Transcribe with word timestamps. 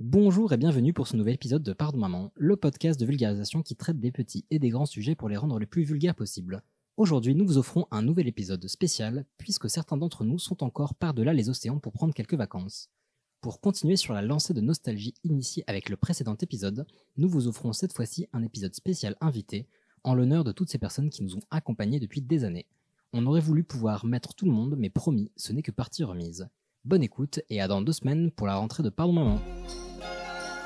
Bonjour 0.00 0.52
et 0.52 0.56
bienvenue 0.56 0.92
pour 0.92 1.08
ce 1.08 1.16
nouvel 1.16 1.34
épisode 1.34 1.64
de 1.64 1.72
Pardon 1.72 1.98
Maman, 1.98 2.30
le 2.36 2.56
podcast 2.56 3.00
de 3.00 3.04
vulgarisation 3.04 3.64
qui 3.64 3.74
traite 3.74 3.98
des 3.98 4.12
petits 4.12 4.44
et 4.48 4.60
des 4.60 4.68
grands 4.68 4.86
sujets 4.86 5.16
pour 5.16 5.28
les 5.28 5.36
rendre 5.36 5.58
les 5.58 5.66
plus 5.66 5.82
vulgaires 5.82 6.14
possibles. 6.14 6.62
Aujourd'hui, 6.96 7.34
nous 7.34 7.44
vous 7.44 7.58
offrons 7.58 7.88
un 7.90 8.00
nouvel 8.00 8.28
épisode 8.28 8.64
spécial, 8.68 9.26
puisque 9.38 9.68
certains 9.68 9.96
d'entre 9.96 10.22
nous 10.22 10.38
sont 10.38 10.62
encore 10.62 10.94
par-delà 10.94 11.32
les 11.32 11.48
océans 11.48 11.80
pour 11.80 11.92
prendre 11.92 12.14
quelques 12.14 12.36
vacances. 12.36 12.90
Pour 13.40 13.60
continuer 13.60 13.96
sur 13.96 14.14
la 14.14 14.22
lancée 14.22 14.54
de 14.54 14.60
nostalgie 14.60 15.14
initiée 15.24 15.64
avec 15.66 15.88
le 15.88 15.96
précédent 15.96 16.36
épisode, 16.40 16.86
nous 17.16 17.28
vous 17.28 17.48
offrons 17.48 17.72
cette 17.72 17.92
fois-ci 17.92 18.28
un 18.32 18.44
épisode 18.44 18.76
spécial 18.76 19.16
invité, 19.20 19.66
en 20.04 20.14
l'honneur 20.14 20.44
de 20.44 20.52
toutes 20.52 20.70
ces 20.70 20.78
personnes 20.78 21.10
qui 21.10 21.24
nous 21.24 21.34
ont 21.34 21.42
accompagnés 21.50 21.98
depuis 21.98 22.20
des 22.20 22.44
années. 22.44 22.66
On 23.12 23.26
aurait 23.26 23.40
voulu 23.40 23.64
pouvoir 23.64 24.06
mettre 24.06 24.32
tout 24.34 24.46
le 24.46 24.52
monde, 24.52 24.76
mais 24.78 24.90
promis, 24.90 25.32
ce 25.34 25.52
n'est 25.52 25.62
que 25.62 25.72
partie 25.72 26.04
remise. 26.04 26.48
Bonne 26.84 27.02
écoute 27.02 27.40
et 27.50 27.60
à 27.60 27.66
dans 27.66 27.82
deux 27.82 27.92
semaines 27.92 28.30
pour 28.30 28.46
la 28.46 28.54
rentrée 28.54 28.84
de 28.84 28.90
Pardon 28.90 29.12
Maman. 29.12 29.40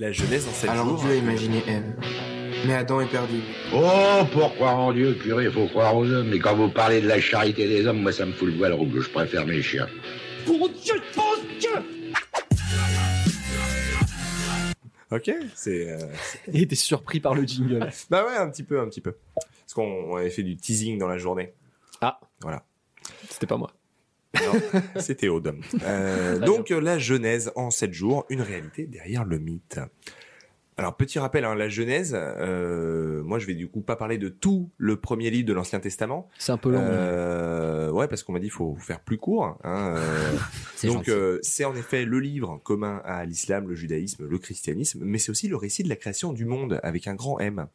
La 0.00 0.12
jeunesse 0.12 0.48
en 0.48 0.52
7 0.52 0.70
Alors 0.70 0.88
jours. 0.88 1.00
Dieu 1.02 1.10
a 1.10 1.14
imaginé 1.14 1.62
Ève. 1.68 1.92
Mais 2.66 2.72
Adam 2.72 3.02
est 3.02 3.10
perdu. 3.10 3.42
Oh, 3.74 4.22
pour 4.32 4.54
croire 4.54 4.78
en 4.78 4.94
Dieu, 4.94 5.12
curé, 5.12 5.44
il 5.44 5.52
faut 5.52 5.66
croire 5.66 5.94
aux 5.94 6.10
hommes. 6.10 6.28
Mais 6.30 6.38
quand 6.38 6.56
vous 6.56 6.70
parlez 6.70 7.02
de 7.02 7.06
la 7.06 7.20
charité 7.20 7.68
des 7.68 7.86
hommes, 7.86 8.00
moi 8.00 8.10
ça 8.10 8.24
me 8.24 8.32
fout 8.32 8.48
le 8.48 8.54
voile 8.56 8.72
rouge. 8.72 9.04
Je 9.04 9.10
préfère 9.10 9.46
mes 9.46 9.60
chiens. 9.60 9.88
Ok, 15.10 15.30
c'est. 15.54 15.90
euh, 15.90 15.98
Et 16.54 16.66
t'es 16.66 16.76
surpris 16.76 17.20
par 17.20 17.34
le 17.34 17.42
jingle. 17.42 17.90
Bah 18.08 18.24
ouais, 18.24 18.36
un 18.36 18.48
petit 18.48 18.62
peu, 18.62 18.80
un 18.80 18.88
petit 18.88 19.02
peu. 19.02 19.16
Parce 19.34 19.74
qu'on 19.74 19.82
on 19.84 20.16
avait 20.16 20.30
fait 20.30 20.42
du 20.42 20.56
teasing 20.56 20.96
dans 20.96 21.08
la 21.08 21.18
journée. 21.18 21.52
Ah. 22.00 22.18
Voilà. 22.40 22.64
C'était 23.28 23.46
pas 23.46 23.58
moi. 23.58 23.70
C'était 24.96 25.28
Aude. 25.28 25.54
Euh, 25.82 26.38
donc, 26.38 26.70
euh, 26.70 26.80
la 26.80 26.98
Genèse 26.98 27.52
en 27.56 27.70
7 27.70 27.92
jours, 27.92 28.26
une 28.28 28.42
réalité 28.42 28.86
derrière 28.86 29.24
le 29.24 29.38
mythe. 29.38 29.80
Alors, 30.80 30.96
petit 30.96 31.18
rappel, 31.18 31.44
hein, 31.44 31.54
la 31.54 31.68
Genèse, 31.68 32.16
euh, 32.18 33.22
moi 33.22 33.38
je 33.38 33.44
vais 33.44 33.54
du 33.54 33.68
coup 33.68 33.82
pas 33.82 33.96
parler 33.96 34.16
de 34.16 34.30
tout 34.30 34.70
le 34.78 34.96
premier 34.96 35.28
livre 35.28 35.46
de 35.46 35.52
l'Ancien 35.52 35.78
Testament. 35.78 36.26
C'est 36.38 36.52
un 36.52 36.56
peu 36.56 36.70
long. 36.70 36.80
Euh, 36.80 37.90
ouais, 37.90 38.08
parce 38.08 38.22
qu'on 38.22 38.32
m'a 38.32 38.38
dit 38.38 38.46
qu'il 38.46 38.54
faut 38.54 38.76
faire 38.76 39.00
plus 39.00 39.18
court. 39.18 39.58
Hein, 39.62 39.94
euh, 39.96 40.36
Donc 40.84 41.10
euh, 41.10 41.38
c'est 41.42 41.66
en 41.66 41.76
effet 41.76 42.06
le 42.06 42.18
livre 42.18 42.58
commun 42.64 43.02
à 43.04 43.26
l'islam, 43.26 43.68
le 43.68 43.74
judaïsme, 43.74 44.26
le 44.26 44.38
christianisme, 44.38 45.00
mais 45.04 45.18
c'est 45.18 45.30
aussi 45.30 45.48
le 45.48 45.56
récit 45.56 45.82
de 45.82 45.90
la 45.90 45.96
création 45.96 46.32
du 46.32 46.46
monde 46.46 46.80
avec 46.82 47.08
un 47.08 47.14
grand 47.14 47.38
M. 47.40 47.66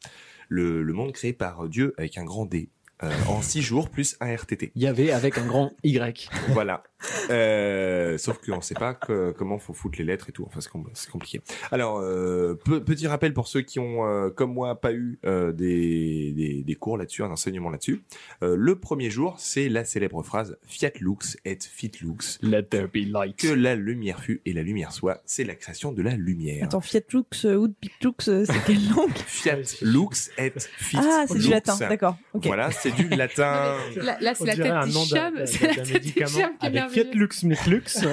Le, 0.50 0.82
le 0.82 0.94
monde 0.94 1.12
créé 1.12 1.32
par 1.32 1.70
Dieu 1.70 1.94
avec 2.00 2.18
un 2.18 2.24
grand 2.24 2.48
D. 2.48 2.70
euh, 3.04 3.12
en 3.28 3.42
six 3.42 3.62
jours 3.62 3.90
plus 3.90 4.16
un 4.22 4.34
RTT. 4.34 4.72
Il 4.76 4.82
y 4.82 4.88
avait 4.88 5.12
avec 5.12 5.38
un 5.38 5.46
grand 5.46 5.72
Y. 5.84 6.30
Voilà. 6.50 6.84
Euh, 7.30 8.18
sauf 8.18 8.38
qu'on 8.40 8.58
ne 8.58 8.62
sait 8.62 8.74
pas 8.76 8.94
que- 8.94 9.32
comment 9.32 9.58
faut 9.60 9.74
foutre 9.74 9.98
les 10.00 10.06
lettres 10.06 10.30
et 10.30 10.32
tout. 10.32 10.44
Enfin, 10.46 10.62
c'est 10.62 10.70
com- 10.70 10.90
c'est 10.94 11.10
compliqué. 11.10 11.42
Alors, 11.72 12.00
euh, 12.00 12.56
pe- 12.64 12.80
petit 12.80 13.08
rappel 13.08 13.34
pour 13.34 13.48
ceux 13.48 13.62
qui 13.62 13.80
ont, 13.80 14.06
euh, 14.08 14.30
comme 14.30 14.54
moi, 14.54 14.80
pas 14.80 14.94
eu 14.94 15.20
euh, 15.26 15.52
des, 15.52 16.32
des, 16.34 16.64
des 16.64 16.76
cours 16.76 16.98
là-dessus, 16.98 17.24
un 17.24 17.32
enseignement 17.32 17.70
là-dessus. 17.70 18.04
Euh, 18.44 18.56
le 18.58 18.76
premier 18.80 19.10
jour, 19.10 19.36
c'est 19.40 19.70
la 19.70 19.84
célèbre 19.86 20.24
phrase 20.24 20.58
Fiat 20.66 20.92
lux 21.00 21.38
et 21.46 21.58
fit 21.62 21.92
lux. 22.02 22.40
Let 22.42 22.64
there 22.64 22.88
be 22.88 23.08
light. 23.08 23.36
Que 23.38 23.48
la 23.48 23.76
lumière 23.76 24.20
fut 24.22 24.42
et 24.46 24.54
la 24.54 24.62
lumière 24.64 24.92
soit. 24.92 25.22
C'est 25.26 25.44
la 25.44 25.56
création 25.56 25.92
de 25.92 26.02
la 26.02 26.16
lumière. 26.16 26.64
Attends, 26.66 26.82
Fiat 26.82 27.02
Lux 27.14 27.46
euh, 27.46 27.56
ou 27.56 27.74
Lux, 28.04 28.26
c'est 28.26 28.64
quelle 28.66 28.90
langue? 28.96 29.12
Fiat 29.26 29.58
lux 29.82 30.32
et 30.38 30.54
fit 30.78 30.98
Ah, 31.00 31.26
c'est 31.28 31.38
du 31.40 31.50
latin, 31.50 31.76
d'accord. 31.78 32.18
Ok. 32.34 32.46
Voilà, 32.46 32.72
c'est 32.72 32.92
du 32.96 33.08
latin. 33.10 33.76
Là, 33.96 34.18
là, 34.20 34.36
c'est 34.36 34.46
la 34.46 34.56
tête 34.56 34.64
du 34.88 35.14
d'un- 35.14 35.46
C'est 35.46 35.68
la 35.68 35.84
tête 35.86 36.04
du 36.04 36.14
cham 36.26 36.52
qui 36.60 36.66
est 36.68 36.70
Fiat. 37.04 37.14
Lux 37.14 37.44
Miclux. 37.44 37.84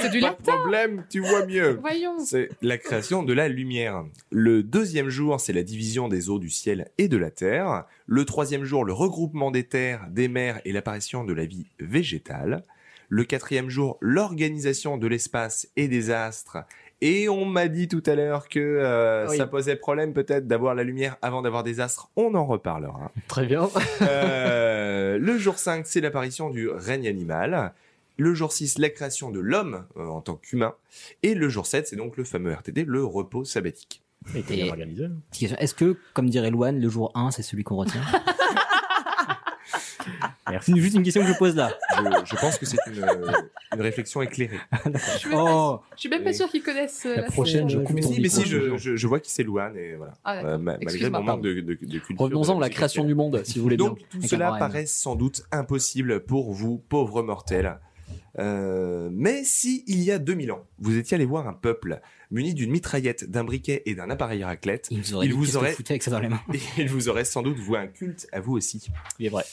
C'est 0.00 0.10
du 0.10 0.20
Pas 0.20 0.32
problème, 0.32 1.04
tu 1.10 1.18
vois 1.18 1.44
mieux. 1.44 1.78
Voyons. 1.80 2.18
C'est 2.24 2.50
la 2.62 2.78
création 2.78 3.24
de 3.24 3.32
la 3.32 3.48
lumière. 3.48 4.04
Le 4.30 4.62
deuxième 4.62 5.08
jour, 5.08 5.40
c'est 5.40 5.52
la 5.52 5.64
division 5.64 6.08
des 6.08 6.30
eaux 6.30 6.38
du 6.38 6.50
ciel 6.50 6.88
et 6.98 7.08
de 7.08 7.16
la 7.16 7.32
terre. 7.32 7.84
Le 8.06 8.24
troisième 8.24 8.64
jour, 8.64 8.84
le 8.84 8.92
regroupement 8.92 9.50
des 9.50 9.64
terres, 9.64 10.06
des 10.10 10.28
mers 10.28 10.60
et 10.64 10.72
l'apparition 10.72 11.24
de 11.24 11.32
la 11.32 11.46
vie 11.46 11.66
végétale. 11.80 12.62
Le 13.08 13.24
quatrième 13.24 13.70
jour, 13.70 13.98
l'organisation 14.00 14.98
de 14.98 15.06
l'espace 15.08 15.68
et 15.76 15.88
des 15.88 16.10
astres. 16.10 16.58
Et 17.00 17.28
on 17.28 17.44
m'a 17.44 17.68
dit 17.68 17.86
tout 17.86 18.02
à 18.06 18.14
l'heure 18.16 18.48
que 18.48 18.58
euh, 18.58 19.28
Oui. 19.28 19.36
ça 19.36 19.46
posait 19.46 19.76
problème 19.76 20.12
peut-être 20.12 20.48
d'avoir 20.48 20.74
la 20.74 20.82
lumière 20.82 21.16
avant 21.22 21.42
d'avoir 21.42 21.62
des 21.62 21.78
astres. 21.80 22.10
On 22.16 22.34
en 22.34 22.44
reparlera. 22.44 23.12
Très 23.28 23.46
bien. 23.46 23.68
Euh, 24.02 25.16
le 25.20 25.38
jour 25.38 25.58
5, 25.58 25.86
c'est 25.86 26.00
l'apparition 26.00 26.50
du 26.50 26.68
règne 26.68 27.06
animal. 27.06 27.72
Le 28.16 28.34
jour 28.34 28.52
6, 28.52 28.78
la 28.78 28.90
création 28.90 29.30
de 29.30 29.38
l'homme 29.38 29.84
euh, 29.96 30.06
en 30.06 30.20
tant 30.20 30.34
qu'humain. 30.34 30.74
Et 31.22 31.34
le 31.34 31.48
jour 31.48 31.66
7, 31.66 31.86
c'est 31.86 31.96
donc 31.96 32.16
le 32.16 32.24
fameux 32.24 32.52
RTT, 32.52 32.84
le 32.84 33.04
repos 33.04 33.44
sabbatique. 33.44 34.02
Et 34.34 34.42
question. 34.42 35.56
Est-ce 35.58 35.74
que, 35.74 35.96
comme 36.14 36.28
dirait 36.28 36.50
Louane, 36.50 36.80
le 36.80 36.88
jour 36.88 37.12
1, 37.14 37.30
c'est 37.30 37.42
celui 37.42 37.62
qu'on 37.62 37.76
retient? 37.76 38.02
Merci. 40.50 40.72
C'est 40.74 40.80
juste 40.80 40.94
une 40.96 41.02
question 41.02 41.22
que 41.22 41.28
je 41.28 41.36
pose 41.38 41.54
là. 41.56 41.72
Je, 41.96 42.02
je 42.24 42.36
pense 42.40 42.58
que 42.58 42.66
c'est 42.66 42.76
une, 42.86 43.02
euh, 43.02 43.32
une 43.74 43.80
réflexion 43.80 44.22
éclairée. 44.22 44.58
Je 44.84 44.98
suis 45.18 45.28
même 45.28 45.38
pas- 45.38 45.44
Oh, 45.54 45.80
je 45.94 46.00
suis 46.00 46.08
même 46.08 46.24
pas 46.24 46.32
sûre 46.32 46.48
qu'ils 46.50 46.62
connaissent 46.62 47.04
euh, 47.06 47.16
La 47.16 47.22
la 47.22 47.30
prochaine, 47.30 47.68
je 47.68 47.78
coupe 47.78 47.94
Mais 47.94 48.02
si, 48.02 48.20
mais 48.20 48.28
si, 48.28 48.40
micro. 48.40 48.50
je, 48.50 48.76
je, 48.76 48.96
je 48.96 49.06
vois 49.06 49.20
qui 49.20 49.30
c'est 49.30 49.42
Louane 49.42 49.76
et 49.76 49.94
voilà. 49.96 50.14
Ah. 50.24 50.38
Euh, 50.44 50.58
ma- 50.58 50.78
malgré 50.78 51.10
mon 51.10 51.22
manque 51.22 51.42
de, 51.42 51.54
de, 51.54 51.60
de 51.60 51.74
culture. 51.74 52.16
Revenons-en 52.18 52.58
à 52.58 52.60
la 52.60 52.70
création 52.70 53.04
du 53.04 53.14
monde, 53.14 53.42
si 53.44 53.58
vous 53.58 53.64
voulez 53.64 53.76
bien. 53.76 53.86
Donc 53.88 53.98
tout 54.10 54.16
Avec 54.18 54.30
cela 54.30 54.56
paraît 54.58 54.86
sans 54.86 55.16
doute 55.16 55.42
impossible 55.52 56.20
pour 56.24 56.52
vous, 56.52 56.78
pauvres 56.88 57.22
mortels. 57.22 57.78
Euh, 58.38 59.08
mais 59.12 59.42
si 59.44 59.82
il 59.86 60.00
y 60.00 60.12
a 60.12 60.18
2000 60.18 60.52
ans, 60.52 60.64
vous 60.78 60.96
étiez 60.96 61.16
allé 61.16 61.24
voir 61.24 61.48
un 61.48 61.52
peuple 61.54 62.00
muni 62.30 62.54
d'une 62.54 62.70
mitraillette, 62.70 63.28
d'un 63.28 63.42
briquet 63.42 63.82
et 63.86 63.94
d'un 63.94 64.10
appareil 64.10 64.42
à 64.42 64.46
raclette, 64.46 64.88
il 64.90 65.00
vous 65.02 65.14
aurait 65.14 65.26
Il 65.26 65.34
vous 65.34 65.56
aurait- 65.56 65.74
avec 65.90 66.02
ça 66.02 66.10
dans 66.10 66.20
les 66.20 66.28
mains? 66.28 66.40
et 66.54 66.58
il 66.82 66.88
vous 66.88 67.08
aurait 67.08 67.24
sans 67.24 67.42
doute 67.42 67.56
voué 67.58 67.78
un 67.78 67.86
culte 67.88 68.28
à 68.32 68.40
vous 68.40 68.52
aussi. 68.56 68.86
Il 69.18 69.26
est 69.26 69.30
vrai. 69.30 69.44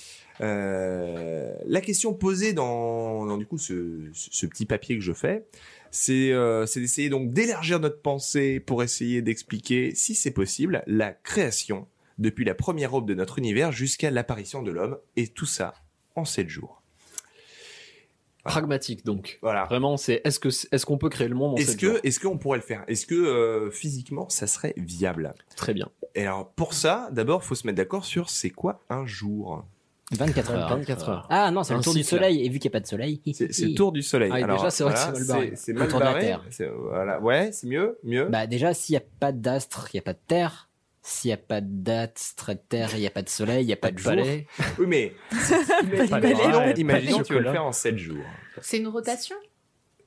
Euh, 0.41 1.53
la 1.66 1.81
question 1.81 2.13
posée 2.13 2.53
dans, 2.53 3.25
dans, 3.25 3.38
du 3.38 3.46
coup 3.46 3.57
ce, 3.57 4.09
petit 4.47 4.66
papier 4.66 4.97
que 4.97 5.03
je 5.03 5.13
fais, 5.13 5.46
c'est 5.91 6.31
euh, 6.31 6.66
c'est 6.66 6.79
d'essayer 6.79 7.09
donc 7.09 7.31
d'élargir 7.31 7.79
notre 7.79 8.01
pensée 8.01 8.59
pour 8.59 8.84
essayer 8.84 9.22
d'expliquer, 9.22 9.94
si 9.95 10.16
c'est 10.16 10.31
possible, 10.31 10.84
la 10.88 11.12
création 11.12 11.88
depuis 12.18 12.45
la 12.45 12.56
première 12.56 12.94
aube 12.94 13.07
de 13.07 13.13
notre 13.13 13.40
univers 13.40 13.72
jusqu'à 13.72 14.12
l'apparition 14.12 14.62
de 14.62 14.72
l'homme, 14.72 14.97
et 15.16 15.28
tout 15.28 15.45
ça 15.45 15.74
en 16.16 16.25
sept 16.25 16.50
jours. 16.50 16.81
Pragmatique, 18.45 19.03
donc. 19.03 19.40
Voilà. 19.41 19.66
Vraiment, 19.66 19.97
c'est 19.97 20.22
est-ce 20.24 20.40
que 20.40 20.50
est-ce 20.50 20.85
qu'on 20.85 21.00
peut 21.00 21.09
créer 21.09 21.28
le 21.28 21.34
monde 21.34 21.53
en 21.53 21.56
Est-ce 21.57 21.75
que 21.75 21.88
jours 21.88 21.97
est-ce 22.03 22.19
qu'on 22.19 22.38
pourrait 22.38 22.59
le 22.59 22.63
faire? 22.63 22.84
Est-ce 22.88 23.07
que 23.07 23.16
euh, 23.16 23.72
physiquement 23.72 24.29
ça 24.29 24.45
serait 24.45 24.75
viable? 24.78 25.34
Très 25.56 25.74
bien. 25.74 25.90
Et 26.13 26.22
alors 26.22 26.51
pour 26.51 26.74
ça, 26.74 27.09
d'abord 27.12 27.44
faut 27.44 27.56
se 27.56 27.66
mettre 27.66 27.78
d'accord 27.78 28.06
sur 28.06 28.29
c'est 28.29 28.51
quoi 28.51 28.81
un 28.90 29.06
jour. 29.07 29.66
24 30.18 30.52
heures. 30.52 30.70
24 30.70 31.09
heures. 31.09 31.28
Ah 31.30 31.52
non, 31.52 31.64
c'est 31.64 31.74
le 31.74 31.81
tour 31.81 31.94
du 31.94 32.03
soleil. 32.03 32.46
Et 32.46 32.50
vu 32.50 32.59
qu'il 32.59 32.70
n'y 32.70 32.74
a 32.74 32.78
pas 32.78 32.81
de 32.81 32.88
soleil. 32.88 33.22
C'est 33.34 33.53
c'est 33.53 33.66
le 33.68 33.74
tour 33.75 33.92
du 33.92 34.01
soleil. 34.01 34.30
Ah, 34.34 34.38
Alors, 34.38 34.57
déjà, 34.57 34.69
c'est 34.69 34.84
vrai 34.84 34.94
que 34.94 35.00
c'est 35.00 35.12
mal 35.12 35.25
barré. 35.28 35.51
C'est 35.56 35.74
Le 35.74 35.80
mal 35.80 35.88
tour 35.88 36.00
de 36.00 36.04
la 36.06 36.12
barré. 36.12 36.25
Terre. 36.25 36.44
C'est- 36.50 36.69
Voilà. 36.69 37.19
Ouais, 37.22 37.50
c'est 37.51 37.68
mieux, 37.68 37.98
mieux. 38.04 38.25
Bah 38.25 38.48
déjà, 38.48 38.74
s'il 38.74 38.94
n'y 38.94 38.98
a 38.98 39.04
pas 39.19 39.31
d'astre, 39.31 39.89
il 39.94 39.98
n'y 39.98 40.00
a 40.00 40.04
pas 40.04 40.13
de 40.13 40.19
terre. 40.28 40.69
S'il 41.01 41.30
n'y 41.30 41.34
a 41.34 41.38
pas 41.38 41.62
d'astre 41.62 42.54
de 42.54 42.60
terre, 42.68 42.89
il 42.95 43.00
n'y 43.00 43.06
a 43.07 43.12
pas 43.12 43.22
de 43.22 43.30
soleil, 43.30 43.63
il 43.63 43.68
n'y 43.68 43.74
a 43.74 43.75
pas 43.78 43.92
de 43.92 43.98
jour. 44.00 44.10
palais. 44.12 44.48
Oui, 44.80 44.86
mais 44.88 45.13
Pas 46.10 46.19
balai. 46.19 46.74
imaginons 46.78 47.19
de 47.19 47.24
tu 47.24 47.34
veux 47.34 47.39
le 47.39 47.51
faire 47.51 47.63
en 47.66 47.72
7 47.72 47.98
jours. 47.98 48.24
C'est 48.62 48.78
une 48.78 48.88
rotation? 48.88 49.36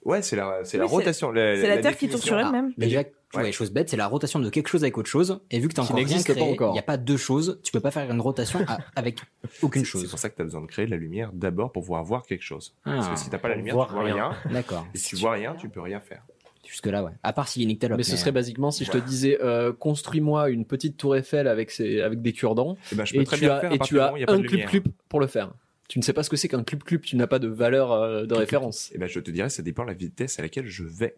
Ouais, 0.05 0.23
c'est 0.23 0.37
la, 0.37 0.61
c'est 0.65 0.79
la 0.79 0.85
Oui, 0.87 0.91
rotation. 0.91 1.31
la- 1.33 1.55
C'est 1.57 1.69
la, 1.69 1.77
la 1.77 1.83
Terre 1.83 1.97
qui 1.97 2.09
tourne 2.09 2.23
sur 2.23 2.39
elle-même. 2.39 2.73
Mais 2.79 2.87
déjà, 2.87 3.05
tu 3.31 3.37
vois, 3.39 3.43
les 3.43 3.53
choses 3.53 3.71
bêtes, 3.71 3.91
c'est 3.91 3.97
la 3.99 4.07
rotation 4.07 4.39
de 4.39 4.49
quelque 4.49 4.69
chose 4.69 4.83
avec 4.85 4.97
autre 4.97 5.09
chose. 5.11 5.41
Et 5.51 5.59
vu 5.61 5.69
que 5.69 5.75
tu 5.75 5.81
encore 5.81 5.97
rien 5.97 6.23
créé, 6.23 6.41
encore. 6.43 6.71
il 6.71 6.73
n'y 6.75 6.79
a 6.79 6.83
pas 6.83 6.97
deux 6.97 7.17
choses, 7.19 7.61
tu 7.63 7.73
peux 7.73 7.81
pas 7.81 7.91
faire 7.91 8.11
une 8.11 8.21
rotation 8.21 8.61
à- 8.67 8.79
avec 8.97 9.21
aucune 9.63 9.85
C'est- 9.85 9.93
C'est 9.93 9.99
chose. 10.01 10.11
pour 10.11 10.19
ça 10.19 10.31
que 10.31 10.37
tu 10.37 10.41
as 10.43 10.45
besoin 10.45 10.63
de 10.63 10.67
créer 10.67 10.87
de 10.87 10.91
la 10.91 10.97
lumière 10.97 11.31
d'abord 11.35 11.71
pour 11.73 11.83
pouvoir 11.83 12.05
voir 12.05 12.25
quelque 12.25 12.43
chose. 12.45 12.75
Parce 12.85 13.07
Ah, 13.07 13.13
que 13.15 13.19
si 13.21 13.29
t'as 13.29 13.39
pas 13.39 13.49
la 13.49 13.57
lumière, 13.57 13.75
tu 13.87 13.93
vois 13.93 14.03
rien. 14.03 14.15
rien. 14.31 14.53
D'accord. 14.53 14.87
Et 14.95 14.99
si 14.99 15.11
tu 15.11 15.17
vois 15.17 15.33
rien, 15.33 15.55
tu 15.57 15.69
peux 15.69 15.81
rien 15.83 16.01
faire. 16.01 16.23
Jusque 16.67 16.87
là, 16.87 17.03
ouais. 17.03 17.13
À 17.23 17.33
part 17.33 17.49
s'il 17.49 17.63
est 17.63 17.67
nickel. 17.67 17.95
Mais 17.97 18.03
ce 18.03 18.17
serait 18.17 18.33
basiquement 18.33 18.71
si 18.71 18.85
je 18.85 18.91
te 18.91 18.99
disais 18.99 19.39
euh, 19.43 19.73
construis-moi 19.73 20.51
une 20.51 20.65
petite 20.67 20.97
tour 20.99 21.17
Eiffel 21.17 21.49
avec 21.49 21.71
ses, 21.71 22.01
avec 22.03 22.21
des 22.23 22.33
cure-dents 22.35 22.77
Et 22.93 22.95
ben, 22.95 23.05
je 23.07 23.15
peux 23.15 23.21
et 23.21 23.25
très 23.25 23.37
tu 23.39 23.49
as 23.49 23.73
et 23.73 23.79
tu 23.79 23.99
as 24.01 24.13
un 24.13 24.19
de 24.19 24.37
clip 24.43 24.51
lumière. 24.51 24.69
clip 24.71 24.89
pour 25.09 25.19
le 25.21 25.27
faire. 25.27 25.53
Tu 25.89 25.99
ne 25.99 26.05
sais 26.05 26.13
pas 26.13 26.23
ce 26.23 26.29
que 26.29 26.37
c'est 26.37 26.49
qu'un 26.49 26.63
club 26.63 26.83
club, 26.83 27.01
tu 27.01 27.17
n'as 27.17 27.27
pas 27.27 27.39
de 27.39 27.49
valeur 27.49 27.93
euh, 27.93 28.27
de 28.27 28.35
référence. 28.35 28.91
Eh 28.95 28.99
ben, 28.99 29.07
je 29.09 29.21
te 29.21 29.31
dirais, 29.31 29.49
ça 29.49 29.63
dépend 29.63 29.83
de 29.85 29.89
la 29.89 29.95
vitesse 29.95 30.39
à 30.39 30.43
laquelle 30.43 30.67
je 30.67 30.85
vais. 30.85 31.17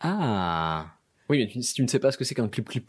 Ah. 0.00 0.86
Oui, 1.28 1.38
mais 1.38 1.46
tu- 1.46 1.62
si 1.62 1.74
tu 1.74 1.82
ne 1.82 1.88
sais 1.88 1.98
pas 1.98 2.12
ce 2.12 2.18
que 2.18 2.24
c'est 2.24 2.34
qu'un 2.34 2.48
club. 2.48 2.84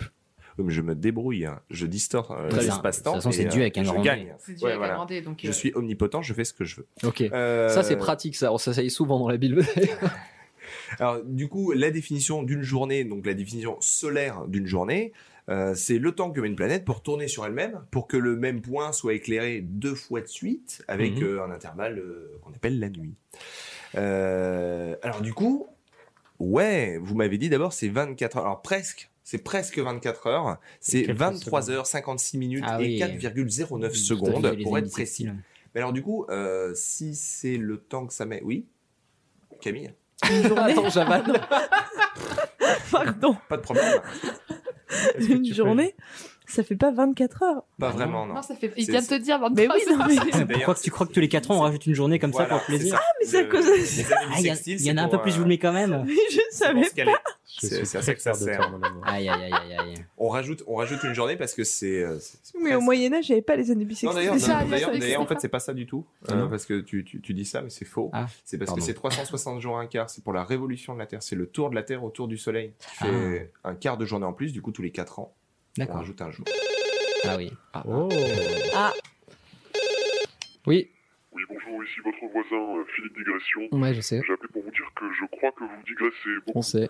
Oui, 0.57 0.65
mais 0.67 0.73
je 0.73 0.81
me 0.81 0.95
débrouille, 0.95 1.45
hein. 1.45 1.59
je 1.69 1.85
distors 1.85 2.31
euh, 2.31 2.49
l'espace-temps. 2.49 3.11
De 3.11 3.15
toute 3.17 3.23
façon, 3.23 3.31
c'est 3.31 3.45
dû 3.45 3.57
euh, 3.59 3.61
avec 3.61 3.77
un 3.77 3.83
je 3.83 3.91
grand 3.91 4.01
gagne. 4.01 4.25
D. 4.25 4.31
C'est 4.39 4.53
dû 4.53 4.63
Ouais, 4.63 4.69
avec 4.71 4.77
voilà. 4.77 4.93
un 4.93 4.97
grand 4.97 5.05
D, 5.05 5.21
donc. 5.21 5.39
Je 5.43 5.49
euh, 5.49 5.51
suis 5.51 5.71
omnipotent, 5.75 6.21
je 6.21 6.33
fais 6.33 6.45
ce 6.45 6.53
que 6.53 6.63
je 6.63 6.77
veux. 6.77 6.87
Ok. 7.03 7.21
Euh, 7.21 7.69
Ça, 7.69 7.83
c'est 7.83 7.97
pratique, 7.97 8.35
ça. 8.37 8.51
Y 8.51 8.79
est 8.85 8.89
souvent 8.89 9.19
dans 9.19 9.27
la 9.29 9.37
Bible. 9.37 9.63
Alors, 10.99 11.21
du 11.23 11.47
coup, 11.47 11.71
la 11.73 11.91
définition 11.91 12.41
d'une 12.43 12.61
journée, 12.63 13.03
donc 13.03 13.25
la 13.25 13.33
définition 13.33 13.77
solaire 13.81 14.45
d'une 14.47 14.65
journée, 14.65 15.11
euh, 15.49 15.75
c'est 15.75 15.99
le 15.99 16.11
temps 16.13 16.31
que 16.31 16.39
met 16.39 16.47
une 16.47 16.55
planète 16.55 16.85
pour 16.85 17.03
tourner 17.03 17.27
sur 17.27 17.45
elle-même, 17.45 17.81
pour 17.91 18.07
que 18.07 18.17
le 18.17 18.35
même 18.37 18.61
point 18.61 18.91
soit 18.93 19.13
éclairé 19.13 19.61
deux 19.61 19.93
fois 19.93 20.21
de 20.21 20.27
suite, 20.27 20.83
avec 20.87 21.17
Mhm. 21.17 21.23
euh, 21.23 21.43
un 21.43 21.51
intervalle 21.51 21.99
euh, 21.99 22.31
qu'on 22.41 22.51
appelle 22.51 22.79
la 22.79 22.89
nuit. 22.89 23.15
Euh, 23.95 24.95
alors, 25.01 25.21
du 25.21 25.33
coup, 25.33 25.67
ouais, 26.39 26.97
vous 27.01 27.15
m'avez 27.15 27.37
dit 27.37 27.49
d'abord 27.49 27.73
c'est 27.73 27.87
24 27.89 28.37
heures. 28.37 28.45
Alors, 28.45 28.61
presque. 28.61 29.09
C'est 29.23 29.39
presque 29.39 29.79
24 29.79 30.27
heures. 30.27 30.57
C'est 30.79 31.03
quelques 31.03 31.17
23 31.17 31.61
secondes. 31.63 31.75
heures 31.77 31.87
56 31.87 32.37
minutes 32.37 32.63
Ah 32.67 32.79
et 32.79 32.85
oui. 32.85 32.99
4,09 32.99 33.89
Tout 33.89 33.95
secondes 33.95 34.61
pour 34.61 34.77
être 34.77 34.91
précis. 34.91 35.27
Mais 35.73 35.81
alors 35.81 35.93
du 35.93 36.03
coup, 36.03 36.25
euh, 36.29 36.73
si 36.75 37.15
c'est 37.15 37.57
le 37.57 37.77
temps 37.77 38.05
que 38.05 38.13
ça 38.13 38.25
met, 38.25 38.41
oui, 38.43 38.67
Camille, 39.61 39.93
Une 40.29 40.43
journée. 40.47 40.71
Attends, 40.73 40.89
j'avale. 40.89 41.23
Pardon. 42.91 43.35
pas 43.49 43.57
de 43.57 43.61
problème. 43.61 44.01
Une 45.19 45.41
peux- 45.47 45.53
journée, 45.53 45.95
ça 46.47 46.63
fait 46.63 46.75
pas 46.75 46.91
24 46.91 47.43
heures. 47.43 47.63
Pas 47.79 47.87
Ah 47.87 47.89
non. 47.89 47.95
vraiment, 47.95 48.25
non. 48.25 48.35
Non, 48.35 48.41
ça 48.41 48.55
fait. 48.55 48.71
Il 48.77 48.89
vient 48.89 49.01
de 49.01 49.05
te 49.07 49.15
dire 49.15 49.39
23 49.39 49.55
Mais 49.55 49.67
oui, 49.73 49.81
non, 49.95 50.45
mais- 50.47 50.53
Pourquoi 50.55 50.75
tu 50.75 50.91
crois 50.91 51.07
que 51.07 51.13
tous 51.13 51.19
les 51.19 51.29
4 51.29 51.51
ans 51.51 51.57
on 51.57 51.61
rajoute 51.61 51.85
une 51.85 51.95
journée 51.95 52.19
comme 52.19 52.33
ça 52.33 52.45
pour 52.45 52.57
le 52.57 52.63
plaisir 52.65 52.95
ça. 52.95 53.01
mais 53.19 53.25
c'est 53.25 53.39
à 53.39 53.43
cause 53.45 53.65
de- 53.65 53.71
années 53.71 54.29
Ah, 54.31 54.39
il 54.65 54.81
y, 54.85 54.91
en 54.91 54.97
a 54.97 55.01
un 55.03 55.07
peu 55.07 55.21
plus, 55.21 55.31
je 55.31 55.35
euh, 55.35 55.39
vous 55.39 55.43
le 55.45 55.49
mets 55.49 55.57
quand 55.57 55.73
même. 55.73 56.03
Mais 56.05 56.13
je 56.31 56.39
savais. 56.51 56.83
Je 57.61 57.67
C'est 57.67 57.97
à 57.97 58.01
ça 58.01 58.13
que 58.13 58.21
ça 58.21 58.33
sert. 58.33 58.57
toi, 58.57 58.69
mon 58.69 58.81
amour. 58.81 59.01
Aïe, 59.05 59.29
aïe, 59.29 59.43
aïe, 59.45 59.53
aïe, 59.53 59.77
aïe. 59.79 60.05
On 60.17 60.27
rajoute, 60.27 60.63
on 60.67 60.75
rajoute 60.75 61.01
une 61.03 61.13
journée 61.13 61.37
parce 61.37 61.53
que 61.53 61.63
c'est. 61.63 62.03
euh, 62.03 62.17
Mais 62.61 62.75
au 62.75 62.81
Moyen-Âge, 62.81 63.29
il 63.29 63.31
n'y 63.31 63.35
avait 63.35 63.41
pas 63.43 63.55
les 63.55 63.71
années 63.71 63.83
Non 63.83 63.87
bissextiles. 63.87 64.13
d'ailleurs, 64.15 64.39
ça, 64.39 64.57
en 65.21 65.25
fait 65.25 65.33
ça. 65.35 65.39
c'est 65.39 65.47
pas 65.49 65.59
ça 65.59 65.73
du 65.73 65.85
tout, 65.85 66.05
Ah 66.27 66.33
euh, 66.33 66.35
non 66.35 66.49
parce 66.49 66.65
que 66.65 66.81
tu, 66.81 67.05
tu, 67.05 67.21
tu 67.21 67.33
dis 67.33 67.45
ça 67.45 67.61
mais 67.61 67.69
c'est 67.69 67.85
faux. 67.85 68.09
Ah, 68.13 68.25
c'est 68.43 68.57
parce 68.57 68.73
que 68.73 68.81
c'est 68.81 68.93
360 68.93 69.61
jours 69.61 69.77
un 69.79 69.87
quart, 69.87 70.09
c'est 70.09 70.23
pour 70.23 70.33
la 70.33 70.43
révolution 70.43 70.93
de 70.95 70.99
la 70.99 71.05
Terre, 71.05 71.23
c'est 71.23 71.35
le 71.35 71.47
tour 71.47 71.69
de 71.69 71.75
la 71.75 71.83
Terre 71.83 72.03
autour 72.03 72.27
du 72.27 72.37
Soleil. 72.37 72.73
Tu 72.79 72.87
Ah. 73.01 73.05
fais 73.05 73.51
un 73.63 73.75
quart 73.75 73.97
de 73.97 74.05
journée 74.05 74.25
en 74.25 74.33
plus, 74.33 74.51
du 74.51 74.61
coup 74.61 74.71
tous 74.71 74.81
les 74.81 74.91
4 74.91 75.19
ans, 75.19 75.33
on 75.77 75.81
D'accord. 75.81 75.95
rajoute 75.97 76.21
un 76.21 76.31
jour. 76.31 76.45
Ah 77.25 77.37
oui. 77.37 77.51
Oh. 77.87 78.09
Ah, 78.73 78.93
Oui. 80.67 80.89
Oui, 81.33 81.41
bonjour, 81.49 81.83
ici 81.83 81.99
votre 82.03 82.31
voisin, 82.31 82.77
euh, 82.79 82.83
Philippe 82.95 83.17
Digression. 83.17 83.61
Ouais, 83.73 83.93
je 83.93 84.01
sais. 84.01 84.21
J'ai 84.25 84.33
appelé 84.33 84.47
pour 84.53 84.63
vous 84.63 84.71
dire 84.71 84.89
que 84.95 85.05
je 85.19 85.25
crois 85.37 85.51
que 85.51 85.63
vous 85.63 85.83
digressez 85.85 86.35
beaucoup. 86.45 86.59
On 86.59 86.61
sait. 86.61 86.89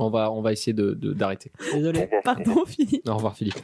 On 0.00 0.10
va, 0.10 0.32
on 0.32 0.42
va 0.42 0.50
essayer 0.52 0.72
de 0.72 0.90
de- 0.92 1.12
d'arrêter. 1.12 1.52
Au 1.72 1.76
Désolé. 1.76 2.00
revoir. 2.02 2.22
pardon, 2.24 2.64
Philippe. 2.66 3.08
Au 3.08 3.14
revoir, 3.14 3.36
Philippe. 3.36 3.54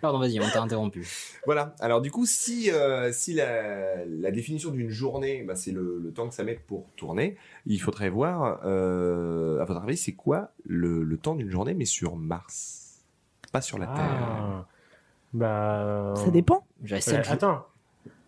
Pardon, 0.00 0.18
vas-y, 0.18 0.40
on 0.40 0.50
t'a 0.50 0.60
interrompu. 0.60 1.06
Voilà. 1.46 1.74
Alors 1.78 2.00
du 2.00 2.10
coup, 2.10 2.26
si 2.26 2.68
euh, 2.72 3.12
si 3.12 3.32
la, 3.32 4.04
la 4.06 4.30
définition 4.32 4.72
d'une 4.72 4.90
journée, 4.90 5.44
bah, 5.44 5.54
c'est 5.54 5.70
le, 5.70 6.00
le 6.02 6.12
temps 6.12 6.28
que 6.28 6.34
ça 6.34 6.42
met 6.42 6.54
pour 6.66 6.90
tourner, 6.96 7.36
il 7.64 7.80
faudrait 7.80 8.10
voir, 8.10 8.60
euh, 8.64 9.60
à 9.60 9.64
votre 9.64 9.82
avis, 9.82 9.96
c'est 9.96 10.12
quoi 10.14 10.50
le, 10.64 11.04
le 11.04 11.16
temps 11.16 11.36
d'une 11.36 11.50
journée, 11.50 11.74
mais 11.74 11.84
sur 11.84 12.16
Mars, 12.16 12.85
pas 13.56 13.60
sur 13.62 13.78
la 13.78 13.86
Terre. 13.86 13.96
Ah. 13.96 14.66
Bah. 15.32 16.14
Ça 16.16 16.30
dépend. 16.30 16.64
Euh, 16.90 17.00
7 17.00 17.24
jours. 17.24 17.32
attends. 17.34 17.66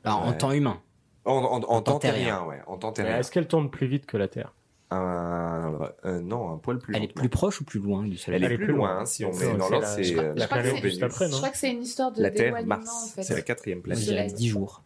Alors, 0.04 0.22
en 0.26 0.32
temps 0.32 0.52
humain. 0.52 0.80
En, 1.26 1.32
en, 1.32 1.42
en, 1.44 1.54
En 1.56 1.60
temps 1.60 1.80
temps 1.82 1.98
terrien. 1.98 2.42
ouais, 2.44 2.60
en 2.66 2.78
temps 2.78 2.92
terrien. 2.92 3.18
Est-ce 3.18 3.30
qu'elle 3.30 3.46
tourne 3.46 3.68
plus 3.70 3.86
vite 3.86 4.06
que 4.06 4.16
la 4.16 4.28
Terre? 4.28 4.54
Un, 4.90 5.74
euh, 6.06 6.20
non, 6.22 6.50
un 6.50 6.56
poil 6.56 6.78
plus. 6.78 6.96
Elle 6.96 7.04
est 7.04 7.12
plus 7.12 7.28
proche 7.28 7.60
ou 7.60 7.64
plus 7.64 7.78
loin 7.78 8.04
du 8.04 8.16
soleil? 8.16 8.42
Elle 8.42 8.52
est 8.52 8.56
plus 8.56 8.72
loin, 8.72 9.00
hein, 9.00 9.04
si 9.04 9.22
on 9.26 9.28
met 9.28 9.34
c'est 9.34 9.52
dans 9.58 9.64
la- 9.68 9.70
l'ordre, 9.70 9.86
c'est 9.86 10.04
je 10.04 10.16
euh, 10.18 10.32
la 10.34 10.48
planète 10.48 10.76
juste 10.82 11.02
après, 11.02 11.26
Je 11.26 11.30
non 11.32 11.36
crois 11.36 11.50
que 11.50 11.58
c'est 11.58 11.70
une 11.70 11.82
histoire 11.82 12.10
de 12.10 12.22
la 12.22 12.30
Terre, 12.30 12.46
d'éloignement, 12.54 12.74
en 12.76 12.78
Mars. 12.78 13.12
fait. 13.14 13.22
C'est 13.22 13.34
la 13.34 13.42
quatrième 13.42 13.82
planète. 13.82 14.02
je 14.02 14.08
dirais 14.10 14.26
10 14.28 14.48
jours. 14.48 14.82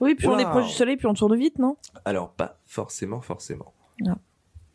Oui, 0.00 0.14
plus 0.14 0.28
on 0.28 0.38
est 0.38 0.44
Wow. 0.46 0.50
proche 0.50 0.66
du 0.68 0.72
soleil, 0.72 0.96
plus 0.96 1.08
on 1.08 1.14
tourne 1.14 1.36
vite, 1.36 1.58
non? 1.58 1.76
Alors 2.06 2.30
pas 2.30 2.56
forcément, 2.64 3.20
forcément. 3.20 3.72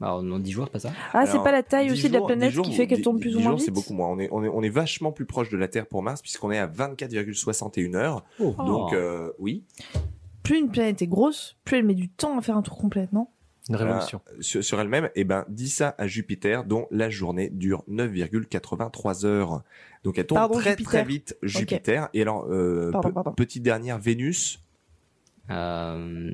Alors, 0.01 0.23
non, 0.23 0.39
10 0.39 0.51
jours, 0.51 0.69
pas 0.69 0.79
ça? 0.79 0.91
Ah, 1.13 1.25
c'est 1.25 1.39
pas 1.43 1.51
la 1.51 1.61
taille 1.61 1.87
10 1.87 1.91
aussi 1.93 2.07
de 2.09 2.13
la 2.13 2.21
planète 2.21 2.49
10 2.49 2.55
jours, 2.55 2.65
qui 2.65 2.73
fait 2.73 2.87
qu'elle 2.87 2.99
10 2.99 3.03
tourne 3.03 3.19
plus 3.19 3.35
ou 3.35 3.39
10 3.39 3.43
moins 3.43 3.51
jours, 3.51 3.57
vite? 3.57 3.65
C'est 3.65 3.71
beaucoup 3.71 3.93
moins. 3.93 4.07
On 4.07 4.17
est, 4.19 4.29
on 4.31 4.43
est, 4.43 4.47
on 4.47 4.61
est 4.63 4.69
vachement 4.69 5.11
plus 5.11 5.25
proche 5.25 5.49
de 5.49 5.57
la 5.57 5.67
Terre 5.67 5.87
pour 5.87 6.03
Mars 6.03 6.21
puisqu'on 6.21 6.51
est 6.51 6.57
à 6.57 6.67
24,61 6.67 7.95
heures. 7.95 8.23
Oh. 8.39 8.55
Donc 8.65 8.93
euh, 8.93 9.31
oui, 9.39 9.63
Plus 10.43 10.57
une 10.59 10.69
planète 10.69 11.01
est 11.01 11.07
grosse, 11.07 11.57
plus 11.65 11.77
elle 11.77 11.85
met 11.85 11.95
du 11.95 12.07
temps 12.09 12.37
à 12.37 12.41
faire 12.41 12.55
un 12.55 12.61
tour 12.61 12.77
complet, 12.77 13.09
non? 13.11 13.27
Une 13.67 13.75
révolution. 13.75 14.21
sur, 14.39 14.63
sur 14.63 14.79
elle-même, 14.81 15.09
eh 15.13 15.23
ben, 15.25 15.45
dis 15.47 15.69
ça 15.69 15.93
à 15.99 16.07
Jupiter, 16.07 16.63
dont 16.63 16.87
la 16.89 17.09
journée 17.11 17.49
dure 17.51 17.83
9,83 17.87 19.25
heures. 19.27 19.61
Donc 20.03 20.17
elle 20.17 20.25
tourne 20.25 20.39
Pardon, 20.39 20.55
très 20.55 20.71
Jupiter. 20.71 20.89
très 20.91 21.03
vite, 21.03 21.37
Jupiter. 21.43 22.09
Et 22.15 22.21
alors, 22.23 22.47
euh, 22.49 22.89
Pardon, 22.91 23.09
pe- 23.09 23.13
pardon. 23.13 23.31
petite 23.33 23.61
dernière, 23.63 23.99
Vénus? 23.99 24.63
Euh, 25.51 26.31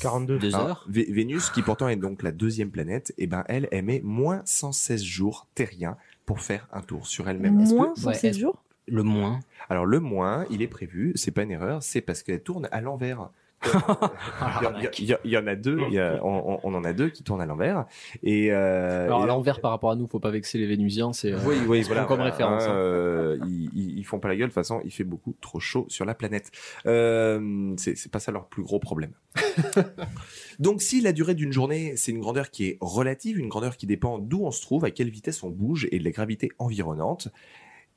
42. 0.00 0.38
2 0.38 0.54
hein, 0.54 0.58
heures. 0.60 0.86
Vé- 0.90 1.12
Vénus, 1.12 1.50
qui 1.50 1.62
pourtant 1.62 1.88
est 1.88 1.96
donc 1.96 2.22
la 2.22 2.32
deuxième 2.32 2.70
planète, 2.70 3.12
eh 3.18 3.26
ben, 3.26 3.44
elle, 3.48 3.68
elle 3.72 3.84
met 3.84 4.00
moins 4.04 4.42
116 4.44 5.02
jours 5.02 5.46
terriens 5.54 5.96
pour 6.26 6.40
faire 6.40 6.68
un 6.72 6.82
tour 6.82 7.06
sur 7.06 7.28
elle-même. 7.28 7.60
Est-ce 7.60 7.70
que- 7.72 7.76
Moins 7.76 7.88
ouais, 7.90 7.94
116 7.96 8.24
est-ce- 8.24 8.38
jours? 8.40 8.62
Le 8.86 9.02
moins. 9.02 9.40
Alors 9.68 9.84
le 9.84 10.00
moins, 10.00 10.46
il 10.50 10.62
est 10.62 10.66
prévu, 10.68 11.12
c'est 11.14 11.30
pas 11.30 11.42
une 11.42 11.50
erreur, 11.50 11.82
c'est 11.82 12.00
parce 12.00 12.22
qu'elle 12.22 12.42
tourne 12.42 12.68
à 12.72 12.80
l'envers. 12.80 13.28
il, 14.98 15.04
y 15.06 15.12
a- 15.12 15.18
il 15.24 15.36
en 15.36 15.46
a 15.46 15.54
deux, 15.56 15.78
il 15.88 15.94
y 15.94 15.98
a- 15.98 16.20
on, 16.24 16.74
en 16.74 16.84
a 16.84 16.92
deux 16.92 17.08
qui 17.10 17.22
tournent 17.24 17.40
à 17.40 17.46
l'envers. 17.46 17.86
Et 18.22 18.52
euh, 18.52 19.06
Alors, 19.06 19.22
à 19.22 19.26
l'envers 19.26 19.60
par 19.60 19.70
rapport 19.72 19.90
à 19.90 19.96
nous, 19.96 20.06
faut 20.06 20.20
pas 20.20 20.30
vexer 20.30 20.58
les 20.58 20.66
Vénusiens. 20.66 21.12
C'est. 21.12 21.32
euh, 21.32 21.38
oui, 21.44 21.82
voilà, 21.82 22.04
comme 22.04 22.16
voilà, 22.18 22.30
référence. 22.30 22.62
hein, 22.64 22.70
euh, 22.72 23.38
ils, 23.46 23.98
ils- 23.98 24.04
font 24.04 24.20
pas 24.20 24.28
la 24.28 24.36
gueule. 24.36 24.48
De 24.48 24.52
toute 24.52 24.54
façon, 24.54 24.80
il 24.84 24.90
fait 24.90 25.04
beaucoup 25.04 25.34
trop 25.40 25.60
chaud 25.60 25.84
sur 25.88 26.04
la 26.06 26.14
planète. 26.14 26.50
Euh, 26.86 27.74
c'est 27.76 27.94
c'est 27.96 28.10
pas 28.10 28.20
ça 28.20 28.32
leur 28.32 28.46
plus 28.46 28.62
gros 28.62 28.78
problème. 28.78 29.12
Donc, 30.58 30.82
si 30.82 31.00
la 31.00 31.12
durée 31.12 31.34
d'une 31.34 31.52
journée, 31.52 31.94
c'est 31.96 32.10
une 32.12 32.20
grandeur 32.20 32.50
qui 32.50 32.64
est 32.66 32.78
relative, 32.80 33.38
une 33.38 33.48
grandeur 33.48 33.76
qui 33.76 33.86
dépend 33.86 34.18
d'où 34.18 34.44
on 34.44 34.50
se 34.50 34.62
trouve, 34.62 34.84
à 34.84 34.90
quelle 34.90 35.10
vitesse 35.10 35.42
on 35.42 35.50
bouge 35.50 35.86
et 35.92 35.98
de 35.98 36.04
la 36.04 36.10
gravité 36.10 36.50
environnante, 36.58 37.28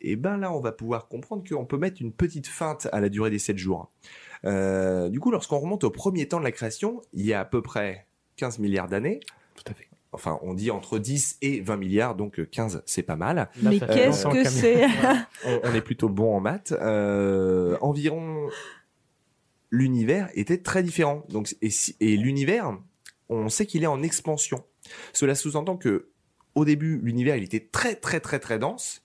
et 0.01 0.15
ben 0.15 0.37
là, 0.37 0.51
on 0.51 0.59
va 0.59 0.71
pouvoir 0.71 1.07
comprendre 1.07 1.43
qu'on 1.47 1.65
peut 1.65 1.77
mettre 1.77 2.01
une 2.01 2.11
petite 2.11 2.47
feinte 2.47 2.87
à 2.91 2.99
la 2.99 3.09
durée 3.09 3.29
des 3.29 3.39
7 3.39 3.57
jours. 3.57 3.91
Euh, 4.45 5.09
du 5.09 5.19
coup, 5.19 5.31
lorsqu'on 5.31 5.59
remonte 5.59 5.83
au 5.83 5.89
premier 5.91 6.27
temps 6.27 6.39
de 6.39 6.43
la 6.45 6.51
création, 6.51 7.01
il 7.13 7.25
y 7.25 7.33
a 7.33 7.39
à 7.41 7.45
peu 7.45 7.61
près 7.61 8.07
15 8.37 8.59
milliards 8.59 8.87
d'années. 8.87 9.19
Tout 9.55 9.63
à 9.67 9.73
fait. 9.73 9.87
Enfin, 10.13 10.39
on 10.41 10.53
dit 10.53 10.71
entre 10.71 10.99
10 10.99 11.37
et 11.41 11.61
20 11.61 11.77
milliards, 11.77 12.15
donc 12.15 12.39
euh, 12.39 12.45
15, 12.45 12.83
c'est 12.85 13.03
pas 13.03 13.15
mal. 13.15 13.49
Mais 13.61 13.79
qu'est-ce 13.79 14.27
que 14.27 14.43
c'est 14.43 14.85
on, 15.45 15.61
on 15.63 15.73
est 15.73 15.81
plutôt 15.81 16.09
bon 16.09 16.35
en 16.35 16.39
maths. 16.41 16.73
Euh, 16.81 17.77
environ, 17.79 18.49
l'univers 19.69 20.29
était 20.33 20.57
très 20.57 20.83
différent. 20.83 21.23
Donc, 21.29 21.55
et, 21.61 21.69
si- 21.69 21.95
et 21.99 22.17
l'univers, 22.17 22.77
on 23.29 23.49
sait 23.49 23.65
qu'il 23.65 23.83
est 23.83 23.87
en 23.87 24.03
expansion. 24.03 24.63
Cela 25.13 25.35
sous-entend 25.35 25.77
que, 25.77 26.09
au 26.55 26.65
début, 26.65 26.99
l'univers, 27.01 27.37
il 27.37 27.43
était 27.43 27.65
très, 27.71 27.95
très, 27.95 28.19
très, 28.19 28.39
très 28.39 28.59
dense. 28.59 29.03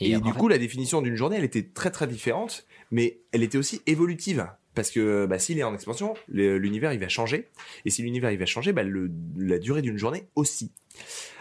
Et, 0.00 0.16
du 0.20 0.32
fait- 0.32 0.38
coup, 0.38 0.48
la 0.48 0.58
définition 0.58 1.02
d'une 1.02 1.16
journée, 1.16 1.36
elle 1.38 1.44
était 1.44 1.62
très, 1.66 1.90
très 1.90 2.06
différente, 2.06 2.66
mais 2.90 3.20
elle 3.32 3.42
était 3.42 3.58
aussi 3.58 3.82
évolutive. 3.86 4.46
Parce 4.74 4.90
que 4.92 5.26
bah, 5.26 5.38
s'il 5.40 5.58
est 5.58 5.64
en 5.64 5.74
expansion, 5.74 6.14
l'univers 6.28 6.92
il 6.92 7.00
va 7.00 7.08
changer, 7.08 7.48
et 7.84 7.90
si 7.90 8.02
l'univers 8.02 8.30
il 8.30 8.38
va 8.38 8.46
changer, 8.46 8.72
bah, 8.72 8.84
le- 8.84 9.10
la 9.36 9.58
durée 9.58 9.82
d'une 9.82 9.98
journée 9.98 10.28
aussi. 10.36 10.70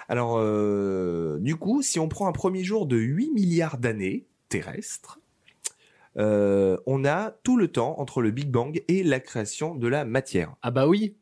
Alors, 0.10 0.38
euh, 0.40 1.38
du 1.40 1.56
coup, 1.56 1.82
si 1.84 2.00
on 2.00 2.08
prend 2.08 2.28
un 2.28 2.32
premier 2.32 2.64
jour 2.64 2.88
de 2.88 2.98
8 2.98 3.30
milliards 3.32 3.78
d'années 3.78 4.26
terrestres, 4.50 5.20
euh, 6.18 6.78
on 6.88 7.06
a 7.06 7.32
tout 7.44 7.58
le 7.58 7.68
temps 7.68 8.00
entre 8.00 8.22
le 8.22 8.32
Big 8.32 8.50
Bang 8.50 8.82
et 8.88 9.04
la 9.04 9.20
création 9.20 9.76
de 9.76 9.88
la 9.88 10.04
matière. 10.06 10.56
Ah 10.64 10.72
bah 10.72 10.88
oui, 10.88 11.16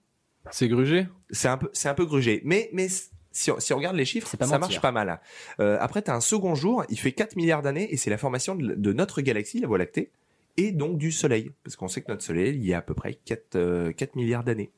c'est 0.52 0.70
grugé. 0.70 1.08
C'est 1.32 1.48
un 1.50 1.58
peu, 1.58 1.70
c'est 1.74 1.90
un 1.90 1.94
peu 1.96 2.06
grugé, 2.06 2.42
mais 2.46 2.70
mais 2.72 2.88
si 3.36 3.52
on, 3.52 3.60
si 3.60 3.74
on 3.74 3.78
regarde 3.78 3.98
les 3.98 4.06
chiffres, 4.06 4.30
ça 4.30 4.38
mentir. 4.46 4.60
marche 4.60 4.82
pas 4.82 4.92
mal. 4.92 5.20
Euh, 5.60 5.78
après, 5.82 6.02
tu 6.02 6.10
as 6.10 6.16
un 6.16 6.22
second 6.22 6.56
jour, 6.56 6.86
il 6.90 6.98
fait 6.98 7.12
4 7.12 7.36
milliards 7.36 7.62
d'années 7.62 7.94
et 7.94 7.98
c'est 7.98 8.10
la 8.10 8.18
formation 8.18 8.56
de, 8.56 8.74
de 8.74 8.94
notre 8.94 9.22
galaxie, 9.22 9.60
la 9.60 9.68
Voie 9.68 9.78
lactée, 9.78 10.12
et 10.58 10.72
donc 10.72 10.98
du 10.98 11.12
Soleil, 11.12 11.52
parce 11.64 11.76
qu'on 11.76 11.90
sait 11.90 12.02
que 12.02 12.12
notre 12.12 12.24
Soleil, 12.24 12.56
il 12.56 12.66
y 12.66 12.74
a 12.74 12.78
à 12.78 12.82
peu 12.82 12.94
près 12.94 13.20
4, 13.26 13.56
euh, 13.56 13.92
4 13.92 14.16
milliards 14.16 14.46
d'années. 14.46 14.72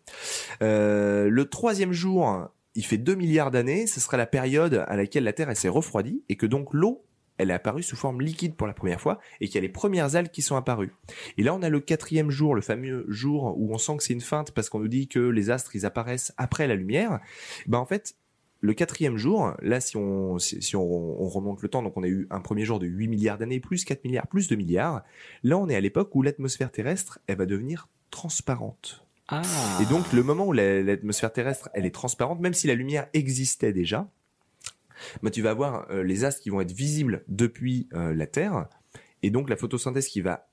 Euh, 0.64 1.30
le 1.30 1.46
troisième 1.46 1.94
jour, 1.94 2.48
il 2.74 2.84
fait 2.84 2.98
2 2.98 3.14
milliards 3.14 3.52
d'années, 3.52 3.86
ce 3.86 4.00
sera 4.00 4.18
la 4.18 4.26
période 4.26 4.86
à 4.88 4.96
laquelle 4.96 5.24
la 5.24 5.34
Terre 5.34 5.56
s'est 5.56 5.70
refroidie 5.70 6.24
et 6.28 6.36
que 6.36 6.48
donc 6.48 6.74
l'eau 6.74 7.04
elle 7.38 7.52
est 7.52 7.54
apparue 7.54 7.84
sous 7.84 7.96
forme 7.96 8.22
liquide 8.22 8.56
pour 8.56 8.66
la 8.66 8.74
première 8.74 9.00
fois 9.00 9.20
et 9.40 9.46
qu'il 9.46 9.56
y 9.56 9.58
a 9.60 9.62
les 9.62 9.70
premières 9.70 10.16
algues 10.16 10.32
qui 10.32 10.42
sont 10.42 10.56
apparues. 10.56 10.96
Et 11.38 11.44
là, 11.44 11.54
on 11.54 11.62
a 11.62 11.70
le 11.70 11.80
quatrième 11.80 12.32
jour, 12.32 12.56
le 12.56 12.62
fameux 12.62 13.06
jour 13.10 13.54
où 13.58 13.72
on 13.72 13.78
sent 13.78 13.98
que 13.98 14.04
c'est 14.04 14.14
une 14.14 14.22
feinte 14.22 14.52
parce 14.52 14.70
qu'on 14.70 14.80
nous 14.80 14.88
dit 14.88 15.08
que 15.08 15.20
les 15.20 15.52
astres, 15.52 15.76
ils 15.76 15.86
apparaissent 15.86 16.34
après 16.38 16.68
la 16.68 16.74
lumière. 16.74 17.20
Ben, 17.68 17.78
en 17.78 17.86
fait, 17.86 18.16
le 18.60 18.74
quatrième 18.74 19.18
jour, 19.18 19.54
là, 19.62 19.80
si 19.80 19.98
on, 19.98 20.40
si, 20.40 20.62
si 20.62 20.76
on, 20.76 20.82
on 20.84 21.28
remonte 21.30 21.62
le 21.62 21.70
temps, 21.70 21.84
donc 21.84 21.96
on 21.96 22.04
a 22.04 22.08
eu 22.08 22.28
un 22.32 22.40
premier 22.42 22.66
jour 22.66 22.80
de 22.80 22.88
8 22.88 23.08
milliards 23.08 23.38
d'années, 23.38 23.60
plus 23.60 23.86
4 23.86 24.04
milliards, 24.04 24.28
plus 24.28 24.48
2 24.48 24.56
milliards. 24.56 25.04
Là, 25.44 25.58
on 25.58 25.70
est 25.70 25.76
à 25.76 25.80
l'époque 25.80 26.16
où 26.16 26.22
l'atmosphère 26.24 26.72
terrestre, 26.72 27.20
elle 27.28 27.38
va 27.38 27.46
devenir 27.46 27.88
transparente. 28.10 29.06
Ah. 29.28 29.42
Et 29.82 29.86
donc, 29.86 30.12
le 30.14 30.24
moment 30.24 30.48
où 30.48 30.54
la- 30.54 30.82
l'atmosphère 30.82 31.32
terrestre, 31.32 31.70
elle 31.74 31.86
est 31.86 31.94
transparente, 31.94 32.40
même 32.40 32.54
si 32.54 32.66
la 32.68 32.76
lumière 32.76 33.08
existait 33.14 33.74
déjà, 33.74 34.10
bah, 35.22 35.30
tu 35.30 35.42
vas 35.42 35.52
avoir 35.52 35.86
euh, 35.92 36.02
les 36.02 36.24
astres 36.24 36.42
qui 36.42 36.50
vont 36.50 36.62
être 36.62 36.72
visibles 36.72 37.24
depuis 37.28 37.88
euh, 37.94 38.16
la 38.16 38.26
Terre, 38.26 38.68
et 39.22 39.30
donc 39.30 39.50
la 39.50 39.56
photosynthèse 39.56 40.08
qui 40.08 40.22
va 40.22 40.48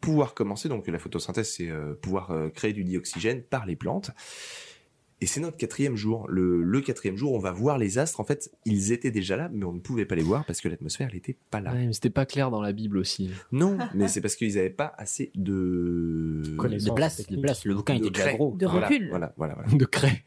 pouvoir 0.00 0.34
commencer. 0.34 0.68
Donc, 0.68 0.86
la 0.86 0.98
photosynthèse, 0.98 1.50
c'est 1.50 1.68
euh, 1.68 1.94
pouvoir 1.94 2.32
créer 2.54 2.72
du 2.72 2.84
dioxygène 2.84 3.42
par 3.42 3.66
les 3.66 3.76
plantes. 3.76 4.12
Et 5.24 5.26
c'est 5.26 5.40
notre 5.40 5.56
quatrième 5.56 5.96
jour. 5.96 6.26
Le, 6.28 6.62
le 6.62 6.80
quatrième 6.82 7.16
jour, 7.16 7.32
on 7.32 7.38
va 7.38 7.50
voir 7.50 7.78
les 7.78 7.96
astres. 7.96 8.20
En 8.20 8.24
fait, 8.24 8.50
ils 8.66 8.92
étaient 8.92 9.10
déjà 9.10 9.38
là, 9.38 9.48
mais 9.50 9.64
on 9.64 9.72
ne 9.72 9.80
pouvait 9.80 10.04
pas 10.04 10.16
les 10.16 10.22
voir 10.22 10.44
parce 10.44 10.60
que 10.60 10.68
l'atmosphère, 10.68 11.08
n'était 11.14 11.38
pas 11.50 11.62
là. 11.62 11.72
Ouais, 11.72 11.86
mais 11.86 11.92
c'était 11.94 12.10
pas 12.10 12.26
clair 12.26 12.50
dans 12.50 12.60
la 12.60 12.72
Bible 12.74 12.98
aussi. 12.98 13.30
Non, 13.50 13.78
mais 13.94 14.06
c'est 14.08 14.20
parce 14.20 14.36
qu'ils 14.36 14.56
n'avaient 14.56 14.68
pas 14.68 14.92
assez 14.98 15.30
de 15.34 16.42
De 16.44 16.92
place, 16.92 17.26
de 17.26 17.40
place. 17.40 17.64
Le 17.64 17.74
bouquin 17.74 17.94
de 17.94 18.00
était 18.00 18.10
déjà 18.10 18.24
craie. 18.24 18.34
gros. 18.36 18.54
De 18.54 18.66
recul. 18.66 19.08
Voilà, 19.08 19.32
voilà, 19.38 19.54
voilà. 19.54 19.72
De 19.72 19.84
craie. 19.86 20.22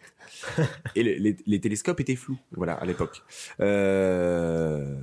Et 0.95 1.03
les, 1.03 1.19
les- 1.19 1.37
les 1.45 1.59
télescopes 1.61 1.99
étaient 1.99 2.15
flous, 2.15 2.39
voilà, 2.53 2.73
à 2.73 2.85
l'époque. 2.87 3.21
Euh... 3.59 4.95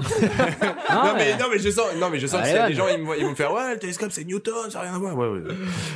Ah, 0.00 1.02
non, 1.06 1.14
mais, 1.16 1.36
non, 1.38 1.46
mais 1.50 1.58
je 1.58 1.70
sens, 1.70 1.86
non, 1.98 2.10
mais 2.10 2.18
je 2.18 2.26
sens 2.26 2.40
que 2.40 2.46
s'il 2.46 2.56
y 2.56 2.58
a 2.58 2.62
Van. 2.62 2.68
des 2.68 2.74
gens, 2.74 2.88
ils, 2.88 2.98
me 2.98 3.04
voient- 3.04 3.16
ils 3.16 3.24
vont 3.24 3.30
me 3.30 3.34
faire, 3.34 3.52
ouais, 3.52 3.72
le 3.74 3.78
télescope, 3.78 4.10
c'est 4.12 4.24
Newton, 4.24 4.70
ça 4.70 4.78
n'a 4.78 4.84
rien 4.84 4.94
à 4.94 4.98
voir. 4.98 5.16
Ouais, 5.16 5.28
ouais. 5.28 5.40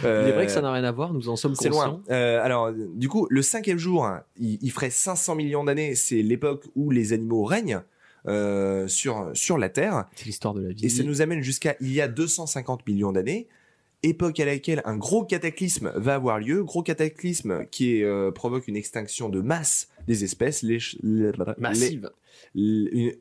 Il 0.03 0.09
est 0.09 0.33
vrai 0.33 0.47
que 0.47 0.53
ça 0.53 0.59
Euh, 0.59 0.63
n'a 0.63 0.73
rien 0.73 0.85
à 0.85 0.93
voir, 0.93 1.13
nous 1.13 1.29
en 1.29 1.37
sommes 1.37 1.55
c'est 1.55 1.69
conscients. 1.69 1.87
loin. 1.87 2.03
Euh, 2.11 2.43
alors, 2.43 2.73
du 2.73 3.09
coup, 3.09 3.27
le 3.31 3.43
cinquième 3.43 3.79
jour, 3.79 4.05
hein, 4.05 4.23
il, 4.39 4.59
il 4.63 4.71
ferait 4.71 4.91
500 4.91 5.35
millions 5.37 5.65
d'années. 5.65 5.95
C'est 5.95 6.23
l'époque 6.23 6.65
où 6.75 6.91
les 6.91 7.13
animaux 7.13 7.45
règnent 7.45 7.83
euh, 8.29 8.87
sur 8.89 9.31
sur 9.35 9.59
la 9.59 9.69
Terre. 9.69 10.05
C'est 10.15 10.27
l'histoire 10.27 10.55
de 10.55 10.63
la 10.63 10.73
vie. 10.73 10.85
Et 10.87 10.89
ça 10.89 11.03
nous 11.03 11.23
amène 11.23 11.43
jusqu'à 11.43 11.77
il 11.81 11.93
y 11.93 12.01
a 12.01 12.09
250 12.09 12.87
millions 12.87 13.13
d'années, 13.13 13.49
époque 14.05 14.39
à 14.41 14.45
laquelle 14.45 14.83
un 14.85 14.97
gros 14.97 15.25
cataclysme 15.25 15.93
va 15.97 16.15
avoir 16.15 16.39
lieu, 16.39 16.63
gros 16.65 16.83
cataclysme 16.83 17.67
qui 17.71 17.97
est, 17.99 18.05
euh, 18.05 18.31
provoque 18.31 18.69
une 18.69 18.77
extinction 18.77 19.29
de 19.29 19.41
masse 19.41 19.89
des 20.07 20.25
espèces, 20.25 20.63
les, 20.63 20.79
les- 21.03 21.33
Massive. 21.59 22.11
les- 22.55 22.91
une- 22.93 23.13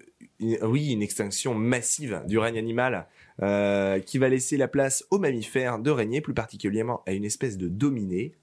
oui, 0.62 0.92
une 0.92 1.02
extinction 1.02 1.54
massive 1.54 2.22
du 2.28 2.38
règne 2.38 2.58
animal 2.58 3.08
euh, 3.42 4.00
qui 4.00 4.18
va 4.18 4.30
laisser 4.30 4.58
la 4.58 4.68
place 4.68 5.06
aux 5.12 5.20
mammifères 5.20 5.80
de 5.80 5.92
régner, 5.92 6.22
plus 6.22 6.34
particulièrement 6.34 7.04
à 7.06 7.14
une 7.14 7.26
espèce 7.26 7.58
de 7.58 7.68
dominé, 7.68 8.34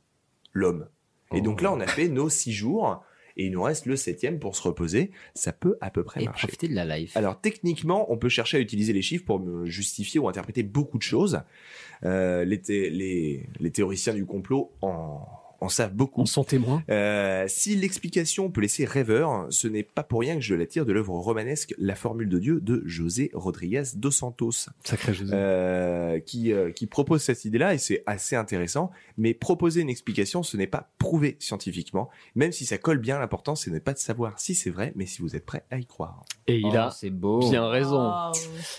l'homme. 0.52 0.88
Et 1.35 1.40
donc 1.40 1.61
là, 1.61 1.73
on 1.73 1.81
a 1.81 1.87
fait 1.87 2.09
nos 2.09 2.28
six 2.28 2.52
jours. 2.52 3.02
Et 3.37 3.47
il 3.47 3.52
nous 3.52 3.62
reste 3.62 3.87
le 3.87 3.95
septième 3.95 4.40
pour 4.40 4.57
se 4.57 4.62
reposer. 4.62 5.12
Ça 5.35 5.52
peut 5.52 5.76
à 5.81 5.90
peu 5.90 6.02
près 6.02 6.23
Et 6.23 6.25
marcher. 6.25 6.49
profiter 6.49 6.67
de 6.67 6.75
la 6.75 6.99
life. 6.99 7.17
Alors 7.17 7.40
techniquement, 7.40 8.11
on 8.11 8.19
peut 8.19 8.28
chercher 8.28 8.57
à 8.57 8.61
utiliser 8.61 8.93
les 8.93 9.02
chiffres 9.02 9.25
pour 9.25 9.64
justifier 9.64 10.19
ou 10.19 10.28
interpréter 10.28 10.64
beaucoup 10.64 10.99
de 10.99 11.05
choses. 11.05 11.43
Euh, 12.05 12.45
les, 12.45 13.47
les 13.61 13.71
théoriciens 13.71 14.12
du 14.14 14.26
complot 14.26 14.73
en, 14.83 15.21
en 15.60 15.68
savent 15.68 15.94
beaucoup. 15.94 16.20
On 16.22 16.26
s'en 16.26 16.44
témoin. 16.44 16.82
Euh, 16.90 17.44
si 17.48 17.74
l'explication 17.76 18.50
peut 18.50 18.60
laisser 18.60 18.84
rêveur, 18.84 19.46
ce 19.50 19.66
n'est 19.68 19.82
pas 19.82 20.02
pour 20.04 20.20
rien 20.20 20.34
que 20.36 20.40
je 20.40 20.54
la 20.54 20.66
tire 20.66 20.86
de 20.86 20.92
l'œuvre 20.92 21.14
romanesque 21.14 21.74
La 21.78 21.94
Formule 21.94 22.28
de 22.28 22.38
Dieu 22.38 22.60
de 22.60 22.82
José 22.86 23.30
Rodriguez 23.34 23.82
dos 23.96 24.10
Santos, 24.10 24.68
Sacré 24.84 25.14
José. 25.14 25.32
euh, 25.34 26.20
qui, 26.20 26.52
euh, 26.52 26.70
qui 26.70 26.86
propose 26.86 27.22
cette 27.22 27.44
idée-là 27.44 27.74
et 27.74 27.78
c'est 27.78 28.02
assez 28.06 28.36
intéressant. 28.36 28.90
Mais 29.16 29.34
proposer 29.34 29.80
une 29.80 29.90
explication, 29.90 30.42
ce 30.42 30.56
n'est 30.56 30.66
pas 30.68 30.90
prouvé 30.98 31.36
scientifiquement, 31.40 32.08
même 32.36 32.52
si 32.52 32.64
ça 32.64 32.78
colle 32.78 32.98
bien. 32.98 33.18
L'important, 33.18 33.56
ce 33.56 33.68
n'est 33.70 33.80
pas 33.80 33.92
de 33.94 33.98
savoir 33.98 34.38
si 34.38 34.54
c'est 34.54 34.70
vrai, 34.70 34.92
mais 34.94 35.06
si 35.06 35.22
vous 35.22 35.34
êtes 35.34 35.44
prêt 35.44 35.64
à 35.70 35.78
y 35.78 35.86
croire. 35.86 36.24
Et 36.46 36.58
il 36.58 36.66
Oh, 36.72 36.76
a 36.76 36.90
c'est 36.92 37.10
beau. 37.10 37.40
bien 37.40 37.66
raison. 37.68 38.12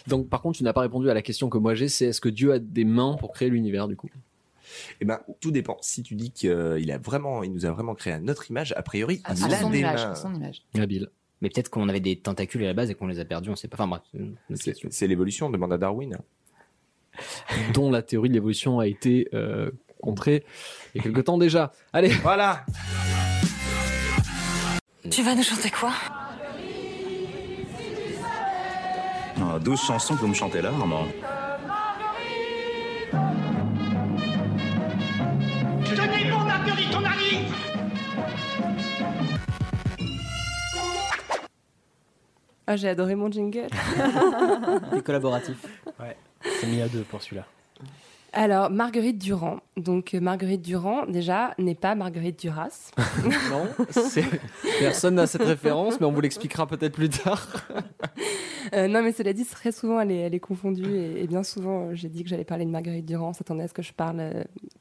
Donc, 0.07 0.29
par 0.29 0.41
contre, 0.41 0.57
tu 0.57 0.63
n'as 0.63 0.73
pas 0.73 0.81
répondu 0.81 1.09
à 1.09 1.13
la 1.13 1.21
question 1.21 1.49
que 1.49 1.57
moi 1.57 1.75
j'ai, 1.75 1.89
c'est 1.89 2.05
est-ce 2.05 2.21
que 2.21 2.29
Dieu 2.29 2.53
a 2.53 2.59
des 2.59 2.85
mains 2.85 3.15
pour 3.19 3.31
créer 3.33 3.49
l'univers 3.49 3.87
du 3.87 3.95
coup? 3.97 4.09
Eh 5.01 5.05
ben, 5.05 5.19
tout 5.39 5.51
dépend. 5.51 5.77
Si 5.81 6.03
tu 6.03 6.15
dis 6.15 6.31
qu'il 6.31 6.91
a 6.91 6.97
vraiment, 6.97 7.43
il 7.43 7.51
nous 7.53 7.65
a 7.65 7.71
vraiment 7.71 7.95
créé 7.95 8.13
à 8.13 8.19
notre 8.19 8.49
image, 8.49 8.73
a 8.77 8.81
priori, 8.83 9.21
À 9.23 9.33
il 9.33 9.37
son, 9.37 9.45
a 9.51 9.55
son 9.55 9.69
des 9.69 9.79
image, 9.79 10.05
mains. 10.05 10.15
son 10.15 10.33
image. 10.33 10.63
Habile. 10.77 11.09
Mais 11.41 11.49
peut-être 11.49 11.69
qu'on 11.69 11.87
avait 11.87 11.99
des 12.01 12.19
tentacules 12.19 12.63
à 12.63 12.67
la 12.67 12.73
base 12.73 12.89
et 12.89 12.95
qu'on 12.95 13.07
les 13.07 13.19
a 13.19 13.25
perdus, 13.25 13.49
on 13.49 13.55
sait 13.55 13.67
pas. 13.69 13.77
Enfin 13.81 13.87
bref, 13.87 14.59
c'est 14.89 15.07
l'évolution, 15.07 15.49
demande 15.49 15.71
à 15.73 15.77
Darwin. 15.77 16.17
Dont 17.73 17.89
la 17.91 18.01
théorie 18.01 18.29
de 18.29 18.33
l'évolution 18.33 18.79
a 18.79 18.87
été 18.87 19.27
euh, 19.33 19.71
contrée 20.01 20.43
il 20.93 20.97
y 20.97 21.01
a 21.01 21.03
quelque 21.03 21.21
temps 21.21 21.37
déjà. 21.37 21.71
Allez, 21.93 22.09
Voilà. 22.09 22.65
Tu 25.09 25.23
vas 25.23 25.33
nous 25.33 25.43
chanter 25.43 25.69
quoi? 25.71 25.91
Ah, 29.41 29.57
12 29.63 29.79
chansons 29.79 30.15
que 30.15 30.19
vous 30.21 30.27
me 30.27 30.33
chantez 30.33 30.61
là, 30.61 30.69
Armand. 30.69 31.07
Ah, 42.71 42.75
j'ai 42.75 42.89
adoré 42.89 43.15
mon 43.15 43.31
jingle. 43.31 43.67
C'est 44.91 45.03
collaboratif. 45.03 45.57
Ouais, 45.99 46.15
c'est 46.43 46.67
mis 46.67 46.81
à 46.81 46.87
deux 46.87 47.01
pour 47.01 47.19
celui-là. 47.19 47.47
Alors, 48.33 48.69
Marguerite 48.69 49.17
Durand. 49.17 49.59
Donc, 49.77 50.13
euh, 50.13 50.19
Marguerite 50.19 50.61
Durand, 50.61 51.05
déjà, 51.07 51.53
n'est 51.57 51.75
pas 51.75 51.95
Marguerite 51.95 52.39
Duras. 52.39 52.91
non, 53.49 53.67
personne 54.79 55.15
n'a 55.15 55.25
cette 55.25 55.43
référence, 55.43 55.99
mais 55.99 56.05
on 56.05 56.11
vous 56.11 56.21
l'expliquera 56.21 56.67
peut-être 56.67 56.93
plus 56.93 57.09
tard. 57.09 57.47
Euh, 58.73 58.87
non, 58.87 59.01
mais 59.01 59.13
cela 59.13 59.33
dit, 59.33 59.45
très 59.45 59.71
souvent, 59.71 59.99
elle 59.99 60.11
est, 60.11 60.17
elle 60.17 60.35
est 60.35 60.39
confondue. 60.39 60.93
Et, 60.93 61.23
et 61.23 61.27
bien 61.27 61.41
souvent, 61.41 61.87
euh, 61.87 61.95
j'ai 61.95 62.07
dit 62.07 62.23
que 62.23 62.29
j'allais 62.29 62.43
parler 62.43 62.65
de 62.65 62.69
Marguerite 62.69 63.05
Durand. 63.05 63.33
S'attendait 63.33 63.63
à 63.63 63.67
ce 63.67 63.73
que 63.73 63.81
je 63.81 63.93
parle 63.93 64.17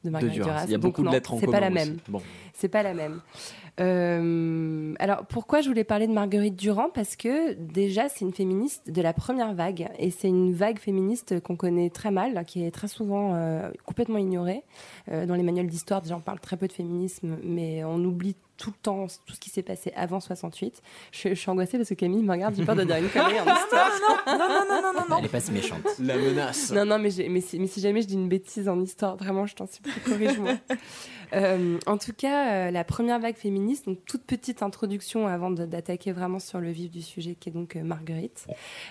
de 0.05 0.11
Marguerite 0.11 0.35
Duras. 0.35 0.49
Duras. 0.51 0.65
Il 0.67 0.73
y 0.73 0.75
a 0.75 0.79
Donc, 0.79 0.91
beaucoup 0.91 1.01
de 1.03 1.07
non, 1.07 1.13
lettres 1.13 1.33
en 1.33 1.39
C'est 1.39 1.47
pas 1.47 1.61
la 1.61 1.71
même. 1.71 1.97
Bon. 2.07 2.21
C'est 2.53 2.69
pas 2.69 2.83
la 2.83 2.93
même. 2.93 3.21
Euh, 3.81 4.95
alors, 4.99 5.27
pourquoi 5.27 5.61
je 5.61 5.69
voulais 5.69 5.85
parler 5.85 6.07
de 6.07 6.13
Marguerite 6.13 6.57
Durand? 6.57 6.91
Parce 6.93 7.17
que 7.17 7.55
déjà, 7.55 8.09
c'est 8.09 8.25
une 8.25 8.33
féministe 8.33 8.91
de 8.91 9.03
la 9.03 9.13
première 9.13 9.55
vague. 9.55 9.89
Et 9.99 10.11
c'est 10.11 10.29
une 10.29 10.53
vague 10.53 10.79
féministe 10.79 11.41
qu'on 11.41 11.57
connaît 11.57 11.91
très 11.91 12.11
mal, 12.11 12.45
qui 12.47 12.65
est 12.65 12.71
très 12.71 12.89
souvent 12.89 13.35
euh, 13.35 13.71
complètement 13.85 14.19
ignorée. 14.19 14.63
Euh, 15.11 15.27
dans 15.27 15.35
les 15.35 15.43
manuels 15.43 15.69
d'histoire, 15.69 16.03
déjà, 16.03 16.17
on 16.17 16.21
parle 16.21 16.41
très 16.41 16.57
peu 16.57 16.67
de 16.67 16.73
féminisme, 16.73 17.37
mais 17.43 17.85
on 17.85 17.97
oublie 18.05 18.37
tout 18.57 18.71
le 18.71 18.77
temps 18.83 19.07
tout 19.25 19.35
ce 19.35 19.41
qui 19.41 19.51
s'est 19.51 19.63
passé 19.63 19.93
avant 19.95 20.19
68. 20.19 20.83
Je, 21.13 21.29
je 21.29 21.35
suis 21.35 21.49
angoissée 21.49 21.79
parce 21.79 21.89
que 21.91 21.95
Camille 21.95 22.25
me 22.25 22.33
regarde, 22.33 22.57
j'ai 22.57 22.65
peur 22.65 22.75
de 22.75 22.83
dire 22.83 22.97
une 22.97 23.09
connerie 23.09 23.41
en 23.41 23.55
histoire. 23.55 23.91
Non, 24.27 24.37
non, 24.37 24.49
non, 24.49 24.83
non, 24.83 24.93
non, 24.93 25.05
non. 25.09 25.17
Elle 25.19 25.27
est 25.27 25.29
pas 25.29 25.39
si 25.39 25.53
méchante. 25.53 25.83
La 26.01 26.17
menace. 26.17 26.73
Non, 26.73 26.85
non, 26.85 26.99
mais, 26.99 27.11
si, 27.11 27.29
mais 27.29 27.41
si 27.41 27.81
jamais 27.81 28.03
je 28.03 28.09
dis 28.09 28.15
une 28.15 28.29
bêtise 28.29 28.69
en 28.69 28.81
histoire, 28.81 29.17
vraiment, 29.17 29.47
je 29.47 29.55
t'en 29.55 29.67
supplie, 29.69 29.93
corrige-moi. 30.05 30.55
Euh, 31.33 31.79
en 31.87 31.99
tout 31.99 32.13
cas, 32.13 32.53
euh, 32.53 32.71
la 32.71 32.85
première 32.85 33.19
vague 33.21 33.37
féministe, 33.37 33.87
donc 33.87 33.99
toute 34.07 34.23
petite 34.25 34.63
introduction 34.63 35.27
avant 35.27 35.51
d'attaquer 35.51 36.13
vraiment 36.13 36.39
sur 36.39 36.61
le 36.61 36.71
vif 36.71 36.91
du 36.91 37.03
sujet, 37.03 37.35
qui 37.35 37.49
est 37.49 37.53
donc 37.53 37.77
euh, 37.77 37.83
Marguerite, 37.83 38.47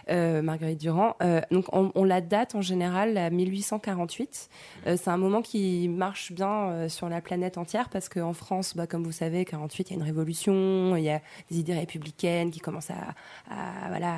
Marguerite 0.09 0.79
Durand. 0.79 1.15
Donc 1.51 1.65
on, 1.73 1.91
on 1.95 2.03
la 2.03 2.21
date 2.21 2.55
en 2.55 2.61
général 2.61 3.17
à 3.17 3.29
1848. 3.29 4.49
Euh, 4.87 4.97
c'est 4.97 5.09
un 5.09 5.17
moment 5.17 5.41
qui 5.41 5.87
marche 5.87 6.31
bien 6.31 6.87
sur 6.89 7.09
la 7.09 7.21
planète 7.21 7.57
entière 7.57 7.89
parce 7.89 8.09
qu'en 8.09 8.33
France, 8.33 8.75
bah, 8.75 8.87
comme 8.87 9.03
vous 9.03 9.11
savez, 9.11 9.45
48, 9.45 9.89
il 9.89 9.93
y 9.93 9.95
a 9.95 9.99
une 9.99 10.05
révolution, 10.05 10.95
il 10.95 11.03
y 11.03 11.09
a 11.09 11.21
des 11.51 11.59
idées 11.59 11.73
républicaines 11.75 12.51
qui 12.51 12.59
commencent 12.59 12.91
à, 12.91 13.15
à- 13.49 13.87
voilà, 13.89 14.15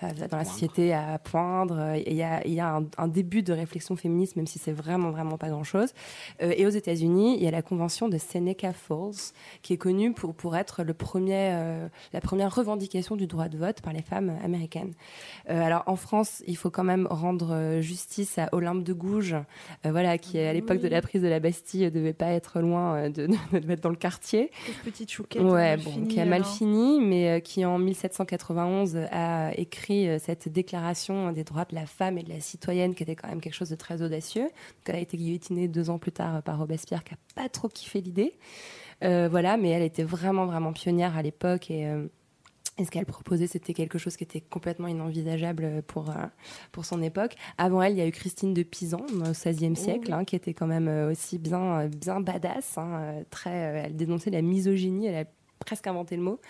à- 0.00 0.06
à- 0.06 0.12
dans 0.28 0.36
la 0.36 0.44
société 0.44 0.92
à 0.92 1.18
poindre. 1.18 1.94
Il 2.06 2.14
y 2.14 2.22
a, 2.22 2.46
il 2.46 2.52
y 2.54 2.60
a 2.60 2.76
un, 2.76 2.84
un 2.98 3.08
début 3.08 3.42
de 3.42 3.52
réflexion 3.52 3.96
féministe, 3.96 4.36
même 4.36 4.46
si 4.46 4.58
c'est 4.58 4.72
vraiment, 4.72 5.10
vraiment 5.10 5.38
pas 5.38 5.48
grand-chose. 5.48 5.92
Euh, 6.42 6.52
et 6.56 6.66
aux 6.66 6.70
États-Unis, 6.70 7.36
il 7.38 7.42
y 7.44 7.48
a 7.48 7.50
la 7.54 7.62
convention 7.62 8.08
de 8.08 8.18
Seneca 8.18 8.72
Falls, 8.72 9.32
qui 9.62 9.72
est 9.72 9.78
connue 9.78 10.12
pour, 10.12 10.34
pour 10.34 10.56
être 10.56 10.82
le 10.82 10.94
premier, 10.94 11.50
euh, 11.52 11.88
la 12.12 12.20
première 12.20 12.54
revendication 12.54 13.16
du 13.16 13.26
droit 13.26 13.48
de 13.48 13.58
vote 13.58 13.80
par 13.80 13.92
les 13.92 14.02
femmes 14.02 14.36
américaines. 14.42 14.94
Euh, 15.50 15.62
alors 15.62 15.84
en 15.86 15.96
France, 15.96 16.42
il 16.46 16.56
faut 16.56 16.70
quand 16.70 16.84
même 16.84 17.06
rendre 17.08 17.52
euh, 17.52 17.80
justice 17.80 18.38
à 18.38 18.48
Olympe 18.52 18.82
de 18.82 18.92
Gouges, 18.92 19.36
euh, 19.86 19.90
voilà, 19.90 20.18
qui 20.18 20.38
à 20.38 20.52
l'époque 20.52 20.80
de 20.80 20.88
la 20.88 21.02
prise 21.02 21.22
de 21.22 21.28
la 21.28 21.40
Bastille 21.40 21.90
devait 21.90 22.12
pas 22.12 22.30
être 22.30 22.60
loin 22.60 23.10
de, 23.10 23.26
de, 23.26 23.58
de 23.58 23.72
être 23.72 23.82
dans 23.82 23.90
le 23.90 23.96
quartier. 23.96 24.50
Petite 24.84 25.10
chouquette. 25.10 25.42
Ouais, 25.42 25.76
bon, 25.76 26.06
qui 26.06 26.20
a 26.20 26.24
mal 26.24 26.42
alors. 26.42 26.54
fini, 26.54 27.00
mais 27.00 27.40
qui 27.42 27.64
en 27.64 27.78
1791 27.78 28.96
a 29.10 29.52
écrit 29.56 30.08
cette 30.20 30.48
déclaration 30.48 31.32
des 31.32 31.44
droits 31.44 31.64
de 31.64 31.74
la 31.74 31.86
femme 31.86 32.18
et 32.18 32.22
de 32.22 32.30
la 32.30 32.40
citoyenne, 32.40 32.94
qui 32.94 33.02
était 33.02 33.16
quand 33.16 33.28
même 33.28 33.40
quelque 33.40 33.54
chose 33.54 33.70
de 33.70 33.76
très 33.76 34.02
audacieux. 34.02 34.44
Donc, 34.44 34.86
elle 34.86 34.96
a 34.96 35.00
été 35.00 35.16
guillotinée 35.16 35.68
deux 35.68 35.90
ans 35.90 35.98
plus 35.98 36.12
tard 36.12 36.42
par 36.42 36.58
Robespierre, 36.58 37.04
qui 37.04 37.14
a 37.14 37.18
pas 37.34 37.43
trop 37.48 37.68
kiffé 37.68 38.00
l'idée. 38.00 38.34
Euh, 39.02 39.28
voilà, 39.30 39.56
mais 39.56 39.70
elle 39.70 39.82
était 39.82 40.04
vraiment, 40.04 40.46
vraiment 40.46 40.72
pionnière 40.72 41.16
à 41.16 41.22
l'époque 41.22 41.70
et. 41.70 41.86
euh, 41.86 42.06
et 42.76 42.84
ce 42.84 42.90
qu'elle 42.90 43.06
proposait, 43.06 43.46
c'était 43.46 43.72
quelque 43.72 43.98
chose 43.98 44.16
qui 44.16 44.24
était 44.24 44.40
complètement 44.40 44.88
inenvisageable 44.88 45.84
pour, 45.86 46.10
euh, 46.10 46.14
pour 46.72 46.84
son 46.84 47.02
époque. 47.02 47.36
Avant 47.56 47.80
elle, 47.80 47.92
il 47.92 47.98
y 47.98 48.00
a 48.00 48.06
eu 48.06 48.10
Christine 48.10 48.52
de 48.52 48.64
Pisan 48.64 48.98
au 49.12 49.30
XVIe 49.30 49.76
siècle, 49.76 50.12
hein, 50.12 50.24
qui 50.24 50.34
était 50.34 50.54
quand 50.54 50.66
même 50.66 50.88
aussi 51.08 51.38
bien, 51.38 51.86
bien 51.86 52.18
badass. 52.20 52.76
hein, 52.76 53.22
très, 53.30 53.52
elle 53.52 53.94
dénonçait 53.94 54.30
la 54.30 54.42
misogynie, 54.42 55.06
elle 55.06 55.14
a 55.14 55.24
presque 55.64 55.86
inventé 55.86 56.16
le 56.16 56.22
mot. 56.22 56.40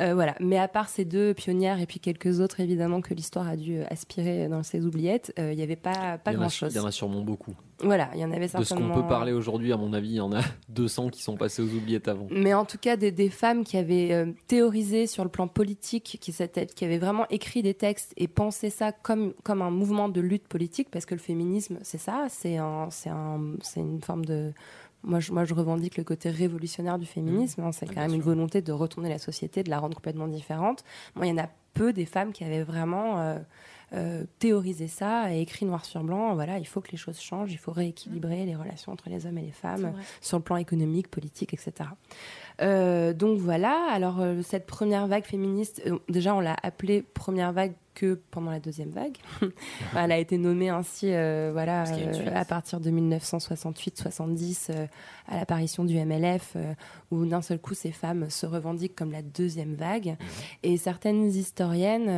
Euh, 0.00 0.14
voilà. 0.14 0.34
Mais 0.40 0.58
à 0.58 0.68
part 0.68 0.88
ces 0.88 1.04
deux 1.04 1.34
pionnières 1.34 1.80
et 1.80 1.86
puis 1.86 2.00
quelques 2.00 2.40
autres, 2.40 2.60
évidemment, 2.60 3.00
que 3.00 3.14
l'histoire 3.14 3.48
a 3.48 3.56
dû 3.56 3.78
euh, 3.78 3.84
aspirer 3.90 4.48
dans 4.48 4.62
ses 4.62 4.84
oubliettes, 4.84 5.32
euh, 5.38 5.52
il 5.52 5.56
n'y 5.56 5.62
avait 5.62 5.76
pas, 5.76 6.18
pas 6.18 6.34
grand-chose. 6.34 6.72
il 6.74 6.76
y 6.76 6.80
en 6.80 6.86
a 6.86 6.90
sûrement 6.92 7.20
beaucoup. 7.20 7.54
Voilà, 7.80 8.08
il 8.14 8.20
y 8.20 8.24
en 8.24 8.30
avait 8.30 8.46
De 8.46 8.50
ce 8.50 8.64
certainement. 8.64 8.94
qu'on 8.94 9.02
peut 9.02 9.08
parler 9.08 9.32
aujourd'hui, 9.32 9.72
à 9.72 9.76
mon 9.76 9.92
avis, 9.92 10.10
il 10.10 10.14
y 10.16 10.20
en 10.20 10.32
a 10.32 10.40
200 10.68 11.10
qui 11.10 11.22
sont 11.22 11.36
passés 11.36 11.62
aux 11.62 11.68
oubliettes 11.74 12.08
avant. 12.08 12.26
Mais 12.30 12.54
en 12.54 12.64
tout 12.64 12.78
cas, 12.78 12.96
des, 12.96 13.10
des 13.12 13.30
femmes 13.30 13.64
qui 13.64 13.76
avaient 13.76 14.12
euh, 14.12 14.32
théorisé 14.46 15.06
sur 15.06 15.24
le 15.24 15.30
plan 15.30 15.48
politique, 15.48 16.18
qui, 16.20 16.32
qui 16.32 16.84
avaient 16.84 16.98
vraiment 16.98 17.26
écrit 17.30 17.62
des 17.62 17.74
textes 17.74 18.12
et 18.16 18.28
pensé 18.28 18.70
ça 18.70 18.92
comme, 18.92 19.34
comme 19.42 19.60
un 19.62 19.70
mouvement 19.70 20.08
de 20.08 20.20
lutte 20.20 20.46
politique, 20.48 20.88
parce 20.90 21.04
que 21.04 21.14
le 21.14 21.20
féminisme, 21.20 21.78
c'est 21.82 21.98
ça, 21.98 22.26
c'est 22.30 22.56
un, 22.56 22.88
un, 23.06 23.40
c'est 23.62 23.80
une 23.80 24.00
forme 24.02 24.24
de. 24.24 24.52
Moi 25.04 25.20
je, 25.20 25.32
moi, 25.32 25.44
je 25.44 25.54
revendique 25.54 25.96
le 25.96 26.04
côté 26.04 26.30
révolutionnaire 26.30 26.98
du 26.98 27.06
féminisme. 27.06 27.62
hein, 27.62 27.72
c'est 27.72 27.86
quand 27.86 28.00
même 28.00 28.14
une 28.14 28.22
volonté 28.22 28.62
de 28.62 28.72
retourner 28.72 29.08
la 29.08 29.18
société, 29.18 29.62
de 29.62 29.70
la 29.70 29.78
rendre 29.78 29.94
complètement 29.96 30.28
différente. 30.28 30.84
Moi, 31.14 31.26
il 31.26 31.30
y 31.30 31.32
en 31.32 31.42
a 31.44 31.48
peu 31.74 31.92
des 31.92 32.06
femmes 32.06 32.32
qui 32.32 32.44
avaient 32.44 32.62
vraiment 32.62 33.18
euh, 33.18 33.38
euh, 33.92 34.24
théorisé 34.38 34.88
ça 34.88 35.32
et 35.34 35.40
écrit 35.40 35.66
noir 35.66 35.84
sur 35.84 36.02
blanc. 36.02 36.34
Voilà, 36.34 36.58
il 36.58 36.66
faut 36.66 36.80
que 36.80 36.90
les 36.90 36.96
choses 36.96 37.20
changent, 37.20 37.52
il 37.52 37.58
faut 37.58 37.72
rééquilibrer 37.72 38.44
les 38.44 38.56
relations 38.56 38.92
entre 38.92 39.08
les 39.10 39.26
hommes 39.26 39.38
et 39.38 39.42
les 39.42 39.52
femmes 39.52 39.92
sur 40.20 40.38
le 40.38 40.42
plan 40.42 40.56
économique, 40.56 41.08
politique, 41.08 41.52
etc. 41.52 41.90
Euh, 42.60 43.12
donc 43.12 43.38
voilà, 43.38 43.86
alors 43.90 44.20
euh, 44.20 44.42
cette 44.42 44.66
première 44.66 45.06
vague 45.06 45.24
féministe, 45.24 45.82
euh, 45.86 45.98
déjà 46.08 46.34
on 46.34 46.40
l'a 46.40 46.56
appelée 46.62 47.02
première 47.02 47.52
vague 47.52 47.72
que 47.94 48.20
pendant 48.32 48.50
la 48.50 48.58
deuxième 48.58 48.90
vague. 48.90 49.16
Elle 49.96 50.10
a 50.10 50.18
été 50.18 50.36
nommée 50.36 50.68
ainsi 50.68 51.06
voilà, 51.52 51.84
à 52.34 52.44
partir 52.44 52.80
de 52.80 52.90
1968-70 52.90 54.66
euh, 54.70 54.86
à 55.28 55.36
l'apparition 55.36 55.84
du 55.84 55.96
MLF, 55.96 56.56
où 57.12 57.24
d'un 57.24 57.40
seul 57.40 57.60
coup 57.60 57.74
ces 57.74 57.92
femmes 57.92 58.30
se 58.30 58.46
revendiquent 58.46 58.96
comme 58.96 59.12
la 59.12 59.22
deuxième 59.22 59.74
vague. 59.76 60.16
Et 60.64 60.76
certaines 60.76 61.26
historiennes 61.26 62.08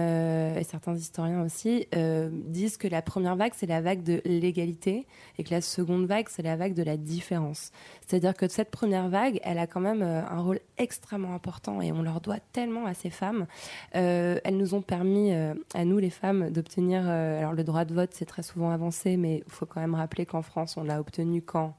et 0.57 0.65
certains 0.65 0.95
historiens 0.95 1.43
aussi 1.43 1.87
disent 2.33 2.79
que 2.79 2.89
la 2.89 3.03
première 3.03 3.37
vague 3.37 3.53
c'est 3.55 3.67
la 3.67 3.83
vague 3.83 4.03
de 4.03 4.23
l'égalité 4.25 5.07
et 5.37 5.45
que 5.45 5.51
la 5.51 5.61
seconde 5.61 6.07
vague 6.07 6.29
c'est 6.31 6.43
la 6.43 6.57
vague 6.57 6.73
de 6.73 6.83
la 6.83 6.97
différence. 6.97 7.71
C'est-à-dire 8.07 8.35
que 8.35 8.49
cette 8.49 8.71
première 8.71 9.11
vague, 9.11 9.41
elle 9.43 9.59
a 9.59 9.67
quand 9.67 9.81
même 9.81 10.03
un 10.31 10.41
rôle 10.41 10.61
extrêmement 10.79 11.35
important 11.35 11.81
et 11.81 11.93
on 11.93 12.03
leur 12.03 12.21
doit 12.21 12.39
tellement 12.53 12.87
à 12.87 12.95
ces 12.95 13.11
femmes. 13.11 13.47
Euh, 13.95 14.39
elles 14.45 14.57
nous 14.57 14.75
ont 14.75 14.83
permis, 14.83 15.33
euh, 15.33 15.55
à 15.75 15.85
nous 15.85 15.99
les 15.99 16.11
femmes, 16.11 16.51
d'obtenir. 16.51 17.03
euh, 17.07 17.39
alors 17.41 17.53
le 17.53 17.65
droit 17.65 17.85
de 17.85 17.95
vote, 17.95 18.11
c'est 18.13 18.25
très 18.27 18.43
souvent 18.43 18.71
avancé, 18.71 19.17
mais 19.17 19.43
il 19.47 19.53
faut 19.53 19.67
quand 19.67 19.81
même 19.81 19.95
rappeler 19.95 20.27
qu'en 20.27 20.43
France, 20.43 20.77
on 20.77 20.85
l'a 20.85 21.01
obtenu 21.01 21.43
quand? 21.43 21.75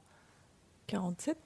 47 0.86 1.36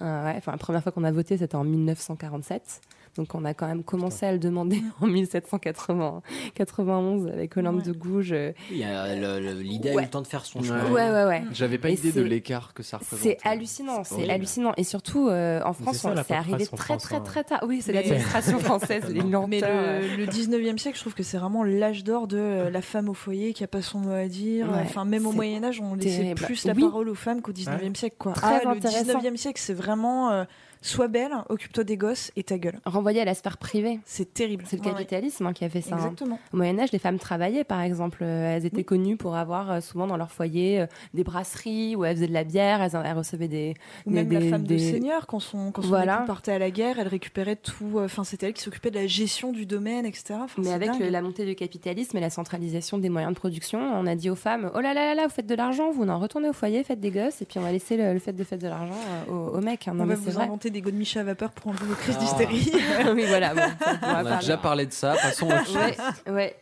Ah 0.00 0.24
ouais, 0.24 0.34
enfin, 0.36 0.52
la 0.52 0.58
première 0.58 0.82
fois 0.82 0.92
qu'on 0.92 1.04
a 1.04 1.10
voté, 1.12 1.36
c'était 1.36 1.56
en 1.56 1.64
1947. 1.64 2.80
Donc 3.16 3.34
on 3.34 3.44
a 3.44 3.52
quand 3.52 3.66
même 3.66 3.82
commencé 3.84 4.24
à 4.24 4.32
le 4.32 4.38
demander 4.38 4.80
en 5.00 5.06
1791 5.06 7.26
avec 7.28 7.56
Olympe 7.56 7.82
de 7.82 7.92
Gouges. 7.92 8.32
euh, 8.32 8.52
a 8.84 9.14
L'idée 9.52 9.90
a 9.90 9.94
eu 9.94 10.00
le 10.00 10.08
temps 10.08 10.22
de 10.22 10.26
faire 10.26 10.44
son 10.44 10.60
Ouais. 10.60 10.66
chemin. 10.66 10.90
Ouais, 10.90 11.10
ouais, 11.10 11.24
ouais. 11.24 11.42
J'avais 11.52 11.78
pas 11.78 11.90
Et 11.90 11.94
idée 11.94 12.12
de 12.12 12.22
l'écart 12.22 12.74
que 12.74 12.82
ça 12.82 12.98
représente. 12.98 13.20
C'est 13.22 13.38
hallucinant, 13.44 14.04
c'est 14.04 14.28
hallucinant. 14.30 14.72
Et 14.76 14.84
surtout, 14.84 15.28
euh, 15.28 15.60
en 15.64 15.72
France, 15.72 16.06
c'est 16.26 16.34
arrivé 16.34 16.66
très, 16.66 16.76
France, 16.76 17.02
très, 17.02 17.16
hein. 17.16 17.20
très 17.20 17.44
tard. 17.44 17.60
Oui, 17.66 17.80
c'est 17.82 17.92
l'administration 17.92 18.58
française, 18.58 19.04
les 19.08 19.22
Mais 19.22 19.60
le, 19.60 20.16
le 20.16 20.26
19e 20.26 20.78
siècle, 20.78 20.96
je 20.96 21.02
trouve 21.02 21.14
que 21.14 21.22
c'est 21.22 21.38
vraiment 21.38 21.64
l'âge 21.64 22.04
d'or 22.04 22.26
de 22.28 22.38
euh, 22.38 22.70
la 22.70 22.82
femme 22.82 23.08
au 23.08 23.14
foyer 23.14 23.52
qui 23.52 23.64
a 23.64 23.68
pas 23.68 23.82
son 23.82 23.98
mot 23.98 24.12
à 24.12 24.26
dire. 24.26 24.68
Ouais, 24.70 24.78
enfin, 24.82 25.04
même 25.04 25.26
au 25.26 25.30
c'est 25.30 25.36
Moyen 25.36 25.64
Âge, 25.64 25.80
on 25.80 25.94
laissait 25.94 26.18
terrible. 26.18 26.42
plus 26.42 26.64
la 26.64 26.72
Oui. 26.74 26.82
parole 26.82 27.08
aux 27.08 27.14
femmes 27.14 27.42
qu'au 27.42 27.52
19e 27.52 27.94
siècle. 27.94 28.16
Quoi. 28.18 28.32
Ah, 28.42 28.60
le 28.64 28.70
intéressant. 28.70 29.18
19e 29.20 29.36
siècle, 29.36 29.60
c'est 29.62 29.74
vraiment 29.74 30.30
euh, 30.30 30.44
sois 30.82 31.08
belle, 31.08 31.32
occupe-toi 31.48 31.84
des 31.84 31.96
gosses 31.96 32.30
et 32.36 32.42
ta 32.42 32.58
gueule. 32.58 32.78
Renvoyé 32.84 33.20
à 33.20 33.24
la 33.24 33.34
sphère 33.34 33.56
privée. 33.56 34.00
C'est 34.04 34.34
terrible. 34.34 34.64
C'est 34.66 34.76
le 34.76 34.82
Ouais, 34.82 34.88
ouais. 34.88 34.94
capitalisme 34.94 35.46
hein, 35.46 35.52
qui 35.52 35.64
a 35.64 35.68
fait 35.70 35.80
ça. 35.80 35.94
hein. 35.94 35.98
Exactement. 35.98 36.38
Au 36.52 36.56
Moyen 36.56 36.78
Âge, 36.78 36.92
les 36.92 36.98
femmes 36.98 37.18
travaillaient, 37.18 37.64
par 37.64 37.80
exemple. 37.80 38.18
Euh, 38.22 38.56
Elles 38.56 38.66
étaient 38.66 38.84
connues 38.84 39.16
pour 39.16 39.36
avoir 39.36 39.70
euh, 39.70 39.80
souvent 39.80 40.06
dans 40.06 40.16
leur 40.16 40.30
foyer 40.30 40.80
euh, 40.80 40.86
des 41.14 41.24
brasseries 41.24 41.96
où 41.96 42.04
elles 42.04 42.16
faisaient 42.16 42.26
de 42.26 42.32
la 42.32 42.44
bière, 42.44 42.82
elles, 42.82 42.90
elles 43.04 43.16
recevaient 43.16 43.48
des... 43.48 43.74
Ou 44.06 44.10
des- 44.10 44.16
même 44.16 44.32
la 44.32 44.40
des- 44.40 44.50
femme 44.50 44.62
de 44.62 44.68
des- 44.68 44.78
seigneur, 44.78 45.26
quand 45.26 45.40
son, 45.40 45.70
quand 45.72 45.82
son 45.82 45.88
Voilà. 45.88 46.16
époux 46.18 46.26
partait 46.26 46.52
à 46.52 46.58
la 46.58 46.70
guerre, 46.70 46.98
elle 46.98 47.08
récupérait 47.08 47.56
tout. 47.56 47.98
euh, 47.98 48.04
Enfin, 48.04 48.24
c'était 48.24 48.46
elle 48.48 48.52
qui 48.54 48.62
s'occupait 48.62 48.90
de 48.90 48.96
la 48.98 49.06
gestion 49.06 49.52
du 49.52 49.66
domaine, 49.66 50.04
etc. 50.04 50.34
Mais 50.58 50.72
avec 50.72 50.90
dingue. 50.90 51.02
la 51.10 51.22
montée 51.22 51.46
du 51.46 51.54
capitalisme 51.54 52.16
et 52.16 52.20
la 52.20 52.30
centralisation 52.30 52.98
des 52.98 53.08
moyens 53.08 53.32
de 53.32 53.38
production, 53.38 53.78
on 53.80 54.06
a 54.06 54.14
dit 54.14 54.30
aux 54.30 54.34
femmes 54.34 54.70
Oh 54.74 54.80
là 54.80 54.94
là 54.94 55.06
là 55.06 55.14
là, 55.14 55.22
vous 55.26 55.32
faites 55.32 55.46
de 55.46 55.54
l'argent, 55.54 55.90
vous 55.92 56.04
n'en 56.04 56.18
retournez 56.18 56.48
au 56.48 56.52
foyer, 56.52 56.82
faites 56.84 57.00
des 57.00 57.10
gosses, 57.10 57.40
et 57.42 57.44
puis 57.44 57.58
on 57.58 57.62
va 57.62 57.72
laisser 57.72 57.96
le, 57.96 58.12
le 58.12 58.18
fait 58.18 58.32
de 58.32 58.44
faire 58.44 58.58
de 58.58 58.66
l'argent 58.68 58.94
aux, 59.28 59.32
aux 59.56 59.60
mecs. 59.60 59.86
hein. 59.88 59.94
Non, 59.94 60.04
On 60.04 60.06
mais 60.06 60.14
vous 60.14 60.30
vrai. 60.30 60.46
Des 60.72 60.80
godemiches 60.80 61.16
à 61.16 61.22
vapeur 61.24 61.50
pour 61.52 61.68
enlever 61.68 61.86
vos 61.86 61.94
crises 61.94 62.16
Ah. 62.18 62.20
d'hystérie. 62.20 62.72
oui, 63.14 63.24
voilà. 63.28 63.54
Bon, 63.54 63.60
on 63.62 63.90
On 63.90 64.08
a 64.08 64.22
parler. 64.24 64.36
déjà 64.40 64.56
parlé 64.56 64.86
de 64.86 64.92
ça, 64.92 65.14
passons 65.20 65.46
au 65.46 65.50
Ouais, 65.50 65.96
ouais. 66.32 66.56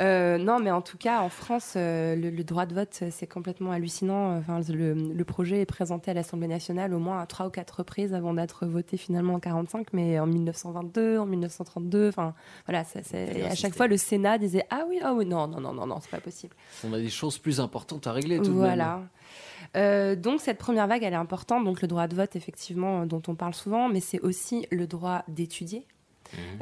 Euh, 0.00 0.38
non, 0.38 0.58
mais 0.60 0.70
en 0.70 0.82
tout 0.82 0.98
cas, 0.98 1.20
en 1.20 1.28
France, 1.28 1.74
euh, 1.76 2.14
le, 2.16 2.30
le 2.30 2.44
droit 2.44 2.66
de 2.66 2.74
vote, 2.74 3.02
c'est 3.10 3.26
complètement 3.26 3.70
hallucinant. 3.72 4.36
Enfin, 4.38 4.60
le, 4.68 4.94
le 4.94 5.24
projet 5.24 5.60
est 5.60 5.66
présenté 5.66 6.10
à 6.10 6.14
l'Assemblée 6.14 6.48
nationale 6.48 6.94
au 6.94 6.98
moins 6.98 7.20
à 7.20 7.26
trois 7.26 7.46
ou 7.46 7.50
quatre 7.50 7.78
reprises 7.78 8.14
avant 8.14 8.34
d'être 8.34 8.66
voté 8.66 8.96
finalement 8.96 9.34
en 9.34 9.40
45, 9.40 9.88
mais 9.92 10.18
en 10.18 10.26
1922, 10.26 11.18
en 11.18 11.26
1932. 11.26 12.08
Enfin, 12.08 12.34
voilà, 12.66 12.84
ça- 12.84 13.00
c'est- 13.02 13.38
et 13.38 13.44
à 13.44 13.54
chaque 13.54 13.74
fois, 13.74 13.86
le 13.86 13.96
Sénat 13.96 14.38
disait 14.38 14.64
ah 14.70 14.84
oui, 14.88 14.98
ah 15.02 15.12
oui, 15.14 15.26
non, 15.26 15.46
non, 15.48 15.60
non, 15.60 15.72
non, 15.72 15.86
non, 15.86 15.98
c'est 16.00 16.10
pas 16.10 16.20
possible. 16.20 16.54
On 16.84 16.92
a 16.92 16.98
des 16.98 17.10
choses 17.10 17.38
plus 17.38 17.60
importantes 17.60 18.06
à 18.06 18.12
régler 18.12 18.36
tout 18.38 18.44
de 18.44 18.48
même. 18.50 18.58
Voilà. 18.58 19.00
Euh, 19.76 20.16
donc 20.16 20.40
cette 20.40 20.58
première 20.58 20.86
vague, 20.86 21.02
elle 21.02 21.12
est 21.12 21.16
importante. 21.16 21.64
Donc 21.64 21.82
le 21.82 21.88
droit 21.88 22.08
de 22.08 22.14
vote, 22.16 22.34
effectivement, 22.34 23.06
dont 23.06 23.22
on 23.28 23.34
parle 23.34 23.54
souvent, 23.54 23.88
mais 23.88 24.00
c'est 24.00 24.20
aussi 24.20 24.66
le 24.70 24.86
droit 24.86 25.22
d'étudier. 25.28 25.86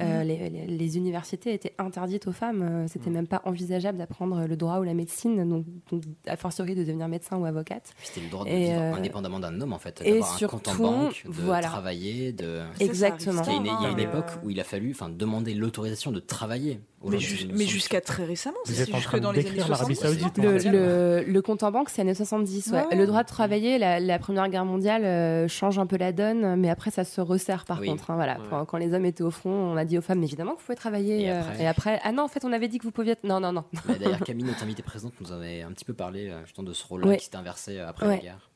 Euh, 0.00 0.22
les, 0.24 0.48
les- 0.50 0.66
les 0.66 0.96
universités 0.96 1.52
étaient 1.54 1.74
interdites 1.78 2.26
aux 2.26 2.32
femmes. 2.32 2.62
Euh, 2.62 2.86
C'était 2.88 3.10
même 3.10 3.26
pas 3.26 3.42
envisageable 3.44 3.98
d'apprendre 3.98 4.46
le 4.46 4.56
droit 4.56 4.78
ou 4.78 4.82
la 4.82 4.94
médecine, 4.94 5.48
donc, 5.48 5.64
donc 5.90 6.02
a 6.26 6.36
fortiori 6.36 6.74
de 6.74 6.84
devenir 6.84 7.08
médecin 7.08 7.36
ou 7.36 7.44
avocate. 7.44 7.92
C'était 8.02 8.20
le 8.22 8.30
droit 8.30 8.44
de 8.44 8.50
Et, 8.50 8.66
vivre 8.66 8.80
euh, 8.80 8.94
indépendamment 8.94 9.40
d'un 9.40 9.60
homme, 9.60 9.72
en 9.72 9.78
fait. 9.78 10.00
et 10.04 10.12
D'avoir 10.12 10.34
un 10.42 10.46
compte 10.46 10.68
en 10.68 10.70
surtout, 10.72 10.82
banque, 10.82 11.22
de 11.26 11.30
voilà. 11.32 11.66
travailler, 11.66 12.32
de... 12.32 12.60
Exactement. 12.80 13.42
Il 13.46 13.52
y 13.52 13.54
a 13.54 13.56
une, 13.58 13.66
y 13.66 13.86
a 13.86 13.90
une 13.90 13.98
Euh, 14.00 14.02
époque 14.02 14.30
où 14.42 14.50
il 14.50 14.60
a 14.60 14.64
fallu 14.64 14.90
enfin, 14.92 15.08
demander 15.08 15.54
l'autorisation 15.54 16.12
de 16.12 16.20
travailler. 16.20 16.80
Mais, 17.04 17.18
ju- 17.20 17.48
jusqu'à 17.66 18.00
très 18.00 18.24
récemment, 18.24 18.56
c'est 18.64 18.90
jusque 18.92 19.18
dans 19.20 19.30
les 19.30 19.38
années 19.40 19.50
décrire 19.50 19.68
l'Arabie 19.68 19.94
70. 19.94 20.20
Saoudite, 20.20 20.38
Le, 20.66 21.22
le- 21.22 21.24
le 21.32 21.42
compte 21.42 21.62
en 21.62 21.70
banque, 21.70 21.90
c'est 21.90 22.02
années 22.02 22.14
70. 22.14 22.66
ouais. 22.72 22.86
Ouais. 22.86 22.96
Le 22.96 23.06
droit 23.06 23.22
de 23.22 23.28
travailler, 23.28 23.78
la, 23.78 24.00
la 24.00 24.18
Première 24.18 24.48
Guerre 24.48 24.64
mondiale 24.64 25.04
euh, 25.04 25.46
change 25.48 25.78
un 25.78 25.86
peu 25.86 25.96
la 25.96 26.10
donne, 26.12 26.56
mais 26.56 26.68
après 26.68 26.90
ça 26.90 27.04
se 27.04 27.20
resserre 27.20 27.64
par 27.66 27.78
Oui. 27.80 27.86
contre. 27.88 28.10
hein, 28.10 28.16
voilà. 28.16 28.34
Ouais. 28.40 28.46
Quand, 28.50 28.64
quand 28.64 28.78
les 28.78 28.92
hommes 28.94 29.04
étaient 29.04 29.22
au 29.22 29.30
front, 29.30 29.50
on 29.50 29.76
a 29.76 29.84
dit 29.84 29.96
aux 29.96 30.02
femmes 30.02 30.22
évidemment 30.24 30.54
que 30.54 30.58
vous 30.58 30.64
pouvez 30.66 30.76
travailler. 30.76 31.22
Et 31.26 31.30
euh, 31.30 31.40
après 31.40 31.62
et 31.62 31.66
après, 31.68 32.00
ah 32.02 32.10
non, 32.10 32.24
en 32.24 32.28
fait, 32.28 32.44
on 32.44 32.52
avait 32.52 32.68
dit 32.68 32.78
que 32.78 32.84
vous 32.84 32.90
pouviez. 32.90 33.12
être- 33.12 33.24
Non, 33.24 33.38
non, 33.38 33.52
non. 33.52 33.64
Bah, 33.86 33.94
D'ailleurs, 34.00 34.20
Camille, 34.24 34.44
notre 34.44 34.64
invitée 34.64 34.82
présente, 34.82 35.12
nous 35.20 35.30
avait 35.30 35.62
un 35.62 35.70
petit 35.70 35.84
peu 35.84 35.94
parlé 35.94 36.28
euh, 36.28 36.44
justement 36.46 36.66
de 36.68 36.72
ce 36.72 36.84
rôle-là 36.86 37.06
Ouais. 37.06 37.16
qui 37.18 37.24
s'était 37.26 37.36
inversé 37.36 37.78
après 37.78 38.06
Ouais. 38.06 38.16
la 38.16 38.22
guerre. 38.22 38.50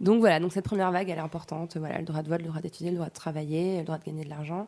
Donc 0.00 0.20
voilà, 0.20 0.40
donc 0.40 0.52
cette 0.52 0.64
première 0.64 0.90
vague, 0.90 1.10
elle 1.10 1.18
est 1.18 1.22
importante. 1.22 1.76
Voilà, 1.76 1.98
le 1.98 2.04
droit 2.04 2.22
de 2.22 2.28
vote, 2.28 2.40
le 2.40 2.48
droit 2.48 2.60
d'étudier, 2.60 2.90
le 2.90 2.96
droit 2.96 3.08
de 3.08 3.14
travailler, 3.14 3.78
le 3.78 3.84
droit 3.84 3.98
de 3.98 4.04
gagner 4.04 4.24
de 4.24 4.30
l'argent. 4.30 4.66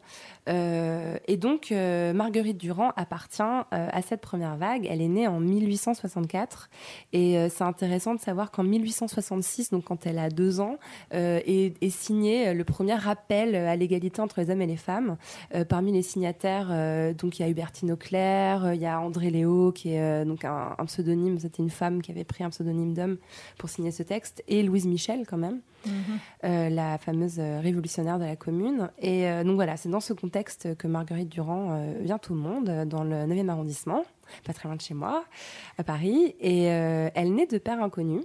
Euh, 0.48 1.16
et 1.26 1.38
donc, 1.38 1.72
euh, 1.72 2.12
Marguerite 2.12 2.58
Durand 2.58 2.92
appartient 2.96 3.42
euh, 3.42 3.62
à 3.70 4.02
cette 4.02 4.20
première 4.20 4.56
vague. 4.56 4.86
Elle 4.90 5.00
est 5.00 5.08
née 5.08 5.26
en 5.26 5.40
1864. 5.40 6.68
Et 7.14 7.48
c'est 7.48 7.64
intéressant 7.64 8.14
de 8.14 8.20
savoir 8.20 8.50
qu'en 8.50 8.62
1866, 8.62 9.70
donc 9.70 9.84
quand 9.84 10.06
elle 10.06 10.18
a 10.18 10.28
deux 10.28 10.60
ans, 10.60 10.76
est, 11.12 11.82
est 11.82 11.90
signé 11.90 12.54
le 12.54 12.64
premier 12.64 12.94
rappel 12.94 13.54
à 13.54 13.76
l'égalité 13.76 14.20
entre 14.20 14.40
les 14.40 14.50
hommes 14.50 14.62
et 14.62 14.66
les 14.66 14.76
femmes. 14.76 15.16
Parmi 15.68 15.92
les 15.92 16.02
signataires, 16.02 16.68
donc 17.14 17.38
il 17.38 17.42
y 17.42 17.44
a 17.44 17.48
Hubertine 17.48 17.92
Auclair, 17.92 18.74
il 18.74 18.80
y 18.80 18.86
a 18.86 19.00
André 19.00 19.30
Léo, 19.30 19.72
qui 19.72 19.94
est 19.94 20.24
donc 20.24 20.44
un, 20.44 20.74
pseudonyme, 20.86 21.38
c'était 21.38 21.62
une 21.62 21.70
femme 21.70 22.02
qui 22.02 22.10
avait 22.10 22.24
pris 22.24 22.44
un 22.44 22.50
pseudonyme 22.50 22.94
d'homme 22.94 23.16
pour 23.58 23.68
signer 23.68 23.90
ce 23.90 24.02
texte, 24.02 24.42
Louise 24.72 24.86
Michel 24.86 25.26
quand 25.26 25.36
même, 25.36 25.60
euh, 26.44 26.70
la 26.70 26.96
fameuse 26.96 27.36
euh, 27.38 27.60
révolutionnaire 27.60 28.18
de 28.18 28.24
la 28.24 28.36
commune. 28.36 28.88
Et 28.98 29.28
euh, 29.28 29.44
donc 29.44 29.56
voilà, 29.56 29.76
c'est 29.76 29.90
dans 29.90 30.00
ce 30.00 30.14
contexte 30.14 30.74
que 30.78 30.88
Marguerite 30.88 31.28
Durand 31.28 31.72
euh, 31.72 31.98
vient 32.00 32.18
au 32.30 32.34
monde, 32.34 32.86
dans 32.86 33.04
le 33.04 33.26
9e 33.26 33.50
arrondissement, 33.50 34.02
pas 34.46 34.54
très 34.54 34.68
loin 34.70 34.76
de 34.76 34.80
chez 34.80 34.94
moi, 34.94 35.24
à 35.76 35.84
Paris, 35.84 36.34
et 36.40 36.62
elle 36.64 37.34
naît 37.34 37.46
de 37.46 37.58
père 37.58 37.82
inconnu. 37.82 38.20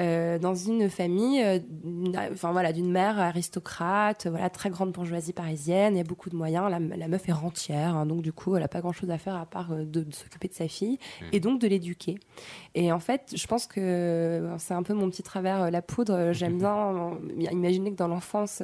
Euh, 0.00 0.38
dans 0.38 0.54
une 0.54 0.90
famille, 0.90 1.40
euh, 1.42 1.58
d'une- 1.68 2.16
enfin 2.32 2.50
voilà, 2.52 2.72
d'une 2.72 2.90
mère 2.90 3.18
aristocrate, 3.20 4.26
voilà, 4.26 4.50
très 4.50 4.70
grande 4.70 4.92
bourgeoisie 4.92 5.32
parisienne, 5.32 5.94
il 5.94 5.98
y 5.98 6.00
a 6.00 6.04
beaucoup 6.04 6.30
de 6.30 6.36
moyens. 6.36 6.68
La, 6.70 6.78
la 6.96 7.08
meuf 7.08 7.28
est 7.28 7.32
rentière, 7.32 7.94
hein, 7.94 8.06
donc 8.06 8.22
du 8.22 8.32
coup, 8.32 8.56
elle 8.56 8.62
n'a 8.62 8.68
pas 8.68 8.80
grand-chose 8.80 9.10
à 9.10 9.18
faire 9.18 9.36
à 9.36 9.46
part 9.46 9.72
euh, 9.72 9.84
de, 9.84 10.02
de 10.02 10.12
s'occuper 10.14 10.48
de 10.48 10.54
sa 10.54 10.66
fille 10.68 10.98
et 11.32 11.38
donc 11.40 11.60
de 11.60 11.68
l'éduquer. 11.68 12.16
Et 12.74 12.90
en 12.90 12.98
fait, 12.98 13.32
je 13.36 13.46
pense 13.46 13.66
que 13.66 14.48
c'est 14.58 14.74
un 14.74 14.82
peu 14.82 14.94
mon 14.94 15.08
petit 15.10 15.22
travers, 15.22 15.70
la 15.70 15.82
poudre. 15.82 16.32
J'aime 16.32 16.58
bien 17.36 17.50
imaginer 17.52 17.90
que 17.92 17.96
dans 17.96 18.08
l'enfance, 18.08 18.62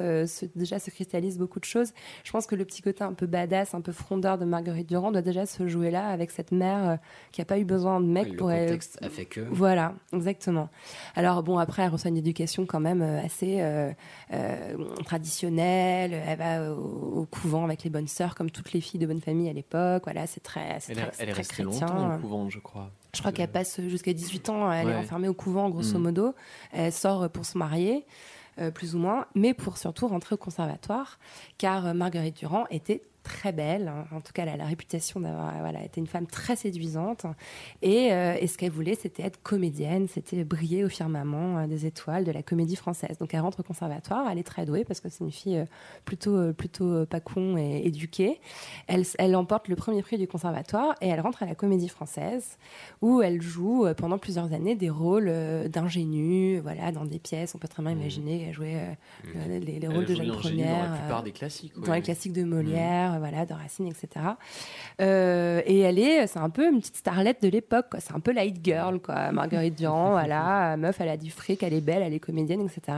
déjà 0.55 0.79
se 0.79 0.89
cristallise 0.89 1.37
beaucoup 1.37 1.59
de 1.59 1.65
choses. 1.65 1.91
Je 2.23 2.31
pense 2.31 2.45
que 2.45 2.55
le 2.55 2.65
petit 2.65 2.81
côté 2.81 3.03
un 3.03 3.13
peu 3.13 3.25
badass, 3.27 3.73
un 3.73 3.81
peu 3.81 3.91
frondeur 3.93 4.37
de 4.37 4.45
Marguerite 4.45 4.89
Durand 4.89 5.11
doit 5.11 5.21
déjà 5.21 5.45
se 5.45 5.67
jouer 5.67 5.91
là 5.91 6.07
avec 6.07 6.31
cette 6.31 6.51
mère 6.51 6.97
qui 7.31 7.39
n'a 7.41 7.45
pas 7.45 7.57
eu 7.59 7.63
besoin 7.65 8.01
de 8.01 8.05
mec 8.07 8.29
Le 8.29 8.35
pour 8.35 8.51
elle. 8.51 8.67
contexte 8.67 8.97
a 9.01 9.09
fait 9.09 9.25
que. 9.25 9.41
Voilà, 9.51 9.93
exactement. 10.13 10.69
Alors 11.15 11.20
bon, 11.43 11.57
après, 11.57 11.83
elle 11.83 11.89
reçoit 11.91 12.09
une 12.09 12.17
éducation 12.17 12.65
quand 12.65 12.79
même 12.79 13.01
euh, 13.01 13.23
assez 13.23 13.57
euh, 13.61 13.91
euh, 14.33 14.77
traditionnelle. 15.05 16.13
Elle 16.13 16.37
va 16.37 16.73
au, 16.73 17.21
au 17.21 17.25
couvent 17.25 17.63
avec 17.65 17.83
les 17.83 17.89
bonnes 17.89 18.07
sœurs, 18.07 18.35
comme 18.35 18.51
toutes 18.51 18.73
les 18.73 18.81
filles 18.81 18.99
de 18.99 19.07
bonne 19.07 19.21
famille 19.21 19.49
à 19.49 19.53
l'époque. 19.53 20.03
Voilà, 20.05 20.27
c'est 20.27 20.41
très, 20.41 20.79
c'est 20.79 20.93
Elle, 20.93 20.97
très, 20.99 21.11
elle 21.19 21.29
est 21.29 21.31
très 21.33 21.41
restée 21.41 21.63
chrétien. 21.63 21.87
longtemps 21.87 22.15
au 22.15 22.19
couvent, 22.19 22.49
je 22.49 22.59
crois. 22.59 22.89
Je 23.13 23.19
crois 23.19 23.31
qu'elle 23.31 23.51
passe 23.51 23.81
jusqu'à 23.81 24.13
18 24.13 24.49
ans, 24.49 24.71
elle 24.71 24.89
est 24.89 24.95
enfermée 24.95 25.27
au 25.27 25.33
couvent, 25.33 25.69
grosso 25.69 25.97
Mm. 25.97 26.01
modo. 26.01 26.33
Elle 26.71 26.93
sort 26.93 27.29
pour 27.29 27.45
se 27.45 27.57
marier, 27.57 28.05
euh, 28.59 28.71
plus 28.71 28.95
ou 28.95 28.99
moins, 28.99 29.25
mais 29.35 29.53
pour 29.53 29.77
surtout 29.77 30.07
rentrer 30.07 30.35
au 30.35 30.37
conservatoire, 30.37 31.19
car 31.57 31.93
Marguerite 31.93 32.37
Durand 32.37 32.65
était 32.69 33.01
très 33.23 33.51
belle. 33.51 33.87
hein. 33.87 34.05
En 34.11 34.21
tout 34.21 34.33
cas, 34.33 34.43
elle 34.43 34.49
a 34.49 34.57
la 34.57 34.65
réputation 34.65 35.19
d'avoir 35.19 35.53
voilà, 35.59 35.83
été 35.83 35.99
une 35.99 36.07
femme 36.07 36.27
très 36.27 36.55
séduisante. 36.55 37.25
Et, 37.81 38.11
euh, 38.11 38.35
et 38.39 38.47
ce 38.47 38.57
qu'elle 38.57 38.71
voulait, 38.71 38.95
c'était 38.95 39.23
être 39.23 39.41
comédienne, 39.41 40.07
c'était 40.07 40.43
briller 40.43 40.83
au 40.83 40.89
firmament 40.89 41.59
euh, 41.59 41.67
des 41.67 41.85
étoiles 41.85 42.23
de 42.23 42.31
la 42.31 42.43
comédie 42.43 42.75
française. 42.75 43.17
Donc 43.19 43.33
elle 43.33 43.41
rentre 43.41 43.59
au 43.59 43.63
conservatoire, 43.63 44.27
elle 44.29 44.37
est 44.37 44.43
très 44.43 44.65
douée 44.65 44.83
parce 44.83 44.99
que 44.99 45.09
c'est 45.09 45.23
une 45.23 45.31
fille 45.31 45.57
euh, 45.57 45.65
plutôt, 46.05 46.53
plutôt 46.53 47.05
pas 47.05 47.19
con 47.19 47.57
et 47.57 47.81
éduquée. 47.85 48.39
Elle, 48.87 49.03
elle 49.17 49.35
emporte 49.35 49.67
le 49.67 49.75
premier 49.75 50.01
prix 50.01 50.17
du 50.17 50.27
conservatoire 50.27 50.95
et 51.01 51.07
elle 51.07 51.21
rentre 51.21 51.43
à 51.43 51.45
la 51.45 51.55
comédie 51.55 51.89
française 51.89 52.57
où 53.01 53.21
elle 53.21 53.41
joue 53.41 53.85
pendant 53.97 54.17
plusieurs 54.17 54.53
années 54.53 54.75
des 54.75 54.89
rôles 54.89 55.31
d'ingénue, 55.69 56.59
voilà, 56.59 56.91
dans 56.91 57.05
des 57.05 57.19
pièces. 57.19 57.55
On 57.55 57.57
peut 57.57 57.67
très 57.67 57.83
bien 57.83 57.91
imaginer 57.91 58.39
qu'elle 58.39 58.53
jouait 58.53 58.75
euh, 58.75 58.93
euh, 59.35 59.59
les, 59.59 59.87
rôles 59.87 60.05
de 60.05 60.15
Jeanne 60.15 60.27
l'ingénue 60.27 60.63
dans 60.63 60.69
la 60.69 60.77
Première, 60.77 60.99
plupart 60.99 61.23
des 61.23 61.31
classiques, 61.31 61.73
dans 61.79 61.93
les 61.93 62.01
classiques 62.01 62.33
de 62.33 62.43
Molière, 62.43 63.10
euh, 63.11 63.17
voilà, 63.19 63.45
de 63.45 63.53
Racine, 63.53 63.87
etc. 63.87 64.07
Euh, 65.01 65.61
et 65.65 65.79
elle 65.79 65.99
est, 65.99 66.27
c'est 66.27 66.39
un 66.39 66.49
peu 66.49 66.67
une 66.71 66.79
petite 66.79 66.97
starlette 66.97 67.41
de 67.41 67.47
l'époque. 67.47 67.87
C'est 67.99 68.13
un 68.13 68.19
peu 68.19 68.31
la 68.31 68.45
hit 68.45 68.57
girl, 68.63 68.99
quoi. 68.99 69.31
Marguerite 69.31 69.77
Durand, 69.77 70.11
voilà, 70.11 70.77
meuf, 70.77 70.99
elle 71.01 71.09
a 71.09 71.17
du 71.17 71.31
fric, 71.31 71.63
elle 71.63 71.73
est 71.73 71.81
belle, 71.81 72.01
elle 72.03 72.13
est 72.13 72.19
comédienne, 72.19 72.61
etc. 72.61 72.97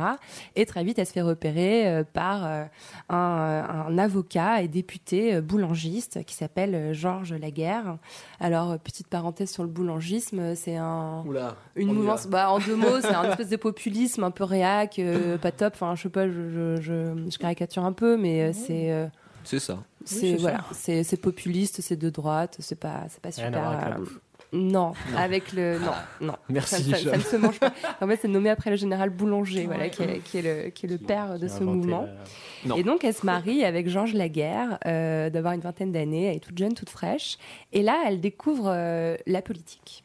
Et 0.55 0.65
très 0.65 0.83
vite, 0.83 0.99
elle 0.99 1.05
se 1.05 1.13
fait 1.13 1.21
repérer 1.21 1.87
euh, 1.87 2.03
par 2.03 2.43
un, 2.45 2.67
un 3.09 3.97
avocat 3.97 4.61
et 4.61 4.67
député 4.67 5.41
boulangiste 5.41 6.23
qui 6.25 6.35
s'appelle 6.35 6.93
Georges 6.93 7.33
Laguerre. 7.33 7.97
Alors, 8.39 8.77
petite 8.79 9.07
parenthèse 9.07 9.51
sur 9.51 9.63
le 9.63 9.69
boulangisme, 9.69 10.55
c'est 10.55 10.75
un, 10.77 11.23
Oula, 11.25 11.55
une 11.75 11.93
mouvance, 11.93 12.25
va. 12.25 12.29
bah, 12.47 12.51
en 12.51 12.59
deux 12.59 12.75
mots, 12.75 12.99
c'est 13.01 13.13
un 13.13 13.23
espèce 13.29 13.49
de 13.49 13.55
populisme 13.57 14.23
un 14.23 14.31
peu 14.31 14.43
réac, 14.43 14.99
euh, 14.99 15.37
pas 15.37 15.51
top. 15.51 15.73
Enfin, 15.75 15.95
je 15.95 16.03
sais 16.03 16.09
pas, 16.09 16.27
je, 16.27 16.33
je, 16.49 16.81
je- 16.81 17.29
je 17.29 17.37
caricature 17.37 17.85
un 17.85 17.93
peu, 17.93 18.17
mais 18.17 18.53
c'est. 18.53 18.91
euh, 18.91 19.07
C'est 19.43 19.59
ça. 19.59 19.79
C'est 20.05 20.35
voilà, 20.35 20.63
c'est 20.71 21.03
c'est 21.03 21.17
populiste, 21.17 21.81
c'est 21.81 21.95
de 21.97 22.09
droite, 22.09 22.55
c'est 22.59 22.79
pas 22.79 23.03
c'est 23.09 23.21
pas 23.21 23.31
super. 23.31 23.53
euh, 23.55 23.95
bouffe. 23.99 24.19
non, 24.53 24.93
avec 25.17 25.53
le 25.53 25.79
non 25.79 25.91
non. 26.21 26.35
Merci, 26.49 26.75
Ça, 26.75 26.79
ça- 26.83 26.97
ça 26.97 26.97
Jeanne. 27.11 27.17
ne 27.19 27.23
se 27.23 27.35
mange 27.37 27.59
pas. 27.59 27.73
En 28.01 28.07
fait, 28.07 28.19
c'est 28.21 28.27
nommé 28.27 28.49
après 28.49 28.69
le 28.69 28.75
général 28.75 29.09
Boulanger, 29.09 29.65
voilà, 29.65 29.89
qui 29.89 30.03
est, 30.03 30.19
qui 30.19 30.37
est 30.37 30.41
le 30.41 30.69
qui 30.69 30.85
est 30.85 30.89
le 30.89 30.97
père 30.97 31.39
de 31.39 31.47
ce 31.47 31.63
mouvement. 31.63 32.03
la- 32.03 32.69
Non. 32.69 32.75
Et 32.77 32.83
donc, 32.83 33.03
elle 33.03 33.13
se 33.13 33.25
marie 33.25 33.65
avec 33.65 33.89
Georges 33.89 34.13
Laguerre, 34.13 34.77
euh, 34.85 35.29
d'avoir 35.29 35.53
une 35.53 35.59
vingtaine 35.61 35.91
d'années, 35.91 36.25
elle 36.27 36.35
est 36.37 36.39
toute 36.39 36.57
jeune, 36.57 36.73
toute 36.75 36.89
fraîche. 36.89 37.37
Et 37.73 37.81
là, 37.81 38.03
elle 38.07 38.21
découvre 38.21 38.67
euh, 38.67 39.15
la 39.27 39.41
politique. 39.41 40.02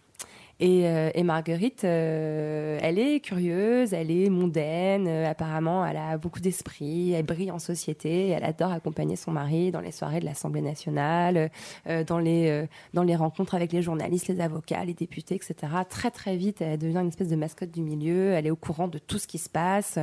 Et, 0.61 0.88
euh, 0.88 1.11
et 1.14 1.23
Marguerite, 1.23 1.85
euh, 1.85 2.81
elle 2.83 2.99
est 2.99 3.21
curieuse, 3.21 3.92
elle 3.92 4.11
est 4.11 4.29
mondaine, 4.29 5.07
euh, 5.07 5.31
apparemment, 5.31 5.87
elle 5.87 5.97
a 5.97 6.18
beaucoup 6.18 6.40
d'esprit, 6.40 7.12
elle 7.12 7.25
brille 7.25 7.53
en 7.53 7.61
société, 7.61 8.31
elle 8.31 8.42
adore 8.42 8.73
accompagner 8.73 9.14
son 9.14 9.31
mari 9.31 9.71
dans 9.71 9.81
les 9.81 9.92
soirées 9.92 10.18
de 10.18 10.25
l'Assemblée 10.25 10.61
nationale, 10.61 11.53
euh, 11.87 12.03
dans, 12.03 12.18
les, 12.18 12.49
euh, 12.49 12.66
dans 12.92 13.05
les 13.05 13.14
rencontres 13.14 13.55
avec 13.55 13.73
les 13.73 13.83
journalistes, 13.83 14.27
les 14.27 14.40
avocats, 14.40 14.85
les 14.85 14.94
députés, 14.94 15.37
etc. 15.37 15.55
Très 15.88 16.11
très 16.11 16.37
vite, 16.37 16.61
elle 16.61 16.79
devient 16.79 16.99
une 16.99 17.09
espèce 17.09 17.29
de 17.29 17.37
mascotte 17.37 17.71
du 17.71 17.83
milieu, 17.83 18.33
elle 18.33 18.47
est 18.49 18.51
au 18.51 18.57
courant 18.57 18.88
de 18.88 18.99
tout 18.99 19.18
ce 19.18 19.29
qui 19.29 19.38
se 19.38 19.49
passe 19.49 20.01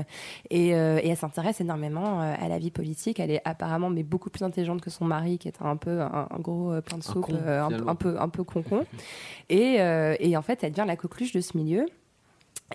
et, 0.49 0.73
euh, 0.73 0.99
et 1.03 1.09
elle 1.09 1.17
s'intéresse 1.17 1.59
énormément 1.59 2.21
à 2.21 2.47
la 2.47 2.59
vie 2.59 2.71
politique. 2.71 3.19
Elle 3.19 3.31
est 3.31 3.41
apparemment 3.43 3.89
mais 3.89 4.03
beaucoup 4.03 4.29
plus 4.29 4.43
intelligente 4.43 4.79
que 4.79 4.89
son 4.89 5.03
mari, 5.03 5.37
qui 5.37 5.49
est 5.49 5.61
un 5.61 5.75
peu 5.75 5.99
un, 5.99 6.27
un 6.31 6.39
gros 6.39 6.69
pain 6.81 6.97
de 6.97 7.01
Un 7.01 7.11
soupe, 7.11 7.29
un, 7.45 7.87
un 7.87 7.95
peu 7.95 8.17
un 8.17 8.29
peu 8.29 8.45
con 8.45 8.63
con. 8.63 8.85
Et, 9.49 9.77
euh, 9.79 10.15
et 10.19 10.35
en 10.37 10.41
fait, 10.45 10.63
elle 10.63 10.71
devient 10.71 10.88
la 10.88 10.95
coqueluche 10.95 11.34
de 11.34 11.41
ce 11.41 11.58
milieu. 11.58 11.86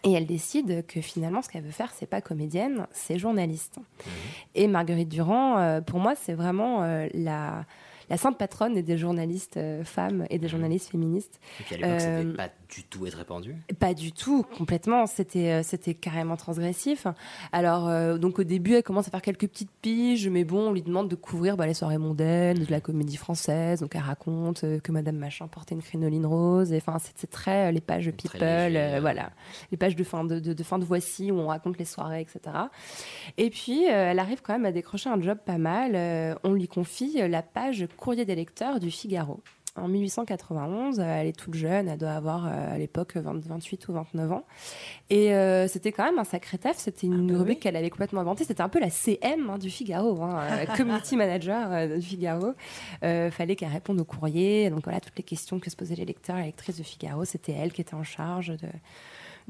Et 0.05 0.13
elle 0.13 0.27
décide 0.27 0.87
que 0.87 1.01
finalement, 1.01 1.43
ce 1.43 1.49
qu'elle 1.49 1.65
veut 1.65 1.73
faire, 1.73 1.93
c'est 1.93 2.07
pas 2.07 2.21
comédienne, 2.21 2.87
c'est 2.93 3.19
journaliste. 3.19 3.79
Et 4.55 4.69
Marguerite 4.69 5.09
Durand, 5.09 5.59
euh, 5.59 5.81
pour 5.81 5.99
moi, 5.99 6.15
c'est 6.15 6.35
vraiment 6.35 6.85
euh, 6.85 7.09
la, 7.13 7.65
la 8.11 8.17
sainte 8.17 8.37
patronne 8.37 8.81
des 8.83 8.99
journalistes 8.99 9.57
euh, 9.57 9.85
femmes 9.85 10.27
et 10.29 10.39
des 10.39 10.49
journalistes 10.49 10.91
féministes. 10.91 11.41
Et 11.61 11.63
puis 11.63 11.75
à 11.77 11.79
l'époque, 11.79 12.01
Euh, 12.01 12.23
c'était 12.23 12.37
pas 12.37 12.49
du 12.69 12.85
tout 12.85 13.07
être 13.07 13.17
répandu. 13.17 13.57
pas 13.79 13.95
du 13.95 14.13
tout, 14.13 14.45
complètement. 14.57 15.07
C'était 15.07 15.53
euh, 15.53 15.63
c'était 15.63 15.95
carrément 15.95 16.37
transgressif. 16.37 17.07
Alors 17.53 17.89
euh, 17.89 18.19
donc 18.19 18.39
au 18.39 18.45
début, 18.45 18.75
elle 18.75 18.83
commence 18.83 19.09
à 19.09 19.11
faire 19.11 19.23
quelques 19.23 19.49
petites 19.49 19.71
piges, 19.83 20.29
mais 20.29 20.45
bon, 20.45 20.69
on 20.69 20.73
lui 20.73 20.83
demande 20.83 21.09
de 21.09 21.15
couvrir 21.17 21.57
bah, 21.57 21.67
les 21.67 21.75
soirées 21.75 21.99
mondaines, 21.99 22.59
de 22.65 22.71
la 22.71 22.81
comédie 22.81 23.17
française. 23.17 23.81
Donc 23.81 23.95
elle 23.95 24.03
raconte 24.03 24.65
que 24.83 24.93
Madame 24.93 25.17
Machin 25.17 25.47
portait 25.49 25.75
une 25.75 25.83
crinoline 25.83 26.27
rose. 26.27 26.73
Enfin, 26.75 26.97
c'est 26.99 27.31
très 27.31 27.73
les 27.73 27.81
pages 27.81 28.07
de 28.07 28.11
People, 28.11 28.41
léger, 28.41 28.99
voilà, 29.01 29.31
les 29.71 29.77
pages 29.77 29.95
de 29.97 30.05
fin 30.05 30.25
de, 30.25 30.41
de, 30.41 30.53
de 30.53 30.63
fin 30.63 30.79
de 30.79 30.85
Voici 30.85 31.31
où 31.31 31.37
on 31.39 31.47
raconte 31.47 31.79
les 31.79 31.85
soirées, 31.85 32.21
etc. 32.21 32.41
Et 33.39 33.51
puis 33.51 33.85
elle 33.85 34.19
arrive 34.19 34.43
quand 34.43 34.53
même 34.53 34.67
à 34.67 34.73
décrocher 34.73 35.09
un 35.11 35.21
job 35.21 35.39
pas 35.45 35.59
mal. 35.59 36.39
On 36.43 36.53
lui 36.53 36.67
confie 36.67 37.21
la 37.29 37.43
page 37.43 37.87
courrier 38.01 38.25
des 38.25 38.35
lecteurs 38.35 38.81
du 38.81 38.91
Figaro. 38.91 39.41
En 39.77 39.87
1891, 39.87 40.99
euh, 40.99 41.03
elle 41.05 41.29
est 41.29 41.33
toute 41.33 41.55
jeune, 41.55 41.89
elle 41.89 41.99
doit 41.99 42.11
avoir 42.11 42.47
euh, 42.47 42.75
à 42.75 42.77
l'époque 42.77 43.17
20 43.17 43.47
28 43.47 43.89
ou 43.89 43.93
29 43.93 44.33
ans. 44.33 44.45
Et 45.11 45.33
euh, 45.33 45.69
c'était 45.69 45.93
quand 45.93 46.03
même 46.05 46.19
un 46.19 46.25
sacré 46.25 46.59
taf, 46.59 46.77
c'était 46.77 47.07
une 47.07 47.35
rubrique 47.37 47.61
qu'elle 47.61 47.77
avait 47.77 47.91
complètement 47.91 48.21
inventée. 48.23 48.45
C'était 48.45 48.63
un 48.63 48.69
peu 48.69 48.81
la 48.81 48.91
CM 48.91 49.49
hein, 49.49 49.59
du 49.59 49.71
Figaro, 49.71 50.21
hein, 50.23 50.67
Community 50.77 51.17
Manager 51.17 51.71
euh, 51.71 51.97
du 51.97 52.03
Figaro. 52.03 52.53
Euh, 53.05 53.31
fallait 53.31 53.55
qu'elle 53.55 53.71
réponde 53.71 54.01
aux 54.01 54.05
courriers. 54.05 54.71
Donc 54.71 54.83
voilà, 54.83 54.99
toutes 54.99 55.17
les 55.17 55.23
questions 55.23 55.61
que 55.61 55.71
se 55.71 55.77
posaient 55.77 55.95
les 55.95 56.05
lecteurs 56.05 56.37
et 56.37 56.41
les 56.41 56.47
lectrices 56.47 56.77
du 56.77 56.85
Figaro, 56.85 57.25
c'était 57.25 57.53
elle 57.53 57.73
qui 57.73 57.81
était 57.81 57.95
en 57.95 58.03
charge 58.03 58.49
de, 58.49 58.69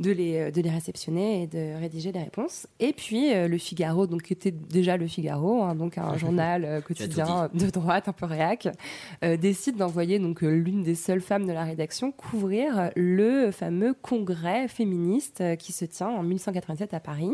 de 0.01 0.11
les, 0.11 0.51
de 0.51 0.61
les 0.61 0.71
réceptionner 0.71 1.43
et 1.43 1.47
de 1.47 1.79
rédiger 1.79 2.11
les 2.13 2.21
réponses. 2.21 2.67
Et 2.81 2.93
puis 2.93 3.33
euh, 3.33 3.49
le 3.49 3.59
Figaro, 3.59 4.07
donc 4.07 4.23
qui 4.23 4.33
était 4.33 4.51
déjà 4.51 4.97
le 4.97 5.07
Figaro, 5.07 5.63
hein, 5.63 5.75
donc 5.75 5.99
un 5.99 6.17
journal 6.19 6.65
euh, 6.65 6.81
quotidien 6.81 7.51
de 7.53 7.71
droite 7.71 8.09
un 8.09 8.13
peu 8.13 8.27
réac, 8.27 8.69
euh, 9.25 9.37
décide 9.37 9.77
d'envoyer 9.77 10.19
donc 10.19 10.43
euh, 10.43 10.51
l'une 10.51 10.83
des 10.83 10.95
seules 10.95 11.21
femmes 11.21 11.47
de 11.47 11.53
la 11.53 11.65
rédaction 11.65 12.13
couvrir 12.13 12.79
euh, 12.79 12.89
le 12.97 13.51
fameux 13.51 13.95
congrès 13.95 14.69
féministe 14.69 15.41
euh, 15.41 15.57
qui 15.57 15.73
se 15.73 15.85
tient 15.85 16.09
en 16.09 16.23
1887 16.23 16.95
à 16.95 17.01
Paris. 17.01 17.33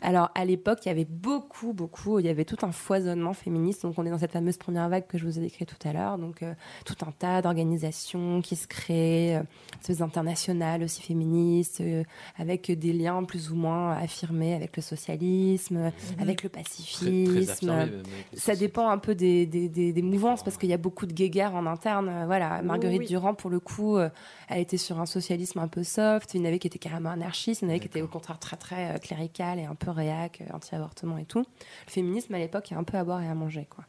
Alors 0.00 0.30
à 0.34 0.44
l'époque, 0.44 0.80
il 0.84 0.88
y 0.88 0.90
avait 0.90 1.04
beaucoup, 1.04 1.72
beaucoup, 1.72 2.18
il 2.18 2.26
y 2.26 2.28
avait 2.28 2.44
tout 2.44 2.56
un 2.62 2.72
foisonnement 2.72 3.32
féministe. 3.32 3.82
Donc 3.82 3.94
on 3.98 4.06
est 4.06 4.10
dans 4.10 4.18
cette 4.18 4.32
fameuse 4.32 4.56
première 4.56 4.88
vague 4.88 5.06
que 5.06 5.18
je 5.18 5.24
vous 5.24 5.38
ai 5.38 5.42
décrite 5.42 5.68
tout 5.68 5.88
à 5.88 5.92
l'heure. 5.92 6.18
Donc 6.18 6.42
euh, 6.42 6.54
tout 6.84 6.96
un 7.06 7.12
tas 7.12 7.42
d'organisations 7.42 8.40
qui 8.42 8.56
se 8.56 8.66
créent, 8.66 9.36
euh, 9.36 9.42
espèces 9.80 10.00
internationales 10.00 10.82
aussi 10.82 11.02
féministes, 11.02 11.82
euh, 11.92 12.02
avec 12.38 12.70
des 12.70 12.92
liens 12.92 13.22
plus 13.24 13.50
ou 13.50 13.54
moins 13.56 13.92
affirmés 13.92 14.54
avec 14.54 14.76
le 14.76 14.82
socialisme, 14.82 15.92
avec 16.20 16.42
le 16.42 16.48
pacifisme. 16.48 17.70
avec 17.70 17.90
Ça 18.34 18.54
dépend 18.56 18.88
un 18.88 18.98
peu 18.98 19.14
des, 19.14 19.46
des, 19.46 19.68
des- 19.68 19.92
des 19.92 20.02
mouvances 20.02 20.42
parce 20.42 20.56
qu'il 20.56 20.68
y 20.70 20.72
a 20.72 20.78
beaucoup 20.78 21.06
de 21.06 21.12
guéguerres 21.12 21.54
en 21.54 21.66
interne. 21.66 22.08
Euh, 22.08 22.26
Voilà, 22.26 22.62
Marguerite 22.62 23.00
oui. 23.00 23.06
Durand, 23.06 23.34
pour 23.34 23.50
le 23.50 23.60
coup, 23.60 23.96
euh, 23.96 24.08
elle 24.48 24.60
était 24.60 24.76
sur 24.76 25.00
un 25.00 25.06
socialisme 25.06 25.58
un 25.58 25.68
peu 25.68 25.82
soft. 25.84 26.34
Il 26.34 26.40
y 26.40 26.42
en 26.42 26.46
avait 26.46 26.58
qui 26.58 26.66
étaient 26.66 26.78
carrément 26.78 27.10
anarchistes, 27.10 27.62
il 27.62 27.64
y 27.64 27.68
en 27.68 27.70
avait 27.70 27.80
qui 27.80 27.86
étaient 27.86 28.02
au 28.02 28.08
contraire 28.08 28.38
très 28.38 28.56
très 28.56 28.94
euh, 28.94 28.98
clérical 28.98 29.58
et 29.58 29.64
un 29.64 29.74
peu 29.74 29.90
réac, 29.90 30.42
anti-avortement 30.52 31.18
et 31.18 31.24
tout. 31.24 31.40
Le 31.86 31.90
féminisme 31.92 32.34
à 32.34 32.38
l'époque, 32.38 32.70
il 32.70 32.74
y 32.74 32.76
a 32.76 32.80
un 32.80 32.84
peu 32.84 32.96
à 32.98 33.04
boire 33.04 33.22
et 33.22 33.28
à 33.28 33.34
manger, 33.34 33.66
quoi. 33.70 33.84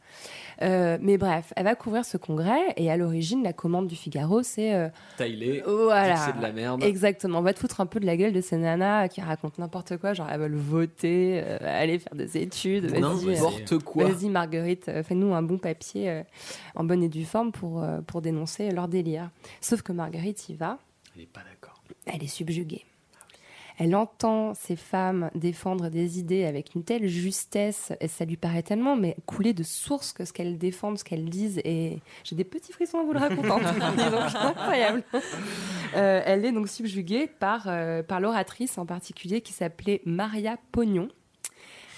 Mais 0.60 1.18
bref, 1.18 1.52
elle 1.56 1.64
va 1.64 1.74
couvrir 1.74 2.04
ce 2.04 2.16
congrès 2.16 2.72
et 2.76 2.90
à 2.90 2.96
l'origine, 2.96 3.42
la 3.42 3.52
commande 3.52 3.86
du 3.86 3.96
Figaro, 3.96 4.42
c'est 4.42 4.74
euh, 4.74 4.88
Taillé, 5.16 5.62
voilà. 5.66 6.16
c'est 6.16 6.36
de 6.36 6.42
la 6.42 6.52
merde. 6.52 6.82
Exactement. 6.82 7.38
On 7.38 7.42
va 7.42 7.52
te 7.52 7.58
foutre 7.60 7.80
un 7.80 7.86
peu 7.94 8.00
de 8.00 8.06
la 8.06 8.16
gueule 8.16 8.32
de 8.32 8.40
ces 8.40 8.56
nanas 8.56 9.08
qui 9.08 9.20
racontent 9.20 9.54
n'importe 9.62 9.96
quoi, 9.98 10.14
genre 10.14 10.28
elles 10.28 10.40
veulent 10.40 10.56
voter, 10.56 11.40
euh, 11.44 11.58
aller 11.62 12.00
faire 12.00 12.14
des 12.16 12.36
études. 12.38 12.86
Vas-y, 12.86 13.00
N'importe 13.00 13.72
euh, 13.72 13.78
quoi. 13.78 14.10
Vas-y 14.10 14.28
Marguerite, 14.28 14.88
euh, 14.88 15.04
fais-nous 15.04 15.32
un 15.32 15.42
bon 15.42 15.58
papier 15.58 16.22
en 16.74 16.82
bonne 16.82 17.04
et 17.04 17.08
due 17.08 17.24
forme 17.24 17.52
pour, 17.52 17.86
pour 18.08 18.20
dénoncer 18.20 18.70
leur 18.72 18.88
délire. 18.88 19.30
Sauf 19.60 19.82
que 19.82 19.92
Marguerite 19.92 20.48
y 20.48 20.54
va, 20.54 20.78
Elle 21.14 21.22
est 21.22 21.26
pas 21.26 21.42
d'accord. 21.48 21.82
elle 22.06 22.22
est 22.22 22.26
subjuguée. 22.26 22.84
Elle 23.78 23.96
entend 23.96 24.54
ces 24.54 24.76
femmes 24.76 25.30
défendre 25.34 25.88
des 25.88 26.18
idées 26.18 26.44
avec 26.44 26.74
une 26.74 26.84
telle 26.84 27.08
justesse, 27.08 27.92
et 28.00 28.08
ça 28.08 28.24
lui 28.24 28.36
paraît 28.36 28.62
tellement, 28.62 28.96
mais 28.96 29.16
couler 29.26 29.52
de 29.52 29.62
source 29.62 30.12
que 30.12 30.24
ce 30.24 30.32
qu'elles 30.32 30.58
défendent, 30.58 30.98
ce 30.98 31.04
qu'elles 31.04 31.28
disent, 31.28 31.60
et 31.64 31.98
j'ai 32.22 32.36
des 32.36 32.44
petits 32.44 32.72
frissons 32.72 32.98
en 32.98 33.04
vous 33.04 33.12
le 33.12 33.18
racontant. 33.18 33.58
Donc, 33.58 34.34
incroyable. 34.34 35.02
Euh, 35.96 36.22
elle 36.24 36.44
est 36.44 36.50
donc 36.50 36.68
subjuguée 36.68 37.28
par, 37.28 37.68
euh, 37.68 38.02
par 38.02 38.18
l'oratrice 38.18 38.78
en 38.78 38.86
particulier 38.86 39.42
qui 39.42 39.52
s'appelait 39.52 40.00
Maria 40.04 40.56
Pognon. 40.72 41.06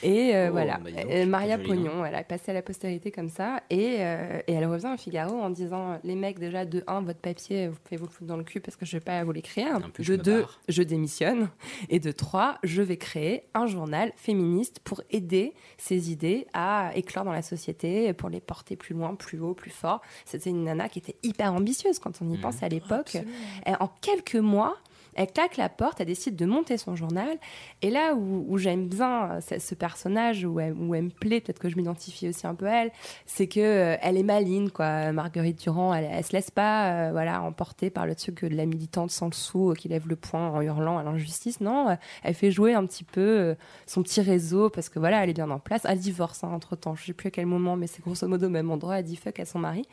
Et 0.02 0.34
euh, 0.34 0.48
Oh, 0.48 0.52
voilà, 0.52 0.78
bah 0.78 0.90
donc, 0.90 1.10
Euh, 1.10 1.26
Maria 1.26 1.54
hein. 1.54 1.60
Pognon, 1.64 2.04
elle 2.04 2.14
a 2.14 2.22
passé 2.24 2.50
à 2.50 2.54
la 2.54 2.62
postérité 2.62 3.10
comme 3.10 3.28
ça. 3.28 3.60
Et, 3.70 3.96
euh, 4.00 4.40
et 4.46 4.52
elle 4.52 4.66
revient 4.66 4.90
au 4.94 4.96
Figaro 4.96 5.34
en 5.40 5.50
disant 5.50 5.98
Les 6.04 6.14
mecs, 6.14 6.38
déjà, 6.38 6.64
de 6.64 6.82
1, 6.86 7.00
votre 7.02 7.18
papier, 7.20 7.68
vous 7.68 7.76
pouvez 7.82 7.96
vous 7.96 8.06
le 8.06 8.10
foutre 8.10 8.26
dans 8.28 8.36
le 8.36 8.44
cul 8.44 8.60
parce 8.60 8.76
que 8.76 8.84
je 8.86 8.92
vais 8.96 9.00
pas 9.00 9.22
vous 9.24 9.32
l'écrire. 9.32 9.80
De 9.80 10.02
me 10.12 10.18
2, 10.18 10.40
barre. 10.40 10.60
je 10.68 10.82
démissionne. 10.82 11.48
Et 11.88 11.98
de 12.00 12.12
3, 12.12 12.58
je 12.62 12.82
vais 12.82 12.96
créer 12.96 13.44
un 13.54 13.66
journal 13.66 14.12
féministe 14.16 14.80
pour 14.84 15.02
aider 15.10 15.54
ces 15.78 16.10
idées 16.12 16.46
à 16.52 16.90
éclore 16.94 17.24
dans 17.24 17.32
la 17.32 17.42
société, 17.42 18.12
pour 18.12 18.28
les 18.28 18.40
porter 18.40 18.76
plus 18.76 18.94
loin, 18.94 19.14
plus 19.14 19.40
haut, 19.40 19.54
plus 19.54 19.70
fort. 19.70 20.00
C'était 20.24 20.50
une 20.50 20.64
nana 20.64 20.88
qui 20.88 20.98
était 20.98 21.16
hyper 21.22 21.52
ambitieuse 21.54 21.98
quand 21.98 22.20
on 22.22 22.30
y 22.30 22.36
pense 22.38 22.62
à 22.62 22.68
l'époque. 22.68 23.16
Elle- 23.64 23.76
en 23.80 23.88
quelques 24.00 24.36
mois, 24.36 24.76
elle 25.16 25.32
claque 25.32 25.56
la 25.56 25.68
porte, 25.68 26.00
elle 26.00 26.06
décide 26.06 26.36
de 26.36 26.44
monter 26.44 26.76
son 26.76 26.94
journal. 26.94 27.38
Et 27.82 27.90
là 27.90 28.14
où, 28.14 28.58
j'aime 28.58 28.86
bien 28.86 29.30
euh, 29.32 29.40
ce, 29.40 29.74
personnage, 29.74 30.44
où 30.44 30.60
elle, 30.60 30.74
où 30.74 30.94
elle 30.94 31.04
me 31.04 31.10
plaît, 31.10 31.40
peut-être 31.40 31.58
que 31.58 31.70
je 31.70 31.76
m'identifie 31.76 32.28
aussi 32.28 32.46
un 32.46 32.54
peu 32.54 32.66
à 32.66 32.82
elle, 32.82 32.92
c'est 33.24 33.48
que 33.48 33.60
euh, 33.60 33.96
elle 34.02 34.18
est 34.18 34.22
maligne, 34.22 34.68
quoi. 34.68 35.12
Marguerite 35.12 35.60
Durand, 35.60 35.94
elle, 35.94 36.08
elle 36.10 36.24
se 36.24 36.32
laisse 36.32 36.50
pas, 36.50 37.08
euh, 37.08 37.12
voilà, 37.12 37.42
emporter 37.42 37.88
par 37.88 38.06
le 38.06 38.14
truc 38.14 38.44
de 38.44 38.54
la 38.54 38.66
militante 38.66 39.10
sans 39.10 39.26
le 39.26 39.32
sou 39.32 39.72
qui 39.76 39.88
lève 39.88 40.06
le 40.06 40.16
poing 40.16 40.50
en 40.50 40.60
hurlant 40.60 40.98
à 40.98 41.02
l'injustice. 41.02 41.60
Non, 41.60 41.96
elle 42.22 42.34
fait 42.34 42.50
jouer 42.50 42.74
un 42.74 42.84
petit 42.84 43.04
peu 43.04 43.56
son 43.86 44.02
petit 44.02 44.20
réseau 44.20 44.68
parce 44.68 44.90
que 44.90 44.98
voilà, 44.98 45.22
elle 45.24 45.30
est 45.30 45.34
bien 45.34 45.50
en 45.50 45.58
place. 45.58 45.86
Elle 45.88 45.98
divorce 45.98 46.44
entre 46.44 46.76
temps, 46.76 46.94
je 46.94 47.06
sais 47.06 47.12
plus 47.14 47.28
à 47.28 47.30
quel 47.30 47.46
moment, 47.46 47.76
mais 47.76 47.86
c'est 47.86 48.02
grosso 48.02 48.28
modo 48.28 48.46
au 48.46 48.50
même 48.50 48.70
endroit. 48.70 48.98
Elle 48.98 49.04
dit 49.04 49.16
fuck 49.16 49.40
à 49.40 49.46
son 49.46 49.58
mari, 49.58 49.84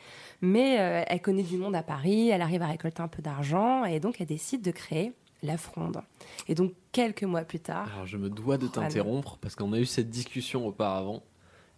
mais 0.42 0.74
elle 0.74 1.20
connaît 1.22 1.42
du 1.42 1.56
monde 1.56 1.74
à 1.74 1.82
Paris. 1.82 2.28
Elle 2.28 2.42
arrive 2.42 2.62
à 2.62 2.66
récolter 2.66 3.02
un 3.02 3.08
peu 3.08 3.22
d'argent 3.22 3.84
et 3.84 4.00
donc 4.00 4.20
elle 4.20 4.26
décide 4.26 4.62
de 4.62 4.70
créer 4.70 5.13
la 5.42 5.56
fronde. 5.58 6.00
Et 6.48 6.54
donc 6.54 6.72
quelques 6.92 7.24
mois 7.24 7.42
plus 7.42 7.60
tard, 7.60 7.88
Alors 7.94 8.06
je 8.06 8.16
me 8.16 8.30
dois 8.30 8.58
de 8.58 8.66
t'interrompre 8.66 9.38
parce 9.38 9.54
qu'on 9.54 9.72
a 9.72 9.78
eu 9.78 9.86
cette 9.86 10.10
discussion 10.10 10.66
auparavant. 10.66 11.22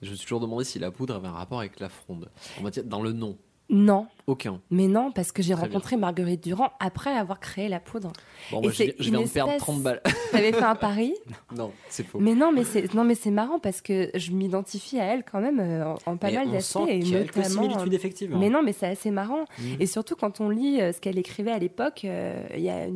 Je 0.03 0.11
me 0.11 0.15
suis 0.17 0.25
toujours 0.27 0.41
demandé 0.41 0.65
si 0.65 0.79
la 0.79 0.91
poudre 0.91 1.15
avait 1.17 1.29
un 1.29 1.33
rapport 1.33 1.61
avec 1.61 1.81
la 1.81 1.89
fronde. 1.89 2.31
On 2.61 2.63
va 2.63 2.71
dire 2.71 2.85
dans 2.85 3.03
le 3.03 3.13
nom. 3.13 3.37
non. 3.71 4.07
Aucun. 4.27 4.61
Mais 4.71 4.89
non, 4.89 5.13
parce 5.13 5.31
que 5.31 5.41
j'ai 5.43 5.55
rencontré 5.55 5.97
Marguerite 5.97 6.43
Durand 6.43 6.71
après 6.81 7.13
avoir 7.13 7.39
créé 7.39 7.69
la 7.69 7.79
poudre. 7.79 8.13
Bon, 8.51 8.61
bah, 8.61 8.71
je 8.73 8.85
je 8.99 9.11
vais 9.11 9.17
en 9.17 9.23
perdre 9.27 9.51
espèce- 9.53 9.63
30 9.63 9.83
balles. 9.83 10.03
T'avais 10.33 10.53
fait 10.53 10.65
un 10.65 10.75
pari 10.75 11.15
non, 11.57 11.71
c'est 11.89 12.05
faux. 12.05 12.19
Mais 12.19 12.35
non, 12.35 12.51
mais 12.53 12.65
c'est 12.65 12.93
non, 12.93 13.05
mais 13.05 13.15
c'est 13.15 13.31
marrant 13.31 13.61
parce 13.61 13.81
que 13.81 14.11
je 14.15 14.33
m'identifie 14.33 14.99
à 14.99 15.05
elle 15.05 15.23
quand 15.23 15.41
même 15.41 15.61
euh, 15.61 15.85
en, 15.87 16.13
en 16.13 16.17
pas 16.17 16.29
Mais 16.31 16.39
mal 16.39 16.51
d'aspects 16.51 16.81
et 16.89 16.99
notamment. 16.99 17.45
similitudes, 17.49 17.95
effectivement. 17.95 18.39
Mais 18.39 18.51
non, 18.51 18.63
mais 18.65 18.73
c'est 18.73 18.89
assez 18.89 19.13
marrant. 19.13 19.45
Mhm. 19.61 19.77
Et 19.79 19.87
surtout 19.87 20.17
quand 20.17 20.41
on 20.41 20.49
lit 20.49 20.81
euh, 20.81 20.93
ce 20.93 21.01
qu'elle 21.01 21.19
écrivait 21.19 21.53
à 21.53 21.59
l'époque, 21.61 22.03
euh, 22.05 22.45
il 22.55 22.63
y 22.63 22.69
a 22.71 22.87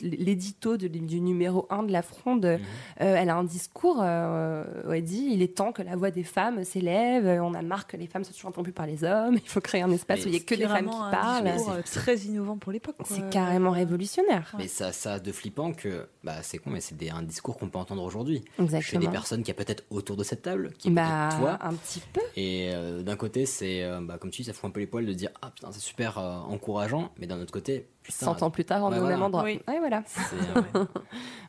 l'édito 0.00 0.76
du 0.76 1.20
numéro 1.20 1.66
1 1.70 1.84
de 1.84 1.92
la 1.92 2.02
Fronde. 2.02 2.44
Mhm. 2.44 2.58
euh, 3.02 3.16
elle 3.16 3.30
a 3.30 3.36
un 3.36 3.44
discours 3.44 4.00
euh, 4.02 4.64
où 4.88 4.92
elle 4.92 5.04
dit 5.04 5.28
il 5.30 5.42
est 5.42 5.54
temps 5.56 5.72
que 5.72 5.82
la 5.82 5.96
voix 5.96 6.10
des 6.10 6.24
femmes 6.24 6.64
s'élève. 6.64 7.26
euh, 7.26 7.40
On 7.42 7.54
a 7.54 7.62
marre 7.62 7.86
que 7.86 7.96
les 7.96 8.06
femmes 8.06 8.24
soient 8.24 8.32
toujours 8.34 8.48
interrompues 8.48 8.72
par 8.72 8.86
les 8.86 9.04
hommes. 9.04 9.34
Il 9.44 9.48
faut 9.48 9.60
créer 9.60 9.82
un 9.82 9.90
espace 9.90 10.20
Mais 10.20 10.24
où 10.24 10.28
il 10.28 10.32
n'y 10.32 10.36
a 10.38 10.40
que 10.40 10.54
des 10.54 10.66
femmes 10.74 10.86
vraiment 10.86 11.04
qui 11.10 11.16
parlent. 11.16 11.44
discours, 11.52 11.72
euh, 11.74 11.82
très 11.82 12.16
innovant 12.18 12.56
pour 12.56 12.72
l'époque. 12.72 12.96
C'est 13.04 13.28
carrément 13.30 13.70
révolutionnaire. 13.70 14.52
Mais 14.58 14.68
ça, 14.68 14.92
ça 14.92 15.14
a 15.14 15.18
de 15.18 15.32
flippant 15.32 15.72
que, 15.72 16.06
bah, 16.24 16.42
c'est 16.42 16.58
con, 16.58 16.70
mais 16.70 16.80
c'est 16.80 16.94
un 17.10 17.22
discours 17.22 17.56
qu'on 17.58 17.68
peut 17.68 17.78
entendre 17.78 18.02
aujourd'hui. 18.02 18.42
Chez 18.56 18.62
Exactement. 18.64 19.00
des 19.00 19.08
personnes 19.08 19.42
qui 19.42 19.50
a 19.50 19.54
peut-être 19.54 19.84
autour 19.90 20.16
de 20.16 20.24
cette 20.24 20.42
table, 20.42 20.72
qui 20.78 20.88
est 20.88 20.92
Bah, 20.92 21.28
peut-être 21.30 21.40
toi. 21.40 21.58
un 21.60 21.74
petit 21.74 22.00
peu. 22.12 22.20
Et 22.36 22.70
euh, 22.74 23.02
d'un 23.02 23.16
côté, 23.16 23.46
c'est, 23.46 23.82
euh, 23.82 24.00
bah, 24.02 24.18
comme 24.18 24.30
tu 24.30 24.42
dis, 24.42 24.46
ça 24.48 24.52
fout 24.52 24.64
un 24.68 24.70
peu 24.70 24.80
les 24.80 24.86
poils 24.86 25.06
de 25.06 25.12
dire 25.12 25.30
Ah 25.42 25.50
putain, 25.54 25.70
c'est 25.72 25.80
super 25.80 26.18
euh, 26.18 26.38
encourageant, 26.48 27.10
mais 27.18 27.26
d'un 27.26 27.40
autre 27.40 27.52
côté, 27.52 27.86
putain. 28.02 28.26
100 28.26 28.42
ans 28.42 28.50
plus 28.50 28.64
tard, 28.64 28.82
on 28.84 28.92
est 28.92 28.96
au 28.96 29.00
voilà. 29.00 29.16
même 29.16 29.22
endroit. 29.24 29.44
Oui. 29.44 29.60
Ouais, 29.68 29.78
voilà. 29.78 30.02
C'est, 30.06 30.20
euh, 30.76 30.84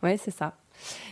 Ouais, 0.02 0.18
c'est 0.18 0.32
ça. 0.32 0.56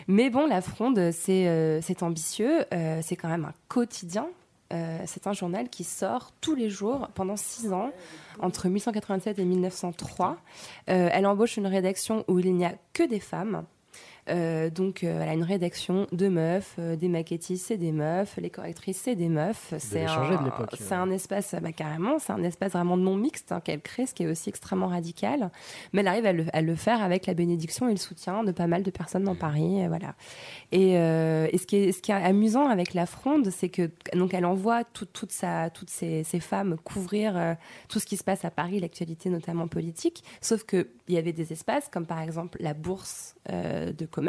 Mais 0.08 0.30
bon, 0.30 0.48
la 0.48 0.62
Fronde, 0.62 1.12
c'est 1.12 1.48
euh, 1.48 1.82
c'est 1.82 2.04
ambitieux. 2.04 2.66
euh, 2.74 3.00
c'est 3.04 3.16
quand 3.16 3.30
même 3.30 3.46
un 3.46 3.54
quotidien. 3.68 4.28
Euh, 4.72 5.00
c'est 5.06 5.28
un 5.28 5.34
journal 5.34 5.70
qui 5.70 5.84
sort 5.84 6.32
tous 6.42 6.56
les 6.56 6.70
jours 6.70 7.10
pendant 7.14 7.36
six 7.36 7.74
ans, 7.74 7.92
entre 8.40 8.68
1887 8.68 9.40
et 9.40 9.46
1903. 9.46 10.38
Euh, 10.90 11.10
elle 11.12 11.26
embauche 11.26 11.58
une 11.58 11.68
rédaction 11.68 12.24
où 12.28 12.40
il 12.40 12.54
n'y 12.54 12.66
a 12.66 12.76
que 12.94 13.04
des 13.04 13.20
femmes. 13.20 13.66
Euh, 14.30 14.70
donc, 14.70 15.04
euh, 15.04 15.20
elle 15.22 15.30
a 15.30 15.34
une 15.34 15.44
rédaction 15.44 16.08
de 16.12 16.28
meufs, 16.28 16.76
euh, 16.80 16.96
des 16.96 17.08
maquettistes, 17.08 17.66
c'est 17.68 17.78
des 17.78 17.92
meufs, 17.92 18.38
les 18.38 18.50
correctrices, 18.50 19.02
c'est 19.04 19.16
des 19.16 19.30
meufs. 19.30 19.74
C'est 19.80 20.06
un, 20.06 20.24
c'est 20.88 20.96
un 20.96 21.10
espace, 21.12 21.56
bah, 21.62 21.72
carrément, 21.72 22.20
c'est 22.20 22.32
un 22.32 22.44
espace 22.44 22.74
vraiment 22.74 22.98
non 22.98 23.16
mixte 23.16 23.52
hein, 23.52 23.60
qu'elle 23.62 23.82
crée, 23.82 24.06
ce 24.06 24.14
qui 24.14 24.24
est 24.24 24.28
aussi 24.28 24.50
extrêmement 24.50 24.88
radical. 24.88 25.50
Mais 25.94 26.02
elle 26.02 26.08
arrive 26.08 26.26
à 26.28 26.34
le, 26.34 26.46
à 26.54 26.62
le 26.62 26.76
faire 26.76 27.02
avec 27.02 27.26
la 27.26 27.34
bénédiction 27.34 27.88
et 27.90 27.92
le 27.92 27.98
soutien 27.98 28.44
de 28.44 28.52
pas 28.52 28.68
mal 28.68 28.84
de 28.84 28.92
personnes 28.92 29.24
dans 29.24 29.36
Paris, 29.36 29.84
euh, 29.84 29.88
voilà. 29.88 30.16
Et, 30.72 30.98
euh, 30.98 31.48
et 31.52 31.58
ce, 31.58 31.66
qui 31.66 31.78
est, 31.78 31.92
ce 31.92 32.02
qui 32.02 32.12
est 32.12 32.16
amusant 32.16 32.68
avec 32.68 32.94
la 32.94 33.06
Fronde, 33.08 33.50
c'est 33.50 33.70
que 33.70 33.90
donc 34.14 34.34
elle 34.34 34.46
envoie 34.46 34.84
tout- 34.84 35.06
toute 35.06 35.32
sa, 35.32 35.70
toutes 35.72 35.90
ces, 35.90 36.24
ces 36.24 36.40
femmes 36.40 36.78
couvrir 36.84 37.36
euh, 37.36 37.54
tout 37.90 38.00
ce 38.00 38.06
qui 38.06 38.18
se 38.18 38.24
passe 38.24 38.46
à 38.46 38.52
Paris, 38.52 38.80
l'actualité 38.80 39.30
notamment 39.30 39.68
politique. 39.68 40.24
Sauf 40.42 40.64
que 40.64 40.88
il 41.08 41.16
y 41.16 41.18
avait 41.18 41.34
des 41.34 41.52
espaces 41.52 41.90
comme 41.92 42.06
par 42.06 42.22
exemple 42.22 42.58
la 42.62 42.74
bourse 42.74 43.36
euh, 43.50 43.92
de 43.92 44.06
commerce 44.06 44.21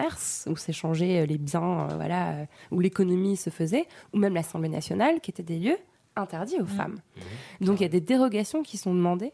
où 0.47 0.57
s'échangeaient 0.57 1.27
les 1.27 1.39
biens, 1.39 1.89
euh, 1.91 1.97
voilà, 1.97 2.31
euh, 2.31 2.45
où 2.71 2.81
l'économie 2.81 3.37
se 3.37 3.51
faisait, 3.51 3.87
ou 4.13 4.19
même 4.19 4.35
l'Assemblée 4.35 4.69
nationale, 4.69 5.21
qui 5.21 5.31
étaient 5.31 5.43
des 5.43 5.59
lieux 5.59 5.79
interdits 6.17 6.61
aux 6.61 6.67
femmes. 6.67 6.99
Donc 7.61 7.81
il 7.81 7.85
y 7.85 7.87
a 7.87 7.89
des 7.89 8.01
dérogations 8.01 8.63
qui 8.63 8.77
sont 8.77 8.95
demandées 8.95 9.33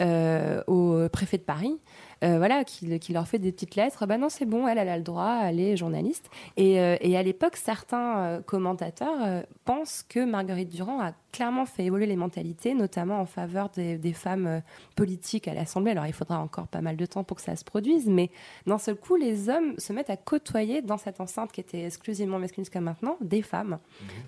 euh, 0.00 0.62
au 0.66 1.08
préfet 1.08 1.38
de 1.38 1.44
Paris, 1.44 1.78
euh, 2.24 2.38
voilà, 2.38 2.64
qui, 2.64 2.98
qui 2.98 3.12
leur 3.12 3.26
fait 3.28 3.38
des 3.38 3.52
petites 3.52 3.76
lettres. 3.76 4.06
Bah 4.06 4.18
non, 4.18 4.28
c'est 4.28 4.46
bon, 4.46 4.66
elle, 4.66 4.78
elle 4.78 4.88
a 4.88 4.96
le 4.96 5.02
droit, 5.02 5.40
elle 5.44 5.60
est 5.60 5.76
journaliste. 5.76 6.30
Et, 6.56 6.80
euh, 6.80 6.96
et 7.00 7.16
à 7.16 7.22
l'époque, 7.22 7.56
certains 7.56 8.18
euh, 8.18 8.40
commentateurs 8.42 9.18
euh, 9.24 9.42
pensent 9.64 10.04
que 10.08 10.24
Marguerite 10.24 10.70
Durand 10.70 11.00
a 11.00 11.12
clairement 11.32 11.66
fait 11.66 11.84
évoluer 11.84 12.06
les 12.06 12.16
mentalités, 12.16 12.72
notamment 12.72 13.20
en 13.20 13.26
faveur 13.26 13.68
des, 13.68 13.98
des 13.98 14.14
femmes 14.14 14.62
politiques 14.94 15.48
à 15.48 15.54
l'Assemblée. 15.54 15.90
Alors 15.90 16.06
il 16.06 16.14
faudra 16.14 16.40
encore 16.40 16.66
pas 16.66 16.80
mal 16.80 16.96
de 16.96 17.04
temps 17.04 17.24
pour 17.24 17.36
que 17.36 17.42
ça 17.42 17.56
se 17.56 17.64
produise, 17.64 18.06
mais 18.08 18.30
d'un 18.66 18.78
seul 18.78 18.96
coup, 18.96 19.16
les 19.16 19.50
hommes 19.50 19.74
se 19.76 19.92
mettent 19.92 20.08
à 20.08 20.16
côtoyer 20.16 20.80
dans 20.80 20.96
cette 20.96 21.20
enceinte 21.20 21.52
qui 21.52 21.60
était 21.60 21.84
exclusivement 21.84 22.38
masculine 22.38 22.64
jusqu'à 22.64 22.80
maintenant 22.80 23.18
des 23.20 23.42
femmes. 23.42 23.78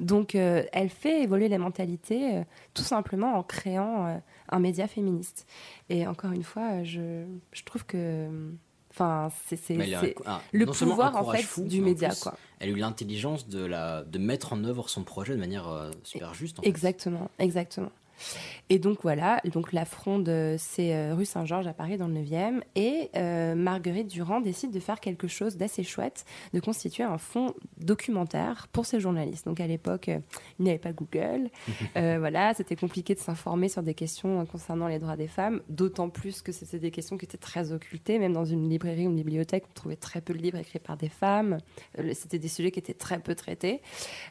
Donc 0.00 0.34
euh, 0.34 0.64
elle 0.72 0.90
fait 0.90 1.22
évoluer 1.22 1.48
les 1.48 1.56
mentalités 1.56 2.42
tout 2.74 2.82
simplement 2.82 3.36
en 3.38 3.42
créant 3.42 4.20
un 4.48 4.58
média 4.58 4.88
féministe. 4.88 5.46
Et 5.88 6.06
encore 6.06 6.32
une 6.32 6.44
fois, 6.44 6.84
je, 6.84 7.24
je 7.52 7.62
trouve 7.64 7.84
que. 7.84 8.28
Enfin, 8.90 9.30
c'est 9.46 9.78
ah, 10.26 10.40
le 10.50 10.66
pouvoir 10.66 11.14
en 11.14 11.30
fait 11.30 11.42
fou, 11.42 11.62
du 11.62 11.80
média, 11.80 12.08
plus, 12.08 12.20
quoi. 12.20 12.36
Elle 12.58 12.70
a 12.70 12.72
eu 12.72 12.76
l'intelligence 12.76 13.46
de, 13.46 13.64
la, 13.64 14.02
de 14.02 14.18
mettre 14.18 14.54
en 14.54 14.64
œuvre 14.64 14.88
son 14.88 15.04
projet 15.04 15.34
de 15.34 15.38
manière 15.38 15.68
euh, 15.68 15.90
super 16.02 16.34
juste. 16.34 16.58
en 16.58 16.62
fait. 16.62 16.68
Exactement, 16.68 17.30
exactement. 17.38 17.92
Et 18.70 18.78
donc 18.78 18.98
voilà, 19.02 19.40
donc 19.52 19.72
la 19.72 19.84
fronde, 19.84 20.28
euh, 20.28 20.56
c'est 20.58 20.94
euh, 20.94 21.14
rue 21.14 21.24
Saint-Georges 21.24 21.66
à 21.66 21.72
Paris 21.72 21.96
dans 21.96 22.08
le 22.08 22.14
9e. 22.14 22.60
Et 22.74 23.10
euh, 23.16 23.54
Marguerite 23.54 24.08
Durand 24.08 24.40
décide 24.40 24.70
de 24.70 24.80
faire 24.80 25.00
quelque 25.00 25.28
chose 25.28 25.56
d'assez 25.56 25.82
chouette, 25.82 26.24
de 26.52 26.60
constituer 26.60 27.02
un 27.02 27.18
fonds 27.18 27.54
documentaire 27.78 28.68
pour 28.72 28.86
ses 28.86 29.00
journalistes. 29.00 29.46
Donc 29.46 29.60
à 29.60 29.66
l'époque, 29.66 30.08
il 30.08 30.62
n'y 30.64 30.70
avait 30.70 30.78
pas 30.78 30.92
Google. 30.92 31.50
Euh, 31.96 32.18
voilà, 32.18 32.54
c'était 32.54 32.76
compliqué 32.76 33.14
de 33.14 33.18
s'informer 33.18 33.68
sur 33.68 33.82
des 33.82 33.94
questions 33.94 34.44
concernant 34.46 34.88
les 34.88 34.98
droits 34.98 35.16
des 35.16 35.26
femmes, 35.26 35.62
d'autant 35.68 36.10
plus 36.10 36.42
que 36.42 36.52
c'était 36.52 36.78
des 36.78 36.90
questions 36.90 37.16
qui 37.16 37.24
étaient 37.24 37.38
très 37.38 37.72
occultées. 37.72 38.18
Même 38.18 38.32
dans 38.32 38.44
une 38.44 38.68
librairie 38.68 39.06
ou 39.06 39.10
une 39.10 39.16
bibliothèque, 39.16 39.64
on 39.70 39.72
trouvait 39.72 39.96
très 39.96 40.20
peu 40.20 40.32
de 40.32 40.38
livres 40.38 40.58
écrits 40.58 40.78
par 40.78 40.96
des 40.96 41.08
femmes. 41.08 41.58
C'était 42.12 42.38
des 42.38 42.48
sujets 42.48 42.70
qui 42.70 42.78
étaient 42.78 42.94
très 42.94 43.18
peu 43.18 43.34
traités. 43.34 43.80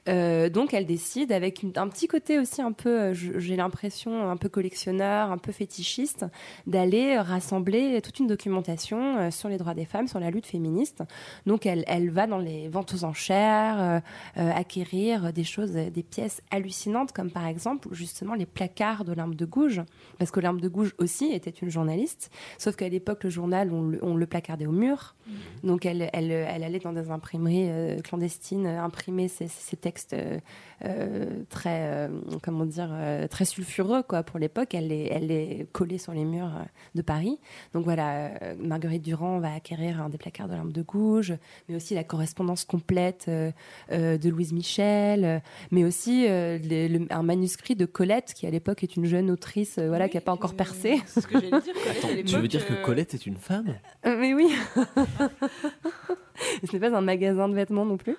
Euh, 0.07 0.49
donc 0.49 0.73
elle 0.73 0.85
décide, 0.85 1.31
avec 1.31 1.65
un 1.75 1.87
petit 1.87 2.07
côté 2.07 2.39
aussi 2.39 2.61
un 2.61 2.71
peu, 2.71 3.13
j'ai 3.13 3.55
l'impression, 3.55 3.76
un 3.83 4.37
peu 4.37 4.49
collectionneur, 4.49 5.31
un 5.31 5.37
peu 5.37 5.51
fétichiste, 5.51 6.25
d'aller 6.65 7.17
rassembler 7.17 8.01
toute 8.01 8.19
une 8.19 8.27
documentation 8.27 9.17
euh, 9.17 9.31
sur 9.31 9.49
les 9.49 9.57
droits 9.57 9.73
des 9.73 9.85
femmes, 9.85 10.07
sur 10.07 10.19
la 10.19 10.29
lutte 10.29 10.45
féministe. 10.45 11.03
Donc 11.45 11.65
elle, 11.65 11.83
elle 11.87 12.09
va 12.09 12.27
dans 12.27 12.37
les 12.37 12.69
ventes 12.69 12.93
aux 12.93 13.03
enchères, 13.03 13.79
euh, 13.79 13.99
euh, 14.37 14.51
acquérir 14.53 15.33
des 15.33 15.43
choses, 15.43 15.75
euh, 15.75 15.89
des 15.89 16.03
pièces 16.03 16.41
hallucinantes, 16.51 17.11
comme 17.11 17.31
par 17.31 17.45
exemple 17.45 17.87
justement 17.91 18.33
les 18.33 18.45
placards 18.45 19.05
de 19.05 19.13
l'Arme 19.13 19.35
de 19.35 19.45
Gouges, 19.45 19.81
parce 20.17 20.31
que 20.31 20.39
l'Arme 20.39 20.61
de 20.61 20.69
Gouges 20.69 20.93
aussi 20.97 21.31
était 21.31 21.49
une 21.49 21.69
journaliste, 21.69 22.31
sauf 22.57 22.75
qu'à 22.75 22.89
l'époque 22.89 23.23
le 23.23 23.29
journal 23.29 23.71
on 23.71 23.83
le, 23.83 23.99
on 24.01 24.15
le 24.15 24.25
placardait 24.25 24.65
au 24.65 24.71
mur, 24.71 25.15
donc 25.63 25.85
elle, 25.85 26.09
elle, 26.13 26.31
elle 26.31 26.63
allait 26.63 26.79
dans 26.79 26.93
des 26.93 27.09
imprimeries 27.11 27.69
euh, 27.69 27.99
clandestines 28.01 28.65
euh, 28.65 28.81
imprimer 28.81 29.27
ces 29.27 29.77
textes 29.77 30.13
euh, 30.13 30.39
euh, 30.85 31.43
très, 31.49 31.81
euh, 31.81 32.07
comment 32.41 32.65
dire, 32.65 32.89
euh, 32.91 33.27
très 33.27 33.45
sulfureux 33.45 33.66
quoi 34.07 34.23
pour 34.23 34.39
l'époque. 34.39 34.73
Elle 34.73 34.87
les, 34.87 35.07
elle 35.11 35.27
les 35.27 35.67
collait 35.71 35.97
sur 35.97 36.13
les 36.13 36.23
murs 36.25 36.45
euh, 36.55 36.63
de 36.95 37.01
Paris. 37.01 37.39
Donc 37.73 37.83
voilà, 37.83 38.27
euh, 38.41 38.55
Marguerite 38.59 39.01
Durand 39.03 39.39
va 39.39 39.53
acquérir 39.53 40.01
un 40.01 40.09
des 40.09 40.17
placards 40.17 40.47
de 40.47 40.53
l'Arme 40.53 40.71
de 40.71 40.81
Gouges, 40.81 41.33
mais 41.69 41.75
aussi 41.75 41.93
la 41.95 42.03
correspondance 42.03 42.65
complète 42.65 43.25
euh, 43.29 43.51
de 43.89 44.29
Louise 44.29 44.53
Michel, 44.53 45.41
mais 45.71 45.83
aussi 45.83 46.25
euh, 46.27 46.57
le- 46.63 47.07
un 47.09 47.23
manuscrit 47.23 47.75
de 47.75 47.85
Colette 47.85 48.33
qui 48.33 48.47
à 48.47 48.49
l'époque 48.49 48.83
est 48.83 48.95
une 48.95 49.05
jeune 49.05 49.29
autrice, 49.31 49.77
euh, 49.77 49.87
voilà, 49.87 50.09
qui 50.09 50.17
n'a 50.17 50.21
pas 50.21 50.31
encore 50.33 50.55
percé. 50.55 50.99
C'est 51.05 51.21
ce 51.21 51.27
que 51.27 51.33
j'allais 51.39 51.49
dire. 51.61 51.73
Colette, 52.01 52.25
tu 52.25 52.35
veux 52.37 52.47
dire 52.47 52.65
que 52.65 52.73
Colette 52.83 53.13
est 53.13 53.25
une 53.25 53.37
femme? 53.37 53.75
Euh, 54.05 54.17
mais 54.19 54.33
oui. 54.33 54.49
ce 56.63 56.71
n'est 56.75 56.79
pas 56.79 56.95
un 56.95 57.01
magasin 57.01 57.49
de 57.49 57.53
vêtements 57.55 57.85
non 57.85 57.97
plus. 57.97 58.15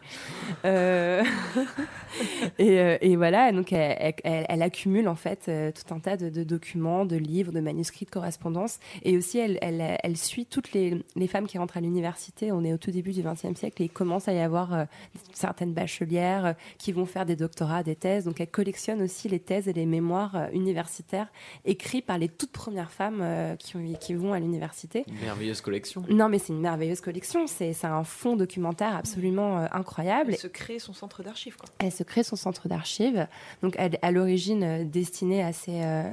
Euh, 0.65 1.23
et, 2.59 2.79
euh, 2.81 2.99
et 3.01 3.17
voilà, 3.17 3.53
donc 3.53 3.73
elle, 3.73 4.15
elle- 4.25 4.47
elle 4.49 4.63
accumule 4.63 5.09
en 5.09 5.15
fait 5.15 5.47
euh, 5.49 5.71
tout 5.73 5.93
un 5.95 6.01
tas 6.01 6.17
de, 6.17 6.29
de 6.29 6.43
documents, 6.45 7.05
de 7.05 7.17
livres, 7.17 7.53
de 7.53 7.61
manuscrits, 7.61 8.07
de 8.07 8.11
correspondances. 8.11 8.79
Et 9.05 9.17
aussi, 9.17 9.39
elle, 9.39 10.17
suit 10.17 10.47
toutes 10.47 10.73
les, 10.73 11.03
les 11.17 11.27
femmes 11.27 11.47
qui 11.47 11.59
rentrent 11.59 11.77
à 11.77 11.81
l'université. 11.81 12.51
On 12.53 12.65
est 12.65 12.73
au 12.73 12.79
tout 12.79 12.91
début 12.91 13.13
du 13.13 13.23
XXe 13.23 13.59
siècle 13.59 13.83
et 13.83 13.87
il 13.87 13.91
commence 13.91 14.29
à 14.29 14.33
y 14.33 14.41
avoir 14.41 14.87
certaines 15.33 15.73
bachelières 15.73 16.55
qui 16.79 16.93
vont 16.93 17.07
faire 17.07 17.27
des 17.27 17.37
doctorats, 17.37 17.83
des 17.83 17.97
thèses. 17.97 18.25
Donc 18.25 18.41
elle 18.41 18.51
collectionne 18.51 19.03
aussi 19.03 19.29
les 19.29 19.39
thèses 19.41 19.69
et 19.69 19.73
les 19.73 19.87
mémoires 19.87 20.49
universitaires 20.53 21.29
écrits 21.65 22.03
par 22.03 22.19
les 22.19 22.29
toutes 22.29 22.53
premières 22.53 22.91
femmes 22.91 23.25
qui, 23.59 23.77
qui 24.01 24.15
vont 24.15 24.33
à 24.33 24.41
l'université. 24.41 25.05
Une 25.09 25.21
merveilleuse 25.21 25.61
collection. 25.61 26.03
Non, 26.09 26.29
mais 26.29 26.39
c'est 26.39 26.53
une 26.53 26.61
merveilleuse 26.61 27.01
collection. 27.01 27.47
C'est 27.47 27.75
un 27.85 28.05
fond 28.09 28.35
documentaire 28.37 28.97
absolument 28.97 29.59
euh, 29.61 29.67
incroyable. 29.73 30.33
Elle 30.33 30.39
se 30.39 30.47
crée 30.49 30.79
son 30.79 30.93
centre 30.93 31.23
d'archives. 31.23 31.57
Elle 31.79 31.93
se 31.93 32.03
crée 32.03 32.23
son 32.25 32.35
centre 32.37 32.67
d'archives, 32.69 33.27
donc 33.63 33.75
elle- 33.79 33.99
à 34.03 34.11
l'origine 34.11 34.63
euh, 34.65 34.85
destinée 34.85 35.43
à 35.43 35.53
ses, 35.53 35.83
euh, 35.85 36.11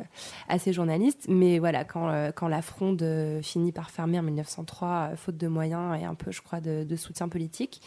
à 0.47 0.60
ses 0.60 0.73
journalistes, 0.73 1.25
mais 1.29 1.58
voilà, 1.60 1.84
quand, 1.84 2.10
euh, 2.10 2.31
quand 2.31 2.47
la 2.47 2.62
fronde 2.62 3.03
finit 3.41 3.71
par 3.71 3.89
fermer 3.89 4.19
en 4.19 4.23
1903, 4.23 5.10
euh, 5.13 5.15
faute 5.15 5.38
de 5.38 5.47
moyens 5.47 5.99
et 5.99 6.05
un 6.05 6.15
peu, 6.15 6.31
je 6.31 6.41
crois, 6.41 6.60
de, 6.62 6.84
de 6.84 6.95
soutien 6.95 7.27
politique, 7.29 7.81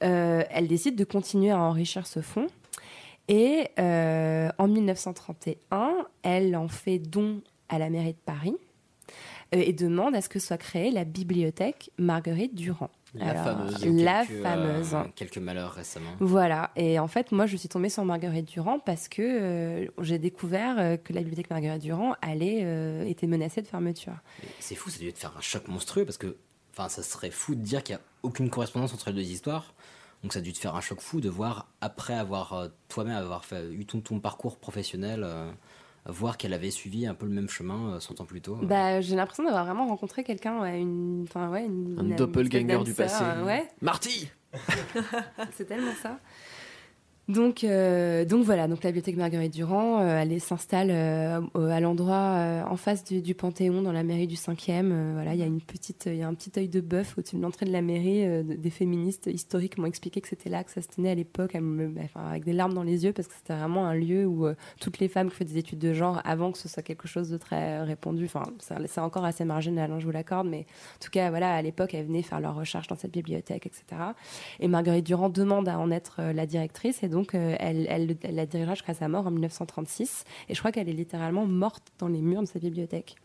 elle 0.00 0.66
décide 0.66 0.96
de 0.96 1.04
continuer 1.04 1.50
à 1.50 1.58
enrichir 1.60 2.06
ce 2.06 2.20
fonds. 2.20 2.46
Et 3.28 3.68
en 3.78 4.66
1931, 4.68 5.94
elle 6.22 6.56
en 6.56 6.68
fait 6.68 6.98
don 6.98 7.40
à 7.68 7.78
la 7.78 7.90
mairie 7.90 8.12
de 8.14 8.18
Paris 8.24 8.54
et 9.52 9.72
demande 9.72 10.14
à 10.14 10.20
ce 10.20 10.28
que 10.28 10.38
soit 10.38 10.58
créée 10.58 10.90
la 10.90 11.04
bibliothèque 11.04 11.90
Marguerite 11.98 12.54
Durand. 12.54 12.90
La 13.14 13.30
Alors, 13.30 13.44
fameuse. 13.44 14.02
La 14.02 14.24
quelques, 14.24 14.46
euh, 14.46 15.04
quelques 15.16 15.38
malheurs 15.38 15.72
récemment. 15.72 16.10
Voilà, 16.20 16.70
et 16.76 16.98
en 16.98 17.08
fait, 17.08 17.32
moi, 17.32 17.46
je 17.46 17.56
suis 17.56 17.68
tombée 17.68 17.88
sur 17.88 18.04
Marguerite 18.04 18.46
Durand 18.46 18.78
parce 18.78 19.08
que 19.08 19.22
euh, 19.22 19.86
j'ai 20.00 20.18
découvert 20.18 20.78
euh, 20.78 20.96
que 20.96 21.12
la 21.12 21.20
bibliothèque 21.20 21.50
Marguerite 21.50 21.82
Durand 21.82 22.14
allait, 22.22 23.10
était 23.10 23.26
menacée 23.26 23.62
de 23.62 23.66
fermeture. 23.66 24.14
C'est 24.60 24.74
fou, 24.74 24.90
ça 24.90 24.96
a 24.96 25.00
dû 25.00 25.12
te 25.12 25.18
faire 25.18 25.34
un 25.36 25.40
choc 25.40 25.66
monstrueux 25.68 26.04
parce 26.04 26.18
que, 26.18 26.36
enfin, 26.72 26.88
ça 26.88 27.02
serait 27.02 27.30
fou 27.30 27.54
de 27.54 27.62
dire 27.62 27.82
qu'il 27.82 27.96
n'y 27.96 28.00
a 28.00 28.04
aucune 28.22 28.50
correspondance 28.50 28.94
entre 28.94 29.10
les 29.10 29.16
deux 29.16 29.30
histoires. 29.30 29.74
Donc 30.22 30.34
ça 30.34 30.40
a 30.40 30.42
dû 30.42 30.52
te 30.52 30.58
faire 30.58 30.76
un 30.76 30.82
choc 30.82 31.00
fou 31.00 31.20
de 31.20 31.30
voir, 31.30 31.66
après 31.80 32.14
avoir 32.14 32.68
toi-même 32.88 33.16
avoir 33.16 33.44
fait, 33.44 33.72
eu 33.72 33.86
ton, 33.86 34.00
ton 34.00 34.20
parcours 34.20 34.58
professionnel, 34.58 35.26
voir 36.06 36.36
qu'elle 36.38 36.52
avait 36.54 36.70
suivi 36.70 37.06
un 37.06 37.14
peu 37.14 37.26
le 37.26 37.32
même 37.32 37.48
chemin 37.48 37.94
euh, 37.94 38.00
100 38.00 38.20
ans 38.20 38.24
plus 38.24 38.40
tôt. 38.40 38.58
euh. 38.62 38.66
Bah, 38.66 39.00
j'ai 39.00 39.16
l'impression 39.16 39.44
d'avoir 39.44 39.64
vraiment 39.64 39.86
rencontré 39.86 40.24
quelqu'un, 40.24 40.60
ouais, 40.60 40.80
une, 40.80 41.24
enfin, 41.28 41.48
ouais, 41.50 41.64
une, 41.66 41.96
Un 41.98 42.04
une- 42.04 42.16
doppelganger 42.16 42.84
du 42.84 42.94
passé. 42.94 43.22
euh, 43.24 43.44
ouais, 43.44 43.68
Marty 43.80 44.28
c'est 45.56 45.66
tellement 45.66 45.92
ça. 46.02 46.18
Donc, 47.28 47.62
euh, 47.62 48.24
donc 48.24 48.44
voilà, 48.44 48.66
donc 48.66 48.82
la 48.82 48.90
bibliothèque 48.90 49.16
Marguerite 49.16 49.52
Durand, 49.54 50.00
euh, 50.00 50.18
elle 50.20 50.40
s'installe 50.40 50.88
euh, 50.90 51.40
à 51.54 51.78
l'endroit 51.78 52.64
en 52.68 52.76
face 52.76 53.04
du, 53.04 53.34
Panthéon, 53.36 53.82
dans 53.82 53.92
la 53.92 54.02
mairie 54.02 54.26
du 54.26 54.34
5e. 54.34 54.90
Euh, 54.90 55.12
voilà, 55.14 55.34
il 55.34 55.38
y 55.38 55.42
a 55.44 55.46
y 55.46 56.22
a 56.22 56.26
un 56.28 56.34
petit 56.34 56.50
œil 56.56 56.68
de 56.68 56.80
bœuf 56.80 57.16
au-dessus 57.16 57.36
de 57.36 57.42
l'entrée 57.42 57.66
de 57.66 57.70
la 57.72 57.82
mairie. 57.82 58.26
de- 58.26 58.54
des 58.54 58.70
féministes 58.70 59.26
historiques 59.32 59.78
m'ont 59.78 59.86
expliqué 59.86 60.20
que 60.20 60.26
c'était 60.28 60.50
là 60.50 60.64
que 60.64 60.72
ça 60.72 60.82
se 60.82 60.88
tenait 60.88 61.10
à 61.10 61.14
l'époque, 61.14 61.56
bah, 61.60 62.00
avec 62.30 62.44
des 62.44 62.52
larmes 62.52 62.74
dans 62.74 62.82
les 62.82 63.04
yeux, 63.04 63.12
parce 63.12 63.28
que 63.28 63.34
c'était 63.34 63.54
vraiment 63.54 63.86
un 63.86 63.94
lieu 63.94 64.26
où 64.26 64.48
toutes 64.80 64.98
les 64.98 65.08
femmes 65.08 65.30
qui 65.30 65.36
font 65.36 65.44
des 65.44 65.58
études 65.58 65.78
de 65.78 65.92
genre, 65.92 66.20
avant 66.24 66.50
que 66.50 66.58
ce 66.58 66.68
soit 66.68 66.82
quelque 66.82 67.06
chose 67.06 67.30
de 67.30 67.36
très 67.36 67.80
répandu, 67.82 68.24
enfin, 68.24 68.42
c'est 68.86 69.00
encore 69.00 69.24
assez 69.24 69.44
marginal, 69.44 69.92
hein, 69.92 70.00
je 70.00 70.04
vous 70.06 70.10
l'accorde, 70.10 70.48
mais 70.48 70.60
en 70.96 71.04
tout 71.04 71.10
cas, 71.10 71.30
voilà, 71.30 71.54
à 71.54 71.62
l'époque, 71.62 71.94
elles 71.94 72.06
venaient 72.06 72.22
faire 72.22 72.40
leurs 72.40 72.56
recherches 72.56 72.88
dans 72.88 72.96
cette 72.96 73.12
bibliothèque, 73.12 73.66
etc. 73.66 73.84
Et 74.58 74.66
Marguerite 74.66 75.06
Durand 75.06 75.28
demande 75.28 75.68
à 75.68 75.78
en 75.78 75.90
être 75.92 76.20
la 76.34 76.46
directrice 76.46 77.02
euh, 77.34 77.56
elle, 77.58 77.86
elle, 77.88 78.16
elle 78.22 78.34
la 78.34 78.46
dirigera 78.46 78.74
jusqu'à 78.74 78.94
sa 78.94 79.08
mort 79.08 79.26
en 79.26 79.30
1936. 79.30 80.24
Et 80.48 80.54
je 80.54 80.58
crois 80.58 80.72
qu'elle 80.72 80.88
est 80.88 80.92
littéralement 80.92 81.46
morte 81.46 81.84
dans 81.98 82.08
les 82.08 82.20
murs 82.20 82.42
de 82.42 82.46
sa 82.46 82.58
bibliothèque. 82.58 83.16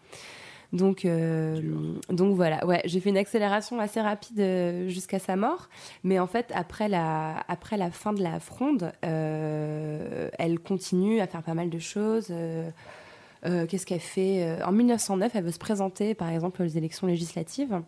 Donc, 0.74 1.06
euh, 1.06 1.62
donc 2.10 2.36
voilà, 2.36 2.66
ouais, 2.66 2.82
j'ai 2.86 3.00
fait 3.00 3.10
une 3.10 3.18
accélération 3.18 3.80
assez 3.80 4.02
rapide 4.02 4.40
euh, 4.40 4.90
jusqu'à 4.90 5.20
sa 5.20 5.36
mort, 5.36 5.70
mais 6.04 6.20
en 6.20 6.28
fait 6.28 6.52
après 6.56 6.90
la, 6.90 7.46
après 7.48 7.78
la 7.78 7.92
fin 7.92 8.12
de 8.14 8.22
la 8.22 8.40
fronde, 8.40 8.92
euh, 9.06 10.30
elle 10.38 10.60
continue 10.60 11.22
à 11.22 11.28
faire 11.28 11.44
pas 11.44 11.54
mal 11.54 11.70
de 11.70 11.80
choses. 11.80 12.28
euh, 12.32 12.70
Qu'est-ce 13.68 13.86
qu'elle 13.86 14.00
fait 14.00 14.58
En 14.64 14.72
1909, 14.72 15.32
elle 15.36 15.44
veut 15.44 15.52
se 15.52 15.60
présenter, 15.60 16.16
par 16.16 16.30
exemple, 16.30 16.64
aux 16.64 16.68
élections 16.68 17.06
législatives. 17.06 17.80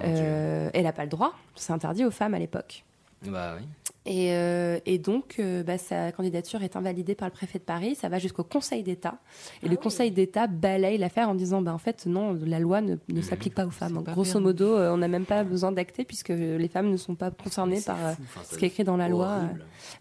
Elle 0.00 0.70
n'a 0.82 0.92
pas 0.92 1.02
le 1.04 1.10
droit, 1.10 1.34
c'est 1.54 1.74
interdit 1.74 2.04
aux 2.06 2.10
femmes 2.10 2.32
à 2.34 2.38
l'époque. 2.38 2.82
Bah 3.26 3.56
oui. 3.58 3.66
Et, 4.06 4.32
euh, 4.32 4.78
et 4.86 4.98
donc, 4.98 5.34
euh, 5.40 5.64
bah, 5.64 5.78
sa 5.78 6.12
candidature 6.12 6.62
est 6.62 6.76
invalidée 6.76 7.16
par 7.16 7.26
le 7.28 7.32
préfet 7.32 7.58
de 7.58 7.64
Paris. 7.64 7.96
Ça 7.96 8.08
va 8.08 8.18
jusqu'au 8.20 8.44
Conseil 8.44 8.84
d'État. 8.84 9.18
Et 9.64 9.68
le 9.68 9.76
Conseil 9.76 10.12
d'État 10.12 10.46
balaye 10.46 10.96
l'affaire 10.96 11.28
en 11.28 11.34
disant 11.34 11.60
bah, 11.60 11.74
en 11.74 11.78
fait, 11.78 12.06
non, 12.06 12.38
la 12.46 12.60
loi 12.60 12.80
ne, 12.80 12.96
ne 13.08 13.20
s'applique 13.20 13.54
pas 13.54 13.66
aux 13.66 13.70
femmes. 13.70 14.02
pas 14.04 14.12
Grosso 14.12 14.34
bien. 14.34 14.40
modo, 14.40 14.76
euh, 14.76 14.92
on 14.92 14.98
n'a 14.98 15.08
même 15.08 15.26
pas 15.26 15.42
besoin 15.42 15.72
d'acter 15.72 16.04
puisque 16.04 16.28
les 16.28 16.68
femmes 16.68 16.90
ne 16.90 16.96
sont 16.96 17.16
pas 17.16 17.30
concernées 17.32 17.80
par 17.84 17.96
euh, 18.04 18.12
Enfin, 18.22 18.40
ce 18.48 18.56
qui 18.56 18.64
est 18.64 18.68
écrit 18.68 18.84
dans 18.84 18.96
la 18.96 19.08
loi. 19.08 19.40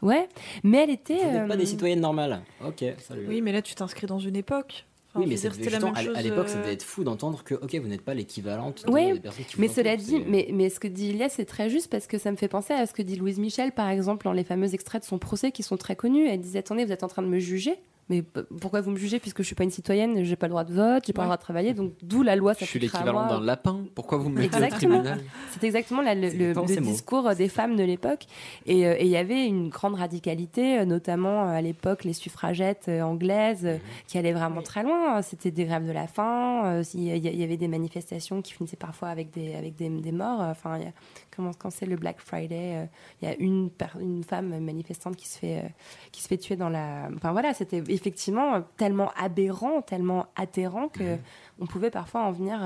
Ouais, 0.01 0.29
mais 0.63 0.83
elle 0.83 0.91
était. 0.91 1.41
Vous 1.41 1.47
pas 1.47 1.57
des 1.57 1.65
citoyennes 1.65 2.01
normales. 2.01 2.41
Ok, 2.65 2.85
salut. 2.99 3.25
Oui, 3.27 3.41
mais 3.41 3.51
là, 3.51 3.61
tu 3.61 3.73
t'inscris 3.73 4.05
dans 4.07 4.19
une 4.19 4.35
époque. 4.35 4.85
Oui, 5.15 5.25
mais 5.27 5.37
c'était 5.37 5.69
la 5.69 5.79
même 5.79 5.93
à- 5.95 5.99
à 5.99 6.03
chose, 6.03 6.17
l'époque, 6.23 6.49
ça 6.49 6.57
euh, 6.57 6.61
devait 6.61 6.73
être 6.73 6.83
fou 6.83 7.03
d'entendre 7.03 7.43
que, 7.43 7.55
ok, 7.55 7.75
vous 7.75 7.87
n'êtes 7.87 8.01
pas 8.01 8.13
l'équivalente 8.13 8.85
des 9.13 9.19
personnes 9.19 9.45
qui 9.45 9.59
mais 9.61 9.67
cela 9.67 9.95
dit, 9.97 10.05
c'est- 10.05 10.25
mais, 10.29 10.49
mais 10.51 10.69
ce 10.69 10.79
que 10.79 10.87
dit 10.87 11.07
Ilias, 11.09 11.29
c'est 11.29 11.45
très 11.45 11.69
juste 11.69 11.89
parce 11.89 12.07
que 12.07 12.17
ça 12.17 12.31
me 12.31 12.35
fait 12.37 12.47
penser 12.47 12.73
à 12.73 12.85
ce 12.85 12.93
que 12.93 13.01
dit 13.01 13.15
Louise 13.15 13.39
Michel, 13.39 13.71
par 13.71 13.89
exemple, 13.89 14.23
dans 14.25 14.33
les 14.33 14.43
fameux 14.43 14.73
extraits 14.73 15.01
de 15.01 15.07
son 15.07 15.17
procès 15.19 15.51
qui 15.51 15.63
sont 15.63 15.77
très 15.77 15.95
connus. 15.95 16.27
Elle 16.27 16.41
disait 16.41 16.59
Attendez, 16.59 16.85
vous 16.85 16.91
êtes 16.91 17.03
en 17.03 17.07
train 17.07 17.21
de 17.21 17.27
me 17.27 17.39
juger 17.39 17.75
mais 18.09 18.23
pourquoi 18.61 18.81
vous 18.81 18.91
me 18.91 18.97
jugez 18.97 19.19
puisque 19.19 19.39
je 19.41 19.47
suis 19.47 19.55
pas 19.55 19.63
une 19.63 19.71
citoyenne, 19.71 20.23
j'ai 20.23 20.35
pas 20.35 20.45
le 20.47 20.51
droit 20.51 20.63
de 20.63 20.73
vote, 20.73 21.03
j'ai 21.07 21.13
pas 21.13 21.23
le 21.23 21.27
droit 21.27 21.37
de 21.37 21.41
travailler, 21.41 21.73
donc 21.73 21.93
d'où 22.03 22.21
la 22.23 22.35
loi 22.35 22.53
Je 22.59 22.65
suis 22.65 22.79
l'équivalent 22.79 23.27
d'un 23.27 23.41
lapin. 23.41 23.79
Pourquoi 23.95 24.17
vous 24.19 24.29
me 24.29 24.39
mettez 24.41 24.55
au 24.57 24.63
Exactement. 24.63 24.99
tribunal? 24.99 25.23
C'est 25.51 25.63
exactement 25.63 26.01
la- 26.01 26.13
le, 26.15 26.53
mots. 26.53 26.65
discours 26.65 27.33
des 27.35 27.49
femmes 27.49 27.75
de 27.75 27.83
l'époque. 27.83 28.25
Et 28.65 28.85
euh, 28.87 28.95
et 28.99 29.05
il 29.05 29.09
y 29.11 29.17
avait 29.17 29.45
une 29.47 29.69
grande 29.69 29.95
radicalité, 29.95 30.79
euh, 30.79 30.85
notamment 30.85 31.43
euh, 31.49 31.53
à 31.57 31.61
l'époque 31.61 32.03
les 32.03 32.13
suffragettes 32.13 32.85
euh, 32.89 33.01
anglaises, 33.01 33.63
Mhm. 33.65 33.79
qui 34.07 34.17
allaient 34.17 34.33
vraiment 34.33 34.61
très 34.61 34.83
loin. 34.83 35.21
C'était 35.21 35.51
des 35.51 35.65
grèves 35.65 35.87
de 35.87 35.91
la 35.91 36.07
faim. 36.07 36.61
euh, 36.65 36.83
Il 36.93 37.03
y, 37.03 37.43
avait 37.43 37.57
des 37.57 37.67
manifestations 37.67 38.41
qui 38.41 38.53
finissaient 38.53 38.77
parfois 38.77 39.09
avec 39.09 39.31
des, 39.31 39.55
avec 39.55 39.75
des, 39.75 39.89
des 39.89 40.11
morts. 40.11 40.41
Enfin, 40.41 40.77
il 40.77 40.83
y 40.83 40.87
a- 40.87 40.91
comment, 41.35 41.51
quand 41.57 41.69
c'est 41.71 41.85
le 41.85 41.95
Black 41.95 42.17
Friday, 42.19 42.75
euh, 42.75 42.85
il 43.21 43.27
y 43.27 43.31
a 43.31 43.35
une, 43.39 43.69
une 43.99 44.23
femme 44.23 44.57
manifestante 44.59 45.15
qui 45.15 45.27
se 45.27 45.39
fait, 45.39 45.57
euh, 45.57 45.67
qui 46.11 46.21
se 46.21 46.27
fait 46.27 46.37
tuer 46.37 46.55
dans 46.55 46.69
la. 46.69 47.09
Enfin 47.15 47.31
voilà, 47.31 47.53
c'était 47.53 47.81
effectivement 47.95 48.61
tellement 48.77 49.11
aberrant, 49.17 49.81
tellement 49.81 50.27
atterrant 50.35 50.89
que 50.89 51.17
on 51.59 51.65
pouvait 51.65 51.89
parfois 51.89 52.21
en 52.21 52.31
venir. 52.31 52.59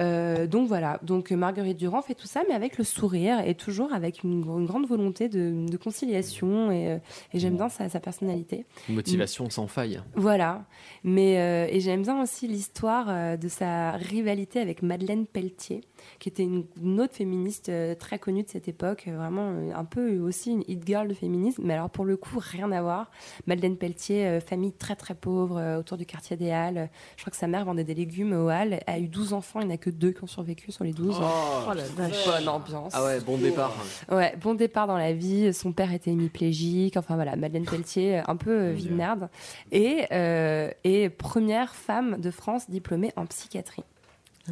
Euh, 0.00 0.46
donc 0.46 0.68
voilà, 0.68 0.98
donc 1.02 1.30
euh, 1.32 1.36
Marguerite 1.36 1.76
Durand 1.78 2.02
fait 2.02 2.14
tout 2.14 2.26
ça, 2.26 2.42
mais 2.48 2.54
avec 2.54 2.78
le 2.78 2.84
sourire 2.84 3.40
et 3.46 3.54
toujours 3.54 3.92
avec 3.92 4.22
une, 4.22 4.42
gr- 4.42 4.58
une 4.58 4.66
grande 4.66 4.86
volonté 4.86 5.28
de, 5.28 5.66
de 5.68 5.76
conciliation 5.76 6.70
et, 6.70 6.88
euh, 6.92 6.98
et 7.32 7.38
j'aime 7.38 7.56
bien 7.56 7.68
sa, 7.68 7.88
sa 7.88 8.00
personnalité. 8.00 8.64
Motivation 8.88 9.50
sans 9.50 9.66
faille. 9.66 10.00
Voilà, 10.14 10.64
mais 11.04 11.38
euh, 11.38 11.66
et 11.70 11.80
j'aime 11.80 12.02
bien 12.02 12.22
aussi 12.22 12.46
l'histoire 12.48 13.38
de 13.38 13.48
sa 13.48 13.92
rivalité 13.92 14.60
avec 14.60 14.82
Madeleine 14.82 15.26
Pelletier, 15.26 15.82
qui 16.18 16.28
était 16.28 16.44
une, 16.44 16.64
une 16.82 17.00
autre 17.00 17.14
féministe 17.14 17.70
très 17.98 18.18
connue 18.18 18.42
de 18.42 18.48
cette 18.48 18.68
époque, 18.68 19.06
vraiment 19.06 19.52
un 19.74 19.84
peu 19.84 20.18
aussi 20.18 20.50
une 20.52 20.64
hit 20.68 20.82
girl 20.86 21.08
de 21.08 21.14
féminisme, 21.14 21.62
mais 21.64 21.74
alors 21.74 21.90
pour 21.90 22.04
le 22.04 22.16
coup 22.16 22.38
rien 22.40 22.70
à 22.72 22.80
voir. 22.82 23.10
Madeleine 23.46 23.76
Pelletier, 23.76 24.40
famille 24.40 24.72
très 24.72 24.96
très 24.96 25.14
pauvre 25.14 25.78
autour 25.78 25.96
du 25.96 26.06
quartier 26.06 26.36
des 26.36 26.50
Halles. 26.50 26.90
Je 27.16 27.22
crois 27.22 27.30
que 27.30 27.36
sa 27.36 27.46
mère 27.46 27.64
vendait 27.64 27.84
des 27.84 27.94
légumes 27.94 28.32
aux 28.32 28.48
Halles. 28.48 28.80
A 28.86 28.98
eu 28.98 29.08
12 29.08 29.32
enfants, 29.32 29.60
il 29.60 29.66
n'y 29.66 29.72
en 29.72 29.74
a 29.74 29.78
que 29.90 29.96
deux 29.96 30.12
qui 30.12 30.24
ont 30.24 30.28
survécu 30.28 30.72
sur 30.72 30.84
les 30.84 30.92
12. 30.92 31.16
Oh, 31.20 31.72
la 31.74 31.82
vache. 31.84 32.26
Bonne 32.26 32.48
ambiance. 32.48 32.92
Ah 32.94 33.04
ouais, 33.04 33.20
bon 33.20 33.38
départ. 33.38 33.74
Ouais, 34.10 34.36
bon 34.40 34.54
départ 34.54 34.86
dans 34.86 34.96
la 34.98 35.12
vie. 35.12 35.52
Son 35.52 35.72
père 35.72 35.92
était 35.92 36.10
hémiplégique. 36.10 36.96
Enfin 36.96 37.14
voilà, 37.14 37.36
Madeleine 37.36 37.64
Pelletier, 37.64 38.22
un 38.26 38.36
peu 38.36 38.50
euh, 38.50 38.72
vie 38.72 38.86
de 38.88 38.94
merde. 38.94 39.28
Et, 39.72 40.06
euh, 40.12 40.70
et 40.84 41.08
première 41.10 41.74
femme 41.74 42.20
de 42.20 42.30
France 42.30 42.70
diplômée 42.70 43.12
en 43.16 43.26
psychiatrie. 43.26 43.84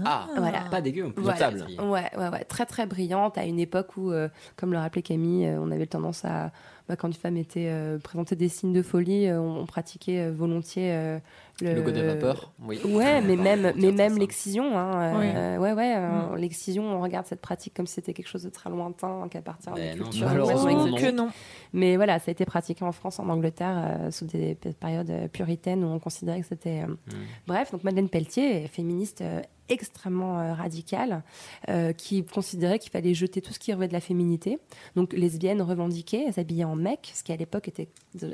Ah, 0.04 0.26
Voilà. 0.36 0.60
pas 0.70 0.80
dégueu, 0.80 1.06
en 1.06 1.10
plus. 1.10 1.22
Voilà. 1.22 1.50
Ouais, 1.50 2.10
ouais, 2.16 2.28
ouais, 2.28 2.44
très 2.44 2.66
très 2.66 2.86
brillante 2.86 3.38
à 3.38 3.44
une 3.44 3.58
époque 3.58 3.96
où, 3.96 4.12
euh, 4.12 4.28
comme 4.56 4.72
le 4.72 4.78
rappelait 4.78 5.02
Camille, 5.02 5.46
euh, 5.46 5.58
on 5.60 5.70
avait 5.70 5.86
tendance 5.86 6.24
à, 6.24 6.52
bah, 6.88 6.96
quand 6.96 7.08
une 7.08 7.14
femme 7.14 7.36
était 7.36 7.66
euh, 7.68 7.98
présentée 7.98 8.34
des 8.36 8.48
signes 8.48 8.72
de 8.72 8.82
folie, 8.82 9.26
euh, 9.26 9.40
on, 9.40 9.60
on 9.60 9.66
pratiquait 9.66 10.20
euh, 10.20 10.32
volontiers 10.32 10.92
euh, 10.92 11.18
le 11.60 11.74
Le 11.74 11.82
go 11.82 11.90
des 11.90 12.02
vapeurs, 12.02 12.52
oui. 12.66 12.78
Ouais, 12.84 13.20
mais 13.20 13.34
même, 13.36 13.72
mais 13.76 13.90
même 13.90 14.16
l'excision. 14.16 14.78
Hein, 14.78 15.18
Oui. 15.18 15.26
euh, 15.34 15.58
ouais, 15.58 15.72
ouais, 15.72 15.94
euh, 15.96 16.08
Mm. 16.08 16.36
l'excision, 16.36 16.84
on 16.84 17.00
regarde 17.00 17.26
cette 17.26 17.40
pratique 17.40 17.74
comme 17.74 17.86
si 17.88 17.94
c'était 17.94 18.12
quelque 18.14 18.28
chose 18.28 18.44
de 18.44 18.48
très 18.50 18.70
lointain, 18.70 19.26
qu'à 19.28 19.42
partir 19.42 19.74
Ben 19.74 19.94
des 19.94 19.98
non, 19.98 20.04
cultures 20.08 20.32
non. 20.34 20.94
que 20.96 21.10
non. 21.10 21.28
Mais 21.72 21.96
voilà, 21.96 22.18
ça 22.20 22.26
a 22.28 22.32
été 22.32 22.44
pratiqué 22.44 22.84
en 22.84 22.92
France, 22.92 23.18
en 23.18 23.28
Angleterre, 23.28 23.76
euh, 24.02 24.10
sous 24.12 24.26
des 24.26 24.54
périodes 24.80 25.28
puritaines 25.32 25.82
où 25.84 25.88
on 25.88 25.98
considérait 25.98 26.40
que 26.40 26.46
c'était. 26.46 26.82
euh, 26.82 26.86
Mm. 26.86 27.12
Bref, 27.48 27.72
donc 27.72 27.82
Madeleine 27.84 28.08
Pelletier, 28.08 28.64
est 28.64 28.68
féministe 28.68 29.20
euh, 29.22 29.40
extrêmement 29.68 30.38
euh, 30.40 30.54
radicale 30.54 31.22
euh, 31.68 31.92
qui 31.92 32.24
considérait 32.24 32.78
qu'il 32.78 32.90
fallait 32.90 33.12
jeter 33.14 33.42
tout 33.42 33.52
ce 33.52 33.58
qui 33.58 33.72
relevait 33.72 33.88
de 33.88 33.92
la 33.92 34.00
féminité. 34.00 34.58
Donc 34.96 35.12
lesbienne 35.12 35.60
revendiquée, 35.60 36.24
elle 36.26 36.32
s'habillait 36.32 36.64
en 36.64 36.77
mec, 36.78 37.10
ce 37.14 37.22
qui 37.22 37.32
à 37.32 37.36
l'époque 37.36 37.68
était 37.68 37.88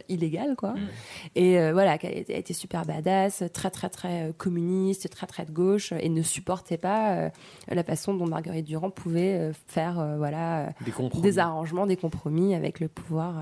illégal, 0.08 0.54
quoi. 0.56 0.74
Et 1.34 1.58
euh, 1.58 1.72
voilà, 1.72 1.98
qu'elle 1.98 2.16
était, 2.18 2.32
elle 2.34 2.40
était 2.40 2.54
super 2.54 2.84
badass, 2.84 3.42
très 3.52 3.70
très 3.70 3.88
très 3.88 4.28
euh, 4.28 4.32
communiste, 4.36 5.08
très 5.10 5.26
très 5.26 5.44
de 5.44 5.50
gauche, 5.50 5.92
et 5.98 6.08
ne 6.08 6.22
supportait 6.22 6.78
pas 6.78 7.12
euh, 7.12 7.28
la 7.68 7.82
façon 7.84 8.14
dont 8.14 8.26
Marguerite 8.26 8.64
Durand 8.66 8.90
pouvait 8.90 9.34
euh, 9.38 9.52
faire, 9.66 10.14
voilà, 10.18 10.68
Des 11.22 11.38
arrangements, 11.38 11.86
des 11.86 11.96
compromis 11.96 12.54
avec 12.54 12.80
le 12.80 12.88
pouvoir. 12.88 13.34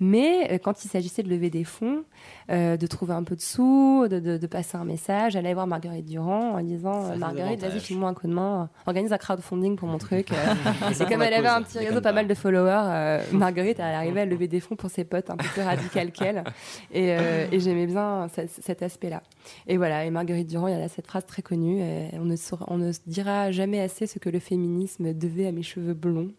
Mais 0.00 0.58
quand 0.62 0.84
il 0.84 0.88
s'agissait 0.88 1.22
de 1.22 1.28
lever 1.28 1.50
des 1.50 1.64
fonds, 1.64 2.02
de 2.48 2.86
trouver 2.86 3.14
un 3.14 3.22
peu 3.24 3.36
de 3.36 3.40
sous, 3.40 4.06
de, 4.08 4.18
de- 4.20 4.38
de 4.38 4.46
passer 4.46 4.76
un 4.76 4.84
message, 4.84 5.36
elle 5.36 5.44
allait 5.44 5.54
voir 5.54 5.66
Marguerite 5.66 6.06
Durand 6.06 6.52
en 6.56 6.62
disant 6.62 7.16
Marguerite, 7.16 7.60
vas-y, 7.60 7.80
file-moi 7.80 8.08
un 8.10 8.14
coup 8.14 8.26
de 8.28 8.32
main, 8.34 8.68
organise 8.86 9.12
un 9.12 9.18
crowdfunding 9.18 9.76
pour 9.76 9.88
mon 9.88 9.98
truc. 10.08 10.28
et 10.30 11.04
comme 11.04 11.22
elle 11.22 11.34
avait 11.34 11.48
un 11.48 11.62
petit 11.62 11.78
réseau, 11.78 12.00
pas 12.00 12.12
mal 12.12 12.26
de 12.28 12.34
followers, 12.34 13.20
Marguerite, 13.32 13.78
elle 13.80 13.94
arrivait 13.94 14.20
lever 14.28 14.46
des 14.48 14.60
fonds 14.60 14.76
pour 14.76 14.90
ses 14.90 15.04
potes 15.04 15.30
un 15.30 15.36
peu 15.36 15.46
plus 15.48 15.62
radicales 15.62 16.12
qu'elle. 16.12 16.44
Et, 16.92 17.12
euh, 17.18 17.46
et 17.50 17.58
j'aimais 17.60 17.86
bien 17.86 18.28
ce- 18.34 18.42
cet 18.62 18.82
aspect-là. 18.82 19.22
Et 19.66 19.76
voilà, 19.76 20.04
et 20.04 20.10
Marguerite 20.10 20.48
Durand, 20.48 20.68
il 20.68 20.78
y 20.78 20.82
a 20.82 20.88
cette 20.88 21.06
phrase 21.06 21.26
très 21.26 21.42
connue 21.42 21.78
euh, 21.80 22.08
on, 22.14 22.24
ne 22.24 22.36
saura- 22.36 22.66
on 22.68 22.78
ne 22.78 22.92
se 22.92 23.00
dira 23.06 23.50
jamais 23.50 23.80
assez 23.80 24.06
ce 24.06 24.18
que 24.18 24.28
le 24.28 24.38
féminisme 24.38 25.12
devait 25.14 25.46
à 25.46 25.52
mes 25.52 25.62
cheveux 25.62 25.94
blonds. 25.94 26.30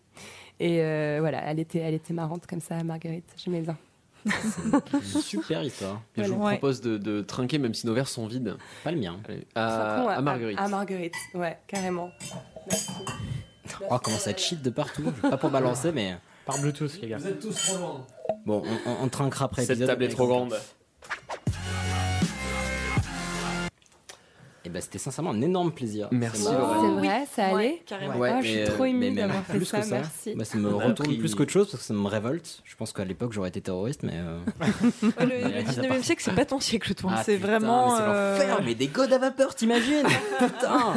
Et 0.61 0.81
euh, 0.81 1.17
voilà, 1.21 1.41
elle 1.49 1.59
était, 1.59 1.79
elle 1.79 1.93
était 1.93 2.13
marrante 2.13 2.45
comme 2.47 2.61
ça, 2.61 2.81
Marguerite. 2.83 3.25
J'aimais 3.37 3.61
bien. 3.61 3.77
Super 5.01 5.63
histoire. 5.63 6.01
Et 6.17 6.23
je 6.25 6.31
vous 6.33 6.39
propose 6.39 6.81
de, 6.81 6.97
de 6.97 7.21
trinquer, 7.21 7.57
même 7.57 7.73
si 7.73 7.87
nos 7.87 7.93
verres 7.93 8.09
sont 8.09 8.27
vides. 8.27 8.57
Pas 8.83 8.91
le 8.91 8.97
mien. 8.99 9.17
Allez, 9.27 9.47
à, 9.55 10.09
à 10.17 10.21
Marguerite. 10.21 10.59
À, 10.59 10.67
Marguerite, 10.67 11.13
ouais, 11.35 11.57
carrément. 11.67 12.09
Merci. 12.69 12.91
Oh, 13.89 13.95
comment 14.03 14.17
ça 14.17 14.35
cheat 14.35 14.61
de 14.61 14.69
partout. 14.69 15.11
Pas 15.21 15.37
pour 15.37 15.49
balancer, 15.51 15.91
mais. 15.93 16.17
Par 16.49 16.59
Bluetooth, 16.61 16.99
les 17.01 17.09
gars. 17.09 17.17
êtes 17.17 17.39
tous 17.39 17.53
trop 17.53 17.77
loin. 17.77 18.07
Bon, 18.45 18.63
on, 18.65 18.89
on, 18.89 19.03
on 19.03 19.09
trinquera 19.09 19.45
après 19.45 19.65
Cette 19.65 19.85
table 19.85 20.03
est 20.03 20.09
trop 20.09 20.25
grande. 20.27 20.55
Et 24.65 24.69
bah, 24.69 24.81
c'était 24.81 24.97
sincèrement 24.97 25.31
un 25.31 25.41
énorme 25.41 25.71
plaisir. 25.71 26.09
Merci. 26.11 26.43
C'est 26.43 26.49
vrai, 26.53 27.25
ça 27.33 27.45
allait 27.45 27.81
carrément. 27.85 28.17
Ouais, 28.17 28.29
Ah, 28.33 28.41
je 28.41 28.47
suis 28.49 28.63
trop 28.65 28.83
euh, 28.83 28.87
émue 28.87 29.11
d'avoir 29.11 29.41
fait 29.45 29.55
plus 29.55 29.65
ça, 29.65 29.79
que 29.79 29.85
ça. 29.85 29.95
merci. 29.95 30.35
Bah, 30.35 30.43
ça 30.43 30.57
me 30.57 30.69
a 30.69 30.73
retourne 30.87 31.17
plus 31.17 31.33
qu'autre 31.33 31.51
chose 31.51 31.71
parce 31.71 31.81
que 31.83 31.87
ça 31.87 31.93
me 31.93 32.05
révolte. 32.07 32.61
Je 32.65 32.75
pense 32.75 32.91
qu'à 32.91 33.05
l'époque 33.05 33.31
j'aurais 33.31 33.47
été 33.49 33.61
terroriste, 33.61 34.03
mais. 34.03 34.15
euh, 34.15 34.39
Ouais, 35.01 35.25
le, 35.25 35.47
le 35.47 35.63
19e 35.63 36.01
siècle, 36.03 36.21
c'est 36.25 36.35
pas 36.35 36.43
ton 36.45 36.59
siècle, 36.59 36.93
toi. 36.93 37.11
Ah, 37.15 37.23
c'est 37.23 37.35
putain, 37.37 37.47
vraiment. 37.59 37.91
mais 37.91 37.97
C'est 37.97 38.03
euh, 38.03 38.47
l'enfer, 38.49 38.61
mais 38.65 38.75
des 38.75 38.87
godes 38.87 39.13
à 39.13 39.17
vapeur, 39.17 39.55
t'imagines 39.55 40.03
Putain 40.39 40.93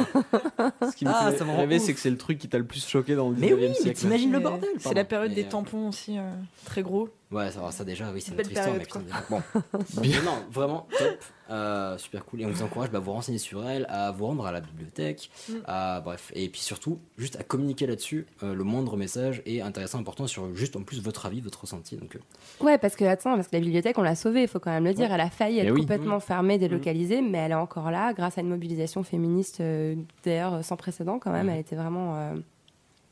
Ce 0.91 0.95
qui 0.95 1.05
me 1.05 1.11
Ah, 1.13 1.31
fait 1.31 1.43
rêver, 1.43 1.79
c'est 1.79 1.93
que 1.93 1.99
c'est 2.01 2.09
le 2.11 2.17
truc 2.17 2.39
qui 2.39 2.49
t'a 2.49 2.57
le 2.57 2.65
plus 2.65 2.85
choqué 2.85 3.15
dans 3.15 3.29
le 3.29 3.35
19e 3.37 3.39
Mais 3.39 3.53
oui, 3.53 3.65
mais 3.69 3.73
siècle. 3.75 3.99
t'imagines 3.99 4.31
le 4.33 4.39
bordel 4.39 4.69
C'est 4.79 4.93
la 4.93 5.05
période 5.05 5.33
des 5.33 5.45
tampons 5.45 5.87
aussi, 5.87 6.17
très 6.65 6.81
gros. 6.81 7.07
Ouais, 7.31 7.49
ça, 7.49 7.71
ça 7.71 7.83
déjà, 7.83 8.11
oui, 8.13 8.21
c'est 8.21 8.35
notre 8.35 8.51
histoire, 8.51 8.75
déjà. 8.77 9.23
Bon. 9.29 9.41
Non, 10.23 10.37
vraiment, 10.51 10.87
top. 10.95 11.17
Euh, 11.53 11.97
super 11.99 12.25
cool. 12.25 12.41
Et 12.41 12.45
on 12.45 12.49
vous 12.49 12.63
encourage 12.63 12.89
bah, 12.89 12.97
à 12.97 13.01
vous 13.01 13.11
renseigner 13.11 13.37
sur 13.37 13.67
elle, 13.69 13.85
à 13.89 14.11
vous 14.11 14.25
rendre 14.25 14.45
à 14.45 14.51
la 14.51 14.59
bibliothèque, 14.59 15.29
Mm. 15.49 15.53
à, 15.65 16.01
bref. 16.01 16.31
Et 16.35 16.49
puis 16.49 16.61
surtout, 16.61 16.99
juste 17.17 17.35
à 17.39 17.43
communiquer 17.43 17.85
là-dessus. 17.85 18.25
Euh, 18.41 18.55
le 18.55 18.63
moindre 18.63 18.97
message 18.97 19.41
est 19.45 19.61
intéressant, 19.61 19.99
important 19.99 20.25
sur 20.25 20.55
juste 20.55 20.75
en 20.75 20.81
plus 20.81 21.01
votre 21.01 21.25
avis, 21.27 21.41
votre 21.41 21.61
ressenti. 21.61 21.95
Donc, 21.95 22.15
euh, 22.15 22.19
Ouais, 22.65 22.77
parce 22.79 22.95
que 22.95 23.05
attends, 23.05 23.35
parce 23.35 23.47
que 23.49 23.55
la 23.55 23.59
bibliothèque, 23.61 23.97
on 23.99 24.01
l'a 24.03 24.15
sauvée, 24.15 24.41
il 24.41 24.47
faut 24.47 24.59
quand 24.59 24.71
même 24.71 24.83
le 24.85 24.93
dire. 24.93 25.11
Elle 25.13 25.21
a 25.21 25.29
failli 25.29 25.59
être 25.59 25.67
Eh 25.67 25.71
oui. 25.71 25.81
complètement 25.81 26.19
fermée, 26.19 26.57
délocalisée, 26.57 27.21
mais 27.21 27.37
elle 27.37 27.51
est 27.51 27.55
encore 27.55 27.91
là, 27.91 28.13
grâce 28.13 28.37
à 28.37 28.41
une 28.41 28.49
mobilisation 28.49 29.03
féministe, 29.03 29.59
euh, 29.61 29.95
d'ailleurs 30.25 30.63
sans 30.65 30.75
précédent 30.75 31.19
quand 31.19 31.31
même. 31.31 31.45
Mmh. 31.47 31.49
Elle 31.51 31.59
était 31.59 31.75
vraiment 31.75 32.15
euh, 32.17 32.33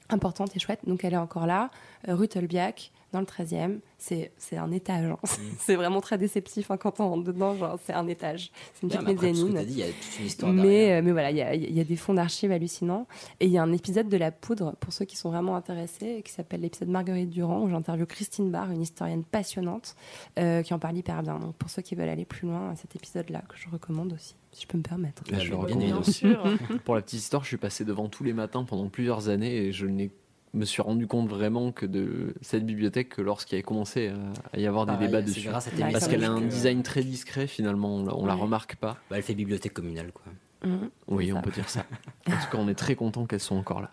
importante 0.09 0.55
et 0.55 0.59
chouette. 0.59 0.79
Donc 0.87 1.03
elle 1.03 1.13
est 1.13 1.17
encore 1.17 1.45
là, 1.45 1.69
euh, 2.07 2.15
rue 2.15 2.27
Tolbiac, 2.27 2.91
dans 3.11 3.19
le 3.19 3.25
13e. 3.25 3.79
C'est 3.97 4.31
c'est 4.37 4.57
un 4.57 4.71
étage. 4.71 5.05
hein. 5.05 5.17
Mmh. 5.23 5.27
c'est 5.59 5.75
vraiment 5.75 6.01
très 6.01 6.17
déceptif 6.17 6.71
hein, 6.71 6.77
quand 6.77 6.99
on 6.99 7.09
rentre 7.09 7.23
dedans. 7.25 7.55
Genre, 7.55 7.77
c'est 7.85 7.93
un 7.93 8.07
étage. 8.07 8.51
C'est 8.73 8.83
une 8.83 8.89
petite 8.89 9.21
mezzanine. 9.21 9.63
dit, 9.65 9.73
il 9.73 9.79
y 9.79 9.83
a 9.83 9.87
toute 9.87 10.19
une 10.19 10.25
histoire 10.25 10.51
Mais, 10.53 10.61
derrière. 10.61 10.97
euh, 10.99 11.01
mais 11.03 11.11
voilà, 11.11 11.31
il 11.31 11.37
y 11.37 11.41
a, 11.41 11.53
il 11.53 11.73
y 11.75 11.79
a 11.79 11.83
des 11.83 11.95
fonds 11.95 12.13
d'archives 12.13 12.51
hallucinants. 12.51 13.07
Et 13.39 13.45
il 13.45 13.51
y 13.51 13.57
a 13.57 13.63
un 13.63 13.71
épisode 13.73 14.09
de 14.09 14.17
La 14.17 14.31
Poudre, 14.31 14.75
pour 14.79 14.91
ceux 14.93 15.05
qui 15.05 15.17
sont 15.17 15.29
vraiment 15.29 15.55
intéressés, 15.55 16.21
qui 16.25 16.31
s'appelle 16.31 16.61
l'épisode 16.61 16.89
Marguerite 16.89 17.29
Durand, 17.29 17.61
où 17.61 17.69
j'interviewe 17.69 18.05
Christine 18.05 18.49
Barr, 18.51 18.71
une 18.71 18.81
historienne 18.81 19.23
passionnante, 19.23 19.95
euh, 20.39 20.61
qui 20.63 20.73
en 20.73 20.79
parle 20.79 20.97
hyper 20.97 21.21
bien. 21.21 21.37
Donc 21.39 21.55
pour 21.55 21.69
ceux 21.69 21.81
qui 21.81 21.95
veulent 21.95 22.09
aller 22.09 22.25
plus 22.25 22.47
loin, 22.47 22.73
cet 22.75 22.95
épisode-là, 22.95 23.43
que 23.47 23.55
je 23.57 23.69
recommande 23.69 24.13
aussi, 24.13 24.35
si 24.51 24.63
je 24.63 24.67
peux 24.67 24.77
me 24.77 24.83
permettre. 24.83 25.23
Bah, 25.29 25.37
je 25.39 25.45
je 25.45 25.49
le 25.51 25.57
recommande. 25.57 25.83
Bien 25.83 26.03
sûr. 26.03 26.43
Pour 26.85 26.95
la 26.95 27.01
petite 27.01 27.19
histoire, 27.19 27.43
je 27.43 27.49
suis 27.49 27.57
passé 27.57 27.85
devant 27.85 28.07
tous 28.09 28.23
les 28.23 28.33
matins 28.33 28.63
pendant 28.63 28.89
plusieurs 28.89 29.29
années 29.29 29.55
et 29.57 29.71
je 29.71 29.85
n'ai 29.85 30.11
me 30.53 30.65
suis 30.65 30.81
rendu 30.81 31.07
compte 31.07 31.29
vraiment 31.29 31.71
que 31.71 31.85
de 31.85 32.33
cette 32.41 32.65
bibliothèque 32.65 33.09
que 33.09 33.21
lorsqu'il 33.21 33.53
y 33.53 33.55
avait 33.57 33.63
commencé 33.63 34.09
à, 34.09 34.15
à 34.53 34.59
y 34.59 34.67
avoir 34.67 34.85
des 34.85 34.93
Pareil, 34.93 35.07
débats 35.07 35.21
dessus. 35.21 35.47
grâce 35.47 35.67
à 35.67 35.71
tes 35.71 35.81
Bah, 35.81 35.89
Parce 35.91 36.07
qu'elle 36.07 36.23
a 36.25 36.31
un 36.31 36.39
que- 36.41 36.45
design 36.47 36.83
très 36.83 37.03
discret 37.03 37.47
finalement, 37.47 37.95
on 37.95 38.25
la, 38.25 38.33
remarque 38.33 38.75
pas. 38.75 38.97
Bah, 39.09 39.17
elle 39.17 39.23
fait 39.23 39.33
bibliothèque 39.35 39.73
communale, 39.73 40.11
quoi. 40.11 40.23
Mhm. 40.63 40.89
Oui, 41.07 41.31
on 41.31 41.37
ça. 41.37 41.41
peut 41.41 41.51
dire 41.51 41.69
ça. 41.69 41.85
En 42.27 42.31
tout 42.31 42.51
cas, 42.51 42.57
on 42.57 42.67
est 42.67 42.75
très 42.75 42.95
content 42.95 43.25
qu'elles 43.25 43.39
soient 43.39 43.57
encore 43.57 43.81
là. 43.81 43.91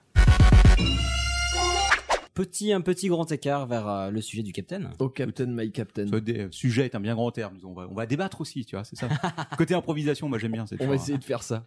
Petit, 2.39 2.73
un 2.73 2.81
petit 2.81 3.09
grand 3.09 3.33
écart 3.33 3.67
vers 3.67 3.89
euh, 3.89 4.11
le 4.11 4.21
sujet 4.21 4.45
du 4.45 4.53
capitaine. 4.53 4.91
Oh 5.01 5.09
Captain, 5.09 5.47
my 5.47 5.73
Captain. 5.73 6.07
Ce 6.07 6.15
dé- 6.21 6.47
sujet 6.53 6.85
est 6.85 6.95
un 6.95 7.01
bien 7.01 7.17
grand 7.17 7.33
terme. 7.33 7.59
On 7.65 7.73
va, 7.73 7.89
on 7.91 7.95
va 7.95 8.07
débattre 8.07 8.41
aussi, 8.41 8.65
tu 8.65 8.77
vois, 8.77 8.85
c'est 8.85 8.95
ça. 8.95 9.09
Côté 9.59 9.75
improvisation, 9.75 10.29
moi 10.29 10.39
j'aime 10.39 10.53
bien. 10.53 10.65
On 10.79 10.87
va 10.87 10.95
essayer 10.95 11.19
de 11.19 11.25
faire 11.25 11.43
ça. 11.43 11.67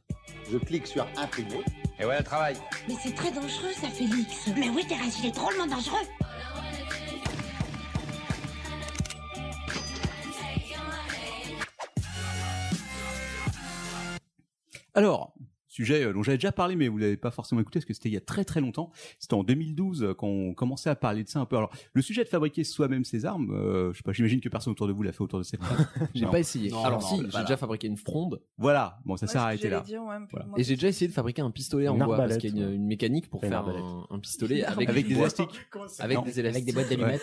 Je 0.50 0.58
clique 0.58 0.88
sur 0.88 1.06
imprimer. 1.18 1.60
Et 2.00 2.06
voilà 2.06 2.20
le 2.20 2.24
travail. 2.26 2.56
Mais 2.88 2.94
c'est 3.04 3.14
très 3.14 3.34
dangereux, 3.34 3.74
ça, 3.82 3.90
Félix. 3.90 4.48
Mais 4.56 4.70
oui, 4.70 4.86
Thérèse, 4.88 5.18
il 5.22 5.26
est 5.26 5.36
drôlement 5.36 5.68
dangereux. 5.68 6.08
Alors, 14.94 15.34
sujet 15.82 16.04
euh, 16.06 16.14
dont 16.14 16.24
j'avais 16.24 16.38
déjà 16.38 16.52
parlé, 16.52 16.76
mais 16.76 16.88
vous 16.88 16.98
l'avez 16.98 17.18
pas 17.18 17.32
forcément 17.32 17.62
écouté 17.62 17.80
parce 17.80 17.86
que 17.86 17.94
c'était 17.94 18.10
il 18.10 18.14
y 18.14 18.18
a 18.18 18.22
très 18.22 18.44
très 18.46 18.62
longtemps. 18.62 18.92
C'était 19.20 19.34
en 19.34 19.44
2012 19.44 20.04
euh, 20.04 20.14
quand 20.14 20.28
on 20.28 20.54
commençait 20.54 20.90
à 20.90 20.96
parler 20.96 21.24
de 21.24 21.30
ça 21.30 21.40
un 21.40 21.46
peu. 21.46 21.58
Alors, 21.58 21.72
le 21.94 22.02
sujet 22.02 22.24
de 22.24 22.30
fabriquer 22.30 22.64
soi-même 22.64 23.04
ses 23.04 23.26
armes, 23.26 23.52
euh, 23.52 23.92
je 23.94 23.98
sais 23.98 24.04
pas, 24.04 24.14
j'imagine 24.14 24.40
que 24.40 24.50
personne 24.50 24.72
autour 24.72 24.88
de 24.88 24.94
vous 24.94 25.04
l'a 25.04 25.12
fait 25.12 25.22
autour 25.22 25.40
de 25.40 25.44
cette 25.44 25.62
table. 25.62 25.88
J'ai 26.16 26.26
pas 26.26 26.40
essayé. 26.40 26.70
Non, 26.70 26.84
Alors 26.84 27.02
non, 27.02 27.08
si, 27.08 27.16
non, 27.16 27.22
j'ai 27.24 27.30
voilà. 27.30 27.46
déjà 27.46 27.58
fabriqué 27.58 27.88
une 27.88 27.98
fronde 27.98 28.42
Voilà, 28.58 29.00
bon, 29.06 29.18
ça 29.18 29.28
s'est 29.28 29.38
arrêté 29.38 29.70
là. 29.70 29.82
dire, 29.82 30.04
ouais, 30.04 30.18
Voilà. 30.32 30.48
et 30.58 30.64
j'ai 30.64 30.76
déjà 30.76 30.88
essayé 30.88 31.08
de 31.08 31.14
fabriquer 31.14 31.42
un 31.42 31.52
pistolet 31.52 31.88
en 31.88 31.98
bois 31.98 32.18
parce 32.18 32.38
qu'il 32.38 32.58
y 32.58 32.64
a 32.64 32.70
une, 32.70 32.86
mécanique 32.86 33.30
pour 33.30 33.42
faire 33.42 33.66
un, 33.68 34.08
un 34.10 34.20
pistolet 34.20 34.64
avec, 34.64 34.92
des 35.08 35.14
élastiques. 35.14 35.50
Avec 36.00 36.24
des 36.24 36.40
élastiques. 36.40 36.46
Avec 36.46 36.66
des 36.66 36.74
boîtes 36.74 36.90
d'allumettes. 36.90 37.22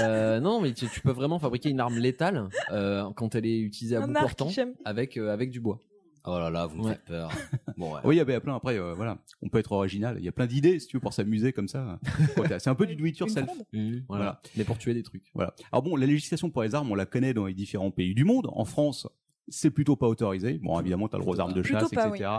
Euh, 0.00 0.40
non, 0.40 0.60
mais 0.60 0.72
tu, 0.72 0.88
tu 0.88 1.00
peux 1.00 1.10
vraiment 1.10 1.38
fabriquer 1.38 1.70
une 1.70 1.80
arme 1.80 1.98
létale 1.98 2.48
euh, 2.70 3.10
quand 3.14 3.34
elle 3.34 3.46
est 3.46 3.58
utilisée 3.58 3.96
à 3.96 4.02
Un 4.02 4.08
bout 4.08 4.14
portant 4.14 4.48
avec 4.84 5.16
euh, 5.16 5.32
avec 5.32 5.50
du 5.50 5.60
bois. 5.60 5.80
Oh 6.24 6.38
là 6.38 6.50
là, 6.50 6.66
vous 6.66 6.76
me 6.78 6.84
Ouais. 6.84 6.92
faites 6.92 7.04
peur. 7.04 7.30
Bon, 7.76 7.94
ouais. 7.94 8.00
Oui, 8.04 8.14
il 8.14 8.18
y 8.18 8.20
avait 8.20 8.38
plein. 8.40 8.54
Après, 8.56 8.78
euh, 8.78 8.94
voilà, 8.94 9.18
on 9.42 9.48
peut 9.48 9.58
être 9.58 9.72
original. 9.72 10.16
Il 10.18 10.24
y 10.24 10.28
a 10.28 10.32
plein 10.32 10.46
d'idées, 10.46 10.78
si 10.78 10.86
tu 10.86 10.96
veux, 10.96 11.00
pour 11.00 11.12
s'amuser 11.14 11.52
comme 11.52 11.68
ça. 11.68 11.98
C'est 12.58 12.70
un 12.70 12.74
peu 12.74 12.86
du 12.86 12.94
do 12.96 13.04
it 13.04 13.18
yourself. 13.18 13.48
Voilà. 13.72 14.02
Voilà. 14.08 14.40
Mais 14.56 14.64
pour 14.64 14.78
tuer 14.78 14.94
des 14.94 15.02
trucs. 15.02 15.24
Voilà. 15.34 15.54
Alors 15.72 15.82
bon, 15.82 15.96
la 15.96 16.06
législation 16.06 16.50
pour 16.50 16.62
les 16.62 16.74
armes, 16.74 16.90
on 16.90 16.94
la 16.94 17.06
connaît 17.06 17.34
dans 17.34 17.46
les 17.46 17.54
différents 17.54 17.90
pays 17.90 18.14
du 18.14 18.24
monde. 18.24 18.48
En 18.52 18.64
France, 18.64 19.08
c'est 19.48 19.70
plutôt 19.70 19.96
pas 19.96 20.06
autorisé. 20.06 20.60
Bon, 20.62 20.78
évidemment, 20.78 21.08
t'as 21.08 21.18
le 21.18 21.24
droit 21.24 21.34
aux 21.36 21.40
armes 21.40 21.52
de 21.52 21.62
chasse, 21.64 21.90
pas, 21.90 22.08
etc. 22.08 22.30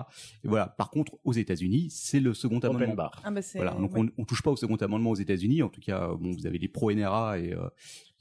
Et 0.46 0.48
voilà. 0.48 0.68
Par 0.68 0.90
contre, 0.90 1.18
aux 1.26 1.34
États-Unis, 1.34 1.90
c'est 1.92 2.22
le 2.22 2.34
second 2.34 2.58
Open 2.58 2.70
amendement. 2.78 2.94
bar. 2.96 3.22
Ah 3.26 3.32
bah. 3.32 3.42
Voilà, 3.56 3.72
donc 3.72 3.94
ouais. 3.94 4.00
on, 4.18 4.22
on 4.22 4.26
touche 4.26 4.42
pas 4.42 4.52
au 4.52 4.56
second 4.56 4.78
amendement 4.78 5.10
aux 5.10 5.16
États-Unis. 5.16 5.62
En 5.62 5.70
tout 5.70 5.82
cas, 5.82 6.04
euh, 6.10 6.16
bon, 6.16 6.32
vous 6.32 6.48
avez 6.48 6.58
les 6.58 6.70
pro-NRA 6.70 7.40
et 7.40 7.54
euh, 7.54 7.68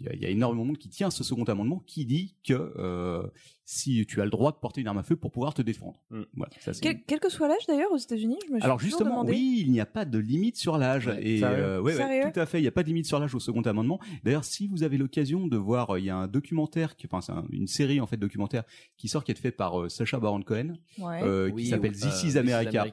il 0.02 0.06
y, 0.06 0.08
a- 0.08 0.14
il 0.14 0.22
y 0.22 0.26
a 0.26 0.28
énormément 0.30 0.62
de 0.64 0.68
monde 0.68 0.78
qui 0.78 0.88
tient 0.88 1.08
à 1.08 1.10
ce 1.10 1.22
second 1.24 1.44
amendement 1.44 1.82
qui 1.86 2.04
dit 2.04 2.34
que 2.46 2.52
euh, 2.76 3.22
si 3.64 4.04
tu 4.06 4.20
as 4.20 4.24
le 4.24 4.30
droit 4.30 4.50
de 4.52 4.56
porter 4.56 4.80
une 4.80 4.88
arme 4.88 4.98
à 4.98 5.02
feu 5.02 5.16
pour 5.16 5.30
pouvoir 5.30 5.54
te 5.54 5.62
défendre. 5.62 6.02
Mm. 6.10 6.22
Voilà, 6.36 6.52
ça, 6.60 6.72
c'est- 6.74 6.80
Quel, 6.82 7.02
quel 7.06 7.20
que 7.20 7.30
soit 7.30 7.48
l'âge 7.48 7.64
d'ailleurs 7.68 7.92
aux 7.92 7.96
États-Unis, 7.96 8.38
je 8.46 8.52
me 8.52 8.56
suis 8.58 8.64
Alors 8.64 8.78
justement, 8.80 9.10
demandé. 9.10 9.32
oui, 9.32 9.62
il 9.64 9.70
n'y 9.72 9.80
a 9.80 9.86
pas 9.86 10.04
de 10.04 10.18
limite 10.18 10.56
sur 10.56 10.76
l'âge. 10.78 11.06
Ouais, 11.06 11.26
et 11.26 11.42
euh, 11.44 11.78
ouais, 11.80 11.92
ouais, 11.92 11.96
Sérieux 11.96 12.30
tout 12.32 12.40
à 12.40 12.46
fait, 12.46 12.58
il 12.58 12.62
n'y 12.62 12.68
a 12.68 12.72
pas 12.72 12.82
de 12.82 12.88
limite 12.88 13.06
sur 13.06 13.18
l'âge 13.20 13.34
au 13.34 13.40
second 13.40 13.62
amendement. 13.62 14.00
D'ailleurs, 14.24 14.44
si 14.44 14.66
vous 14.66 14.82
avez 14.82 14.98
l'occasion 14.98 15.46
de 15.46 15.56
voir, 15.56 15.90
euh, 15.94 16.00
il 16.00 16.04
y 16.06 16.10
a 16.10 16.16
un 16.16 16.26
documentaire, 16.28 16.96
qui, 16.96 17.06
enfin 17.06 17.20
c'est 17.20 17.32
un- 17.32 17.46
une 17.50 17.66
série 17.68 18.00
en 18.00 18.06
fait 18.06 18.16
documentaire 18.16 18.64
qui 18.96 19.08
sort 19.08 19.24
qui 19.24 19.32
est 19.32 19.38
fait 19.38 19.52
par 19.52 19.80
euh, 19.80 19.88
Sacha 19.88 20.18
Baron 20.18 20.42
Cohen, 20.42 20.74
Ouais. 20.98 21.22
euh, 21.22 21.48
qui 21.48 21.54
Oui, 21.54 21.66
s'appelle 21.66 21.92
This 21.92 22.24
is 22.24 22.36
America. 22.38 22.86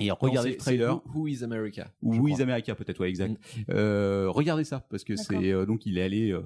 Et 0.00 0.10
regardez 0.10 0.50
le 0.50 0.56
trailer. 0.56 0.94
Who- 1.14 1.20
Who 1.22 1.28
is 1.28 1.42
America 1.44 1.90
Ou 2.02 2.14
Who 2.14 2.28
is. 2.28 2.42
America 2.42 2.74
peut-être, 2.74 3.00
ouais, 3.00 3.08
exact. 3.08 3.36
Euh, 3.70 4.26
regardez 4.30 4.64
ça 4.64 4.80
parce 4.90 5.04
que 5.04 5.16
c'est 5.16 5.52
euh, 5.52 5.66
donc 5.66 5.86
il 5.86 5.98
est 5.98 6.02
allé, 6.02 6.30
euh, 6.32 6.40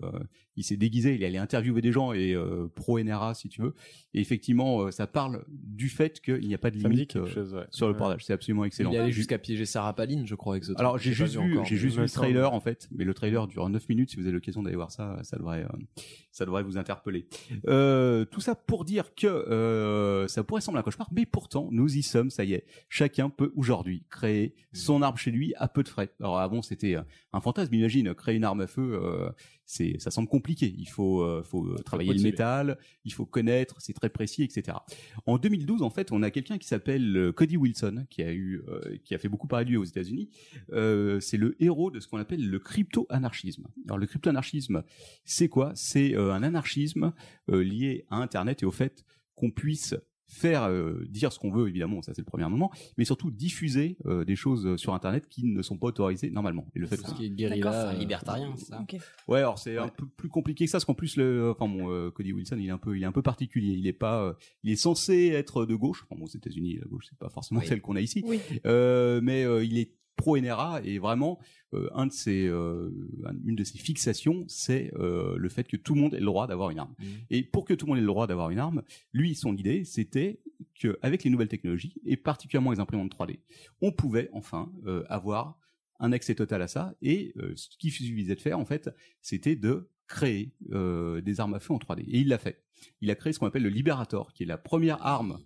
il 0.57 0.65
s'est 0.65 0.77
déguisé, 0.77 1.15
il 1.15 1.23
est 1.23 1.27
allé 1.27 1.39
interviewer 1.39 1.81
des 1.81 1.93
gens 1.93 2.13
et 2.13 2.35
euh, 2.35 2.69
pro 2.75 3.01
NRA 3.01 3.35
si 3.35 3.49
tu 3.49 3.63
veux. 3.63 3.75
Et 4.15 4.21
effectivement, 4.21 4.83
euh, 4.83 4.91
ça 4.91 5.07
parle 5.07 5.45
du 5.49 5.89
fait 5.89 6.21
qu'il 6.21 6.47
n'y 6.47 6.55
a 6.55 6.59
pas 6.59 6.71
de 6.71 6.77
limite 6.79 7.17
euh, 7.17 7.27
chose, 7.27 7.55
ouais. 7.55 7.65
sur 7.71 7.87
le 7.87 7.93
Ouais. 7.95 7.99
portage. 7.99 8.25
C'est 8.25 8.33
absolument 8.33 8.65
excellent. 8.65 8.91
Il 8.91 8.97
est 8.97 8.99
allé 9.01 9.13
jusqu'à 9.13 9.39
piéger 9.39 9.65
Sarah 9.65 9.95
Palin, 9.95 10.25
je 10.27 10.35
crois, 10.35 10.55
avec 10.55 10.65
ce 10.65 10.73
Alors 10.79 10.99
j'ai 10.99 11.13
juste 11.13 11.37
vu, 11.37 11.59
j'ai 11.65 11.77
juste 11.77 11.97
vu 11.97 12.03
le 12.03 12.07
semble. 12.07 12.27
trailer 12.27 12.53
en 12.53 12.61
fait, 12.61 12.89
mais 12.93 13.05
le 13.05 13.15
trailer 13.15 13.47
dure 13.47 13.69
9 13.69 13.89
minutes. 13.89 14.11
Si 14.11 14.17
vous 14.17 14.23
avez 14.23 14.33
l'occasion 14.33 14.63
d'aller 14.63 14.77
voir 14.77 14.91
ça, 14.91 15.19
ça 15.23 15.37
devrait, 15.39 15.65
euh, 15.65 16.05
ça 16.31 16.45
devrait 16.45 16.63
vous 16.63 16.77
interpeller. 16.79 17.27
Euh, 17.69 18.25
tout 18.25 18.41
ça 18.41 18.55
pour 18.55 18.85
dire 18.85 19.15
que 19.15 19.27
euh, 19.27 20.27
ça 20.29 20.45
pourrait 20.45 20.61
sembler 20.61 20.81
un 20.81 20.83
cauchemar, 20.83 21.09
mais 21.13 21.27
pourtant 21.27 21.69
nous 21.71 21.97
y 21.97 22.03
sommes. 22.03 22.31
Ça 22.31 22.45
y 22.45 22.53
est, 22.55 22.65
chacun 22.89 23.31
peut 23.31 23.53
aujourd'hui 23.57 24.05
créer 24.11 24.55
son 24.73 25.03
arme 25.03 25.17
chez 25.17 25.31
lui 25.31 25.55
à 25.57 25.69
peu 25.69 25.83
de 25.83 25.89
frais. 25.89 26.11
Alors 26.21 26.39
avant 26.39 26.63
c'était 26.63 26.97
euh, 26.97 27.03
un 27.33 27.41
fantasme. 27.41 27.75
Imagine 27.75 28.15
créer 28.15 28.37
une 28.37 28.45
arme 28.45 28.61
à 28.61 28.67
feu, 28.67 29.01
euh, 29.03 29.31
c'est, 29.73 29.99
ça 29.99 30.11
semble 30.11 30.29
compliqué. 30.29 30.75
Il 30.77 30.89
faut, 30.89 31.23
euh, 31.23 31.43
faut 31.43 31.65
euh, 31.65 31.77
travailler 31.77 32.13
le 32.13 32.21
métal, 32.21 32.77
il 33.07 33.13
faut 33.15 33.25
connaître, 33.25 33.77
c'est 33.79 33.95
très 33.95 34.11
précis, 34.11 34.43
etc. 34.43 34.77
En 35.25 35.39
2012, 35.39 35.81
en 35.81 35.89
fait, 35.89 36.13
on 36.13 36.23
a 36.23 36.31
quelqu'un 36.31 36.59
qui 36.59 36.69
s'appelle 36.69 37.17
euh, 37.17 37.33
Cody 37.33 37.57
Wilson, 37.57 38.05
qui 38.11 38.23
a 38.23 38.35
eu, 38.35 38.63
euh, 38.69 38.99
qui 39.03 39.15
a 39.15 39.19
fait 39.19 39.31
beaucoup 39.31 39.47
parler 39.47 39.65
de 39.65 39.71
lui 39.71 39.79
aux 39.79 39.85
États-Unis. 39.85 40.29
Euh, 40.73 41.21
c'est 41.21 41.39
le 41.39 41.57
héros 41.59 41.91
de 41.91 42.01
ce 42.01 42.07
qu'on 42.07 42.19
appelle 42.19 42.47
le 42.47 42.59
crypto-anarchisme. 42.59 43.67
Alors 43.87 43.97
le 43.97 44.07
crypto-anarchisme, 44.07 44.83
c'est 45.25 45.49
quoi? 45.49 45.73
C'est 45.75 46.15
un 46.17 46.43
anarchisme 46.43 47.13
lié 47.49 48.05
à 48.11 48.17
Internet 48.17 48.63
et 48.63 48.67
au 48.67 48.71
fait 48.71 49.07
qu'on 49.35 49.51
puisse 49.51 49.95
faire 50.33 50.65
euh, 50.65 51.05
dire 51.09 51.33
ce 51.33 51.39
qu'on 51.39 51.51
veut 51.53 51.69
évidemment 51.69 52.01
ça 52.03 52.13
c'est 52.15 52.23
le 52.23 52.27
premier 52.27 52.49
moment 52.49 52.71
mais 52.97 53.05
surtout 53.05 53.31
diffuser 53.31 53.97
euh, 54.07 54.25
des 54.25 54.35
choses 54.37 54.77
sur 54.77 54.95
internet 54.95 55.29
qui 55.29 55.45
ne 55.47 55.61
sont 55.63 55.77
pas 55.79 55.89
autorisées 55.89 56.31
normalement 56.31 56.67
et 56.75 56.79
le 56.79 56.87
fait 56.87 56.97
C'est 56.97 57.03
que- 57.03 57.09
un- 57.45 57.49
D'accord, 57.53 57.73
c'est 57.73 57.97
un 57.97 57.99
libertarien, 57.99 58.57
ça. 58.57 58.81
Ok. 58.81 58.99
Ouais, 59.29 59.39
alors 59.39 59.59
c'est 59.59 59.77
un 59.77 59.89
peu 59.89 60.07
plus 60.07 60.29
compliqué 60.29 60.65
que 60.65 60.71
ça, 60.71 60.77
parce 60.77 60.85
qu'en 60.85 60.95
plus 60.95 61.17
le, 61.17 61.51
enfin 61.51 61.69
bon, 61.69 61.91
euh, 61.93 62.11
Cody 62.11 62.33
Wilson, 62.33 62.57
il 62.59 62.67
est 62.67 62.71
un 62.71 62.79
peu, 62.79 62.97
il 62.97 63.03
est 63.03 63.07
un 63.07 63.13
peu 63.13 63.23
particulier. 63.23 63.75
Il 63.75 63.87
est 63.87 63.93
pas, 63.93 64.23
euh, 64.25 64.33
il 64.63 64.71
est 64.73 64.77
censé 64.77 65.29
être 65.29 65.67
de 65.67 65.75
gauche. 65.75 66.05
Enfin 66.09 66.19
bon, 66.19 66.25
aux 66.27 66.29
États-Unis, 66.29 66.79
la 66.81 66.87
gauche, 66.87 67.05
c'est 67.09 67.19
pas 67.19 67.29
forcément 67.29 67.61
Oui. 67.61 67.67
celle 67.67 67.81
qu'on 67.81 67.97
a 67.97 68.01
ici. 68.01 68.23
Oui. 68.27 68.41
Euh, 68.67 69.21
mais 69.23 69.45
euh, 69.45 69.65
il 69.65 69.79
est 69.79 69.93
pro 70.17 70.37
NRA 70.39 70.81
et 70.85 70.99
vraiment 70.99 71.41
euh, 71.75 71.89
un 71.95 72.07
de 72.07 72.13
ses, 72.13 72.47
euh, 72.47 72.91
un- 73.25 73.35
une 73.45 73.57
de 73.57 73.65
ses 73.65 73.79
fixations, 73.79 74.45
c'est 74.47 74.93
euh, 74.99 75.37
le 75.39 75.49
fait 75.49 75.65
que 75.67 75.77
tout 75.77 75.95
le 75.95 76.01
monde 76.01 76.15
ait 76.15 76.21
le 76.21 76.27
droit 76.27 76.47
d'avoir 76.47 76.71
une 76.71 76.79
arme. 76.79 76.95
Et 77.31 77.43
pour 77.43 77.65
que 77.65 77.75
tout 77.75 77.87
le 77.87 77.91
monde 77.91 77.99
ait 77.99 78.03
le 78.03 78.07
droit 78.07 78.27
d'avoir 78.27 78.51
une 78.51 78.59
arme, 78.59 78.83
lui, 79.13 79.35
son 79.35 79.57
idée, 79.57 79.85
c'était 79.85 80.41
que 80.79 80.99
avec 81.03 81.25
les 81.25 81.31
nouvelles 81.31 81.49
technologies 81.49 81.95
et 82.05 82.17
particulièrement 82.17 82.71
les 82.73 82.81
imprimantes 82.81 83.11
3D, 83.15 83.39
on 83.81 83.91
pouvait 83.93 84.29
enfin 84.33 84.71
avoir 85.09 85.59
un 85.99 86.13
accès 86.13 86.35
total 86.35 86.61
à 86.63 86.69
ça. 86.69 86.95
Et 87.03 87.35
ce 87.55 87.69
qu'il 87.79 87.91
suffisait 87.91 88.35
de 88.35 88.41
faire, 88.41 88.59
en 88.59 88.65
fait, 88.65 88.91
c'était 89.23 89.57
de 89.57 89.89
créer 90.09 90.53
des 90.71 91.41
armes 91.41 91.55
à 91.55 91.61
feu 91.61 91.73
en 91.73 91.79
3D. 91.79 92.01
Et 92.03 92.19
il 92.21 92.29
l'a 92.29 92.39
fait. 92.39 92.63
Il 93.01 93.11
a 93.11 93.15
créé 93.15 93.33
ce 93.33 93.39
qu'on 93.39 93.47
appelle 93.47 93.63
le 93.63 93.69
Liberator, 93.69 94.33
qui 94.35 94.43
est 94.43 94.47
la 94.47 94.59
première 94.59 95.05
arme 95.07 95.39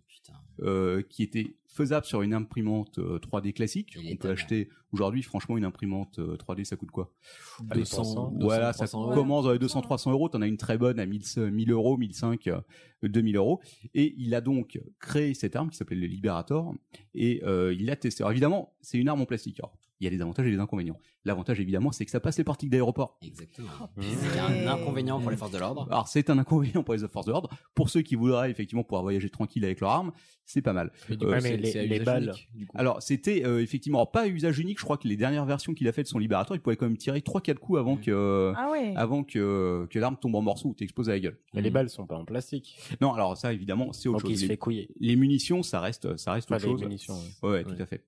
euh, 0.63 1.03
qui 1.03 1.23
était 1.23 1.57
faisable 1.67 2.07
sur 2.07 2.23
une 2.23 2.33
imprimante 2.33 2.99
euh, 2.99 3.19
3D 3.19 3.53
classique. 3.53 3.97
On 4.11 4.17
peut 4.17 4.31
acheter 4.31 4.71
aujourd'hui, 4.93 5.23
franchement, 5.23 5.59
une 5.59 5.65
imprimante 5.65 6.19
euh, 6.19 6.37
3D, 6.37 6.65
ça 6.65 6.77
coûte 6.77 6.91
quoi? 6.91 7.13
200, 7.75 8.35
Voilà, 8.41 8.73
200, 8.73 8.79
ça 8.79 8.87
300 8.87 9.15
commence 9.15 9.45
dans 9.45 9.53
les 9.53 9.59
200-300 9.59 10.11
euros. 10.11 10.29
T'en 10.29 10.41
as 10.41 10.47
une 10.47 10.57
très 10.57 10.79
bonne 10.79 10.99
à 10.99 11.07
1000, 11.07 11.23
1000 11.53 11.71
euros, 11.71 11.97
1005, 11.99 12.47
euh, 12.47 12.61
2000 13.03 13.37
euros. 13.37 13.61
Et 13.95 14.15
il 14.17 14.35
a 14.35 14.41
donc 14.41 14.81
créé 14.99 15.35
cette 15.35 15.55
arme 15.55 15.71
qui 15.71 15.77
s'appelle 15.77 16.01
le 16.01 16.07
Liberator 16.07 16.75
et 17.15 17.43
euh, 17.45 17.75
il 17.75 17.87
l'a 17.87 17.97
testé. 17.97 18.23
Alors 18.23 18.33
évidemment, 18.33 18.75
c'est 18.81 18.99
une 18.99 19.09
arme 19.09 19.21
en 19.21 19.27
plastique. 19.27 19.61
Alors, 19.61 19.77
il 20.01 20.05
y 20.05 20.07
a 20.07 20.11
des 20.11 20.21
avantages 20.21 20.47
et 20.47 20.51
des 20.51 20.59
inconvénients. 20.61 20.99
L'avantage, 21.25 21.59
évidemment, 21.61 21.91
c'est 21.93 22.05
que 22.05 22.11
ça 22.11 22.21
passe 22.21 22.39
les 22.39 22.45
portiques 22.45 22.71
d'aéroport. 22.71 23.19
Exactement. 23.23 23.69
C'est 24.01 24.39
un 24.39 24.69
inconvénient 24.69 25.21
pour 25.21 25.31
les 25.31 25.37
forces 25.37 25.51
de 25.53 25.59
l'ordre. 25.59 25.89
Alors 25.91 26.07
c'est 26.09 26.31
un 26.31 26.39
inconvénient 26.39 26.83
pour 26.83 26.95
les 26.95 27.01
forces 27.09 27.27
de 27.27 27.33
l'ordre. 27.33 27.51
Pour 27.75 27.89
ceux 27.91 28.03
qui 28.03 28.15
voudraient 28.15 28.51
effectivement 28.51 28.85
pouvoir 28.85 29.03
voyager 29.03 29.31
tranquille 29.31 29.65
avec 29.65 29.81
leur 29.81 29.91
arme, 29.91 30.13
c'est 30.45 30.63
pas 30.63 30.73
mal. 30.73 30.93
Mais 31.09 31.17
du 31.17 31.25
coup, 31.25 31.31
Ouais, 31.33 31.41
mais 31.43 31.65
c'est- 31.65 31.87
les- 31.87 32.01
balles. 32.01 32.25
unique, 32.25 32.49
du 32.55 32.67
coup. 32.67 32.77
Alors 32.79 33.03
c'était 33.03 33.45
euh, 33.45 33.61
effectivement 33.61 33.99
alors, 33.99 34.13
pas 34.13 34.23
à 34.23 34.27
usage 34.29 34.59
unique. 34.61 34.79
Je 34.79 34.85
crois 34.85 34.97
que 34.99 35.09
les 35.09 35.17
dernières 35.17 35.45
versions 35.47 35.75
qu'il 35.75 35.89
a 35.89 35.93
fait 35.93 36.03
de 36.05 36.09
son 36.09 36.19
libérateur, 36.19 36.57
il 36.57 36.61
pouvait 36.61 36.77
quand 36.77 36.87
même 36.87 36.97
tirer 36.99 37.21
trois 37.23 37.41
quatre 37.41 37.59
coups 37.59 37.79
avant 37.81 37.97
que 37.97 38.53
Ah 38.57 38.71
ouais. 38.71 38.93
avant 38.97 39.25
que 39.25 39.87
que 39.91 39.99
l'arme 39.99 40.17
tombe 40.21 40.37
en 40.37 40.43
morceaux 40.43 40.69
ou 40.69 40.75
t'explose 40.75 41.09
à 41.09 41.13
la 41.13 41.21
gueule. 41.21 41.39
Mais 41.55 41.63
les 41.63 41.71
balles 41.71 41.91
sont 41.91 42.07
pas 42.07 42.17
en 42.17 42.25
plastique. 42.25 42.79
Non, 43.01 43.13
alors 43.15 43.37
ça 43.37 43.53
évidemment 43.53 43.93
c'est 43.93 44.09
autre 44.09 44.21
Donc, 44.21 44.31
il 44.31 44.35
chose. 44.35 44.41
se 44.41 44.45
Les- 44.45 44.49
fait 44.53 44.57
couiller. 44.59 44.89
Les 45.01 45.17
munitions, 45.17 45.63
ça 45.65 45.81
reste 45.81 46.17
ça 46.17 46.33
reste 46.33 46.49
Pas 46.49 46.57
autre 46.57 46.67
les 46.67 46.73
chose. 46.73 46.83
munitions, 46.83 47.15
Ouais, 47.43 47.51
ouais, 47.51 47.65
tout 47.65 47.75
à 47.81 47.87
fait. 47.87 48.05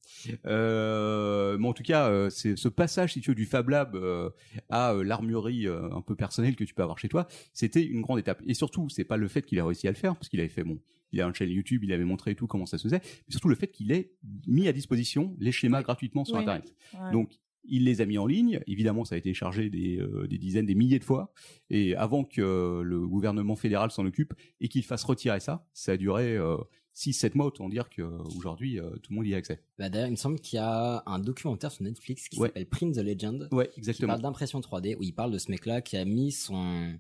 Euh, 0.47 1.57
mais 1.59 1.67
en 1.69 1.73
tout 1.79 1.85
cas, 1.85 2.09
euh, 2.09 2.29
c'est 2.29 2.57
ce 2.57 2.69
passage, 2.69 3.13
si 3.13 3.21
tu 3.21 3.31
veux, 3.31 3.35
du 3.35 3.47
Fab 3.47 3.69
Lab 3.69 3.95
euh, 3.95 4.31
à 4.69 4.93
euh, 4.93 5.05
l'armurerie 5.05 5.67
euh, 5.67 5.89
un 5.93 6.03
peu 6.03 6.17
personnelle 6.17 6.57
que 6.57 6.65
tu 6.65 6.75
peux 6.75 6.83
avoir 6.83 6.99
chez 6.99 7.09
toi, 7.09 7.29
c'était 7.53 7.85
une 7.85 8.03
grande 8.03 8.19
étape. 8.19 8.43
Et 8.47 8.55
surtout, 8.55 8.89
c'est 8.89 9.05
pas 9.05 9.17
le 9.17 9.29
fait 9.29 9.43
qu'il 9.43 9.61
a 9.61 9.65
réussi 9.65 9.87
à 9.87 9.91
le 9.91 9.97
faire, 9.97 10.17
parce 10.17 10.29
qu'il 10.29 10.41
avait 10.41 10.49
fait 10.49 10.65
bon, 10.65 10.81
il 11.13 11.21
a 11.21 11.27
une 11.27 11.35
chaîne 11.35 11.51
YouTube, 11.51 11.85
il 11.85 11.93
avait 11.93 12.05
montré 12.05 12.35
tout 12.35 12.49
comment 12.49 12.67
ça 12.67 12.79
se 12.79 12.83
faisait, 12.83 13.01
mais 13.03 13.31
surtout 13.31 13.49
le 13.49 13.55
fait 13.55 13.69
qu'il 13.69 13.93
ait 13.93 14.13
mis 14.47 14.67
à 14.67 14.73
disposition 14.73 15.37
les 15.39 15.53
schémas 15.53 15.83
gratuitement 15.83 16.25
sur 16.25 16.37
Oui. 16.37 16.43
Internet. 16.43 16.75
Ouais. 16.95 17.13
Donc 17.13 17.39
il 17.69 17.85
les 17.85 18.01
a 18.01 18.07
mis 18.07 18.19
en 18.19 18.27
ligne. 18.27 18.61
Évidemment, 18.67 19.05
ça 19.05 19.15
a 19.15 19.19
été 19.19 19.35
chargé 19.35 19.71
des, 19.71 19.99
euh, 19.99 20.27
des 20.27 20.39
dizaines, 20.39 20.67
des 20.67 20.75
milliers 20.75 20.99
de 20.99 21.05
fois. 21.05 21.33
Et 21.71 21.95
avant 21.97 22.25
que 22.25 22.41
euh, 22.41 22.83
le 22.83 23.07
gouvernement 23.07 23.57
fédéral 23.57 23.91
s'en 23.91 24.07
occupe 24.07 24.35
et 24.61 24.69
qu'il 24.69 24.85
fasse 24.85 25.05
retirer 25.05 25.41
ça, 25.41 25.67
ça 25.75 25.93
a 25.93 25.97
duré 25.97 26.37
euh, 26.37 26.57
6-7 26.99 27.37
mois. 27.37 27.47
Autant 27.47 27.69
dire 27.69 27.89
qu'aujourd'hui, 27.95 28.81
euh, 28.81 28.91
tout 29.03 29.11
le 29.13 29.17
monde 29.17 29.27
y 29.27 29.35
a 29.35 29.37
accès. 29.37 29.61
Bah, 29.79 29.89
D'ailleurs, 29.89 30.09
il 30.09 30.13
me 30.13 30.17
semble 30.17 30.41
qu'il 30.41 30.57
y 30.57 30.61
a 30.61 31.03
un 31.07 31.19
documentaire 31.19 31.71
sur 31.71 31.85
Netflix 31.85 32.29
qui 32.29 32.39
Ouais. 32.41 32.49
s'appelle 32.49 32.67
Print 32.67 32.95
the 32.97 32.99
Legend. 32.99 33.49
Ouais, 33.53 33.69
Qui 33.73 33.79
exactement. 33.81 34.09
parle 34.09 34.23
d'impression 34.23 34.61
3D, 34.61 34.97
où 34.99 35.03
il 35.03 35.13
parle 35.15 35.31
de 35.33 35.39
ce 35.39 35.51
mec-là 35.51 35.81
qui 35.81 35.97
a 35.97 36.05
mis 36.05 36.33
son 36.33 36.99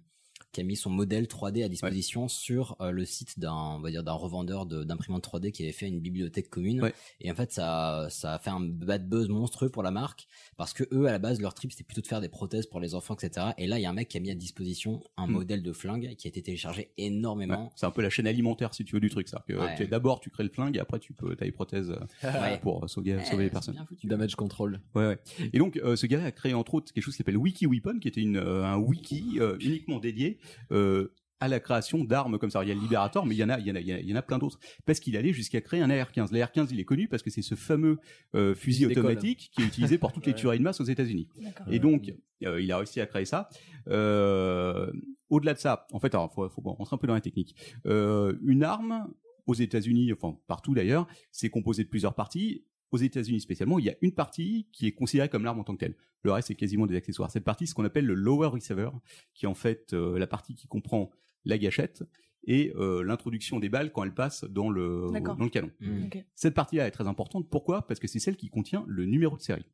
qui 0.58 0.62
a 0.62 0.64
mis 0.64 0.74
son 0.74 0.90
modèle 0.90 1.26
3D 1.26 1.64
à 1.64 1.68
disposition 1.68 2.26
sur 2.26 2.76
euh, 2.80 2.90
le 2.90 3.04
site 3.04 3.38
d'un 3.38 3.52
on 3.54 3.80
va 3.80 3.90
dire 3.92 4.02
d'un 4.02 4.12
revendeur 4.12 4.66
de- 4.66 4.82
d'imprimantes 4.82 5.22
3D 5.24 5.52
qui 5.52 5.62
avait 5.62 5.70
fait 5.70 5.86
une 5.86 6.00
bibliothèque 6.00 6.50
commune 6.50 6.82
Ouais. 6.82 6.92
et 7.20 7.30
en 7.30 7.34
fait 7.36 7.52
ça 7.52 8.08
ça 8.10 8.34
a 8.34 8.38
fait 8.40 8.50
un 8.50 8.58
bad 8.60 9.08
buzz 9.08 9.28
monstrueux 9.28 9.68
pour 9.68 9.84
la 9.84 9.92
marque 9.92 10.26
parce 10.56 10.72
que 10.72 10.82
eux 10.92 11.06
à 11.06 11.12
la 11.12 11.20
base 11.20 11.40
leur 11.40 11.54
trip 11.54 11.70
c'était 11.70 11.84
plutôt 11.84 12.00
de 12.00 12.08
faire 12.08 12.20
des 12.20 12.28
prothèses 12.28 12.66
pour 12.66 12.80
les 12.80 12.96
enfants 12.96 13.14
etc 13.14 13.48
et 13.56 13.68
là 13.68 13.78
il 13.78 13.82
y 13.82 13.86
a 13.86 13.90
un 13.90 13.92
mec 13.92 14.08
qui 14.08 14.16
a 14.16 14.20
mis 14.20 14.30
à 14.32 14.34
disposition 14.34 15.00
un 15.16 15.28
Mm. 15.28 15.30
modèle 15.30 15.62
de 15.62 15.72
flingue 15.72 16.14
qui 16.16 16.26
a 16.26 16.30
été 16.30 16.42
téléchargé 16.42 16.90
énormément 16.98 17.64
Ouais, 17.66 17.70
c'est 17.76 17.86
un 17.86 17.90
peu 17.92 18.02
la 18.02 18.10
chaîne 18.10 18.26
alimentaire 18.26 18.74
si 18.74 18.84
tu 18.84 18.94
veux 18.94 19.00
du 19.00 19.10
truc 19.10 19.28
ça. 19.28 19.44
Que, 19.46 19.84
D'abord 19.84 20.18
tu 20.20 20.30
crées 20.30 20.42
le 20.44 20.48
flingue 20.50 20.76
et 20.76 20.80
après 20.80 20.98
tu 20.98 21.12
peux 21.12 21.36
t'as 21.36 21.44
les 21.44 21.52
prothèses 21.52 21.90
euh, 21.90 22.28
Ouais. 22.42 22.58
pour 22.60 22.88
sauver, 22.90 23.14
Ouais, 23.16 23.24
sauver 23.24 23.44
les 23.44 23.50
personnes. 23.50 23.74
bien 23.74 23.86
foutu. 23.86 24.06
Damage 24.08 24.34
control. 24.34 24.80
Ouais, 24.96 25.06
ouais. 25.06 25.18
Et 25.52 25.58
donc 25.58 25.76
euh, 25.76 25.94
ce 25.94 26.06
gars 26.06 26.24
a 26.24 26.32
créé 26.32 26.52
entre 26.54 26.74
autres 26.74 26.92
quelque 26.92 27.04
chose 27.04 27.14
qui 27.14 27.18
s'appelle 27.18 27.36
Wiki 27.36 27.66
Weapon, 27.66 27.98
qui 28.00 28.08
était 28.08 28.20
une, 28.20 28.36
euh, 28.38 28.64
un 28.64 28.76
wiki 28.78 29.38
euh, 29.40 29.56
uniquement 29.60 29.98
dédié 29.98 30.38
euh, 30.72 31.12
à 31.40 31.46
la 31.46 31.60
création 31.60 32.02
d'armes 32.02 32.36
comme 32.38 32.50
ça. 32.50 32.64
Il 32.64 32.68
y 32.68 32.72
a 32.72 32.74
le 32.74 32.80
Liberator, 32.80 33.24
mais 33.24 33.36
il 33.36 33.38
y 33.38 33.44
en 33.44 33.48
a, 33.48 33.60
il 33.60 33.66
y 33.66 33.70
en 33.70 33.76
a, 33.76 33.80
il 33.80 33.88
y 34.08 34.12
en 34.12 34.16
a- 34.16 34.22
plein 34.22 34.38
d'autres. 34.38 34.58
Parce 34.86 34.98
qu'il 34.98 35.16
allait 35.16 35.32
jusqu'à 35.32 35.60
créer 35.60 35.80
un 35.80 35.88
AR-15. 35.88 36.32
L'AR-15, 36.32 36.68
il 36.72 36.80
est 36.80 36.84
connu 36.84 37.06
parce 37.06 37.22
que 37.22 37.30
c'est 37.30 37.42
ce 37.42 37.54
fameux 37.54 37.98
euh, 38.34 38.56
fusil 38.56 38.86
automatique 38.86 39.50
qui 39.54 39.62
est 39.62 39.66
utilisé 39.66 39.98
pour 39.98 40.12
toutes 40.12 40.26
les 40.26 40.34
tueries 40.34 40.58
de 40.58 40.64
masse 40.64 40.80
aux 40.80 40.84
États-Unis. 40.84 41.28
Et 41.70 41.78
donc, 41.78 42.12
euh, 42.44 42.60
il 42.60 42.72
a 42.72 42.78
réussi 42.78 43.00
à 43.00 43.06
créer 43.06 43.24
ça. 43.24 43.48
Euh, 43.88 44.90
Au-delà 45.30 45.54
de 45.54 45.58
ça, 45.58 45.86
en 45.92 46.00
fait, 46.00 46.14
alors 46.14 46.32
faut, 46.32 46.48
faut 46.48 46.60
rentrer 46.62 46.94
un 46.94 46.98
peu 46.98 47.06
dans 47.06 47.14
la 47.14 47.20
technique. 47.20 47.54
Euh, 47.86 48.34
une 48.44 48.62
arme 48.64 49.06
aux 49.46 49.54
États-Unis, 49.54 50.12
enfin 50.12 50.36
partout 50.46 50.74
d'ailleurs, 50.74 51.06
c'est 51.30 51.50
composé 51.50 51.84
de 51.84 51.88
plusieurs 51.88 52.14
parties. 52.14 52.64
Aux 52.90 52.98
États-Unis 52.98 53.40
spécialement, 53.40 53.78
il 53.78 53.84
y 53.84 53.90
a 53.90 53.96
une 54.00 54.12
partie 54.12 54.66
qui 54.72 54.86
est 54.86 54.92
considérée 54.92 55.28
comme 55.28 55.44
l'arme 55.44 55.60
en 55.60 55.64
tant 55.64 55.74
que 55.74 55.80
telle. 55.80 55.94
Le 56.22 56.32
reste, 56.32 56.48
c'est 56.48 56.54
quasiment 56.54 56.86
des 56.86 56.96
accessoires. 56.96 57.30
Cette 57.30 57.44
partie, 57.44 57.66
c'est 57.66 57.70
ce 57.70 57.74
qu'on 57.74 57.84
appelle 57.84 58.06
le 58.06 58.14
lower 58.14 58.48
receiver, 58.48 58.90
qui 59.34 59.44
est 59.44 59.48
en 59.48 59.54
fait 59.54 59.92
euh, 59.92 60.18
la 60.18 60.26
partie 60.26 60.54
qui 60.54 60.66
comprend 60.66 61.10
la 61.44 61.58
gâchette 61.58 62.04
et 62.44 62.72
euh, 62.76 63.02
l'introduction 63.02 63.58
des 63.58 63.68
balles 63.68 63.92
quand 63.92 64.04
elles 64.04 64.14
passent 64.14 64.44
dans 64.44 64.70
le, 64.70 65.10
D'accord. 65.12 65.36
dans 65.36 65.44
le 65.44 65.50
canon. 65.50 65.70
Mm. 65.80 66.06
Ok. 66.06 66.24
Cette 66.34 66.54
partie-là 66.54 66.86
est 66.86 66.90
très 66.90 67.06
importante. 67.06 67.48
Pourquoi? 67.50 67.86
Parce 67.86 68.00
que 68.00 68.08
c'est 68.08 68.20
celle 68.20 68.36
qui 68.36 68.48
contient 68.48 68.84
le 68.88 69.04
numéro 69.04 69.36
de 69.36 69.42
série. 69.42 69.66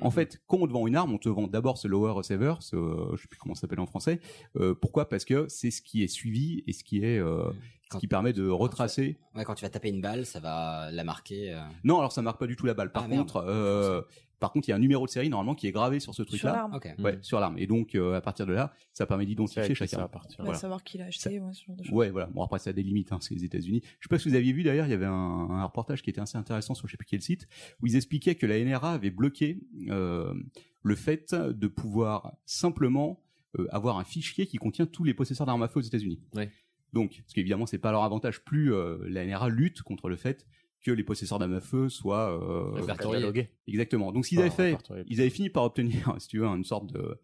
En 0.00 0.10
fait, 0.10 0.40
quand 0.46 0.58
on 0.58 0.66
te 0.66 0.72
vend 0.72 0.86
une 0.86 0.96
arme, 0.96 1.12
on 1.12 1.18
te 1.18 1.28
vend 1.28 1.46
d'abord 1.46 1.76
ce 1.76 1.88
lower 1.88 2.12
receiver, 2.12 2.54
ce, 2.60 2.74
euh, 2.74 3.16
je 3.16 3.22
sais 3.22 3.28
plus 3.28 3.38
comment 3.38 3.54
ça 3.54 3.62
s'appelle 3.62 3.80
en 3.80 3.86
français. 3.86 4.20
Euh, 4.56 4.74
pourquoi? 4.74 5.08
Parce 5.08 5.26
que 5.26 5.46
c'est 5.48 5.70
ce 5.70 5.82
qui 5.82 6.02
est 6.02 6.08
suivi 6.08 6.64
et 6.66 6.72
ce 6.72 6.82
qui 6.82 7.04
est, 7.04 7.18
euh, 7.18 7.50
ce 7.88 7.92
Quand- 7.94 7.98
qui 8.00 8.06
permet 8.06 8.32
de 8.34 8.46
retracer. 8.48 9.16
ouais 9.34 9.44
quand 9.44 9.54
tu 9.54 9.64
vas 9.64 9.70
taper 9.70 9.88
une 9.88 10.02
balle 10.02 10.26
ça 10.26 10.40
va 10.40 10.90
la 10.92 11.04
marquer 11.04 11.54
euh, 11.54 11.60
Non, 11.84 11.98
alors 11.98 12.12
ça 12.12 12.20
marque 12.20 12.38
pas 12.38 12.46
du 12.46 12.54
tout 12.54 12.66
la 12.66 12.74
balle. 12.74 12.92
Par 12.92 13.04
Ah, 13.04 13.08
contre, 13.08 13.36
euh, 13.46 14.02
par 14.40 14.52
contre, 14.52 14.68
il 14.68 14.70
y 14.70 14.74
a 14.74 14.76
un 14.76 14.80
numéro 14.80 15.04
de 15.06 15.10
série 15.10 15.28
normalement 15.30 15.54
qui 15.54 15.66
est 15.66 15.72
gravé 15.72 15.98
sur 15.98 16.12
ce 16.14 16.22
Sur 16.22 16.26
truc-là. 16.26 16.52
l'arme. 16.52 16.74
ok 16.74 16.94
Ouais, 17.00 17.18
sur 17.22 17.40
l'arme. 17.40 17.58
Et 17.58 17.66
donc, 17.66 17.94
euh, 17.94 18.14
à 18.14 18.20
partir 18.20 18.44
de 18.46 18.52
là, 18.52 18.72
ça 18.92 19.04
permet 19.06 19.24
d'identifier 19.26 19.74
chacun. 19.74 19.96
ça 19.96 20.02
à 20.04 20.08
partir. 20.08 20.36
Voilà. 20.40 20.58
savoir 20.58 20.84
qui 20.84 20.98
l'a 20.98 21.06
acheté, 21.06 21.40
ouais, 21.40 21.52
ce 21.54 21.64
genre 21.64 21.76
de 21.76 21.82
choses. 21.82 21.92
Ouais, 21.92 22.10
voilà. 22.10 22.26
Bon, 22.26 22.42
après, 22.44 22.58
ça 22.60 22.70
a 22.70 22.72
des 22.72 22.82
limites, 22.84 23.10
hein, 23.10 23.18
c'est 23.20 23.34
les 23.34 23.44
États-Unis. 23.44 23.80
Je 23.98 24.06
sais 24.06 24.08
pas 24.08 24.18
si 24.18 24.28
vous 24.28 24.34
aviez 24.36 24.52
vu 24.52 24.62
d'ailleurs, 24.62 24.86
il 24.86 24.90
y 24.90 24.94
avait 24.94 25.06
un, 25.06 25.10
un 25.12 25.64
reportage 25.64 26.02
qui 26.02 26.10
était 26.10 26.20
assez 26.20 26.36
intéressant 26.38 26.74
sur 26.74 26.86
je 26.86 26.92
sais 26.92 26.96
plus 26.98 27.06
quel 27.06 27.22
site, 27.22 27.48
où 27.82 27.86
ils 27.86 27.96
expliquaient 27.96 28.34
que 28.36 28.46
la 28.46 28.62
NRA 28.62 28.92
avait 28.92 29.10
bloqué 29.10 29.60
euh, 29.88 30.32
le 30.82 30.94
fait 30.94 31.34
de 31.34 31.66
pouvoir 31.66 32.32
simplement 32.46 33.20
euh, 33.58 33.66
avoir 33.70 33.98
un 33.98 34.04
fichier 34.04 34.46
qui 34.46 34.58
contient 34.58 34.86
tous 34.86 35.02
les 35.04 35.14
possesseurs 35.14 35.46
d'armes 35.46 35.62
à 35.62 35.68
feu 35.68 35.80
aux 35.80 35.82
États-Unis. 35.82 36.20
Ouais. 36.34 36.50
Donc, 36.92 37.18
parce 37.22 37.34
qu'évidemment, 37.34 37.66
c'est 37.66 37.78
pas 37.78 37.92
leur 37.92 38.02
avantage. 38.04 38.42
Plus 38.44 38.72
euh, 38.72 38.98
la 39.08 39.24
NRA 39.26 39.48
lutte 39.48 39.82
contre 39.82 40.08
le 40.08 40.16
fait 40.16 40.46
que 40.82 40.90
les 40.90 41.02
possesseurs 41.02 41.38
d'armes 41.38 41.54
à 41.54 41.60
feu 41.60 41.88
soient 41.88 42.30
euh, 42.32 42.70
Répertoriés. 42.80 43.26
Exactement. 43.66 44.12
Donc, 44.12 44.24
ce 44.24 44.30
qu'ils 44.30 44.38
Enfin, 44.38 44.46
avaient 44.46 44.70
fait, 44.76 44.76
ils 45.08 45.20
avaient 45.20 45.30
fini 45.30 45.50
par 45.50 45.64
obtenir, 45.64 46.14
si 46.18 46.28
tu 46.28 46.38
veux, 46.38 46.46
une 46.46 46.64
sorte 46.64 46.86
de 46.92 46.98
de- 46.98 47.18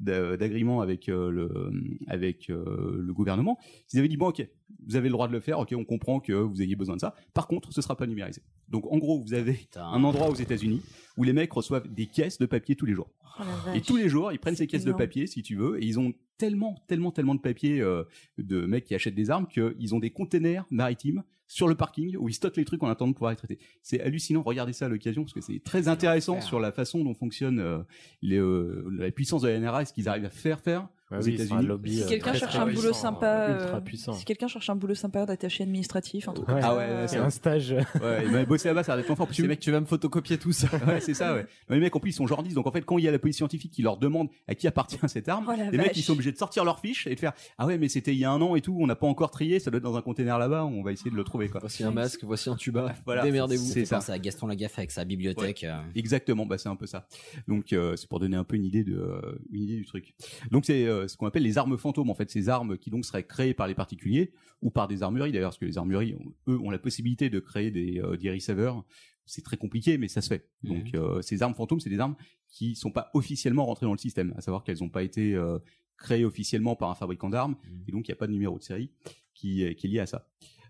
d'agrément 0.00 0.80
avec 0.80 1.08
euh, 1.08 1.30
le 1.30 1.72
avec 2.06 2.50
euh, 2.50 2.96
le 3.00 3.12
gouvernement. 3.12 3.58
Ils 3.92 3.98
avaient 3.98 4.08
dit 4.08 4.16
bon 4.16 4.28
ok, 4.28 4.46
vous 4.86 4.96
avez 4.96 5.08
le 5.08 5.12
droit 5.12 5.28
de 5.28 5.32
le 5.32 5.40
faire, 5.40 5.58
ok, 5.58 5.74
on 5.76 5.84
comprend 5.84 6.20
que 6.20 6.32
vous 6.32 6.62
ayez 6.62 6.76
besoin 6.76 6.96
de 6.96 7.00
ça. 7.00 7.14
Par 7.34 7.48
contre, 7.48 7.72
ce 7.72 7.82
sera 7.82 7.96
pas 7.96 8.06
numérisé. 8.06 8.42
Donc 8.68 8.90
en 8.92 8.98
gros, 8.98 9.20
vous 9.20 9.34
avez 9.34 9.58
un 9.76 10.04
endroit 10.04 10.28
aux 10.28 10.34
États-Unis 10.34 10.82
où 11.16 11.24
les 11.24 11.32
mecs 11.32 11.52
reçoivent 11.52 11.92
des 11.92 12.06
caisses 12.06 12.38
de 12.38 12.46
papier 12.46 12.76
tous 12.76 12.86
les 12.86 12.94
jours. 12.94 13.10
Oh 13.40 13.42
Et 13.74 13.80
tous 13.80 13.96
les 13.96 14.08
jours, 14.08 14.32
ils 14.32 14.38
prennent 14.38 14.56
ces 14.56 14.66
caisses 14.66 14.82
énorme. 14.82 14.98
de 14.98 15.04
papier, 15.04 15.26
si 15.26 15.42
tu 15.42 15.56
veux, 15.56 15.82
et 15.82 15.86
ils 15.86 15.98
ont 15.98 16.12
tellement, 16.38 16.76
tellement, 16.86 17.12
tellement 17.12 17.34
de 17.34 17.40
papier 17.40 17.80
euh, 17.80 18.04
de 18.38 18.66
mecs 18.66 18.84
qui 18.84 18.94
achètent 18.94 19.14
des 19.14 19.30
armes 19.30 19.46
qu'ils 19.46 19.94
ont 19.94 19.98
des 19.98 20.10
containers 20.10 20.64
maritimes 20.70 21.22
sur 21.48 21.66
le 21.66 21.74
parking 21.74 22.16
où 22.16 22.28
ils 22.28 22.34
stockent 22.34 22.58
les 22.58 22.64
trucs 22.64 22.82
en 22.82 22.88
attendant 22.88 23.10
de 23.10 23.16
pouvoir 23.16 23.30
les 23.30 23.36
traiter. 23.36 23.58
C'est 23.82 24.00
hallucinant. 24.00 24.42
Regardez 24.42 24.72
ça 24.72 24.84
à 24.84 24.88
l'occasion 24.88 25.22
parce 25.24 25.32
que 25.32 25.40
c'est 25.40 25.60
très 25.64 25.88
intéressant 25.88 26.40
sur 26.40 26.60
la 26.60 26.70
façon 26.70 27.02
dont 27.02 27.14
fonctionne 27.14 27.58
euh, 27.58 27.78
les, 28.22 28.36
euh, 28.36 28.86
la 28.96 29.10
puissance 29.10 29.42
de 29.42 29.48
la 29.48 29.58
NRA 29.58 29.82
et 29.82 29.84
ce 29.86 29.92
qu'ils 29.92 30.08
arrivent 30.08 30.26
à 30.26 30.30
faire 30.30 30.60
faire 30.60 30.88
Ouais, 31.10 31.18
aux 31.18 31.22
oui, 31.22 31.34
États-Unis. 31.34 31.66
lobby, 31.66 31.96
Si 31.96 32.02
euh, 32.02 32.08
quelqu'un 32.08 32.34
cherche 32.34 32.56
un 32.56 32.66
boulot 32.66 32.92
sympa, 32.92 33.48
ultra 33.50 33.76
euh, 33.78 33.80
puissant. 33.80 34.12
si 34.12 34.24
quelqu'un 34.26 34.46
cherche 34.48 34.68
un 34.68 34.76
boulot 34.76 34.94
sympa 34.94 35.24
d'attaché 35.24 35.62
administratif, 35.62 36.28
un 36.28 36.32
truc 36.34 36.48
Ouais. 36.48 36.54
Ah 36.58 36.62
ça, 36.62 36.76
ouais, 36.76 36.82
euh, 36.82 37.06
c'est 37.08 37.16
un 37.16 37.30
stage. 37.30 37.72
Ouais, 38.02 38.26
m'a 38.30 38.44
bossé 38.44 38.68
là-bas, 38.68 38.82
ça 38.82 38.92
a 38.92 38.96
l'air 38.96 39.04
d'être 39.06 39.16
fort. 39.16 39.28
Tu, 39.30 39.56
tu 39.58 39.70
vas 39.70 39.80
me 39.80 39.86
photocopier 39.86 40.36
tout 40.38 40.52
ça. 40.52 40.68
ouais, 40.86 41.00
c'est 41.00 41.14
ça, 41.14 41.34
ouais. 41.34 41.46
Non, 41.68 41.76
Les 41.76 41.80
mecs, 41.80 41.96
en 41.96 42.00
plus, 42.00 42.10
ils 42.10 42.14
sont 42.14 42.26
journalistes. 42.26 42.54
Donc, 42.56 42.66
en 42.66 42.70
fait, 42.70 42.82
quand 42.82 42.98
il 42.98 43.04
y 43.04 43.08
a 43.08 43.10
la 43.10 43.18
police 43.18 43.36
scientifique 43.36 43.72
qui 43.72 43.80
leur 43.82 43.96
demande 43.96 44.28
à 44.46 44.54
qui 44.54 44.66
appartient 44.66 44.98
cette 45.06 45.28
arme, 45.28 45.46
Oh 45.48 45.52
les 45.72 45.78
mecs, 45.78 45.96
ils 45.96 46.02
sont 46.02 46.12
obligés 46.12 46.32
de 46.32 46.36
sortir 46.38 46.64
leurs 46.64 46.80
fiches 46.80 47.06
et 47.06 47.14
de 47.14 47.20
faire 47.20 47.32
Ah 47.56 47.66
ouais, 47.66 47.78
mais 47.78 47.88
c'était 47.88 48.12
il 48.12 48.18
y 48.18 48.24
a 48.24 48.30
un 48.30 48.40
an 48.42 48.54
et 48.56 48.60
tout, 48.60 48.76
on 48.78 48.86
n'a 48.86 48.96
pas 48.96 49.06
encore 49.06 49.30
trié, 49.30 49.58
ça 49.60 49.70
doit 49.70 49.78
être 49.78 49.84
dans 49.84 49.96
un 49.96 50.02
container 50.02 50.38
là-bas, 50.38 50.64
on 50.66 50.82
va 50.82 50.92
essayer 50.92 51.10
de 51.10 51.16
le 51.16 51.24
trouver, 51.24 51.48
quoi. 51.48 51.60
Voici 51.60 51.84
un 51.84 51.90
masque, 51.90 52.24
voici 52.24 52.50
un 52.50 52.56
tuba. 52.56 52.92
Voilà. 53.06 53.22
Démerdez-vous. 53.22 53.64
C'est 53.64 53.84
ça. 53.86 54.00
C'est 54.00 54.12
à 54.12 54.18
Gaston 54.18 54.46
Lagaffe 54.48 54.78
avec 54.78 54.90
sa 54.90 55.04
bibliothèque. 55.04 55.64
euh. 55.64 55.78
Exactement, 55.94 56.44
bah 56.44 56.58
c'est 56.58 56.68
un 56.68 56.76
peu 56.76 56.86
ça. 56.86 57.06
Donc 57.46 57.72
euh, 57.72 57.96
c'est 57.96 58.08
pour 58.08 58.20
donner 58.20 58.36
un 58.36 58.44
peu 58.44 58.56
une 58.56 58.64
idée 58.64 58.84
de 58.84 58.96
euh, 58.96 59.38
une 59.52 59.62
idée 59.62 59.76
du 59.76 59.86
truc. 59.86 60.14
Donc 60.50 60.64
c'est 60.66 60.84
euh, 60.86 60.97
ce 61.06 61.16
qu'on 61.16 61.26
appelle 61.26 61.42
les 61.44 61.58
armes 61.58 61.76
fantômes 61.78 62.10
en 62.10 62.14
fait, 62.14 62.30
ces 62.30 62.48
armes 62.48 62.76
qui 62.78 62.90
donc 62.90 63.04
seraient 63.04 63.24
créées 63.26 63.54
par 63.54 63.68
les 63.68 63.74
particuliers 63.74 64.32
ou 64.62 64.70
par 64.70 64.88
des 64.88 65.02
armureries 65.04 65.30
d'ailleurs, 65.30 65.50
parce 65.50 65.58
que 65.58 65.66
les 65.66 65.78
armureries 65.78 66.14
ont- 66.14 66.32
eux 66.52 66.58
ont 66.58 66.70
la 66.70 66.78
possibilité 66.78 67.30
de 67.30 67.38
créer 67.38 67.70
des 67.70 68.00
euh, 68.00 68.16
des 68.16 68.30
receivers. 68.32 68.82
C'est 69.26 69.42
très 69.44 69.58
compliqué, 69.58 69.98
mais 69.98 70.08
ça 70.08 70.22
se 70.22 70.28
fait. 70.28 70.48
Donc 70.64 70.94
euh, 70.94 71.20
ces 71.22 71.42
armes 71.42 71.54
fantômes, 71.54 71.80
c'est 71.80 71.90
des 71.90 72.00
armes 72.00 72.16
qui 72.48 72.74
sont 72.74 72.90
pas 72.90 73.10
officiellement 73.12 73.66
rentrées 73.66 73.84
dans 73.86 73.92
le 73.92 73.98
système, 73.98 74.32
à 74.36 74.40
savoir 74.40 74.64
qu'elles 74.64 74.78
n'ont 74.80 74.88
pas 74.88 75.02
été 75.02 75.34
euh, 75.34 75.58
créées 75.98 76.24
officiellement 76.24 76.74
par 76.76 76.90
un 76.90 76.94
fabricant 76.94 77.28
d'armes, 77.28 77.56
et 77.86 77.92
donc 77.92 78.08
il 78.08 78.10
n'y 78.10 78.14
a 78.14 78.16
pas 78.16 78.26
de 78.26 78.32
numéro 78.32 78.56
de 78.58 78.62
série 78.62 78.90
qui, 79.34 79.62
est- 79.62 79.74
qui 79.74 79.86
est 79.86 79.90
lié 79.90 79.98
à 80.00 80.06
ça. 80.06 80.26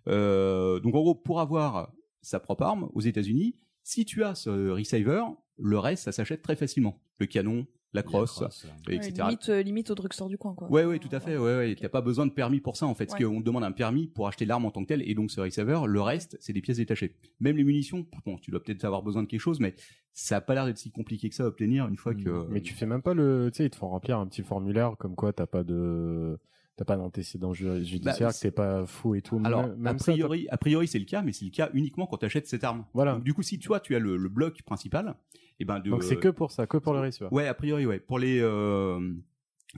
Euh, 0.09 0.81
donc 0.81 0.95
en 0.95 1.01
gros, 1.01 1.15
pour 1.15 1.41
avoir 1.41 1.93
sa 2.23 2.41
propre 2.41 2.65
arme 2.65 2.91
aux 2.95 3.01
États-Unis, 3.01 3.55
si 3.85 4.05
tu 4.05 4.25
as 4.25 4.35
ce 4.35 4.71
receiver, 4.71 5.23
le 5.59 5.79
reste 5.79 6.05
ça 6.05 6.13
s'achète 6.13 6.43
très 6.43 6.57
facilement. 6.57 7.01
Le 7.19 7.27
canon, 7.27 7.67
la 7.93 8.03
crosse, 8.03 8.33
crosse, 8.33 8.67
et 8.87 8.91
ouais, 8.91 8.97
etc. 8.97 9.15
limite, 9.25 9.49
euh, 9.49 9.63
limite 9.63 9.91
au 9.91 9.95
drugstore 9.95 10.29
du 10.29 10.37
coin, 10.37 10.55
quoi. 10.55 10.71
Ouais, 10.71 10.85
ouais, 10.85 10.99
tout 10.99 11.09
à 11.13 11.21
fait. 11.21 11.37
Ouais, 11.37 11.57
ouais. 11.57 11.77
T'as 11.81 11.89
pas 11.89 12.03
besoin 12.03 12.27
de 12.27 12.33
permis 12.33 12.61
pour 12.61 12.77
ça, 12.77 12.87
en 12.87 12.95
fait. 12.95 13.07
Parce 13.07 13.23
qu'on 13.23 13.41
te 13.41 13.45
demande 13.45 13.65
un 13.65 13.73
permis 13.73 14.09
pour 14.09 14.29
acheter 14.29 14.45
l'arme 14.45 14.67
en 14.67 14.71
tant 14.71 14.83
que 14.83 14.89
telle, 14.89 15.09
et 15.09 15.15
donc 15.15 15.31
ce 15.31 15.41
receiver, 15.41 15.81
le 15.87 16.01
reste, 16.01 16.37
c'est 16.41 16.53
des 16.53 16.61
pièces 16.61 16.77
détachées. 16.77 17.15
Même 17.41 17.57
les 17.57 17.65
munitions, 17.65 18.07
bon, 18.27 18.37
tu 18.39 18.51
dois 18.51 18.63
peut-être 18.63 18.85
avoir 18.85 19.03
besoin 19.03 19.23
de 19.23 19.29
quelque 19.29 19.41
chose, 19.41 19.61
mais 19.61 19.75
ça 20.13 20.37
a 20.37 20.41
pas 20.41 20.55
l'air 20.55 20.67
d'être 20.67 20.79
si 20.79 20.91
compliqué 20.91 21.29
que 21.29 21.35
ça 21.35 21.45
à 21.45 21.47
obtenir 21.47 21.89
une 21.89 21.97
fois 21.97 22.15
que. 22.15 22.47
Mais 22.51 22.61
tu 22.61 22.75
fais 22.75 22.87
même 22.87 23.03
pas 23.03 23.15
le, 23.15 23.51
tu 23.53 23.59
sais, 23.59 23.67
ils 23.67 23.71
te 23.71 23.77
font 23.77 23.89
remplir 23.89 24.19
un 24.19 24.27
petit 24.27 24.43
formulaire 24.43 24.97
comme 24.99 25.15
quoi 25.15 25.33
t'as 25.33 25.47
pas 25.47 25.65
de, 25.65 26.39
t'as 26.79 26.85
pas 26.85 26.97
d'antécédent 26.97 27.53
ju- 27.53 27.85
judiciaire, 27.85 28.29
Bah, 28.29 28.33
que 28.33 28.39
t'es 28.39 28.51
pas 28.53 28.87
fou 28.87 29.15
et 29.17 29.21
tout. 29.21 29.41
Alors, 29.45 29.67
Même- 29.77 29.97
a 29.97 29.99
ça, 29.99 30.13
priori, 30.13 30.47
a 30.51 30.57
priori, 30.57 30.87
c'est 30.87 31.01
le 31.01 31.05
cas, 31.05 31.23
mais 31.23 31.33
c'est 31.33 31.45
le 31.45 31.51
cas 31.51 31.69
uniquement 31.75 32.07
quand 32.07 32.19
tu 32.19 32.25
achètes 32.27 32.47
cette 32.47 32.63
arme. 32.65 32.85
Voilà. 32.95 33.15
Donc, 33.15 33.25
du 33.25 33.35
coup, 33.35 33.43
si 33.43 33.59
toi, 33.59 33.81
tu 33.81 33.97
as 33.97 33.99
le, 33.99 34.17
le 34.17 34.29
bloc 34.29 34.63
principal, 34.63 35.17
et 35.61 35.65
ben 35.65 35.81
de. 35.81 35.91
Donc 35.91 36.05
c'est 36.05 36.17
que 36.17 36.29
pour 36.29 36.53
ça, 36.53 36.67
que 36.69 36.77
pour 36.79 36.95
le 36.95 37.01
receiver. 37.01 37.29
Ouais, 37.33 37.49
a 37.49 37.55
priori, 37.55 37.85
ouais. 37.85 37.99
Pour 37.99 38.21
les, 38.21 38.39
euh, 38.41 39.13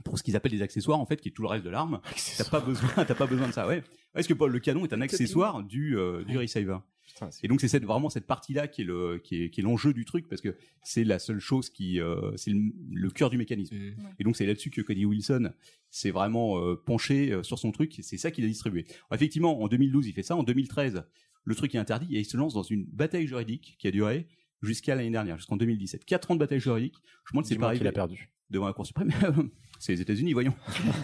pour 0.03 0.17
ce 0.17 0.23
qu'ils 0.23 0.35
appellent 0.35 0.51
les 0.51 0.61
accessoires, 0.61 0.99
en 0.99 1.05
fait, 1.05 1.17
qui 1.19 1.29
est 1.29 1.31
tout 1.31 1.41
le 1.41 1.49
reste 1.49 1.65
de 1.65 1.69
l'arme, 1.69 1.99
t'as 2.37 2.43
pas 2.45 2.59
besoin, 2.61 2.89
t'as 3.05 3.15
pas 3.15 3.27
besoin 3.27 3.47
de 3.47 3.53
ça, 3.53 3.67
ouais. 3.67 3.83
Parce 4.13 4.27
que 4.27 4.33
Paul, 4.33 4.51
le 4.51 4.59
canon 4.59 4.85
est 4.85 4.93
un 4.93 5.01
accessoire 5.01 5.63
du, 5.63 5.97
euh, 5.97 6.23
du 6.23 6.37
receiver. 6.37 6.77
Et 7.43 7.47
donc 7.47 7.61
c'est 7.61 7.67
cette, 7.67 7.83
vraiment 7.83 8.09
cette 8.09 8.25
partie-là 8.25 8.67
qui 8.67 8.81
est 8.81 8.85
le, 8.85 9.19
qui 9.23 9.43
est, 9.43 9.49
qui 9.49 9.61
est 9.61 9.63
l'enjeu 9.63 9.93
du 9.93 10.05
truc 10.05 10.27
parce 10.27 10.41
que 10.41 10.55
c'est 10.83 11.03
la 11.03 11.19
seule 11.19 11.39
chose 11.39 11.69
qui, 11.69 11.99
euh, 11.99 12.35
c'est 12.37 12.51
le, 12.51 12.71
le 12.91 13.09
cœur 13.09 13.29
du 13.29 13.37
mécanisme. 13.37 13.75
Et 14.19 14.23
donc 14.23 14.35
c'est 14.35 14.45
là-dessus 14.45 14.69
que 14.69 14.81
Cody 14.81 15.05
Wilson 15.05 15.51
s'est 15.89 16.11
vraiment 16.11 16.59
euh, 16.59 16.75
penché 16.75 17.31
euh, 17.31 17.43
sur 17.43 17.59
son 17.59 17.71
truc. 17.71 17.99
C'est 18.01 18.17
ça 18.17 18.31
qu'il 18.31 18.43
a 18.45 18.47
distribué. 18.47 18.85
Alors, 18.87 19.15
effectivement, 19.15 19.61
en 19.61 19.67
2012, 19.67 20.07
il 20.07 20.13
fait 20.13 20.23
ça. 20.23 20.35
En 20.35 20.43
2013, 20.43 21.03
le 21.43 21.55
truc 21.55 21.75
est 21.75 21.79
interdit 21.79 22.15
et 22.15 22.19
il 22.19 22.25
se 22.25 22.37
lance 22.37 22.53
dans 22.53 22.63
une 22.63 22.85
bataille 22.85 23.27
juridique 23.27 23.75
qui 23.77 23.87
a 23.87 23.91
duré 23.91 24.27
jusqu'à 24.61 24.95
l'année 24.95 25.11
dernière, 25.11 25.37
jusqu'en 25.37 25.57
2017. 25.57 26.05
Quatre 26.05 26.31
ans 26.31 26.35
de 26.35 26.39
bataille 26.39 26.59
juridique. 26.59 26.95
Je 26.95 27.31
me 27.31 27.33
demande 27.33 27.45
si 27.45 27.49
c'est 27.49 27.55
qu'il 27.55 27.65
arrivé 27.65 27.87
a 27.87 27.91
perdu. 27.91 28.31
devant 28.49 28.67
la 28.67 28.73
Cour 28.73 28.85
suprême. 28.85 29.11
c'est 29.81 29.93
les 29.93 30.01
États-Unis, 30.01 30.33
voyons. 30.33 30.53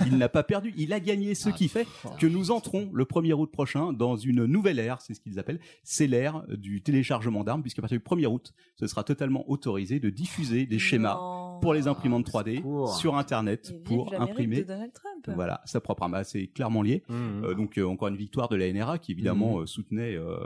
Il 0.05 0.17
n'a 0.17 0.30
pas 0.30 0.43
perdu, 0.43 0.73
il 0.78 0.93
a 0.93 0.99
gagné, 0.99 1.36
ce 1.36 1.49
qui 1.49 1.67
fait 1.67 1.88
que 2.19 2.28
nous 2.28 2.51
entrons 2.51 2.89
le 2.93 3.03
1er 3.05 3.34
août 3.34 3.51
prochain 3.51 3.91
dans 3.91 4.15
une 4.15 4.45
nouvelle 4.45 4.80
ère, 4.80 5.01
c'est 5.01 5.13
ce 5.13 5.19
qu'ils 5.19 5.39
appellent, 5.39 5.59
c'est 5.84 6.07
l'ère 6.07 6.43
du 6.47 6.82
téléchargement 6.82 7.43
d'armes, 7.43 7.61
puisqu'à 7.61 7.82
partir 7.82 7.97
du 7.99 8.03
1er 8.03 8.28
août, 8.28 8.53
ce 8.80 8.88
sera 8.88 9.03
totalement 9.03 9.49
autorisé 9.49 9.99
de 9.99 10.09
diffuser 10.09 10.65
des 10.65 10.80
schémas 10.80 11.15
pour 11.61 11.73
les 11.73 11.88
imprimantes 11.88 12.30
3D 12.30 12.61
sur 12.99 13.15
Internet 13.17 13.73
pour 13.84 14.13
imprimer 14.19 14.57
de 14.61 14.67
Donald 14.67 14.93
Trump. 14.93 15.36
voilà, 15.36 15.61
sa 15.65 15.82
propre 15.82 16.03
arme. 16.03 16.13
Ah, 16.13 16.23
C'est 16.23 16.45
clairement 16.47 16.84
lié. 16.84 17.03
Euh, 17.09 17.55
donc 17.55 17.78
euh, 17.80 17.84
encore 17.86 18.09
une 18.09 18.15
victoire 18.15 18.47
de 18.47 18.55
la 18.55 18.71
NRA 18.71 18.99
qui 18.99 19.11
évidemment 19.13 19.59
euh, 19.61 19.65
soutenait 19.65 20.15
euh, 20.15 20.38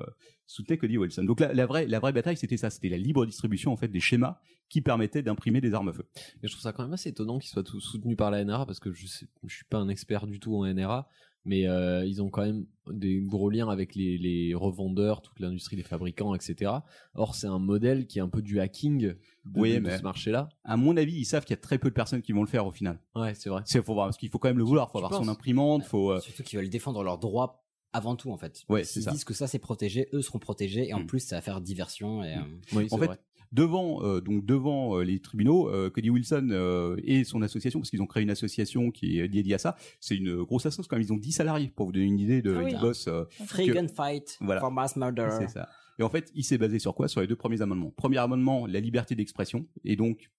soutenait 0.47 0.77
Cody 0.77 0.97
Wilson. 0.97 1.23
Donc 1.23 1.41
la, 1.41 1.53
la 1.53 1.65
vraie 1.65 1.85
la 1.85 1.99
vraie 1.99 2.13
bataille 2.13 2.37
c'était 2.37 2.55
ça, 2.57 2.69
c'était 2.69 2.87
la 2.89 2.97
libre 2.97 3.25
distribution 3.25 3.73
en 3.73 3.77
fait 3.77 3.89
des 3.89 3.99
schémas 3.99 4.39
qui 4.71 4.81
permettaient 4.81 5.21
d'imprimer 5.21 5.59
des 5.61 5.73
armes 5.73 5.89
à 5.89 5.93
feu. 5.93 6.05
Mais 6.41 6.47
je 6.47 6.53
trouve 6.53 6.61
ça 6.63 6.71
quand 6.71 6.83
même 6.83 6.93
assez 6.93 7.09
étonnant 7.09 7.39
qu'ils 7.39 7.49
soient 7.51 7.63
tous 7.63 7.81
soutenus 7.81 8.15
par 8.15 8.31
la 8.31 8.43
NRA 8.45 8.65
parce 8.65 8.79
que 8.79 8.91
je 8.93 9.05
sais, 9.05 9.27
je 9.45 9.53
suis 9.53 9.65
pas 9.65 9.77
un 9.77 9.89
expert 9.89 10.25
du 10.27 10.39
tout 10.39 10.55
en 10.55 10.65
NRA, 10.65 11.09
mais 11.43 11.67
euh, 11.67 12.05
ils 12.05 12.21
ont 12.21 12.29
quand 12.29 12.43
même 12.43 12.65
des 12.89 13.19
gros 13.19 13.49
liens 13.49 13.67
avec 13.67 13.95
les, 13.95 14.17
les 14.17 14.53
revendeurs, 14.55 15.21
toute 15.21 15.39
l'industrie 15.39 15.75
des 15.75 15.83
fabricants, 15.83 16.33
etc. 16.35 16.71
Or, 17.15 17.35
c'est 17.35 17.47
un 17.47 17.59
modèle 17.59 18.07
qui 18.07 18.19
est 18.19 18.21
un 18.21 18.29
peu 18.29 18.41
du 18.41 18.59
hacking 18.61 18.99
de, 18.99 19.17
Oui, 19.59 19.71
de- 19.71 19.75
de 19.75 19.79
mais 19.81 19.97
ce 19.97 20.03
marché-là. 20.03 20.47
À 20.63 20.77
mon 20.77 20.95
avis, 20.95 21.15
ils 21.15 21.25
savent 21.25 21.43
qu'il 21.43 21.55
y 21.55 21.59
a 21.59 21.61
très 21.61 21.77
peu 21.77 21.89
de 21.89 21.93
personnes 21.95 22.21
qui 22.21 22.31
vont 22.31 22.41
le 22.41 22.47
faire 22.49 22.65
au 22.65 22.71
final. 22.71 22.99
Ouais, 23.15 23.33
c'est 23.33 23.49
vrai. 23.49 23.63
C'est 23.65 23.83
faut 23.83 23.93
voir 23.93 24.07
parce 24.07 24.17
qu'il 24.17 24.29
faut 24.29 24.39
quand 24.39 24.49
même 24.49 24.57
le 24.57 24.63
vouloir, 24.63 24.89
faut 24.91 24.99
Tu 24.99 25.05
avoir 25.05 25.21
son 25.21 25.27
imprimante, 25.27 25.83
faut 25.83 26.11
euh, 26.11 26.19
Surtout 26.21 26.43
qu'ils 26.43 26.59
veulent 26.59 26.69
défendre 26.69 27.03
leurs 27.03 27.17
droits 27.17 27.57
avant 27.93 28.15
tout 28.15 28.31
en 28.31 28.37
fait. 28.37 28.63
Ouais, 28.69 28.85
ça. 28.85 29.11
disent 29.11 29.25
que 29.25 29.33
ça 29.33 29.47
c'est 29.47 29.59
protégé, 29.59 30.07
eux 30.13 30.21
seront 30.21 30.39
protégés 30.39 30.87
et 30.87 30.93
en 30.93 31.01
Mm. 31.01 31.07
plus 31.07 31.19
ça 31.19 31.35
va 31.35 31.41
faire 31.41 31.59
diversion 31.59 32.23
et. 32.23 32.35
euh, 32.35 32.39
Oui, 32.71 32.87
en 32.89 32.97
fait, 32.97 33.19
devant 33.51 34.03
euh, 34.03 34.21
donc 34.21 34.45
devant 34.45 34.97
euh, 34.97 35.03
les 35.03 35.19
tribunaux, 35.19 35.69
euh, 35.69 35.89
Cody 35.89 36.09
Wilson 36.09 36.49
euh, 36.51 36.95
et 37.03 37.23
son 37.23 37.41
association, 37.41 37.79
parce 37.79 37.89
qu'ils 37.89 38.01
ont 38.01 38.07
créé 38.07 38.23
une 38.23 38.29
association 38.29 38.91
qui 38.91 39.19
est 39.19 39.27
dédiée 39.27 39.55
à 39.55 39.57
ça. 39.57 39.75
C'est 39.99 40.15
une 40.15 40.43
grosse 40.43 40.65
association 40.65 40.87
quand 40.89 40.95
même. 40.97 41.05
Ils 41.07 41.13
ont 41.13 41.17
10 41.17 41.31
salariés 41.31 41.71
pour 41.75 41.87
vous 41.87 41.91
donner 41.91 42.05
une 42.05 42.19
idée 42.19 42.41
de 42.41 42.55
Ah 42.55 42.61
oui. 42.63 42.71
ils 42.73 42.79
bossent. 42.79 43.07
euh, 43.07 43.25
Free 43.45 43.67
que- 43.67 44.43
Voilà. 44.43 44.61
for 44.61 44.71
mass 44.71 44.95
murder. 44.95 45.27
C'est 45.39 45.49
ça. 45.49 45.67
Et 45.99 46.03
en 46.03 46.09
fait, 46.09 46.31
il 46.33 46.43
s'est 46.43 46.57
basé 46.57 46.79
sur 46.79 46.95
quoi? 46.95 47.07
Sur 47.07 47.21
les 47.21 47.27
deux 47.27 47.35
premiers 47.35 47.61
amendements. 47.61 47.91
Premier 47.95 48.17
amendement, 48.17 48.65
la 48.65 48.79
liberté 48.79 49.13
d'expression, 49.15 49.67
et 49.83 49.95
donc 49.95 50.29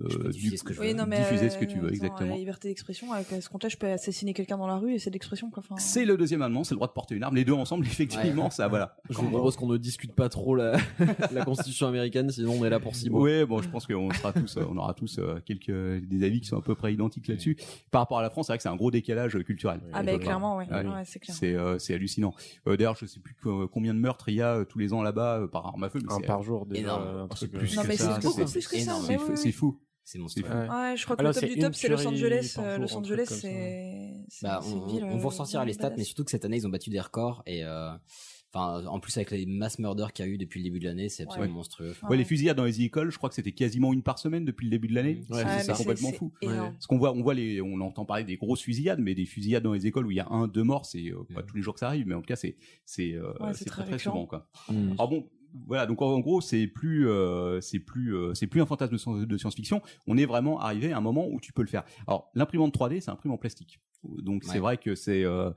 euh, 0.00 0.28
diffuser 0.30 0.50
du- 0.50 0.56
ce 0.58 0.64
que 0.64 0.72
je 0.74 0.80
Oui, 0.80 0.94
non, 0.94 1.04
mais 1.06 1.18
diffuser 1.18 1.46
euh, 1.46 1.50
ce 1.50 1.58
que 1.58 1.64
tu 1.64 1.78
veux, 1.78 1.86
attends, 1.86 1.94
exactement. 1.94 2.30
La 2.30 2.36
liberté 2.36 2.68
d'expression, 2.68 3.12
à 3.12 3.22
ce 3.24 3.48
compte-là, 3.48 3.68
je 3.68 3.76
peux 3.76 3.86
assassiner 3.88 4.34
quelqu'un 4.34 4.58
dans 4.58 4.66
la 4.66 4.76
rue 4.76 4.94
et 4.94 4.98
c'est 4.98 5.10
l'expression, 5.10 5.50
quoi. 5.50 5.62
Enfin, 5.64 5.76
C'est 5.78 6.04
le 6.04 6.16
deuxième 6.16 6.42
amendement, 6.42 6.64
c'est 6.64 6.74
le 6.74 6.78
droit 6.78 6.88
de 6.88 6.92
porter 6.92 7.14
une 7.14 7.22
arme. 7.22 7.36
Les 7.36 7.44
deux 7.44 7.52
ensemble, 7.52 7.86
effectivement, 7.86 8.50
ça, 8.50 8.68
voilà. 8.68 8.96
Je 9.10 9.16
vous 9.18 9.28
propose 9.30 9.56
qu'on 9.56 9.68
ne 9.68 9.76
discute 9.76 10.12
pas 10.12 10.28
trop 10.28 10.54
la, 10.54 10.76
la 11.32 11.44
constitution 11.44 11.86
américaine, 11.86 12.30
sinon 12.30 12.54
on 12.60 12.64
est 12.64 12.70
là 12.70 12.80
pour 12.80 12.94
six 12.96 13.10
mois. 13.10 13.20
Ouais, 13.20 13.44
bon, 13.46 13.60
je 13.62 13.68
pense 13.68 13.86
qu'on 13.86 14.10
sera 14.12 14.32
tous, 14.32 14.56
euh, 14.56 14.64
on 14.70 14.76
aura 14.76 14.94
tous 14.94 15.18
euh, 15.18 15.40
quelques 15.44 15.70
des 16.06 16.24
avis 16.24 16.40
qui 16.40 16.46
sont 16.48 16.58
à 16.58 16.62
peu 16.62 16.74
près 16.74 16.92
identiques 16.92 17.28
là-dessus. 17.28 17.56
Par 17.90 18.02
rapport 18.02 18.18
à 18.18 18.22
la 18.22 18.30
France, 18.30 18.46
c'est 18.46 18.52
vrai 18.52 18.58
que 18.58 18.62
c'est 18.62 18.68
un 18.68 18.76
gros 18.76 18.90
décalage 18.90 19.36
euh, 19.36 19.42
culturel. 19.42 19.80
Ah, 19.92 20.02
bah, 20.02 20.18
clairement, 20.18 20.56
ouais. 20.56 20.66
Ouais, 20.70 20.84
c'est 21.04 21.18
clair. 21.18 21.36
C'est 21.36 21.54
euh, 21.54 21.76
hallucinant. 21.90 22.34
Euh, 22.66 22.76
D'ailleurs, 22.76 22.96
je 22.96 23.06
sais 23.06 23.20
plus 23.20 23.34
co- 23.34 23.66
combien 23.68 23.94
de 23.94 23.98
meurtres 23.98 24.28
il 24.28 24.34
y 24.36 24.42
a 24.42 24.56
euh, 24.56 24.64
tous 24.64 24.78
les 24.78 24.92
ans 24.92 25.02
là-bas 25.02 25.40
euh, 25.40 25.46
par 25.48 25.66
arme 25.66 25.84
à 25.84 25.88
feu. 25.88 25.98
mais 26.04 26.12
Un 26.12 26.20
par 26.20 26.42
jour, 26.42 26.66
déjà, 26.66 26.80
énorme. 26.82 27.02
un 27.02 27.28
C'est 27.30 27.46
truc, 27.48 27.52
plus 27.52 27.72
euh, 27.72 27.76
Non, 27.76 27.82
que 27.82 27.88
mais 27.88 27.96
ça. 27.96 28.18
c'est 28.20 28.26
beaucoup 28.26 28.44
plus 28.50 28.68
que 28.68 28.76
ça, 28.76 28.82
énorme. 28.82 29.04
mais 29.08 29.18
C'est 29.36 29.44
oui, 29.46 29.52
fou- 29.52 29.66
oui. 29.67 29.67
C'est 30.10 30.18
monstrueux. 30.18 30.48
Ouais, 30.48 30.94
je 30.96 31.04
crois 31.04 31.16
que 31.16 31.20
Alors, 31.20 31.34
le 31.34 31.38
top 31.38 31.48
c'est 31.50 31.54
du 31.54 31.60
top, 31.60 31.74
c'est 31.74 31.88
Los 31.90 32.06
Angeles. 32.06 32.54
euh, 32.58 32.78
Los 32.78 32.96
Angeles, 32.96 33.26
c'est. 33.28 34.14
Bah, 34.40 34.60
on, 34.64 34.86
ville, 34.86 35.04
on- 35.04 35.18
euh, 35.18 35.22
ressortir 35.22 35.62
les 35.66 35.74
stats, 35.74 35.90
badass. 35.90 35.98
mais 35.98 36.04
surtout 36.04 36.24
que 36.24 36.30
cette 36.30 36.46
année 36.46 36.56
ils 36.56 36.66
ont 36.66 36.70
battu 36.70 36.88
des 36.88 36.98
records 36.98 37.42
et 37.44 37.62
euh, 37.62 37.90
enfin 38.50 38.86
en 38.86 39.00
plus 39.00 39.14
avec 39.18 39.30
les 39.32 39.44
mass 39.44 39.78
murders 39.78 40.14
qu'il 40.14 40.24
y 40.24 40.28
a 40.28 40.30
eu 40.32 40.38
depuis 40.38 40.60
le 40.60 40.64
début 40.64 40.78
de 40.78 40.86
l'année, 40.86 41.10
c'est 41.10 41.24
absolument 41.24 41.48
Ouais. 41.50 41.54
monstrueux. 41.56 41.94
Ouais, 42.08 42.16
les 42.16 42.24
fusillades 42.24 42.56
dans 42.56 42.64
les 42.64 42.80
écoles, 42.80 43.10
je 43.12 43.18
crois 43.18 43.28
que 43.28 43.34
c'était 43.34 43.52
quasiment 43.52 43.92
une 43.92 44.02
par 44.02 44.18
semaine 44.18 44.46
depuis 44.46 44.64
le 44.64 44.70
début 44.70 44.88
de 44.88 44.94
l'année. 44.94 45.20
Ouais, 45.28 45.44
C'est- 45.60 45.74
complètement 45.74 46.12
fou. 46.12 46.32
Parce 46.40 46.86
qu'on 46.86 46.96
voit, 46.96 47.12
on 47.12 47.20
voit 47.22 47.34
les, 47.34 47.60
on 47.60 47.78
entend 47.82 48.06
parler 48.06 48.24
des 48.24 48.38
grosses 48.38 48.62
fusillades, 48.62 49.00
mais 49.00 49.14
des 49.14 49.26
fusillades 49.26 49.62
dans 49.62 49.74
les 49.74 49.86
écoles 49.86 50.06
où 50.06 50.10
il 50.10 50.16
y 50.16 50.20
a 50.20 50.28
un, 50.30 50.48
deux 50.48 50.64
morts, 50.64 50.86
c'est 50.86 51.10
euh, 51.10 51.22
pas 51.34 51.42
tous 51.42 51.54
les 51.56 51.60
jours 51.62 51.74
que 51.74 51.80
ça 51.80 51.88
arrive, 51.88 52.06
mais 52.06 52.14
en 52.14 52.20
tout 52.22 52.28
cas 52.28 52.36
c'est, 52.36 52.56
c'est, 52.86 53.12
euh, 53.12 53.34
très 53.66 53.84
très 53.84 53.98
souvent 53.98 54.24
quoi. 54.24 54.48
Mm. 54.70 54.92
Alors 54.92 55.08
bon, 55.08 55.28
voilà, 55.66 55.86
donc 55.86 56.00
en, 56.02 56.06
en 56.12 56.20
gros 56.20 56.40
c'est 56.40 56.66
plus, 56.66 57.08
euh, 57.08 57.60
c'est 57.60 57.78
plus, 57.80 58.14
euh, 58.16 58.34
c'est 58.34 58.46
plus 58.46 58.60
un 58.62 58.66
fantasme 58.66 58.92
de, 58.92 58.98
science- 58.98 59.26
de 59.26 59.36
science-fiction. 59.36 59.82
On 60.06 60.16
est 60.16 60.26
vraiment 60.26 60.60
arrivé 60.60 60.92
à 60.92 60.98
un 60.98 61.00
moment 61.00 61.26
où 61.28 61.40
tu 61.40 61.52
peux 61.52 61.62
le 61.62 61.68
faire. 61.68 61.84
Alors 62.06 62.30
l'imprimante 62.34 62.74
3D, 62.74 63.00
c'est 63.00 63.10
un 63.10 63.14
imprimante 63.14 63.38
en 63.38 63.40
plastique, 63.40 63.80
donc 64.04 64.44
c'est 64.44 64.58
vrai 64.60 64.76
que 64.78 64.94
c'est, 64.94 65.24
euh, 65.24 65.50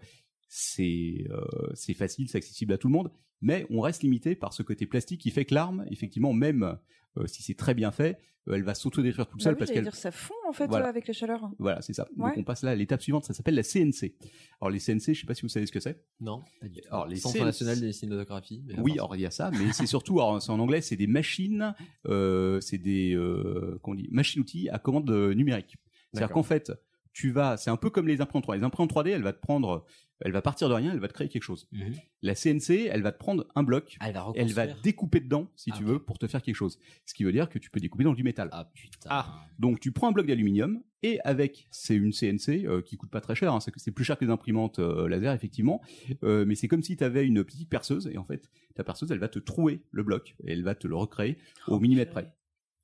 c'est, 0.54 1.26
euh, 1.30 1.70
c'est 1.76 1.94
facile, 1.94 2.28
c'est 2.28 2.38
accessible 2.38 2.74
à 2.74 2.78
tout 2.78 2.90
le 2.90 2.92
monde. 2.94 3.10
mais 3.40 3.66
on 3.70 3.80
reste 3.80 4.04
limité 4.04 4.36
par 4.36 4.52
ce 4.54 4.64
côté 4.64 4.86
plastique 4.86 5.22
qui 5.22 5.32
fait 5.32 5.46
que 5.46 5.56
l'arme, 5.56 5.86
effectivement, 5.90 6.34
même 6.34 6.78
euh, 7.18 7.26
si 7.26 7.42
c'est 7.42 7.56
très 7.56 7.74
bien 7.74 7.90
fait, 7.92 8.20
euh, 8.50 8.56
elle 8.56 8.64
va 8.64 8.74
s'autodétruire 8.76 9.28
toute 9.28 9.40
Bah 9.40 9.44
seule 9.46 9.54
oui, 9.54 9.60
parce 9.60 9.72
qu'elle 9.72 9.84
dire, 9.84 9.96
ça 9.96 10.12
fond 10.12 10.34
en 10.48 10.52
fait 10.52 10.68
Voilà. 10.68 10.90
avec 10.90 11.08
la 11.08 11.14
chaleur. 11.14 11.50
voilà, 11.58 11.82
c'est 11.82 11.94
ça. 11.94 12.06
Ouais. 12.18 12.30
Donc 12.32 12.38
on 12.40 12.44
passe 12.44 12.64
là 12.64 12.72
à 12.72 12.76
l'étape 12.76 13.02
suivante, 13.02 13.24
ça 13.24 13.34
s'appelle 13.34 13.56
la 13.56 13.64
CNC. 13.64 14.14
Alors 14.60 14.70
les 14.72 14.80
CNC, 14.80 15.14
je 15.14 15.22
sais 15.22 15.26
pas 15.26 15.36
si 15.36 15.44
vous 15.44 15.48
savez 15.48 15.66
ce 15.66 15.72
que 15.72 15.80
c'est. 15.80 16.04
Non, 16.20 16.44
pas 16.60 16.68
du 16.68 16.82
tout. 16.82 16.88
Alors 16.92 17.08
les 17.08 17.16
Centre 17.16 17.38
CNC 17.38 17.46
national 17.46 17.80
de 17.80 17.92
cinématographie. 17.92 18.62
mais 18.68 18.78
à 18.78 18.82
Oui, 18.82 18.92
alors 18.94 19.16
il 19.16 19.22
y 19.22 19.26
a 19.26 19.32
ça, 19.32 19.52
mais 19.58 19.72
c'est 19.72 19.86
surtout, 19.88 20.20
alors, 20.20 20.42
c'est 20.42 20.52
en 20.52 20.60
anglais, 20.60 20.82
c'est 20.82 20.98
des 20.98 21.08
machines, 21.08 21.74
euh, 22.08 22.60
c'est 22.60 22.78
des 22.78 23.16
euh, 23.16 23.80
qu'on 23.84 23.96
dit, 23.96 24.10
machines-outils 24.12 24.68
à 24.70 24.80
commande 24.80 25.10
numérique. 25.10 25.78
C'est-à-dire 26.12 26.34
qu'en 26.34 26.44
fait, 26.44 26.74
tu 27.14 27.32
vas, 27.32 27.56
c'est 27.58 27.70
un 27.70 27.78
peu 27.78 27.90
comme 27.90 28.08
les 28.08 28.22
imprimantes 28.22 28.46
3D. 28.48 28.58
Les 28.58 28.64
imprimantes 28.64 28.92
3D, 28.94 29.10
elle 29.10 29.24
va 29.24 29.34
te 29.34 29.40
prendre, 29.42 29.86
elle 30.22 30.32
va 30.32 30.42
partir 30.42 30.70
de 30.70 30.74
rien, 30.74 30.92
elle 30.92 31.00
va 31.00 31.08
te 31.08 31.14
créer 31.14 31.28
quelque 31.30 31.44
chose. 31.44 31.68
Mhm. 31.72 31.94
La 32.22 32.36
CNC, 32.36 32.88
elle 32.92 33.02
va 33.02 33.12
te 33.12 33.18
prendre 33.18 33.48
un 33.56 33.64
bloc, 33.64 33.98
Elle 34.02 34.14
va 34.14 34.32
elle 34.36 34.54
va 34.54 34.68
découper 34.68 35.20
dedans, 35.20 35.48
si 35.56 35.72
Ah, 35.74 35.78
tu 35.78 35.84
veux, 35.84 36.00
pour 36.00 36.20
te 36.20 36.28
faire 36.28 36.42
quelque 36.42 36.56
chose. 36.56 36.78
Ce 37.06 37.14
qui 37.14 37.24
veut 37.24 37.32
dire 37.32 37.50
que 37.50 37.60
tu 37.60 37.70
peux 37.70 37.80
découper 37.80 38.04
dans 38.04 38.14
du 38.14 38.24
métal. 38.24 38.50
Ah 38.52 38.70
putain. 38.74 39.26
Donc 39.60 39.80
tu 39.80 39.92
prends 39.92 40.10
un 40.10 40.12
bloc 40.12 40.28
d'aluminium 40.28 40.82
et 41.04 41.20
avec 41.22 41.68
c'est 41.72 41.96
une 41.96 42.12
CNC 42.14 42.66
euh, 42.66 42.82
qui 42.82 42.98
coûte 42.98 43.10
pas 43.10 43.22
très 43.22 43.36
cher, 43.36 43.54
hein, 43.54 43.60
c'est 43.60 43.92
plus 43.92 44.04
cher 44.04 44.18
que 44.18 44.26
les 44.26 44.32
imprimantes 44.32 44.80
euh, 44.80 45.08
laser 45.08 45.34
effectivement, 45.34 45.82
Euh, 46.24 46.46
mais 46.46 46.56
c'est 46.56 46.68
comme 46.68 46.84
si 46.84 46.96
tu 46.98 47.04
avais 47.04 47.26
une 47.26 47.44
petite 47.44 47.70
perceuse 47.70 48.08
et 48.14 48.18
en 48.18 48.24
fait 48.26 48.50
ta 48.76 48.84
perceuse 48.84 49.12
elle 49.12 49.20
va 49.20 49.28
te 49.30 49.40
trouer 49.40 49.82
le 49.92 50.04
bloc 50.04 50.36
et 50.44 50.52
elle 50.54 50.64
va 50.64 50.76
te 50.76 50.88
le 50.88 50.96
recréer 50.96 51.38
au 51.68 51.80
millimètre 51.80 52.12
près. 52.12 52.32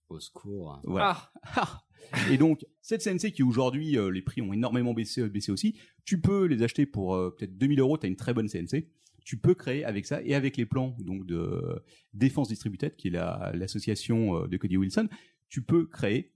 Au 0.09 0.19
secours. 0.19 0.79
Voilà. 0.85 1.31
Ah. 1.43 1.83
Et 2.31 2.37
donc 2.37 2.65
cette 2.81 3.03
CNC 3.03 3.31
qui 3.31 3.43
aujourd'hui 3.43 3.97
euh, 3.97 4.09
les 4.09 4.21
prix 4.21 4.41
ont 4.41 4.53
énormément 4.53 4.93
baissé, 4.93 5.27
baissé 5.29 5.51
aussi, 5.51 5.75
tu 6.05 6.21
peux 6.21 6.45
les 6.45 6.63
acheter 6.63 6.85
pour 6.85 7.15
euh, 7.15 7.35
peut-être 7.37 7.57
2000 7.57 7.79
euros, 7.79 7.97
tu 7.97 8.05
as 8.05 8.09
une 8.09 8.15
très 8.15 8.33
bonne 8.33 8.47
CNC. 8.49 8.87
Tu 9.25 9.35
peux 9.37 9.55
créer 9.55 9.83
avec 9.83 10.05
ça 10.05 10.21
et 10.23 10.35
avec 10.35 10.55
les 10.55 10.65
plans 10.65 10.95
donc 10.99 11.25
de 11.25 11.83
Défense 12.13 12.47
Distributed 12.47 12.95
qui 12.95 13.09
est 13.09 13.11
la- 13.11 13.51
l'association 13.53 14.43
euh, 14.43 14.47
de 14.47 14.55
Cody 14.55 14.77
Wilson, 14.77 15.09
tu 15.49 15.61
peux 15.61 15.85
créer 15.85 16.31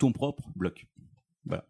ton 0.00 0.10
propre 0.12 0.50
bloc. 0.56 0.86
Voilà. 1.44 1.64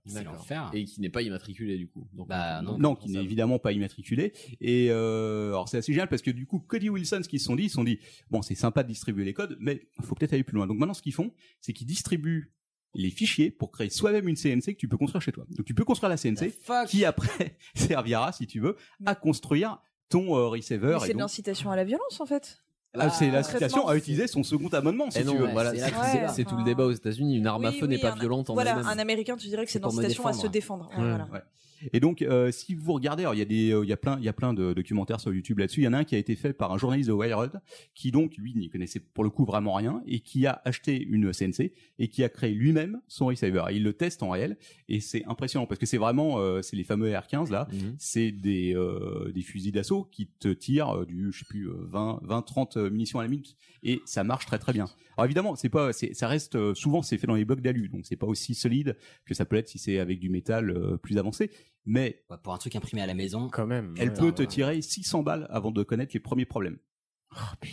Et 0.72 0.84
qui 0.84 1.00
n'est 1.02 1.10
pas 1.10 1.22
immatriculé 1.22 1.76
du 1.76 1.86
coup. 1.86 2.08
Donc, 2.14 2.28
Bah, 2.28 2.62
donc, 2.62 2.80
Non, 2.80 2.96
qui 2.96 3.10
n'est 3.10 3.22
évidemment 3.22 3.58
pas 3.60 3.72
immatriculé. 3.72 4.32
Et 4.60 4.88
euh, 4.90 5.48
alors 5.48 5.68
c'est 5.68 5.76
assez 5.76 5.92
génial 5.92 6.08
parce 6.08 6.22
que 6.22 6.30
du 6.32 6.46
coup, 6.46 6.58
Cody 6.60 6.88
Wilson, 6.88 7.20
ce 7.22 7.28
qu'ils 7.28 7.38
se 7.40 7.44
sont 7.44 7.54
dit, 7.54 7.64
ils 7.64 7.68
se 7.68 7.74
sont 7.74 7.84
dit, 7.84 7.98
bon, 8.30 8.40
c'est 8.42 8.54
sympa 8.56 8.82
de 8.82 8.88
distribuer 8.88 9.24
les 9.24 9.34
codes, 9.34 9.56
mais 9.60 9.86
il 10.00 10.04
faut 10.04 10.14
peut-être 10.16 10.32
aller 10.32 10.42
plus 10.42 10.56
loin. 10.56 10.66
Donc 10.66 10.78
maintenant, 10.78 10.94
ce 10.94 11.02
qu'ils 11.02 11.12
font, 11.14 11.32
c'est 11.60 11.72
qu'ils 11.74 11.86
distribuent 11.86 12.50
les 12.94 13.10
fichiers 13.10 13.50
pour 13.50 13.70
créer 13.70 13.90
soi-même 13.90 14.28
une 14.28 14.36
CNC 14.36 14.72
que 14.74 14.78
tu 14.78 14.88
peux 14.88 14.96
construire 14.96 15.22
chez 15.22 15.32
toi. 15.32 15.44
Donc 15.50 15.66
tu 15.66 15.74
peux 15.74 15.84
construire 15.84 16.08
la 16.10 16.16
CNC 16.16 16.52
qui 16.88 17.04
après 17.04 17.56
servira, 17.74 18.32
si 18.32 18.46
tu 18.46 18.60
veux, 18.60 18.76
à 19.06 19.14
construire 19.14 19.78
ton 20.08 20.36
euh, 20.36 20.46
receiver. 20.48 20.98
C'est 21.02 21.12
de 21.14 21.18
l'incitation 21.18 21.70
à 21.70 21.76
la 21.76 21.84
violence 21.84 22.20
en 22.20 22.26
fait. 22.26 22.58
Ah, 22.94 23.10
c'est 23.10 23.26
la 23.30 23.42
Concrètement, 23.42 23.58
citation 23.68 23.88
à 23.88 23.96
utiliser 23.96 24.26
son 24.26 24.42
second 24.42 24.68
amendement, 24.70 25.10
si 25.10 25.18
Eh 25.20 25.24
non, 25.24 25.32
tu 25.32 25.38
veux. 25.38 25.44
ouais, 25.44 25.52
voilà, 25.52 25.70
c'est 25.72 25.78
c'est 25.80 25.90
c'est 26.26 26.28
c'est 26.36 26.44
tout 26.44 26.56
le 26.56 26.64
débat 26.64 26.86
aux 26.86 26.90
États-Unis. 26.92 27.36
Une 27.36 27.46
arme 27.46 27.66
à 27.66 27.70
Oui, 27.70 27.78
feu 27.78 27.86
n'est 27.86 27.98
pas 27.98 28.12
un- 28.12 28.18
violente 28.18 28.48
en 28.50 28.54
Voilà, 28.54 28.76
un 28.78 28.98
américain, 28.98 29.36
tu 29.36 29.46
dirais 29.48 29.64
que 29.66 29.70
c'est 29.70 29.74
C'est 29.74 29.80
pour 29.80 29.92
me 29.92 30.02
d'incitation 30.02 30.26
à 30.26 30.32
se 30.32 30.46
défendre. 30.46 30.88
Ouais, 30.96 31.02
Ouais. 31.04 31.08
voilà. 31.28 31.44
Et 31.92 32.00
donc, 32.00 32.22
euh, 32.22 32.50
si 32.50 32.74
vous 32.74 32.92
regardez, 32.92 33.22
alors 33.22 33.34
il 33.34 33.38
y 33.38 33.42
a 33.42 33.44
des, 33.44 33.72
euh, 33.72 33.84
il 33.84 33.88
y 33.88 33.92
a 33.92 33.96
plein, 33.96 34.18
il 34.18 34.24
y 34.24 34.28
a 34.28 34.32
plein 34.32 34.52
de 34.54 34.72
documentaires 34.72 35.20
sur 35.20 35.32
YouTube 35.32 35.58
là-dessus. 35.58 35.80
Il 35.80 35.84
y 35.84 35.88
en 35.88 35.92
a 35.92 35.98
un 35.98 36.04
qui 36.04 36.14
a 36.14 36.18
été 36.18 36.34
fait 36.36 36.52
par 36.52 36.72
un 36.72 36.78
journaliste 36.78 37.08
de 37.08 37.14
Wired, 37.14 37.60
qui 37.94 38.10
donc 38.10 38.36
lui 38.36 38.54
n'y 38.54 38.68
connaissait 38.68 39.00
pour 39.00 39.24
le 39.24 39.30
coup 39.30 39.44
vraiment 39.44 39.74
rien 39.74 40.02
et 40.06 40.20
qui 40.20 40.46
a 40.46 40.60
acheté 40.64 41.00
une 41.02 41.32
CNC 41.32 41.72
et 41.98 42.08
qui 42.08 42.24
a 42.24 42.28
créé 42.28 42.52
lui-même 42.52 43.00
son 43.08 43.26
receiver. 43.26 43.64
Et 43.70 43.76
il 43.76 43.82
le 43.84 43.92
teste 43.92 44.22
en 44.22 44.30
réel 44.30 44.56
et 44.88 45.00
c'est 45.00 45.24
impressionnant 45.26 45.66
parce 45.66 45.78
que 45.78 45.86
c'est 45.86 45.98
vraiment, 45.98 46.38
euh, 46.40 46.62
c'est 46.62 46.76
les 46.76 46.84
fameux 46.84 47.10
R15 47.10 47.50
là, 47.50 47.68
Mhm. 47.72 47.94
c'est 47.98 48.30
des, 48.32 48.74
euh, 48.74 49.30
des 49.32 49.42
fusils 49.42 49.72
d'assaut 49.72 50.04
qui 50.10 50.26
te 50.26 50.48
tirent 50.48 50.90
euh, 51.00 51.04
du, 51.06 51.30
je 51.32 51.40
sais 51.40 51.44
plus, 51.48 51.68
euh, 51.68 51.74
20, 51.88 52.20
20, 52.22 52.42
30 52.42 52.76
munitions 52.76 53.18
à 53.18 53.22
la 53.22 53.28
minute 53.28 53.56
et 53.82 54.00
ça 54.04 54.24
marche 54.24 54.46
très 54.46 54.58
très 54.58 54.72
bien. 54.72 54.86
Alors 55.16 55.24
évidemment, 55.24 55.56
c'est 55.56 55.68
pas, 55.68 55.92
ça 55.92 56.28
reste 56.28 56.74
souvent 56.74 57.02
c'est 57.02 57.18
fait 57.18 57.26
dans 57.26 57.34
les 57.34 57.44
blocs 57.44 57.60
d'alu, 57.60 57.88
donc 57.88 58.06
c'est 58.06 58.16
pas 58.16 58.26
aussi 58.26 58.54
solide 58.54 58.96
que 59.24 59.34
ça 59.34 59.44
peut 59.44 59.56
être 59.56 59.68
si 59.68 59.78
c'est 59.78 59.98
avec 59.98 60.20
du 60.20 60.30
métal 60.30 60.98
plus 61.02 61.18
avancé, 61.18 61.50
mais 61.88 62.22
Ouais, 62.30 62.36
pour 62.42 62.54
un 62.54 62.58
truc 62.58 62.76
imprimé 62.76 63.02
à 63.02 63.06
la 63.06 63.14
maison. 63.14 63.48
Quand 63.48 63.66
même. 63.66 63.94
elle 63.98 64.10
ouais. 64.10 64.14
peut 64.14 64.32
te 64.32 64.42
tirer 64.42 64.80
600 64.82 65.22
balles 65.22 65.46
avant 65.50 65.70
de 65.72 65.82
connaître 65.82 66.12
les 66.14 66.20
premiers 66.20 66.44
problèmes. 66.46 66.78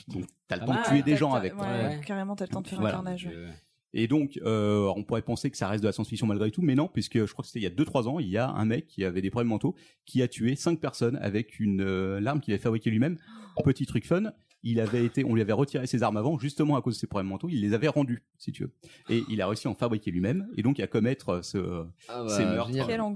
Donc 0.08 0.26
t'as 0.48 0.56
le 0.58 0.62
Pas 0.62 0.66
temps 0.68 0.82
de 0.82 0.86
tuer 0.88 1.02
des 1.04 1.16
gens 1.18 1.34
avec. 1.34 1.54
ouais, 1.56 1.62
Ouais. 1.62 2.02
Carrément, 2.06 2.36
t'as 2.36 2.46
le 2.46 2.50
temps 2.52 2.62
de 2.62 2.68
faire 2.68 2.80
Voilà. 2.80 2.96
un 2.96 2.98
carnage. 3.04 3.26
ouais. 3.28 3.54
Et 3.98 4.08
donc, 4.10 4.38
euh, 4.44 4.92
on 4.98 5.06
pourrait 5.06 5.22
penser 5.22 5.50
que 5.50 5.56
ça 5.56 5.70
reste 5.70 5.82
de 5.82 5.88
la 5.88 5.94
science-fiction 5.94 6.28
malgré 6.28 6.52
tout, 6.52 6.62
mais 6.62 6.76
non, 6.76 6.90
puisque 6.90 7.18
je 7.26 7.32
crois 7.32 7.44
que 7.44 7.48
c'était 7.48 7.60
il 7.60 7.64
y 7.64 7.66
a 7.66 7.70
2-3 7.70 8.10
ans, 8.10 8.20
il 8.20 8.28
y 8.28 8.38
a 8.38 8.50
un 8.50 8.66
mec 8.66 8.88
qui 8.88 9.06
avait 9.06 9.22
des 9.22 9.30
problèmes 9.30 9.48
mentaux, 9.48 9.74
qui 10.06 10.22
a 10.22 10.28
tué 10.28 10.58
5 10.58 10.82
personnes 10.82 11.16
avec 11.22 11.62
une 11.62 11.80
euh, 11.82 12.20
l'arme 12.20 12.42
qu'il 12.42 12.54
avait 12.54 12.62
fabriquée 12.62 12.90
lui-même. 12.90 13.18
Petit 13.64 13.86
truc 13.86 14.06
fun, 14.06 14.34
il 14.66 14.80
avait 14.82 15.06
été, 15.06 15.24
on 15.24 15.34
lui 15.36 15.42
avait 15.42 15.54
retiré 15.54 15.88
ses 15.88 16.04
armes 16.04 16.18
avant, 16.18 16.38
justement 16.38 16.76
à 16.76 16.82
cause 16.82 16.96
de 16.96 17.00
ses 17.00 17.08
problèmes 17.08 17.28
mentaux, 17.30 17.48
il 17.50 17.62
les 17.62 17.74
avait 17.74 17.88
rendues, 17.88 18.24
si 18.38 18.52
tu 18.52 18.64
veux. 18.64 18.72
Et 19.10 19.24
il 19.30 19.42
a 19.42 19.48
réussi 19.48 19.68
à 19.68 19.72
en 19.72 19.76
fabriquer 19.76 20.12
lui-même, 20.12 20.48
et 20.58 20.64
donc 20.64 20.80
à 20.80 20.88
commettre 20.88 21.30
euh, 21.30 21.42
ce, 21.42 21.86
Ah 22.10 22.24
bah, 22.24 22.30
ces 22.30 22.44
meurtres. 22.44 22.72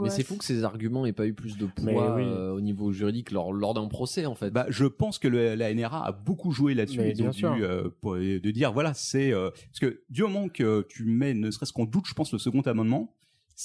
Mais 0.05 0.09
c'est 0.11 0.23
fou 0.23 0.37
que 0.37 0.45
ces 0.45 0.63
arguments 0.63 1.05
aient 1.05 1.11
pas 1.11 1.27
eu 1.27 1.33
plus 1.33 1.57
de 1.57 1.65
poids 1.65 2.15
oui. 2.15 2.23
euh, 2.23 2.51
au 2.53 2.61
niveau 2.61 2.91
juridique 2.91 3.31
lors, 3.31 3.51
lors 3.51 3.73
d'un 3.73 3.87
procès 3.87 4.25
en 4.25 4.35
fait. 4.35 4.51
Bah, 4.51 4.67
je 4.69 4.85
pense 4.85 5.19
que 5.19 5.27
le- 5.27 5.55
la 5.55 5.73
NRA 5.73 6.05
a 6.05 6.11
beaucoup 6.11 6.51
joué 6.51 6.73
là-dessus. 6.75 6.99
Ils 7.09 7.23
ont 7.23 7.31
dû, 7.55 7.63
euh, 7.63 7.89
pour- 8.01 8.15
de 8.15 8.51
dire 8.51 8.71
voilà, 8.71 8.93
c'est 8.93 9.33
euh, 9.33 9.49
parce 9.51 9.79
que 9.79 10.01
du 10.09 10.21
moment 10.21 10.47
que 10.49 10.85
tu 10.87 11.03
mets 11.03 11.33
ne 11.33 11.49
serait-ce 11.51 11.73
qu'en 11.73 11.85
doute, 11.85 12.05
je 12.07 12.13
pense 12.13 12.31
le 12.31 12.39
second 12.39 12.61
amendement. 12.61 13.15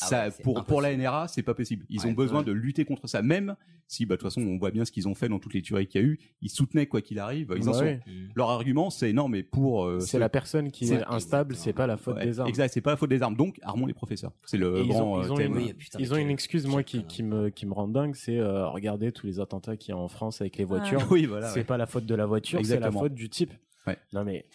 Ah 0.03 0.26
ouais, 0.26 0.32
pour, 0.42 0.64
pour 0.64 0.80
la. 0.80 0.97
NRA, 0.97 1.28
c'est 1.28 1.42
pas 1.42 1.55
possible. 1.55 1.84
Ils 1.88 2.01
Ouais, 2.01 2.07
ont 2.07 2.12
besoin 2.12 2.40
ouais. 2.40 2.45
de 2.45 2.53
lutter 2.53 2.84
contre 2.84 3.07
ça. 3.07 3.22
Même 3.22 3.57
si, 3.86 4.07
bah, 4.07 4.16
de 4.16 4.20
toute 4.20 4.28
façon, 4.28 4.40
on 4.47 4.57
voit 4.59 4.70
bien 4.70 4.84
ce 4.84 4.90
qu'ils 4.92 5.07
ont 5.09 5.14
fait 5.14 5.28
dans 5.28 5.38
toutes 5.38 5.55
les 5.55 5.62
tueries 5.62 5.86
qu'il 5.86 6.01
y 6.01 6.05
a 6.05 6.07
eu. 6.07 6.18
Ils 6.42 6.51
soutenaient 6.51 6.86
quoi 6.86 7.01
qu'il 7.01 7.18
arrive. 7.18 7.55
Ils 7.57 7.68
en 7.68 7.72
sont. 7.74 7.84
oui. 7.84 7.99
Leur 8.34 8.51
argument, 8.51 8.90
c'est 8.90 9.12
non, 9.12 9.28
mais 9.28 9.42
pour. 9.42 9.84
euh, 9.84 10.01
C'est 10.01 10.18
la 10.18 10.28
personne 10.28 10.70
qui 10.70 10.86
c'est- 10.86 10.97
est 10.97 11.05
instable, 11.07 11.55
c'est 11.55 11.72
pas 11.72 11.86
la 11.86 11.97
faute 11.97 12.16
Ouais, 12.16 12.26
des 12.26 12.40
armes. 12.40 12.49
Exact, 12.49 12.72
c'est 12.72 12.80
pas 12.80 12.90
la 12.90 12.97
faute 12.97 13.11
des 13.11 13.22
armes. 13.22 13.36
Donc, 13.36 13.59
armons 13.62 13.86
les 13.86 13.95
professeurs. 13.95 14.32
C'est 14.47 14.57
le 14.59 14.78
Et 14.78 14.82
ils 14.82 14.88
grand 14.88 15.18
ont, 15.18 15.22
ils 15.22 15.26
euh, 15.28 15.30
ont 15.32 15.36
thème. 15.36 15.53
une, 15.53 15.59
Oui, 15.59 15.72
putain, 15.74 15.99
ils 16.01 16.12
ont 16.12 16.16
une 16.16 16.30
excuse, 16.30 16.66
moi, 16.66 16.82
qui, 16.82 17.05
qui, 17.05 17.22
me, 17.22 17.51
qui 17.51 17.66
me 17.66 17.72
rend 17.74 17.88
dingue, 17.88 18.14
c'est 18.14 18.38
euh, 18.38 18.66
regarder 18.68 19.12
tous 19.12 19.26
les 19.26 19.38
attentats 19.40 19.76
qu'il 19.76 19.90
y 19.90 19.92
a 19.92 19.99
en 19.99 20.09
France 20.09 20.40
avec 20.40 20.57
les 20.57 20.64
voitures. 20.64 21.01
Oui, 21.11 21.26
voilà. 21.26 21.49
c'est 21.51 21.61
ouais. 21.61 21.64
pas 21.64 21.76
la 21.76 21.86
faute 21.86 22.07
de 22.07 22.14
la 22.14 22.26
voiture, 22.26 22.61
c'est 22.64 22.80
la 22.80 22.90
faute 22.90 23.14
du 23.14 23.28
type. 23.28 23.53
Ouais. 23.87 23.99
Non 24.12 24.24
mais 24.24 24.47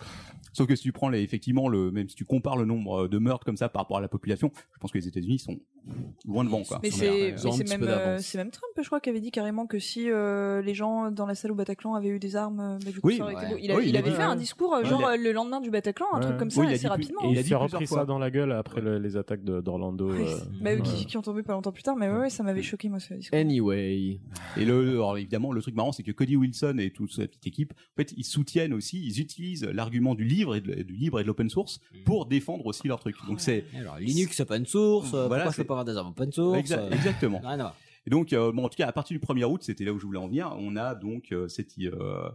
Sauf 0.54 0.68
que 0.68 0.76
si 0.76 0.84
tu 0.84 0.92
prends 0.92 1.10
les, 1.10 1.22
effectivement 1.22 1.70
le, 1.70 1.92
même 1.92 2.10
si 2.10 2.16
tu 2.16 2.26
compares 2.26 2.58
le 2.58 2.66
nombre 2.66 3.04
euh, 3.06 3.08
de 3.08 3.18
meurtres 3.20 3.46
comme 3.46 3.56
ça 3.58 3.70
par 3.70 3.84
rapport 3.84 3.98
à 3.98 4.02
la 4.02 4.08
population, 4.08 4.52
je 4.74 4.80
pense 4.80 4.92
que 4.92 4.98
les 4.98 5.08
États-Unis 5.08 5.38
sont 5.40 5.60
loin 6.26 6.44
devant 6.44 6.64
quoi. 6.64 6.80
Mais 6.84 6.90
c'est 6.92 7.34
même, 7.70 7.84
euh, 7.84 8.18
c'est 8.20 8.38
même 8.40 8.50
Trump, 8.52 8.72
je 8.82 8.86
crois, 8.88 9.00
qui 9.00 9.10
avait 9.10 9.22
dit 9.22 9.32
carrément 9.32 9.68
que 9.68 9.78
si 9.80 10.10
euh, 10.10 10.62
les 10.64 10.74
gens 10.74 11.12
dans 11.12 11.26
la 11.28 11.36
salle 11.36 11.52
au 11.52 11.56
Bataclan 11.56 11.94
avaient 11.94 12.10
eu 12.10 12.20
des 12.20 12.36
armes, 12.36 12.80
bah, 12.84 12.92
du 12.92 13.00
coup, 13.00 13.08
Oui, 13.08 13.18
ça 13.18 13.24
aurait 13.24 13.34
été 13.34 13.44
ouais. 13.44 13.50
beau. 13.52 13.58
Il, 13.62 13.72
a- 13.72 13.76
Oui, 13.76 13.84
il 13.86 13.90
il 13.90 13.96
a 13.96 14.00
avait 14.00 14.10
dit- 14.10 14.16
fait 14.16 14.24
un 14.24 14.36
discours, 14.36 14.72
Ouais, 14.72 14.86
genre 14.86 15.06
a- 15.08 15.18
le 15.18 15.32
lendemain 15.32 15.62
du 15.62 15.70
Bataclan, 15.70 16.08
un 16.14 16.20
truc 16.20 16.38
comme 16.38 16.50
ça, 16.50 16.62
Oui, 16.62 16.74
assez 16.74 16.88
rapidement. 16.88 17.22
et 17.26 17.32
il 17.32 17.38
a 17.38 17.44
dit 17.44 17.54
repris 17.54 17.86
fois. 17.86 18.00
ça 18.00 18.06
dans 18.06 18.18
la 18.20 18.32
gueule 18.32 18.52
après 18.52 18.82
le- 18.82 18.98
les 18.98 19.18
attaques 19.18 19.44
d'Orlando. 19.44 20.12
Oui. 20.12 20.24
euh, 20.28 20.38
Bah 20.62 20.76
qui, 20.78 21.06
qui 21.06 21.16
ont 21.18 21.22
tombé 21.22 21.44
pas 21.44 21.54
longtemps 21.54 21.72
plus 21.72 21.84
tard, 21.84 21.96
mais 21.96 22.10
ouais, 22.10 22.30
ça 22.32 22.42
m'avait 22.44 22.64
choqué, 22.64 22.90
moi, 22.90 23.00
ce 23.00 23.14
discours. 23.14 23.38
Anyway. 23.38 24.20
Et 24.58 24.66
le, 24.66 24.94
alors 24.94 25.18
évidemment, 25.18 25.52
le 25.52 25.62
truc 25.62 25.76
marrant, 25.76 25.92
c'est 25.92 26.04
que 26.04 26.12
Cody 26.12 26.36
Wilson 26.36 26.78
et 26.80 26.90
toute 26.92 27.12
sa 27.14 27.28
petite 27.28 27.46
équipe, 27.48 27.74
en 27.74 27.96
fait, 27.98 28.14
ils 28.18 28.24
soutiennent 28.26 28.74
aussi, 28.74 29.06
ils 29.20 29.24
utilisent 29.24 29.64
l'argument 29.64 30.16
du 30.16 30.24
livre 30.24 30.56
et 30.56 30.62
de, 30.62 30.84
du 30.84 30.94
libre 30.96 31.20
et 31.20 31.24
de 31.24 31.28
l'open 31.28 31.50
source 31.50 31.80
pour 32.06 32.26
défendre 32.26 32.66
aussi 32.66 32.88
leur 32.88 33.00
truc. 33.00 33.16
Donc 33.28 33.40
c'est 33.42 33.66
Alors, 33.78 33.98
Linux 33.98 34.40
open 34.40 34.66
source, 34.66 35.14
euh, 35.14 35.28
Voilà, 35.28 35.44
pourquoi 35.44 35.52
je 35.52 35.58
peux 35.62 35.68
pas 35.68 35.74
avoir 35.76 35.86
des 35.86 35.98
armes 35.98 36.10
open 36.10 36.32
source 36.32 36.58
Exa- 36.60 36.80
euh, 36.80 36.90
exactement. 36.92 37.40
rien 37.40 37.52
à 37.52 37.58
voir. 37.58 37.76
Et 38.08 38.10
donc, 38.10 38.32
euh, 38.34 38.52
bon, 38.52 38.64
en 38.66 38.70
tout 38.70 38.78
cas, 38.78 38.88
à 38.88 38.92
partir 38.94 39.14
du 39.20 39.24
1er 39.26 39.44
août, 39.44 39.62
c'était 39.62 39.84
là 39.84 39.92
où 39.94 40.00
je 40.00 40.06
voulais 40.06 40.18
en 40.20 40.28
venir. 40.28 40.56
On 40.58 40.76
a 40.78 40.96
donc 40.96 41.32
euh, 41.32 41.48
cette, 41.50 41.78
euh, 41.80 42.30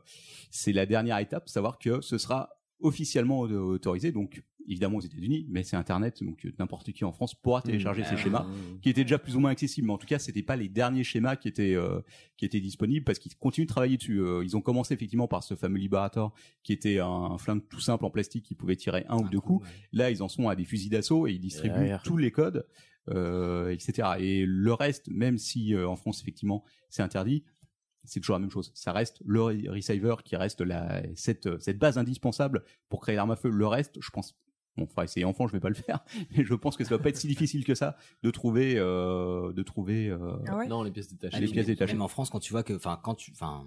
c'est 0.50 0.72
la 0.72 0.84
dernière 0.86 1.18
étape, 1.18 1.48
savoir 1.48 1.78
que 1.78 2.00
ce 2.02 2.18
sera 2.18 2.50
officiellement 2.80 3.40
autorisé. 3.40 4.12
Donc, 4.12 4.42
évidemment 4.68 4.96
aux 4.98 5.00
États-Unis, 5.02 5.46
mais 5.48 5.62
c'est 5.62 5.76
Internet, 5.76 6.22
donc 6.22 6.44
euh, 6.46 6.52
n'importe 6.58 6.92
qui 6.92 7.04
en 7.04 7.12
France 7.12 7.34
pourra 7.34 7.62
télécharger 7.62 8.02
Mmh. 8.02 8.04
ces 8.06 8.14
Ah, 8.14 8.16
schémas, 8.16 8.46
qui 8.82 8.88
étaient 8.90 9.04
déjà 9.04 9.18
plus 9.18 9.36
ou 9.36 9.40
moins 9.40 9.50
accessibles. 9.50 9.86
Mais 9.86 9.92
en 9.92 9.98
tout 9.98 10.06
cas, 10.06 10.18
c'était 10.18 10.42
pas 10.42 10.56
les 10.56 10.68
derniers 10.68 11.04
schémas 11.04 11.36
qui 11.36 11.48
étaient 11.48 11.74
euh, 11.74 12.00
qui 12.36 12.44
étaient 12.44 12.60
disponibles 12.60 13.04
parce 13.04 13.18
qu'ils 13.18 13.34
continuent 13.36 13.66
de 13.66 13.70
travailler 13.70 13.96
dessus. 13.96 14.20
Euh, 14.20 14.42
ils 14.44 14.56
ont 14.56 14.60
commencé 14.60 14.94
effectivement 14.94 15.28
par 15.28 15.42
ce 15.42 15.54
fameux 15.54 15.78
Liberator, 15.78 16.32
qui 16.62 16.72
était 16.72 16.98
un, 16.98 17.06
un 17.08 17.38
flingue 17.38 17.62
tout 17.68 17.80
simple 17.80 18.04
en 18.04 18.10
plastique 18.10 18.44
qui 18.44 18.54
pouvait 18.54 18.76
tirer 18.76 19.04
un 19.08 19.16
ou 19.18 19.28
deux 19.28 19.40
coups. 19.40 19.66
Là, 19.92 20.10
ils 20.10 20.22
en 20.22 20.28
sont 20.28 20.48
à 20.48 20.56
des 20.56 20.64
fusils 20.64 20.90
d'assaut 20.90 21.26
et 21.26 21.32
ils 21.32 21.40
distribuent 21.40 21.74
tous 22.04 22.16
les 22.16 22.30
codes, 22.30 22.66
euh, 23.10 23.68
etc. 23.70 24.08
Et 24.18 24.44
le 24.46 24.72
reste, 24.72 25.08
même 25.08 25.38
si 25.38 25.74
euh, 25.74 25.86
en 25.88 25.96
France 25.96 26.20
effectivement 26.22 26.64
c'est 26.88 27.02
interdit, 27.02 27.44
c'est 28.06 28.20
toujours 28.20 28.34
la 28.36 28.40
même 28.40 28.50
chose. 28.50 28.70
Ça 28.74 28.92
reste 28.92 29.22
le 29.24 29.40
re- 29.40 29.70
receiver 29.70 30.16
qui 30.24 30.36
reste 30.36 30.60
la, 30.60 31.02
cette, 31.16 31.58
cette 31.60 31.78
base 31.78 31.96
indispensable 31.96 32.62
pour 32.90 33.00
créer 33.00 33.16
l'arme 33.16 33.30
à 33.30 33.36
feu. 33.36 33.48
Le 33.48 33.66
reste, 33.66 33.98
je 34.00 34.10
pense, 34.10 34.36
bon, 34.76 34.84
enfin, 34.84 35.06
c'est 35.06 35.24
enfant, 35.24 35.46
je 35.46 35.52
vais 35.52 35.60
pas 35.60 35.68
le 35.68 35.74
faire, 35.74 36.04
mais 36.36 36.44
je 36.44 36.54
pense 36.54 36.76
que 36.76 36.84
ça 36.84 36.90
va 36.96 37.02
pas 37.02 37.08
être 37.08 37.16
si 37.16 37.26
difficile 37.26 37.64
que 37.64 37.74
ça 37.74 37.96
de 38.22 38.30
trouver, 38.30 38.74
euh, 38.78 39.52
de 39.52 39.62
trouver. 39.62 40.08
euh, 40.08 40.36
Ah 40.46 40.56
ouais 40.56 40.66
Non, 40.66 40.82
les 40.82 40.90
pièces 40.90 41.08
détachées. 41.08 41.36
Ah, 41.36 41.40
les 41.40 41.48
pièces 41.48 41.66
détachées. 41.66 41.92
Même 41.92 42.02
en 42.02 42.08
France, 42.08 42.30
quand 42.30 42.40
tu 42.40 42.52
vois 42.52 42.62
que, 42.62 42.72
enfin, 42.74 42.98
quand 43.02 43.14
tu, 43.14 43.30
enfin, 43.32 43.66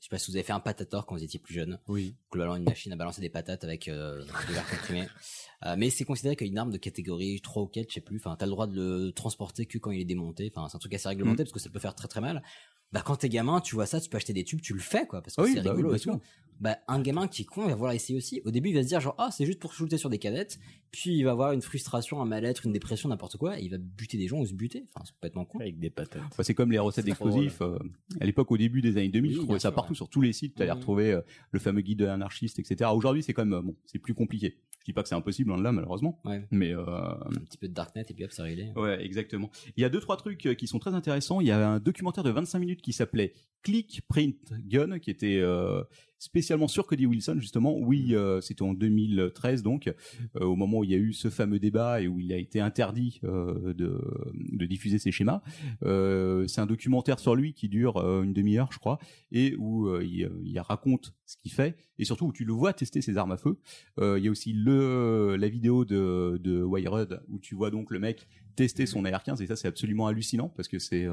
je 0.00 0.04
sais 0.04 0.10
pas 0.10 0.18
si 0.18 0.30
vous 0.30 0.36
avez 0.36 0.44
fait 0.44 0.52
un 0.52 0.60
patator 0.60 1.06
quand 1.06 1.16
vous 1.16 1.24
étiez 1.24 1.40
plus 1.40 1.54
jeune. 1.54 1.78
Oui. 1.88 2.14
Globalement, 2.30 2.54
une 2.56 2.62
machine 2.64 2.92
à 2.92 2.96
balancer 2.96 3.20
des 3.20 3.30
patates 3.30 3.64
avec 3.64 3.88
euh, 3.88 4.24
de 4.48 4.52
l'air 4.54 4.68
comprimé. 4.68 5.06
Euh, 5.66 5.74
mais 5.76 5.90
c'est 5.90 6.04
considéré 6.04 6.36
qu'une 6.36 6.56
arme 6.56 6.70
de 6.70 6.76
catégorie 6.78 7.40
3 7.40 7.64
ou 7.64 7.66
4, 7.66 7.88
je 7.88 7.94
sais 7.94 8.00
plus. 8.00 8.18
Enfin, 8.18 8.36
t'as 8.38 8.46
le 8.46 8.52
droit 8.52 8.68
de 8.68 9.06
le 9.06 9.10
transporter 9.10 9.66
que 9.66 9.76
quand 9.76 9.90
il 9.90 10.00
est 10.00 10.04
démonté. 10.04 10.52
Enfin, 10.54 10.68
c'est 10.68 10.76
un 10.76 10.78
truc 10.78 10.94
assez 10.94 11.08
réglementé 11.08 11.42
Mm. 11.42 11.46
parce 11.46 11.52
que 11.52 11.58
ça 11.58 11.68
peut 11.68 11.80
faire 11.80 11.96
très 11.96 12.06
très 12.06 12.20
mal. 12.20 12.44
Bah 12.92 13.02
quand 13.04 13.16
t'es 13.16 13.28
gamin, 13.28 13.60
tu 13.60 13.74
vois 13.74 13.86
ça, 13.86 14.00
tu 14.00 14.08
peux 14.08 14.16
acheter 14.16 14.32
des 14.32 14.44
tubes, 14.44 14.60
tu 14.60 14.72
le 14.74 14.80
fais 14.80 15.06
quoi, 15.06 15.20
parce 15.22 15.36
que 15.36 15.42
Oui, 15.42 15.52
c'est 15.54 15.62
bah 15.62 15.72
rigolo 15.72 15.94
et 15.94 16.00
tout. 16.00 16.20
Bah 16.60 16.76
un 16.88 17.00
gamin 17.00 17.28
qui 17.28 17.42
est 17.42 17.44
con, 17.44 17.62
il 17.66 17.68
va 17.68 17.74
vouloir 17.76 17.92
essayer 17.92 18.16
aussi. 18.16 18.42
Au 18.44 18.50
début, 18.50 18.70
il 18.70 18.74
va 18.74 18.82
se 18.82 18.88
dire 18.88 19.00
genre 19.00 19.14
ah 19.18 19.30
c'est 19.30 19.46
juste 19.46 19.60
pour 19.60 19.72
shooter 19.72 19.96
sur 19.96 20.10
des 20.10 20.18
cadettes, 20.18 20.58
puis 20.90 21.16
il 21.16 21.22
va 21.22 21.30
avoir 21.30 21.52
une 21.52 21.62
frustration, 21.62 22.20
un 22.20 22.24
mal-être, 22.24 22.66
une 22.66 22.72
dépression, 22.72 23.08
n'importe 23.10 23.36
quoi, 23.36 23.60
et 23.60 23.62
il 23.62 23.70
va 23.70 23.78
buter 23.78 24.18
des 24.18 24.26
gens 24.26 24.38
ou 24.40 24.46
se 24.46 24.54
buter. 24.54 24.84
Enfin 24.92 25.04
c'est 25.06 25.12
complètement 25.12 25.44
con. 25.44 25.60
Avec 25.60 25.78
des 25.78 25.90
patates. 25.90 26.22
C'est 26.40 26.54
comme 26.54 26.72
les 26.72 26.80
recettes 26.80 27.04
d'explosifs. 27.04 27.62
euh, 27.62 27.78
à 28.20 28.24
l'époque, 28.26 28.50
au 28.50 28.56
début 28.56 28.82
des 28.82 28.96
années 28.96 29.08
2000, 29.08 29.22
Oui, 29.30 29.34
je 29.34 29.38
bien 29.38 29.44
trouvais 29.44 29.58
ça 29.60 29.68
sûr, 29.68 29.74
partout 29.76 29.92
ouais. 29.92 29.96
sur 29.96 30.08
tous 30.08 30.20
les 30.20 30.32
sites. 30.32 30.56
Tu 30.56 30.62
allais 30.62 30.72
Mhm. 30.72 30.78
retrouver 30.78 31.12
euh, 31.12 31.20
le 31.52 31.60
fameux 31.60 31.80
guide 31.82 32.00
de 32.00 32.06
l'anarchiste, 32.06 32.58
etc. 32.58 32.90
Aujourd'hui, 32.92 33.22
c'est 33.22 33.34
quand 33.34 33.44
même 33.44 33.54
euh, 33.58 33.62
bon, 33.62 33.76
c'est 33.86 34.00
plus 34.00 34.14
compliqué. 34.14 34.56
Je 34.80 34.84
dis 34.84 34.92
pas 34.92 35.02
que 35.02 35.08
c'est 35.08 35.14
impossible, 35.14 35.50
loin 35.50 35.58
de 35.58 35.64
là, 35.64 35.72
malheureusement. 35.72 36.20
Ouais. 36.24 36.46
Mais 36.50 36.72
euh, 36.72 36.84
Un 36.84 37.44
petit 37.44 37.58
peu 37.58 37.68
de 37.68 37.74
darknet 37.74 38.04
et 38.08 38.14
puis 38.14 38.24
hop 38.24 38.32
c'est 38.32 38.42
réglé. 38.42 38.72
Ouais, 38.76 39.04
exactement. 39.04 39.50
Il 39.76 39.82
y 39.82 39.84
a 39.84 39.88
deux 39.88 40.00
trois 40.00 40.16
trucs 40.16 40.46
euh, 40.46 40.54
qui 40.54 40.66
sont 40.66 40.78
très 40.78 40.94
intéressants. 40.94 41.40
Il 41.40 41.46
y 41.46 41.50
a 41.50 41.68
un 41.68 41.80
documentaire 41.80 42.24
de 42.24 42.30
25 42.30 42.58
minutes 42.58 42.82
qui 42.82 42.92
s'appelait 42.92 43.34
Click 43.62 44.02
Print 44.08 44.52
Gun, 44.66 44.98
qui 44.98 45.10
était 45.10 45.38
euh, 45.40 45.82
spécialement 46.18 46.68
sur 46.68 46.86
Cody 46.86 47.06
Wilson 47.06 47.36
justement. 47.38 47.76
Oui, 47.78 48.14
euh, 48.14 48.40
c'était 48.40 48.62
en 48.62 48.74
2013 48.74 49.62
donc, 49.62 49.88
euh, 49.88 50.44
au 50.44 50.56
moment 50.56 50.78
où 50.78 50.84
il 50.84 50.90
y 50.90 50.94
a 50.94 50.98
eu 50.98 51.12
ce 51.12 51.30
fameux 51.30 51.58
débat 51.58 52.02
et 52.02 52.08
où 52.08 52.20
il 52.20 52.32
a 52.32 52.36
été 52.36 52.60
interdit 52.60 53.20
euh, 53.24 53.72
de, 53.74 54.00
de 54.34 54.66
diffuser 54.66 54.98
ses 54.98 55.12
schémas. 55.12 55.42
C'est 55.82 56.60
un 56.60 56.66
documentaire 56.66 57.18
sur 57.18 57.34
lui 57.34 57.52
qui 57.52 57.68
dure 57.68 57.98
une 57.98 58.32
demi-heure, 58.32 58.70
je 58.72 58.78
crois, 58.78 58.98
et 59.32 59.54
où 59.56 59.94
il, 60.00 60.30
il 60.44 60.58
raconte 60.60 61.14
ce 61.26 61.36
qu'il 61.36 61.52
fait 61.52 61.76
et 61.98 62.04
surtout 62.04 62.26
où 62.26 62.32
tu 62.32 62.44
le 62.44 62.52
vois 62.52 62.72
tester 62.72 63.00
ses 63.00 63.16
armes 63.16 63.32
à 63.32 63.36
feu. 63.36 63.58
Il 63.98 64.22
y 64.22 64.28
a 64.28 64.30
aussi 64.30 64.52
le 64.52 65.36
la 65.38 65.48
vidéo 65.48 65.84
de 65.84 66.38
de 66.42 66.62
Wired 66.62 67.20
où 67.28 67.38
tu 67.38 67.54
vois 67.54 67.70
donc 67.70 67.90
le 67.90 67.98
mec 67.98 68.26
tester 68.56 68.86
son 68.86 69.04
AR-15 69.04 69.42
et 69.42 69.46
ça 69.46 69.56
c'est 69.56 69.68
absolument 69.68 70.06
hallucinant 70.06 70.48
parce 70.48 70.68
que 70.68 70.78
c'est 70.78 71.06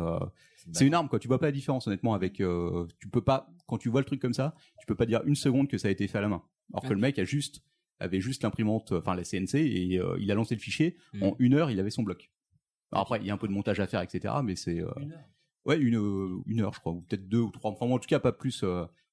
c'est 0.71 0.85
une 0.87 0.93
arme 0.93 1.07
quoi. 1.09 1.19
Tu 1.19 1.27
vois 1.27 1.39
pas 1.39 1.45
la 1.47 1.51
différence 1.51 1.87
honnêtement 1.87 2.13
avec. 2.13 2.39
euh, 2.41 2.85
tu 2.99 3.07
peux 3.09 3.21
pas 3.21 3.49
quand 3.67 3.77
tu 3.77 3.89
vois 3.89 4.01
le 4.01 4.05
truc 4.05 4.21
comme 4.21 4.33
ça, 4.33 4.55
tu 4.79 4.85
peux 4.85 4.95
pas 4.95 5.05
dire 5.05 5.21
une 5.25 5.35
seconde 5.35 5.67
que 5.67 5.77
ça 5.77 5.87
a 5.87 5.91
été 5.91 6.07
fait 6.07 6.17
à 6.17 6.21
la 6.21 6.27
main. 6.29 6.43
Alors 6.73 6.83
que 6.83 6.93
le 6.93 6.99
mec 6.99 7.19
a 7.19 7.23
juste 7.25 7.61
avait 7.99 8.19
juste 8.21 8.43
l'imprimante, 8.43 8.91
enfin 8.91 9.15
la 9.15 9.23
CNC 9.23 9.55
et 9.55 9.99
euh, 9.99 10.17
il 10.19 10.29
a 10.31 10.35
lancé 10.35 10.53
le 10.55 10.59
fichier 10.61 10.97
Mm. 11.13 11.23
en 11.23 11.35
une 11.39 11.53
heure, 11.53 11.71
il 11.71 11.79
avait 11.79 11.89
son 11.91 12.03
bloc. 12.03 12.29
Alors 12.91 13.03
après 13.03 13.19
il 13.19 13.25
y 13.25 13.29
a 13.31 13.33
un 13.33 13.37
peu 13.37 13.47
de 13.47 13.53
montage 13.53 13.79
à 13.79 13.87
faire 13.87 14.01
etc. 14.01 14.33
Mais 14.43 14.55
c'est 14.55 14.81
euh, 14.81 14.89
ouais 15.65 15.77
une 15.79 15.97
euh, 15.97 16.41
une 16.45 16.61
heure 16.61 16.73
je 16.73 16.79
crois 16.79 16.91
ou 16.93 17.01
peut-être 17.01 17.27
deux 17.29 17.39
ou 17.39 17.51
trois. 17.51 17.71
Enfin 17.71 17.85
en 17.85 17.97
tout 17.99 18.07
cas 18.07 18.19
pas 18.19 18.31
plus. 18.33 18.63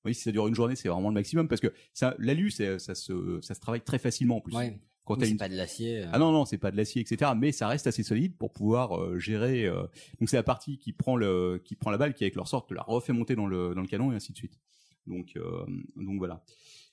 oui 0.04 0.14
si 0.14 0.22
ça 0.22 0.32
dure 0.32 0.48
une 0.48 0.54
journée 0.54 0.74
c'est 0.76 0.88
vraiment 0.88 1.08
le 1.08 1.14
maximum 1.14 1.46
parce 1.48 1.60
que 1.60 1.72
ça 1.94 2.14
l'alu 2.18 2.50
ça 2.50 2.78
se 2.78 3.38
ça 3.40 3.54
se 3.54 3.60
travaille 3.60 3.82
très 3.82 3.98
facilement 3.98 4.36
en 4.36 4.40
plus. 4.40 4.54
Ouais. 4.56 4.80
Quand 5.04 5.14
Oui, 5.14 5.20
t'as 5.20 5.26
c'est 5.26 5.32
une 5.32 5.38
pas 5.38 5.48
de 5.48 5.56
l'acier. 5.56 5.98
euh. 6.02 6.06
ah 6.12 6.18
non 6.18 6.30
non 6.30 6.44
c'est 6.44 6.58
pas 6.58 6.70
de 6.70 6.76
l'acier 6.76 7.02
etc 7.02 7.32
mais 7.36 7.50
ça 7.50 7.66
reste 7.66 7.86
assez 7.88 8.02
solide 8.04 8.36
pour 8.36 8.52
pouvoir 8.52 8.96
euh, 9.00 9.18
gérer 9.18 9.66
euh, 9.66 9.82
donc 10.20 10.28
c'est 10.28 10.36
la 10.36 10.42
partie 10.44 10.78
qui 10.78 10.92
prend 10.92 11.16
le 11.16 11.60
qui 11.64 11.74
prend 11.74 11.90
la 11.90 11.98
balle 11.98 12.14
qui 12.14 12.22
avec 12.24 12.36
leur 12.36 12.46
sorte 12.46 12.70
la 12.70 12.82
refait 12.82 13.12
monter 13.12 13.34
dans 13.34 13.46
le 13.46 13.74
dans 13.74 13.80
le 13.80 13.88
canon 13.88 14.12
et 14.12 14.14
ainsi 14.14 14.32
de 14.32 14.36
suite 14.36 14.60
donc 15.08 15.32
euh, 15.36 15.64
donc 15.96 16.18
voilà 16.18 16.44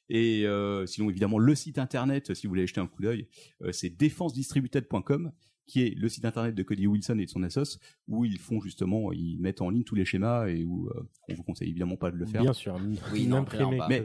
et 0.10 0.47
euh, 0.47 0.88
sinon 0.88 1.10
évidemment 1.12 1.38
le 1.38 1.53
site 1.53 1.78
internet 1.78 2.34
si 2.34 2.47
vous 2.47 2.51
voulez 2.51 2.66
jeter 2.66 2.82
un 2.82 2.88
coup 2.88 3.01
d'œil 3.03 3.28
euh, 3.62 3.72
c'est 3.72 3.91
défensedistributed.com 3.91 5.32
qui 5.68 5.84
est 5.84 5.95
le 5.95 6.10
site 6.10 6.26
internet 6.26 6.55
de 6.55 6.64
Cody 6.64 6.88
Wilson 6.88 7.20
et 7.20 7.26
de 7.26 7.30
son 7.30 7.43
assos 7.43 7.78
où 8.07 8.26
ils 8.26 8.39
font 8.39 8.60
justement 8.60 9.12
ils 9.14 9.38
mettent 9.39 9.62
en 9.62 9.70
ligne 9.70 9.84
tous 9.84 9.93
les 9.93 10.03
schémas 10.05 10.47
et 10.47 10.64
où 10.64 10.88
euh, 10.88 11.07
on 11.30 11.36
vous 11.36 11.43
conseille 11.43 11.70
évidemment 11.70 11.95
pas 11.95 12.10
de 12.10 12.16
le 12.16 12.26
faire 12.26 12.41
Bien 12.41 12.53
sûr. 12.53 12.76
Oui, 13.14 13.28
non, 13.28 13.45
mais 13.88 14.01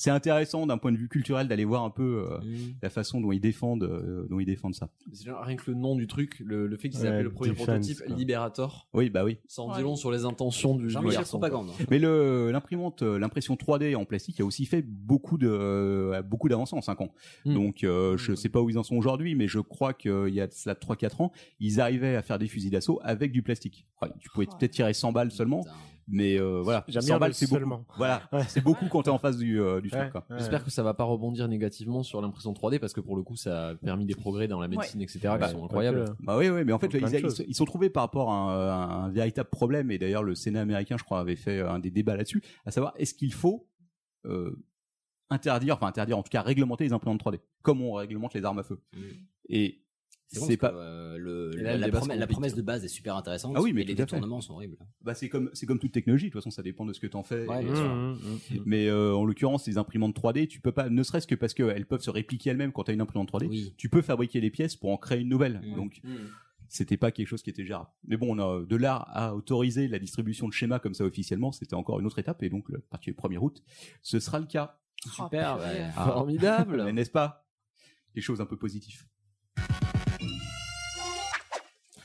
c'est 0.00 0.10
intéressant 0.10 0.66
d'un 0.66 0.78
point 0.78 0.92
de 0.92 0.96
vue 0.96 1.08
culturel 1.08 1.46
d'aller 1.46 1.64
voir 1.66 1.84
un 1.84 1.90
peu 1.90 2.26
euh, 2.30 2.38
la 2.82 2.88
façon 2.88 3.20
dont 3.20 3.32
ils 3.32 3.40
défendent 3.40 3.82
euh, 3.82 4.26
dont 4.30 4.40
ils 4.40 4.46
défendent 4.46 4.74
ça 4.74 4.88
genre 5.12 5.42
rien 5.44 5.56
que 5.56 5.70
le 5.70 5.76
nom 5.76 5.94
du 5.94 6.06
truc, 6.06 6.40
le, 6.44 6.66
le 6.66 6.76
fait 6.78 6.88
qu'ils 6.88 7.00
Ouais, 7.02 7.08
appellent 7.08 7.24
le 7.24 7.32
premier 7.32 7.50
Defense, 7.50 7.66
prototype 7.66 7.98
quoi. 8.06 8.16
Liberator, 8.16 8.88
oui 8.94 9.10
bah 9.10 9.24
oui 9.24 9.38
ça 9.46 9.62
en 9.62 9.68
dit 9.72 9.76
Ouais. 9.76 9.82
long 9.82 9.96
sur 9.96 10.10
les 10.10 10.24
intentions 10.24 10.74
du, 10.76 10.84
du 10.84 10.90
Jean-Michel 10.90 11.18
garçon. 11.18 11.38
propagande. 11.38 11.68
Mais 11.90 11.98
le 11.98 12.50
l'imprimante, 12.50 13.02
euh, 13.02 13.18
l'impression 13.18 13.56
3D 13.56 13.94
en 13.96 14.04
plastique 14.06 14.40
a 14.40 14.44
aussi 14.44 14.64
fait 14.66 14.82
beaucoup 14.82 15.36
de 15.36 15.48
euh, 15.50 16.22
beaucoup 16.22 16.48
d'avancées 16.48 16.76
en 16.76 16.80
5 16.80 17.00
ans. 17.02 17.12
Mm. 17.44 17.54
Donc 17.54 17.84
euh, 17.84 18.16
je 18.16 18.34
sais 18.34 18.48
pas 18.48 18.60
où 18.62 18.70
ils 18.70 18.78
en 18.78 18.82
sont 18.82 18.96
aujourd'hui, 18.96 19.34
mais 19.34 19.48
je 19.48 19.58
crois 19.60 19.92
qu'il 19.92 20.28
y 20.34 20.40
a 20.40 20.46
de 20.46 20.52
cela 20.52 20.74
3-4 20.74 21.22
ans, 21.22 21.32
ils 21.60 21.80
arrivaient 21.80 22.16
à 22.16 22.22
faire 22.22 22.38
des 22.38 22.46
fusils 22.48 22.70
d'assaut 22.70 23.00
avec 23.02 23.32
du 23.32 23.42
plastique. 23.42 23.86
Ouais, 24.00 24.08
tu 24.18 24.30
pouvais 24.30 24.46
Oh. 24.50 24.56
peut-être 24.58 24.72
tirer 24.72 24.94
100 24.94 25.12
balles 25.12 25.30
seulement, 25.30 25.60
Putain. 25.60 25.74
Mais 26.10 26.38
euh, 26.38 26.60
voilà, 26.62 26.84
J'aime 26.88 27.02
100 27.02 27.06
bien 27.06 27.14
le 27.16 27.20
balles 27.20 27.34
c'est 27.34 27.48
beaucoup. 27.48 27.84
Voilà, 27.96 28.22
Ouais. 28.32 28.42
c'est 28.48 28.62
beaucoup 28.62 28.86
quand 28.88 29.02
t'es 29.02 29.10
en 29.10 29.18
face 29.18 29.36
du 29.38 29.60
euh, 29.60 29.80
du 29.80 29.88
Ouais, 29.90 30.10
truc. 30.10 30.14
Ouais. 30.28 30.36
J'espère 30.38 30.64
que 30.64 30.70
ça 30.70 30.82
va 30.82 30.92
pas 30.94 31.04
rebondir 31.04 31.48
négativement 31.48 32.02
sur 32.02 32.20
l'impression 32.20 32.52
3D 32.52 32.78
parce 32.78 32.92
que 32.92 33.00
pour 33.00 33.16
le 33.16 33.22
coup 33.22 33.36
ça 33.36 33.68
a 33.68 33.74
permis 33.76 34.04
des 34.06 34.14
progrès 34.14 34.48
dans 34.48 34.60
la 34.60 34.68
médecine 34.68 35.00
etc 35.00 35.18
qui 35.20 35.26
Bah, 35.38 35.48
sont 35.48 35.64
incroyables. 35.64 36.04
Bah 36.20 36.36
oui, 36.36 36.48
oui, 36.48 36.64
mais 36.64 36.72
en 36.72 36.78
fait, 36.78 36.88
ils, 36.92 37.02
ils- 37.02 37.44
ils 37.48 37.54
sont 37.54 37.64
trouvés 37.64 37.90
par 37.90 38.02
rapport 38.02 38.30
à 38.30 38.34
un, 38.34 39.04
un 39.04 39.08
véritable 39.10 39.48
problème, 39.50 39.90
et 39.90 39.98
d'ailleurs 39.98 40.22
le 40.22 40.34
Sénat 40.34 40.60
américain, 40.62 40.96
je 40.98 41.04
crois, 41.04 41.20
avait 41.20 41.36
fait 41.36 41.60
un 41.60 41.78
des 41.78 41.90
débats 41.90 42.16
là-dessus, 42.16 42.42
à 42.66 42.70
savoir 42.70 42.92
est-ce 42.96 43.14
qu'il 43.14 43.32
faut 43.32 43.68
euh, 44.26 44.54
interdire, 45.30 45.74
enfin 45.76 45.86
interdire, 45.86 46.18
en 46.18 46.22
tout 46.22 46.30
cas 46.30 46.42
réglementer 46.42 46.84
les 46.84 46.92
imprimantes 46.92 47.22
3D, 47.22 47.38
comme 47.62 47.80
on 47.82 47.92
réglemente 47.94 48.34
les 48.34 48.44
armes 48.44 48.58
à 48.58 48.62
feu. 48.62 48.80
Et 49.48 49.82
C'est 50.32 50.40
bon 50.40 50.56
pas, 50.58 50.70
que, 50.70 50.76
euh, 50.76 51.18
le, 51.18 51.58
Et 51.58 51.62
là, 51.62 51.76
la, 51.76 51.88
promesse, 51.88 52.16
la 52.18 52.56
de 52.56 52.62
base 52.62 52.84
est 52.84 52.88
super 52.88 53.16
intéressante. 53.16 53.54
Ah 53.56 53.62
oui, 53.62 53.72
mais 53.72 53.82
les 53.82 53.94
détournements 53.96 54.40
sont 54.40 54.54
horribles. 54.54 54.76
bah 55.02 55.14
c'est 55.14 55.28
comme 55.28 55.50
c'est 55.54 55.66
comme 55.66 55.78
toute 55.80 55.90
technologie. 55.92 56.26
De 56.26 56.30
toute 56.30 56.40
façon, 56.40 56.50
ça 56.52 56.62
dépend 56.62 56.84
de 56.84 56.92
ce 56.92 57.00
que 57.00 57.08
t'en 57.08 57.22
fais. 57.24 57.46
Ouais, 57.46 57.62
Et- 57.62 57.64
bien 57.64 57.74
sûr. 57.74 57.88
Mmh, 57.94 58.12
mmh, 58.12 58.54
mmh. 58.58 58.62
mais 58.64 58.86
euh, 58.86 59.12
en 59.14 59.24
l'occurrence, 59.24 59.66
les 59.66 59.76
imprimantes 59.76 60.14
3D, 60.14 60.46
tu 60.46 60.60
peux 60.60 60.70
pas, 60.72 60.88
ne 60.88 61.02
serait-ce 61.02 61.26
que 61.26 61.34
parce 61.34 61.52
qu'elles 61.52 61.86
peuvent 61.86 62.00
se 62.02 62.10
répliquer 62.10 62.50
elles-mêmes 62.50 62.70
quand 62.72 62.84
t'as 62.84 62.92
une 62.92 63.00
imprimante 63.00 63.30
3D, 63.32 63.46
Oui. 63.48 63.74
tu 63.76 63.88
peux 63.88 64.02
fabriquer 64.02 64.40
les 64.40 64.50
pièces 64.50 64.76
pour 64.76 64.90
en 64.92 64.96
créer 64.96 65.20
une 65.20 65.28
nouvelle. 65.28 65.60
Donc 65.74 66.00
c'était 66.68 66.96
pas 66.96 67.10
quelque 67.10 67.26
chose 67.26 67.42
qui 67.42 67.50
était 67.50 67.64
gérable. 67.64 67.88
Mais 68.06 68.16
bon, 68.16 68.36
on 68.36 68.38
a 68.38 68.64
de 68.64 68.76
là 68.76 68.94
à 68.94 69.34
autoriser 69.34 69.88
la 69.88 69.98
distribution 69.98 70.46
de 70.46 70.52
schémas 70.52 70.78
comme 70.78 70.94
ça 70.94 71.04
officiellement, 71.04 71.50
c'était 71.50 71.74
encore 71.74 71.98
une 71.98 72.06
autre 72.06 72.20
étape. 72.20 72.40
Et 72.44 72.48
donc, 72.50 72.68
le- 72.68 72.78
à 72.78 72.82
partir 72.90 73.12
du 73.12 73.20
1er 73.20 73.38
août, 73.38 73.60
ce 74.02 74.20
sera 74.20 74.38
le 74.38 74.46
cas. 74.46 74.78
Super. 75.12 75.56
purée. 75.56 75.68
ouais. 75.80 75.86
Ah. 75.96 76.04
Formidable. 76.12 76.82
Mais 76.84 76.92
N'est-ce 76.92 77.10
pas? 77.10 77.48
Quelque 78.14 78.22
chose 78.22 78.40
un 78.40 78.46
peu 78.46 78.56
positif. 78.56 79.04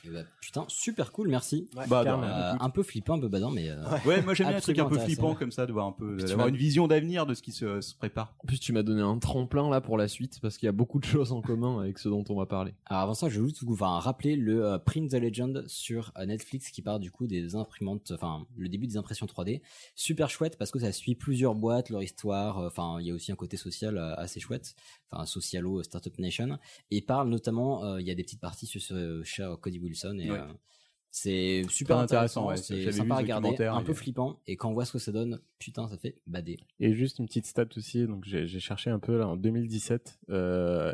Et 0.05 0.09
bah, 0.09 0.23
putain, 0.41 0.65
super 0.67 1.11
cool, 1.11 1.27
merci. 1.29 1.69
Bah, 1.87 2.03
non, 2.03 2.23
Euh, 2.23 2.53
un 2.59 2.69
peu 2.69 2.83
flippant, 2.83 3.15
un 3.15 3.19
peu 3.19 3.27
badant, 3.27 3.51
mais. 3.51 3.69
euh, 3.69 3.77
Ouais, 4.05 4.21
moi 4.21 4.33
j'aime 4.33 4.47
bien 4.47 4.57
un 4.57 4.61
truc 4.61 4.77
un 4.79 4.85
peu 4.89 4.95
flippant 5.05 5.35
comme 5.35 5.51
ça, 5.51 5.65
de 5.65 5.71
voir 5.73 5.87
un 5.87 5.91
peu, 5.91 6.17
d'avoir 6.27 6.47
une 6.47 6.55
vision 6.57 6.87
d'avenir 6.87 7.25
de 7.25 7.33
ce 7.33 7.41
qui 7.41 7.51
se, 7.51 7.81
se 7.81 7.95
prépare. 7.95 8.35
En 8.43 8.47
plus 8.47 8.59
tu 8.59 8.71
m'as 8.73 8.83
donné 8.83 9.01
un 9.01 9.17
tremplin 9.17 9.69
là 9.69 9.81
pour 9.81 9.97
la 9.97 10.07
suite 10.07 10.39
parce 10.41 10.57
qu'il 10.57 10.67
y 10.67 10.69
a 10.69 10.73
beaucoup 10.73 10.99
de 10.99 11.05
choses 11.05 11.31
en 11.31 11.41
commun 11.41 11.79
avec 11.79 11.97
ce 11.97 12.09
dont 12.09 12.23
on 12.29 12.35
va 12.35 12.45
parler. 12.45 12.73
Alors 12.85 13.03
avant 13.03 13.13
ça, 13.13 13.29
je 13.29 13.39
vais 13.39 13.47
juste 13.47 13.63
vous 13.63 13.73
enfin, 13.73 13.99
rappeler 13.99 14.35
le 14.35 14.65
euh, 14.65 14.77
Print 14.77 15.09
the 15.11 15.15
Legend 15.15 15.63
sur 15.67 16.11
euh, 16.17 16.25
Netflix 16.25 16.69
qui 16.71 16.81
parle 16.81 16.99
du 16.99 17.11
coup 17.11 17.27
des 17.27 17.55
imprimantes, 17.55 18.11
enfin 18.13 18.45
le 18.57 18.69
début 18.69 18.87
des 18.87 18.97
impressions 18.97 19.25
3D. 19.25 19.61
Super 19.95 20.29
chouette 20.29 20.57
parce 20.57 20.71
que 20.71 20.79
ça 20.79 20.91
suit 20.91 21.15
plusieurs 21.15 21.55
boîtes, 21.55 21.89
leur 21.89 22.03
histoire. 22.03 22.59
euh, 22.59 22.67
Enfin, 22.67 22.97
il 22.99 23.07
y 23.07 23.11
a 23.11 23.13
aussi 23.13 23.31
un 23.31 23.35
côté 23.35 23.55
social 23.57 23.97
euh, 23.97 24.13
assez 24.17 24.39
chouette, 24.39 24.75
enfin 25.09 25.25
socialo 25.25 25.79
euh, 25.79 25.83
Startup 25.83 26.17
Nation, 26.19 26.57
et 26.91 27.01
parle 27.01 27.29
notamment, 27.29 27.83
euh, 27.85 28.01
il 28.01 28.07
y 28.07 28.11
a 28.11 28.15
des 28.15 28.23
petites 28.23 28.41
parties 28.41 28.65
sur 28.65 28.81
ce 28.81 29.23
cher 29.23 29.57
Cody 29.61 29.79
Wilson 29.79 29.94
et 29.95 30.29
Ouais. 30.31 30.39
euh, 30.39 30.45
c'est 31.11 31.63
super 31.69 31.97
intéressant, 31.97 32.49
intéressant, 32.49 32.73
ouais. 32.75 32.85
c'est 32.85 32.91
sympa 32.91 33.15
à 33.15 33.17
regarder, 33.19 33.55
un 33.65 33.81
peu 33.83 33.93
flippant, 33.93 34.41
et 34.47 34.57
quand 34.57 34.69
on 34.69 34.73
voit 34.73 34.83
ce 34.85 34.91
que 34.93 34.99
ça 34.99 35.11
donne, 35.13 35.39
putain, 35.59 35.87
ça 35.87 35.97
fait 35.97 36.17
bader. 36.27 36.57
Et 36.81 36.93
juste 36.93 37.19
une 37.19 37.25
petite 37.25 37.45
stat 37.45 37.67
aussi, 37.77 38.05
donc 38.05 38.25
j'ai 38.25 38.47
cherché 38.59 38.89
un 38.89 38.99
peu 38.99 39.17
là 39.17 39.27
en 39.29 39.37
2017, 39.37 40.19
euh, 40.29 40.93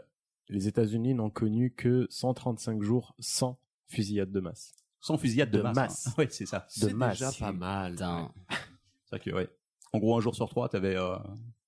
les 0.50 0.68
États-Unis 0.68 1.16
n'ont 1.16 1.30
connu 1.32 1.72
que 1.74 2.06
135 2.12 2.82
jours 2.84 3.16
sans 3.20 3.58
fusillade 3.88 4.32
de 4.32 4.40
masse. 4.42 4.76
Sans 5.00 5.18
fusillade 5.18 5.50
de, 5.50 5.58
De 5.58 5.64
masse. 5.64 5.76
masse. 5.76 6.08
hein. 6.08 6.14
Ouais, 6.20 6.28
c'est 6.30 6.46
ça. 6.46 6.60
De 6.60 6.88
C'est 6.88 6.94
masse. 6.94 7.18
déjà 7.18 7.32
pas 7.32 7.52
mal. 7.52 7.94
Putain. 7.94 8.32
C'est 9.06 9.16
vrai 9.18 9.20
que, 9.20 9.32
ouais. 9.36 9.50
En 9.92 9.98
gros, 10.00 10.16
un 10.16 10.22
jour 10.22 10.36
sur 10.36 10.48
trois, 10.48 10.70
t'avais, 10.70 10.96
euh, 10.96 11.16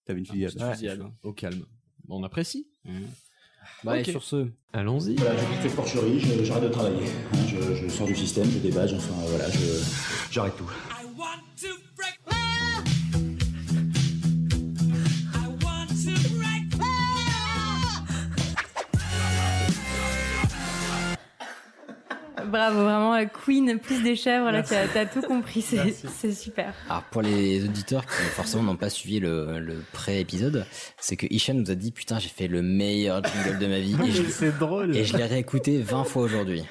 t'avais 0.05 0.19
une 0.19 0.25
fusillade. 0.27 0.53
Petite 0.53 0.67
fusillade, 0.69 1.03
au 1.23 1.33
calme. 1.33 1.65
On 2.07 2.23
apprécie. 2.23 2.67
Mhm. 2.85 3.07
Bah, 3.83 4.03
sur 4.03 4.23
ce, 4.23 4.47
Allons-y. 4.73 5.15
Voilà, 5.15 5.35
je 5.37 5.45
quitte 5.45 5.61
cette 5.61 5.75
porcherie, 5.75 6.19
j'arrête 6.43 6.63
de 6.63 6.69
travailler. 6.69 7.05
je, 7.47 7.75
je 7.75 7.89
sors 7.89 8.07
du 8.07 8.15
système, 8.15 8.45
je 8.49 8.57
débadge, 8.57 8.93
enfin 8.95 9.13
voilà, 9.27 9.49
je, 9.51 9.83
j'arrête 10.31 10.55
tout. 10.57 10.71
Bravo, 22.53 22.83
vraiment, 22.83 23.15
euh, 23.15 23.25
Queen 23.25 23.79
plus 23.79 24.03
des 24.03 24.15
chèvres, 24.15 24.51
là, 24.51 24.61
tu 24.63 24.73
as, 24.75 24.87
t'as 24.87 25.05
tout 25.05 25.21
compris, 25.21 25.61
c'est 25.61 26.31
super. 26.33 26.73
Alors 26.89 27.03
pour 27.03 27.21
les 27.23 27.63
auditeurs 27.65 28.05
qui 28.05 28.13
forcément 28.35 28.63
n'ont 28.63 28.75
pas 28.77 28.89
suivi 28.89 29.19
le, 29.19 29.59
le 29.59 29.83
pré-épisode, 29.91 30.65
c'est 30.97 31.15
que 31.15 31.25
Hicham 31.29 31.57
nous 31.57 31.71
a 31.71 31.75
dit 31.75 31.91
putain 31.91 32.19
j'ai 32.19 32.29
fait 32.29 32.47
le 32.47 32.61
meilleur 32.61 33.21
jingle 33.23 33.57
de 33.59 33.67
ma 33.67 33.79
vie 33.79 33.95
je, 34.11 34.23
C'est 34.29 34.57
drôle. 34.57 34.95
et 34.95 35.03
je 35.03 35.17
l'ai 35.17 35.25
réécouté 35.25 35.81
20 35.81 36.03
fois 36.03 36.23
aujourd'hui. 36.23 36.63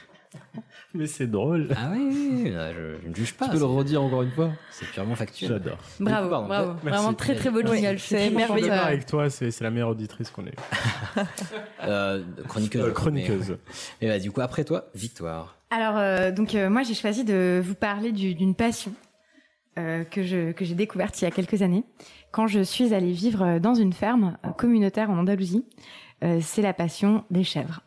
Mais 0.95 1.07
c'est 1.07 1.27
drôle. 1.27 1.69
Ah 1.75 1.89
oui, 1.91 2.01
oui, 2.11 2.41
oui, 2.45 2.51
là, 2.51 2.71
je, 2.73 2.97
je 3.03 3.09
ne 3.09 3.15
juge 3.15 3.33
pas. 3.33 3.47
Tu 3.47 3.53
peux 3.53 3.59
le 3.59 3.65
redire 3.65 4.03
encore 4.03 4.23
une 4.23 4.31
fois 4.31 4.51
C'est 4.71 4.87
purement 4.87 5.15
factuel. 5.15 5.49
J'adore. 5.53 5.79
Bravo, 5.99 6.29
pardon, 6.29 6.47
bravo. 6.49 6.73
merci. 6.85 6.99
Vraiment 6.99 7.15
très 7.15 7.35
très 7.35 7.51
beau 7.51 7.63
jingle. 7.63 7.97
Je 7.97 8.03
suis 8.03 8.15
c'est 8.17 8.29
merveilleux. 8.31 8.71
euh, 8.71 8.85
Avec 8.85 9.07
toi, 9.07 9.31
c'est 9.31 9.51
c'est 9.51 9.65
la 9.65 9.71
meilleure 9.71 9.89
auditrice 9.89 10.31
qu'on 10.31 10.45
ait. 10.47 10.53
Euh, 11.85 12.23
chroniqueuse. 12.47 12.83
Euh, 12.83 12.87
mais- 12.89 12.93
chroniqueuse. 12.93 13.57
Et 14.03 14.09
bah 14.09 14.19
du 14.19 14.31
coup 14.31 14.41
après 14.43 14.65
toi, 14.65 14.85
Victoire. 14.95 15.57
Alors, 15.75 15.97
euh, 15.97 16.31
donc 16.33 16.55
euh, 16.55 16.69
moi 16.69 16.83
j'ai 16.83 16.93
choisi 16.93 17.25
de 17.25 17.63
vous 17.65 17.75
parler 17.75 18.13
du- 18.13 18.35
d'une 18.35 18.55
passion 18.55 18.93
euh, 19.79 20.05
que 20.05 20.23
j'ai 20.23 20.75
découverte 20.75 21.19
il 21.21 21.25
y 21.25 21.29
a 21.29 21.31
quelques 21.31 21.63
années 21.63 21.83
quand 22.31 22.47
je 22.47 22.61
suis 22.63 22.93
allée 22.93 23.13
vivre 23.13 23.59
dans 23.59 23.75
une 23.75 23.95
ferme 23.95 24.37
communautaire 24.59 25.09
en 25.11 25.17
Andalousie. 25.19 25.65
Euh, 26.25 26.41
c'est 26.43 26.61
la 26.63 26.75
passion 26.75 27.25
des 27.31 27.43
chèvres. 27.43 27.81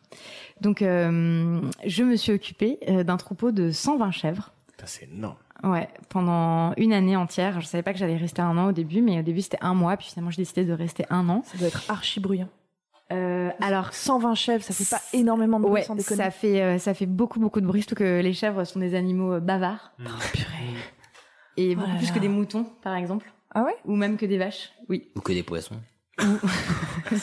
Donc, 0.61 0.81
euh, 0.81 1.61
je 1.85 2.03
me 2.03 2.15
suis 2.15 2.31
occupée 2.31 2.79
euh, 2.89 3.03
d'un 3.03 3.17
troupeau 3.17 3.51
de 3.51 3.71
120 3.71 4.11
chèvres. 4.11 4.51
C'est 4.85 5.05
énorme. 5.05 5.37
Ouais, 5.63 5.87
pendant 6.09 6.73
une 6.77 6.91
année 6.91 7.15
entière. 7.15 7.61
Je 7.61 7.65
savais 7.65 7.81
pas 7.83 7.93
que 7.93 7.99
j'allais 7.99 8.17
rester 8.17 8.41
un 8.41 8.57
an 8.57 8.67
au 8.67 8.71
début, 8.71 9.01
mais 9.01 9.19
au 9.19 9.23
début 9.23 9.41
c'était 9.41 9.57
un 9.61 9.73
mois, 9.73 9.95
puis 9.97 10.07
finalement 10.07 10.31
j'ai 10.31 10.41
décidé 10.41 10.65
de 10.65 10.73
rester 10.73 11.05
un 11.09 11.27
an. 11.29 11.43
Ça 11.45 11.57
doit 11.57 11.67
être 11.69 11.83
archi 11.89 12.19
bruyant. 12.19 12.49
Euh, 13.11 13.51
alors 13.61 13.93
120 13.93 14.33
chèvres, 14.35 14.63
ça 14.63 14.73
fait 14.73 14.89
pas 14.89 15.01
énormément 15.13 15.59
de 15.59 15.63
bruit 15.65 15.73
ouais, 15.75 15.83
sans 15.83 15.95
déconner. 15.95 16.23
ça 16.23 16.31
fait 16.31 16.61
euh, 16.61 16.79
ça 16.79 16.95
fait 16.95 17.05
beaucoup 17.05 17.39
beaucoup 17.39 17.61
de 17.61 17.67
bruit, 17.67 17.81
surtout 17.81 17.95
que 17.95 18.19
les 18.21 18.33
chèvres 18.33 18.63
sont 18.63 18.79
des 18.79 18.95
animaux 18.95 19.33
euh, 19.33 19.39
bavards. 19.39 19.91
Oh, 19.99 20.09
Et 21.57 21.75
Oh 21.75 21.79
beaucoup 21.79 21.91
là 21.91 21.97
plus 21.97 22.11
que 22.11 22.19
des 22.19 22.27
moutons, 22.29 22.65
par 22.81 22.95
exemple. 22.95 23.31
Ah 23.53 23.63
ouais? 23.63 23.75
Ou 23.85 23.95
même 23.95 24.17
que 24.17 24.25
des 24.25 24.37
vaches. 24.37 24.71
Oui. 24.89 25.09
Ou 25.15 25.21
que 25.21 25.33
des 25.33 25.43
poissons. 25.43 25.79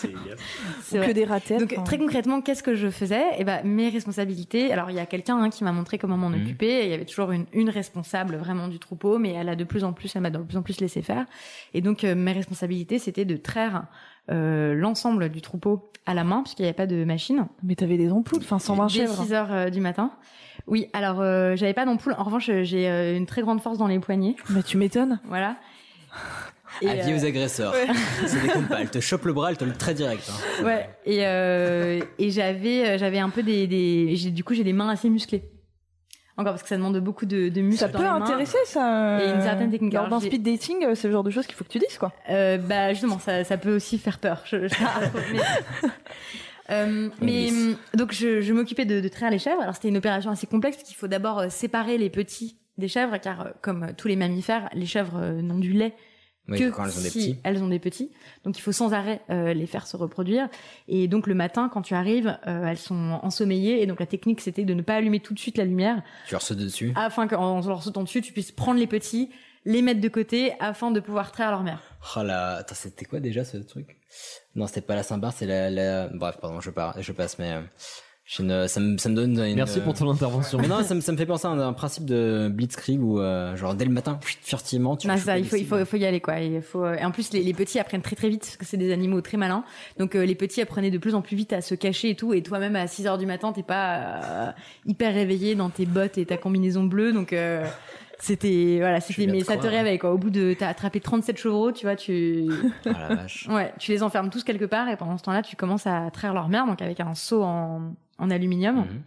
C'est 0.83 1.01
Ou 1.01 1.07
que 1.07 1.13
des 1.13 1.25
ratettes. 1.25 1.61
Donc 1.61 1.85
très 1.85 1.99
concrètement, 1.99 2.41
qu'est-ce 2.43 2.63
que 2.63 2.75
je 2.75 2.91
faisais? 2.91 3.25
Eh 3.39 3.45
ben 3.45 3.63
mes 3.65 3.89
responsabilités. 3.89 4.73
Alors 4.73 4.91
il 4.91 4.97
y 4.97 5.01
a 5.01 5.07
quelqu'un 5.07 5.39
hein, 5.39 5.51
qui 5.51 5.65
m'a 5.65 5.73
montré 5.73 5.99
comment 5.99 6.17
m'en 6.17 6.29
Mhm. 6.31 6.43
occuper. 6.43 6.67
et 6.81 6.85
Il 6.85 6.91
y 6.91 6.95
avait 6.95 7.05
toujours 7.05 7.33
une, 7.33 7.47
une 7.53 7.71
responsable 7.71 8.37
vraiment 8.37 8.69
du 8.69 8.79
troupeau, 8.79 9.19
mais 9.19 9.31
elle 9.33 9.49
a 9.49 9.57
de 9.57 9.65
plus 9.65 9.85
en 9.85 9.93
plus, 9.93 10.15
elle 10.15 10.23
m'a 10.23 10.31
de 10.31 10.39
plus 10.39 10.57
en 10.57 10.63
plus 10.63 10.81
laissé 10.81 11.03
faire. 11.03 11.27
Et 11.75 11.81
donc 11.81 12.05
euh, 12.05 12.15
mes 12.15 12.33
responsabilités, 12.33 12.99
c'était 12.99 13.25
de 13.25 13.37
traire 13.37 13.85
euh, 14.31 14.75
l'ensemble 14.75 15.29
du 15.31 15.41
troupeau 15.41 15.91
à 16.07 16.15
la 16.15 16.25
main, 16.25 16.43
puisqu'il 16.43 16.63
n'y 16.63 16.69
avait 16.69 16.77
pas 16.77 16.87
de 16.87 17.05
machine. 17.05 17.47
Mais 17.63 17.75
t'avais 17.77 17.97
des 17.97 18.11
ampoules, 18.11 18.41
enfin 18.43 18.59
120 18.59 18.87
Dès 18.87 18.93
chèvres. 18.93 19.23
6 19.25 19.33
heures 19.33 19.53
euh, 19.53 19.71
du 19.71 19.81
matin. 19.81 20.11
Oui, 20.67 20.89
alors 20.93 21.21
euh, 21.21 21.57
j'avais 21.57 21.75
pas 21.75 21.85
d'ampoule. 21.87 22.15
En 22.19 22.25
revanche, 22.25 22.51
j'ai 22.63 22.89
euh, 22.89 23.17
une 23.17 23.27
très 23.27 23.43
grande 23.43 23.61
force 23.61 23.79
dans 23.79 23.87
les 23.89 23.99
poignets. 23.99 24.37
Mais 24.51 24.63
tu 24.63 24.77
m'étonnes. 24.77 25.19
Voilà. 25.25 25.57
Et, 26.81 26.89
Avis 26.89 27.13
euh, 27.13 27.17
aux 27.19 27.25
agresseurs. 27.25 27.73
ouais. 27.73 27.87
C'est 28.27 28.41
des 28.41 28.49
comptes 28.49 28.69
pas. 28.69 28.81
Elle 28.81 28.91
te 28.91 29.01
chope 29.01 29.25
le 29.27 29.33
bras, 29.33 29.51
elle 29.51 29.57
te 29.57 29.65
le 29.65 29.73
très 29.75 29.95
direct. 29.95 30.29
hein. 30.31 30.65
Ouais. 30.65 30.89
Et 31.05 31.27
euh, 31.27 32.01
et 32.19 32.31
j'avais 32.31 32.87
euh, 32.89 32.99
j'avais 32.99 33.19
un 33.19 33.29
peu 33.31 33.43
des 33.43 33.67
des 33.67 34.17
du 34.31 34.43
coup 34.45 34.55
j'ai 34.55 34.65
des 34.65 34.73
mains 34.73 34.89
assez 34.89 35.11
musclées. 35.11 35.45
Encore 36.39 36.55
parce 36.55 36.63
que 36.63 36.69
ça 36.71 36.79
demande 36.79 36.99
beaucoup 36.99 37.27
de, 37.27 37.51
de 37.51 37.61
muscles 37.61 37.81
Ça 37.81 37.89
dans 37.89 37.99
peut 37.99 38.05
les 38.05 38.11
mains. 38.11 38.23
intéresser 38.23 38.57
ça. 38.65 39.23
Et 39.23 39.29
une 39.35 39.43
certaine 39.43 39.71
technique. 39.71 39.93
Lors 39.93 40.07
Alors, 40.07 40.19
j'ai- 40.21 40.29
speed 40.29 40.43
dating, 40.43 40.83
euh, 40.87 40.95
c'est 40.95 41.07
le 41.09 41.13
genre 41.13 41.23
de 41.23 41.31
choses 41.31 41.47
qu'il 41.47 41.55
faut 41.55 41.65
que 41.65 41.69
tu 41.69 41.79
dises 41.79 41.99
quoi. 41.99 42.11
Euh, 42.31 42.57
bah 42.57 42.91
justement, 42.95 43.19
ça, 43.19 43.45
ça 43.45 43.59
peut 43.59 43.75
aussi 43.77 43.99
faire 43.99 44.19
peur. 44.19 44.41
Je, 44.47 44.67
je 44.67 44.75
Euh, 46.71 47.11
mais 47.21 47.49
glisse. 47.49 47.53
hum, 47.67 47.77
donc 47.95 48.13
je, 48.13 48.41
je 48.41 48.53
m'occupais 48.53 48.85
de, 48.85 49.01
de 49.01 49.09
traire 49.09 49.31
les 49.31 49.39
chèvres. 49.41 49.61
Alors 49.61 49.75
c'était 49.75 49.89
une 49.89 49.97
opération 49.97 50.31
assez 50.31 50.47
complexe 50.47 50.77
parce 50.77 50.89
qu'il 50.89 50.97
faut 50.97 51.09
d'abord 51.09 51.41
euh, 51.41 51.49
séparer 51.51 51.99
les 51.99 52.09
petits 52.09 52.57
des 52.79 52.89
chèvres 52.89 53.19
car 53.21 53.41
euh, 53.43 53.51
comme 53.61 53.83
euh, 53.83 53.93
tous 53.97 54.09
les 54.09 54.17
mammifères, 54.17 54.71
les 54.73 54.87
chèvres 54.87 55.19
euh, 55.21 55.43
n'ont 55.43 55.59
du 55.59 55.73
lait 55.73 55.93
Oui, 56.49 56.59
que 56.59 56.71
quand 56.71 56.85
elles 56.85 56.99
ont 56.99 57.03
des 57.03 57.11
si 57.11 57.19
petits. 57.35 57.41
elles 57.45 57.63
ont 57.63 57.69
des 57.69 57.79
petits. 57.79 58.11
Donc 58.45 58.59
il 58.59 58.61
faut 58.61 58.73
sans 58.73 58.93
arrêt 58.93 59.21
euh, 59.31 59.55
les 59.55 59.67
faire 59.67 59.87
se 59.87 59.97
reproduire. 59.97 60.49
Et 60.89 61.07
donc 61.07 61.27
le 61.29 61.35
matin 61.35 61.71
quand 61.73 61.83
tu 61.83 61.95
arrives, 61.95 62.37
euh, 62.49 62.65
elles 62.67 62.79
sont 62.79 63.21
ensommeillées 63.23 63.81
et 63.83 63.87
donc 63.87 64.01
la 64.01 64.07
technique 64.07 64.41
c'était 64.41 64.65
de 64.65 64.75
ne 64.75 64.83
pas 64.83 64.95
allumer 64.97 65.21
tout 65.21 65.35
de 65.35 65.39
suite 65.39 65.57
la 65.57 65.65
lumière 65.65 66.03
Tu 66.27 66.33
leur 66.35 66.43
sautes 66.43 66.59
dessus. 66.59 66.93
afin 66.97 67.29
qu'en 67.29 67.61
leur 67.67 67.83
sautant 67.83 68.03
dessus 68.03 68.23
tu 68.23 68.33
puisses 68.33 68.51
prendre 68.51 68.81
les 68.81 68.89
petits, 68.89 69.31
les 69.65 69.83
mettre 69.83 70.01
de 70.01 70.09
côté 70.09 70.55
afin 70.59 70.91
de 70.91 70.99
pouvoir 70.99 71.31
traire 71.31 71.53
leur 71.53 71.63
mère. 71.63 71.81
Oh 72.17 72.23
là, 72.25 72.57
attends, 72.57 72.75
c'était 72.75 73.05
quoi 73.05 73.21
déjà 73.21 73.45
ce 73.45 73.59
truc? 73.59 73.97
Non, 74.57 74.67
c'était 74.67 74.81
pas 74.81 74.97
la 74.97 75.05
Saint-Barth, 75.05 75.37
c'est 75.39 75.47
la, 75.47 75.71
la... 75.71 76.09
Bref, 76.09 76.39
pardon, 76.41 76.61
je, 76.61 76.71
pars, 76.71 77.01
je 77.01 77.13
passe, 77.13 77.39
mais... 77.39 77.61
euh, 78.41 78.63
une- 78.63 78.69
ça, 78.69 78.81
me, 78.81 78.99
ça 78.99 79.09
me 79.09 79.15
donne 79.15 79.39
une... 79.39 79.55
Merci 79.57 79.81
pour 79.81 79.95
ton 79.95 80.11
intervention. 80.11 80.59
Mais 80.59 80.69
non, 80.69 80.83
ça 80.83 80.95
me, 80.95 81.01
ça 81.01 81.13
me 81.13 81.17
fait 81.17 81.27
penser 81.27 81.47
à 81.47 81.51
un, 81.51 81.59
un 81.59 81.73
principe 81.73 82.05
de 82.05 82.49
Blitzkrieg 82.53 83.03
où, 83.03 83.21
euh, 83.21 83.57
genre, 83.57 83.75
dès 83.75 83.85
le 83.85 83.91
matin, 83.91 84.19
furtivement, 84.43 84.97
tu 84.97 85.09
vas 85.09 85.17
ça, 85.19 85.39
il 85.39 85.47
faut, 85.47 85.57
il 85.57 85.67
faut, 85.67 85.79
il 85.79 85.85
faut 85.87 85.97
y 85.97 86.05
aller 86.05 86.21
quoi. 86.21 86.39
Il 86.41 86.63
faut. 86.63 86.87
Et 86.87 87.05
en 87.05 87.11
plus, 87.11 87.33
les, 87.33 87.43
les 87.43 87.55
petits 87.55 87.79
apprennent 87.79 88.03
très 88.03 88.17
très 88.17 88.29
vite 88.29 88.43
parce 88.43 88.57
que 88.57 88.65
c'est 88.65 88.77
des 88.77 88.93
animaux 88.93 89.21
très 89.21 89.37
malins. 89.37 89.65
Donc 89.99 90.15
euh, 90.15 90.25
les 90.25 90.35
petits 90.35 90.61
apprenaient 90.61 90.91
de 90.91 90.99
plus 90.99 91.15
en 91.15 91.23
plus 91.23 91.37
vite 91.37 91.53
à 91.53 91.61
se 91.61 91.75
cacher 91.75 92.11
et 92.11 92.17
tout. 92.17 92.33
Et 92.35 92.43
toi-même 92.43 92.77
à 92.77 92.87
6 92.87 93.07
heures 93.07 93.19
du 93.19 93.27
matin, 93.27 93.53
t'es 93.53 93.63
pas 93.63 93.97
euh, 93.99 94.51
hyper 94.87 95.13
réveillé 95.15 95.55
dans 95.55 95.71
tes 95.71 95.87
bottes 95.87 96.19
et 96.19 96.27
ta 96.27 96.37
combinaison 96.37 96.85
bleue. 96.85 97.13
Donc 97.13 97.33
euh, 97.33 97.65
c'était 98.19 98.77
voilà, 98.79 99.01
c'était 99.01 99.27
mais 99.27 99.41
ça 99.41 99.57
te 99.57 99.67
réveille 99.67 99.99
quoi. 99.99 100.13
Au 100.13 100.19
bout 100.19 100.31
de 100.31 100.55
t'as 100.59 100.69
attrapé 100.69 101.01
37 101.01 101.37
chevreaux, 101.39 101.73
tu 101.73 101.87
vois, 101.87 101.97
tu 101.97 102.47
Ah 102.87 103.09
la 103.09 103.15
vache. 103.17 103.49
ouais, 103.51 103.73
tu 103.79 103.91
les 103.91 104.03
enfermes 104.03 104.31
tous 104.31 104.45
quelque 104.45 104.65
part 104.65 104.89
et 104.89 104.97
pendant 104.97 105.19
ce 105.19 105.25
temps-là, 105.25 105.43
tu 105.43 105.57
commences 105.57 105.87
à 105.87 106.09
traire 106.13 106.33
leur 106.33 106.49
mère 106.49 106.67
donc 106.67 106.81
avec 106.83 107.01
un 107.01 107.15
seau 107.15 107.43
en, 107.43 107.95
en 108.19 108.31
aluminium. 108.31 108.77
Mhm. 108.77 109.03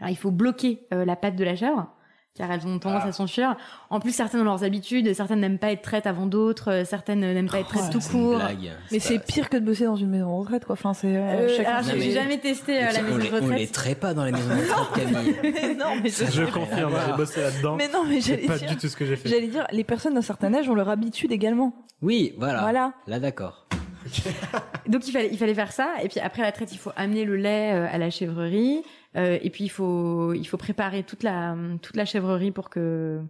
Alors 0.00 0.10
il 0.10 0.16
faut 0.16 0.30
bloquer 0.30 0.86
euh, 0.92 1.04
la 1.04 1.16
patte 1.16 1.36
de 1.36 1.44
la 1.44 1.54
chèvre 1.56 1.88
car 2.34 2.50
elles 2.50 2.66
ont 2.66 2.78
tendance 2.78 3.04
à 3.04 3.12
s'enfuir. 3.12 3.56
En 3.90 4.00
plus, 4.00 4.10
certaines 4.10 4.40
ont 4.40 4.44
leurs 4.44 4.64
habitudes, 4.64 5.12
certaines 5.12 5.40
n'aiment 5.40 5.58
pas 5.58 5.70
être 5.70 5.82
traites 5.82 6.06
avant 6.06 6.24
d'autres, 6.24 6.70
euh, 6.72 6.84
certaines 6.86 7.20
n'aiment 7.20 7.46
pas 7.46 7.60
être 7.60 7.68
traites 7.68 7.92
tout 7.92 7.98
court. 8.00 8.40
Mais 8.90 9.00
c'est 9.00 9.18
pire 9.22 9.50
que 9.50 9.58
de 9.58 9.64
bosser 9.66 9.84
dans 9.84 9.96
une 9.96 10.08
maison 10.08 10.30
de 10.30 10.40
retraite 10.40 10.64
quoi. 10.64 10.72
Enfin 10.72 10.94
c'est. 10.94 11.14
euh, 11.14 11.46
Euh, 11.60 11.64
alors, 11.66 11.82
j'ai 11.82 12.10
jamais 12.10 12.38
testé 12.38 12.82
euh, 12.82 12.90
la 12.90 13.00
on 13.00 13.02
maison 13.02 13.16
les, 13.18 13.28
de 13.28 13.34
on 13.34 13.38
les 13.40 13.44
retraite. 13.50 13.72
traite 13.72 14.00
pas 14.00 14.14
dans 14.14 14.24
les 14.24 14.32
maisons 14.32 14.48
de 14.48 14.54
retraite, 14.72 15.12
Camille. 15.12 15.36
Mais 15.42 15.74
non, 15.74 15.94
mais 16.02 16.08
Je 16.08 16.44
confirme, 16.50 16.94
j'ai 17.06 17.12
bossé 17.18 17.42
là-dedans. 17.42 17.76
Mais 17.76 17.88
non, 17.88 18.04
mais 18.08 18.20
j'allais 18.22 18.46
pas 18.46 18.56
dire. 18.56 18.70
du 18.70 18.76
tout 18.78 18.88
ce 18.88 18.96
que 18.96 19.04
j'ai 19.04 19.16
fait. 19.16 19.28
J'allais 19.28 19.48
dire, 19.48 19.66
les 19.70 19.84
personnes 19.84 20.14
d'un 20.14 20.22
certain 20.22 20.54
âge 20.54 20.68
ont 20.70 20.74
leur 20.74 20.88
habitude 20.88 21.32
également. 21.32 21.74
Oui, 22.00 22.32
voilà. 22.38 22.62
Voilà. 22.62 22.92
Là, 23.06 23.20
d'accord. 23.20 23.66
Donc 24.88 25.06
il 25.06 25.12
fallait, 25.12 25.28
il 25.30 25.38
fallait 25.38 25.54
faire 25.54 25.72
ça. 25.72 25.94
Et 26.02 26.08
puis 26.08 26.20
après 26.20 26.42
la 26.42 26.52
traite, 26.52 26.72
il 26.72 26.78
faut 26.78 26.92
amener 26.96 27.24
le 27.24 27.36
lait 27.36 27.72
euh, 27.72 27.86
à 27.90 27.98
la 27.98 28.10
chèvrerie. 28.10 28.82
Euh, 29.16 29.38
et 29.42 29.50
puis 29.50 29.64
il 29.64 29.68
faut, 29.68 30.32
il 30.32 30.44
faut 30.44 30.56
préparer 30.56 31.02
toute 31.02 31.22
la, 31.22 31.54
toute 31.80 31.96
la 31.96 32.04
chèvrerie 32.04 32.50
pour 32.50 32.70
que, 32.70 33.20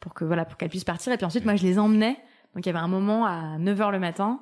pour 0.00 0.14
que 0.14 0.24
voilà, 0.24 0.44
pour 0.44 0.56
qu'elle 0.56 0.70
puisse 0.70 0.84
partir. 0.84 1.12
Et 1.12 1.16
puis 1.16 1.26
ensuite, 1.26 1.44
moi, 1.44 1.56
je 1.56 1.64
les 1.64 1.78
emmenais. 1.78 2.16
Donc 2.54 2.64
il 2.64 2.66
y 2.66 2.70
avait 2.70 2.78
un 2.78 2.88
moment 2.88 3.26
à 3.26 3.58
9 3.58 3.78
h 3.78 3.90
le 3.90 3.98
matin. 3.98 4.40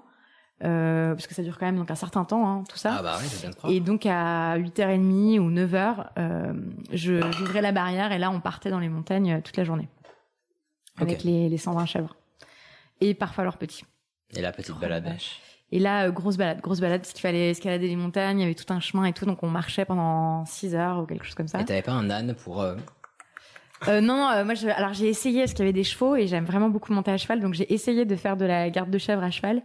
Euh, 0.62 1.14
parce 1.14 1.26
que 1.26 1.34
ça 1.34 1.42
dure 1.42 1.58
quand 1.58 1.64
même 1.64 1.76
donc 1.76 1.90
un 1.90 1.94
certain 1.94 2.24
temps, 2.24 2.46
hein, 2.46 2.64
tout 2.68 2.76
ça. 2.76 2.96
Ah 2.98 3.02
bah 3.02 3.16
oui, 3.18 3.48
de 3.48 3.54
croire. 3.54 3.72
Et 3.72 3.80
donc 3.80 4.04
à 4.04 4.58
8h30 4.58 5.38
ou 5.38 5.50
9h, 5.50 6.08
euh, 6.18 6.52
je 6.92 7.18
j'ouvrais 7.32 7.62
la 7.62 7.72
barrière 7.72 8.12
et 8.12 8.18
là 8.18 8.30
on 8.30 8.40
partait 8.40 8.68
dans 8.68 8.78
les 8.78 8.90
montagnes 8.90 9.40
toute 9.40 9.56
la 9.56 9.64
journée. 9.64 9.88
Avec 10.98 11.24
les, 11.24 11.48
les 11.48 11.56
120 11.56 11.86
chèvres. 11.86 12.14
Et 13.00 13.14
parfois 13.14 13.44
leurs 13.44 13.56
petits. 13.56 13.86
Et 14.36 14.42
la 14.42 14.52
petite 14.52 14.78
balade. 14.78 15.16
Et 15.72 15.78
là, 15.78 16.06
euh, 16.06 16.10
grosse 16.10 16.36
balade, 16.36 16.60
grosse 16.60 16.80
balade, 16.80 17.00
parce 17.02 17.12
qu'il 17.12 17.20
fallait 17.22 17.50
escalader 17.50 17.86
les 17.88 17.96
montagnes, 17.96 18.38
il 18.40 18.42
y 18.42 18.44
avait 18.44 18.54
tout 18.54 18.72
un 18.72 18.80
chemin 18.80 19.04
et 19.04 19.12
tout, 19.12 19.24
donc 19.24 19.42
on 19.42 19.48
marchait 19.48 19.84
pendant 19.84 20.44
6 20.44 20.74
heures 20.74 20.98
ou 21.00 21.06
quelque 21.06 21.24
chose 21.24 21.34
comme 21.36 21.48
ça. 21.48 21.60
Et 21.60 21.64
t'avais 21.64 21.82
pas 21.82 21.92
un 21.92 22.10
âne 22.10 22.34
pour... 22.34 22.60
euh, 22.60 22.74
Euh, 23.88 24.00
non, 24.00 24.28
euh, 24.28 24.44
moi, 24.44 24.54
je, 24.54 24.68
alors 24.68 24.92
j'ai 24.92 25.08
essayé 25.08 25.40
parce 25.40 25.52
qu'il 25.52 25.60
y 25.60 25.68
avait 25.68 25.72
des 25.72 25.84
chevaux 25.84 26.16
et 26.16 26.26
j'aime 26.26 26.44
vraiment 26.44 26.68
beaucoup 26.68 26.92
monter 26.92 27.12
à 27.12 27.16
cheval, 27.16 27.40
donc 27.40 27.54
j'ai 27.54 27.72
essayé 27.72 28.04
de 28.04 28.16
faire 28.16 28.36
de 28.36 28.44
la 28.44 28.68
garde 28.68 28.90
de 28.90 28.98
chèvre 28.98 29.22
à 29.22 29.30
cheval, 29.30 29.62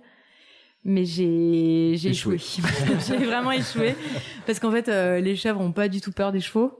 mais 0.83 1.03
j'ai 1.05 1.93
j'ai 1.95 2.09
échoué. 2.11 2.35
Échoué. 2.35 2.69
j'ai 3.07 3.17
vraiment 3.25 3.51
échoué 3.51 3.95
parce 4.45 4.59
qu'en 4.59 4.71
fait, 4.71 4.87
euh, 4.87 5.19
les 5.19 5.35
chèvres 5.35 5.59
ont 5.59 5.71
pas 5.71 5.87
du 5.89 5.99
tout 6.01 6.11
peur 6.11 6.31
des 6.31 6.39
chevaux. 6.39 6.79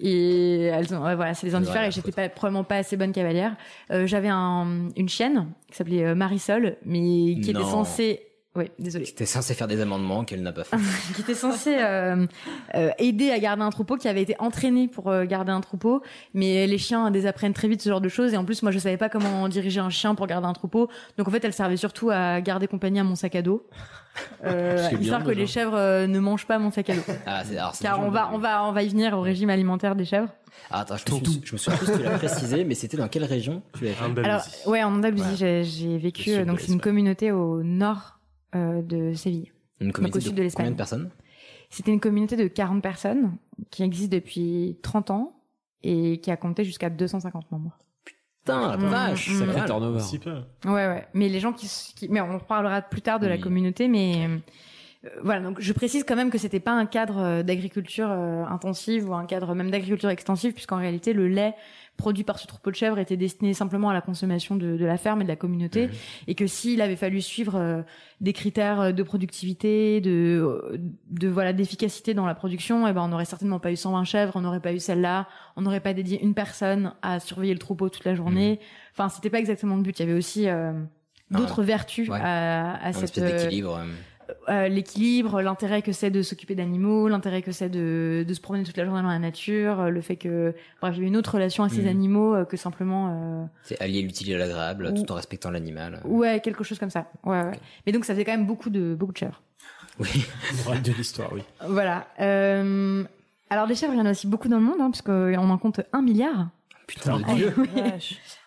Et 0.00 0.62
elles 0.64 0.92
ont, 0.92 1.04
ouais, 1.04 1.14
voilà, 1.14 1.34
c'est 1.34 1.46
les 1.46 1.54
indiffères 1.54 1.74
Voilà, 1.74 1.86
et 1.88 1.90
j'étais 1.92 2.10
pas, 2.10 2.28
probablement 2.28 2.64
pas 2.64 2.78
assez 2.78 2.96
bonne 2.96 3.12
cavalière. 3.12 3.54
Euh, 3.92 4.08
j'avais 4.08 4.28
un, 4.28 4.88
une 4.96 5.08
chienne 5.08 5.52
qui 5.70 5.76
s'appelait 5.76 6.16
Marisol, 6.16 6.78
mais 6.84 6.98
qui 7.40 7.50
était 7.50 7.62
censée, 7.62 8.26
oui, 8.56 8.70
désolé, 8.78 9.04
T'es 9.06 9.26
censé 9.26 9.52
faire 9.54 9.66
des 9.66 9.80
amendements 9.80 10.24
qu'elle 10.24 10.42
n'a 10.42 10.52
pas 10.52 10.62
fait. 10.64 10.76
qui 11.14 11.22
était 11.22 11.34
censé 11.34 11.76
euh, 11.78 12.26
euh, 12.74 12.90
aider 12.98 13.30
à 13.32 13.38
garder 13.38 13.62
un 13.62 13.70
troupeau, 13.70 13.96
qui 13.96 14.06
avait 14.08 14.22
été 14.22 14.36
entraîné 14.38 14.86
pour 14.88 15.10
euh, 15.10 15.24
garder 15.24 15.50
un 15.52 15.60
troupeau, 15.60 16.02
mais 16.34 16.66
les 16.66 16.78
chiens 16.78 17.10
désapprennent 17.10 17.52
très 17.54 17.66
vite 17.68 17.82
ce 17.82 17.88
genre 17.88 18.00
de 18.00 18.08
choses. 18.08 18.32
Et 18.32 18.36
en 18.36 18.44
plus 18.44 18.62
moi 18.62 18.70
je 18.72 18.78
savais 18.78 18.96
pas 18.96 19.08
comment 19.08 19.48
diriger 19.48 19.80
un 19.80 19.90
chien 19.90 20.14
pour 20.14 20.26
garder 20.26 20.46
un 20.46 20.52
troupeau, 20.52 20.88
donc 21.18 21.26
en 21.26 21.30
fait 21.32 21.44
elle 21.44 21.52
servait 21.52 21.76
surtout 21.76 22.10
à 22.10 22.40
garder 22.40 22.66
compagnie 22.68 23.00
à 23.00 23.04
mon 23.04 23.16
sac 23.16 23.34
à 23.34 23.42
dos, 23.42 23.66
euh, 24.44 24.88
bien, 24.90 25.00
histoire 25.00 25.24
que 25.24 25.30
les 25.32 25.46
chèvres 25.48 25.74
euh, 25.76 26.06
ne 26.06 26.20
mangent 26.20 26.46
pas 26.46 26.58
mon 26.58 26.70
sac 26.70 26.90
à 26.90 26.94
dos. 26.94 27.02
Ah, 27.26 27.42
c'est, 27.44 27.56
alors, 27.58 27.74
c'est 27.74 27.82
Car 27.84 28.00
on 28.00 28.10
va 28.10 28.30
on 28.32 28.38
va 28.38 28.64
on 28.64 28.72
va 28.72 28.82
y 28.84 28.88
venir 28.88 29.18
au 29.18 29.20
régime 29.20 29.50
alimentaire 29.50 29.96
des 29.96 30.04
chèvres. 30.04 30.28
Ah, 30.70 30.80
attends, 30.82 30.94
je 30.96 31.12
me, 31.12 31.18
suis, 31.24 31.40
je 31.44 31.52
me 31.54 31.58
souviens 31.58 31.76
plus 31.78 31.86
si 31.88 31.92
tu 31.98 32.02
l'as 32.04 32.16
précisé, 32.18 32.64
mais 32.64 32.74
c'était 32.76 32.96
dans 32.96 33.08
quelle 33.08 33.24
région 33.24 33.62
tu 33.76 33.84
l'avais 33.84 33.96
fait? 33.96 34.24
Alors 34.24 34.42
ouais 34.66 34.82
en 34.84 34.94
Andalousie 34.94 35.36
j'ai- 35.36 35.64
j'ai 35.64 35.98
vécu 35.98 36.30
euh, 36.30 36.44
donc 36.44 36.60
c'est 36.60 36.72
une 36.72 36.80
communauté 36.80 37.32
au 37.32 37.62
nord 37.64 38.13
de 38.54 39.12
Séville. 39.14 39.52
Une 39.80 39.88
Donc, 39.88 39.96
communauté 39.96 40.18
au 40.18 40.20
sud 40.20 40.32
de 40.32 40.36
de 40.38 40.42
l'Espagne. 40.42 40.64
combien 40.66 40.72
de 40.72 40.76
personnes? 40.76 41.10
C'était 41.70 41.92
une 41.92 42.00
communauté 42.00 42.36
de 42.36 42.46
40 42.46 42.82
personnes 42.82 43.36
qui 43.70 43.82
existe 43.82 44.12
depuis 44.12 44.78
30 44.82 45.10
ans 45.10 45.36
et 45.82 46.18
qui 46.20 46.30
a 46.30 46.36
compté 46.36 46.64
jusqu'à 46.64 46.90
250 46.90 47.50
membres. 47.50 47.76
Putain, 48.04 48.68
la 48.70 48.76
Mmh, 48.76 48.86
vache, 48.86 49.28
mmh. 49.28 49.32
c'est 49.32 49.38
Sacré 49.40 49.56
mal. 49.60 49.66
turnover. 49.68 50.00
Ouais, 50.66 50.72
ouais. 50.72 51.06
Mais 51.14 51.28
les 51.28 51.40
gens 51.40 51.52
qui, 51.52 51.66
qui- 51.96 52.08
mais 52.08 52.20
on 52.20 52.38
reparlera 52.38 52.82
plus 52.82 53.00
tard 53.02 53.18
de 53.18 53.26
la 53.26 53.38
communauté, 53.38 53.88
mais 53.88 54.28
Euh, 55.06 55.08
voilà, 55.22 55.42
donc 55.42 55.60
je 55.60 55.70
précise 55.74 56.02
quand 56.02 56.16
même 56.16 56.30
que 56.30 56.38
c'était 56.38 56.60
pas 56.60 56.72
un 56.72 56.86
cadre 56.86 57.18
euh, 57.18 57.42
d'agriculture 57.42 58.08
euh, 58.10 58.42
intensive 58.46 59.06
ou 59.10 59.14
un 59.14 59.26
cadre 59.26 59.54
même 59.54 59.70
d'agriculture 59.70 60.08
extensive, 60.08 60.54
puisqu'en 60.54 60.78
réalité 60.78 61.12
le 61.12 61.28
lait 61.28 61.54
produit 61.96 62.24
par 62.24 62.38
ce 62.38 62.46
troupeau 62.46 62.70
de 62.70 62.76
chèvres 62.76 62.98
était 62.98 63.16
destiné 63.16 63.54
simplement 63.54 63.88
à 63.90 63.94
la 63.94 64.00
consommation 64.00 64.56
de, 64.56 64.76
de 64.76 64.84
la 64.84 64.96
ferme 64.96 65.20
et 65.20 65.24
de 65.24 65.28
la 65.28 65.36
communauté, 65.36 65.88
et 66.26 66.34
que 66.34 66.46
s'il 66.46 66.80
avait 66.82 66.96
fallu 66.96 67.20
suivre 67.20 67.54
euh, 67.56 67.82
des 68.20 68.32
critères 68.32 68.92
de 68.92 69.02
productivité, 69.02 70.00
de, 70.00 70.10
euh, 70.42 70.78
de 71.10 71.28
voilà 71.28 71.52
d'efficacité 71.52 72.12
dans 72.14 72.26
la 72.26 72.34
production, 72.34 72.86
et 72.88 72.92
ben 72.92 73.02
on 73.02 73.08
n'aurait 73.08 73.24
certainement 73.24 73.60
pas 73.60 73.70
eu 73.72 73.76
120 73.76 74.04
chèvres, 74.04 74.32
on 74.34 74.40
n'aurait 74.40 74.60
pas 74.60 74.72
eu 74.72 74.80
celle-là, 74.80 75.28
on 75.56 75.62
n'aurait 75.62 75.80
pas 75.80 75.94
dédié 75.94 76.22
une 76.22 76.34
personne 76.34 76.92
à 77.02 77.20
surveiller 77.20 77.52
le 77.52 77.58
troupeau 77.60 77.88
toute 77.88 78.04
la 78.04 78.14
journée. 78.14 78.60
Enfin, 78.92 79.08
c'était 79.08 79.30
pas 79.30 79.38
exactement 79.38 79.76
le 79.76 79.82
but. 79.82 79.98
Il 79.98 80.02
y 80.02 80.08
avait 80.08 80.18
aussi 80.18 80.48
euh, 80.48 80.72
d'autres 81.30 81.62
vertus 81.62 82.08
Ouais. 82.08 82.18
à, 82.20 82.76
à 82.84 82.92
cette 82.92 83.04
espèce 83.16 83.22
euh, 83.32 83.38
d'équilibre. 83.44 83.80
Euh. 84.28 84.32
euh, 84.48 84.68
l'équilibre, 84.68 85.40
l'intérêt 85.42 85.82
que 85.82 85.92
c'est 85.92 86.10
de 86.10 86.22
s'occuper 86.22 86.54
d'animaux, 86.54 87.08
l'intérêt 87.08 87.42
que 87.42 87.52
c'est 87.52 87.68
de, 87.68 88.24
de 88.26 88.34
se 88.34 88.40
promener 88.40 88.64
toute 88.64 88.76
la 88.76 88.84
journée 88.84 89.02
dans 89.02 89.08
la 89.08 89.18
nature, 89.18 89.80
euh, 89.80 89.88
le 89.90 90.00
fait 90.00 90.16
que 90.16 90.54
bref, 90.80 90.94
il 90.96 91.02
y 91.02 91.04
a 91.04 91.08
une 91.08 91.16
autre 91.16 91.34
relation 91.34 91.64
à 91.64 91.68
ces 91.68 91.82
Mhm. 91.82 91.88
animaux 91.88 92.34
euh, 92.34 92.44
que 92.44 92.56
simplement 92.56 93.08
euh, 93.42 93.44
C'est 93.62 93.80
allier 93.80 94.02
l'utile 94.02 94.34
à 94.34 94.38
l'agréable 94.38 94.92
Ou- 94.94 95.02
tout 95.02 95.10
en 95.12 95.14
respectant 95.14 95.50
l'animal. 95.50 96.00
ouais 96.04 96.40
quelque 96.40 96.64
chose 96.64 96.78
comme 96.78 96.90
ça. 96.90 97.06
Ouais, 97.24 97.42
ouais. 97.42 97.58
Mais 97.86 97.92
donc 97.92 98.04
ça 98.04 98.12
faisait 98.14 98.24
quand 98.24 98.32
même 98.32 98.46
beaucoup 98.46 98.70
de 98.70 98.94
beaucoup 98.94 99.12
de 99.12 99.18
chèvres. 99.18 99.40
Oui. 100.00 100.08
De 100.84 100.92
l'histoire, 100.92 101.32
oui. 101.32 101.42
Voilà. 101.68 102.06
Euh, 102.20 103.04
alors 103.50 103.66
des 103.68 103.74
chèvres, 103.76 103.92
il 103.94 103.98
y 103.98 104.02
en 104.02 104.06
a 104.06 104.10
aussi 104.10 104.26
beaucoup 104.26 104.48
dans 104.48 104.58
le 104.58 104.64
monde, 104.64 104.80
hein, 104.80 104.90
parce 104.90 105.02
qu'on 105.02 105.34
en 105.50 105.58
compte 105.58 105.80
un 105.92 106.02
milliard. 106.02 106.48
Putain 106.86 107.20
de 107.20 107.34
Dieu. 107.34 107.54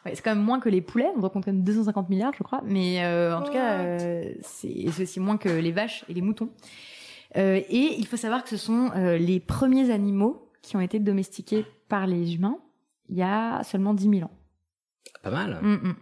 Ouais, 0.05 0.15
c'est 0.15 0.21
quand 0.21 0.35
même 0.35 0.43
moins 0.43 0.61
que 0.61 0.69
les 0.69 0.79
poulets, 0.79 1.09
on 1.17 1.23
en 1.23 1.29
compte 1.29 1.43
quand 1.43 1.51
même 1.51 1.63
250 1.63 2.09
milliards, 2.09 2.31
je 2.37 2.43
crois. 2.43 2.61
Mais 2.63 3.03
euh, 3.03 3.35
en 3.37 3.41
tout 3.41 3.51
cas, 3.51 3.79
euh, 3.79 4.31
c'est 4.41 4.85
c'est 4.91 5.03
aussi 5.03 5.19
moins 5.19 5.37
que 5.37 5.49
les 5.49 5.73
vaches 5.73 6.05
et 6.07 6.13
les 6.13 6.21
moutons. 6.21 6.49
Euh, 7.35 7.61
et 7.67 7.95
il 7.97 8.07
faut 8.07 8.15
savoir 8.15 8.43
que 8.43 8.49
ce 8.49 8.57
sont 8.57 8.91
euh, 8.95 9.17
les 9.17 9.41
premiers 9.41 9.91
animaux 9.91 10.49
qui 10.61 10.77
ont 10.77 10.79
été 10.79 10.99
domestiqués 10.99 11.65
par 11.89 12.07
les 12.07 12.35
humains 12.35 12.57
il 13.09 13.17
y 13.17 13.23
a 13.23 13.63
seulement 13.63 13.93
10 13.93 14.09
000 14.09 14.23
ans. 14.23 14.31
Pas 15.23 15.31
mal. 15.31 15.59
Mm, 15.61 15.73
mm. 15.73 15.95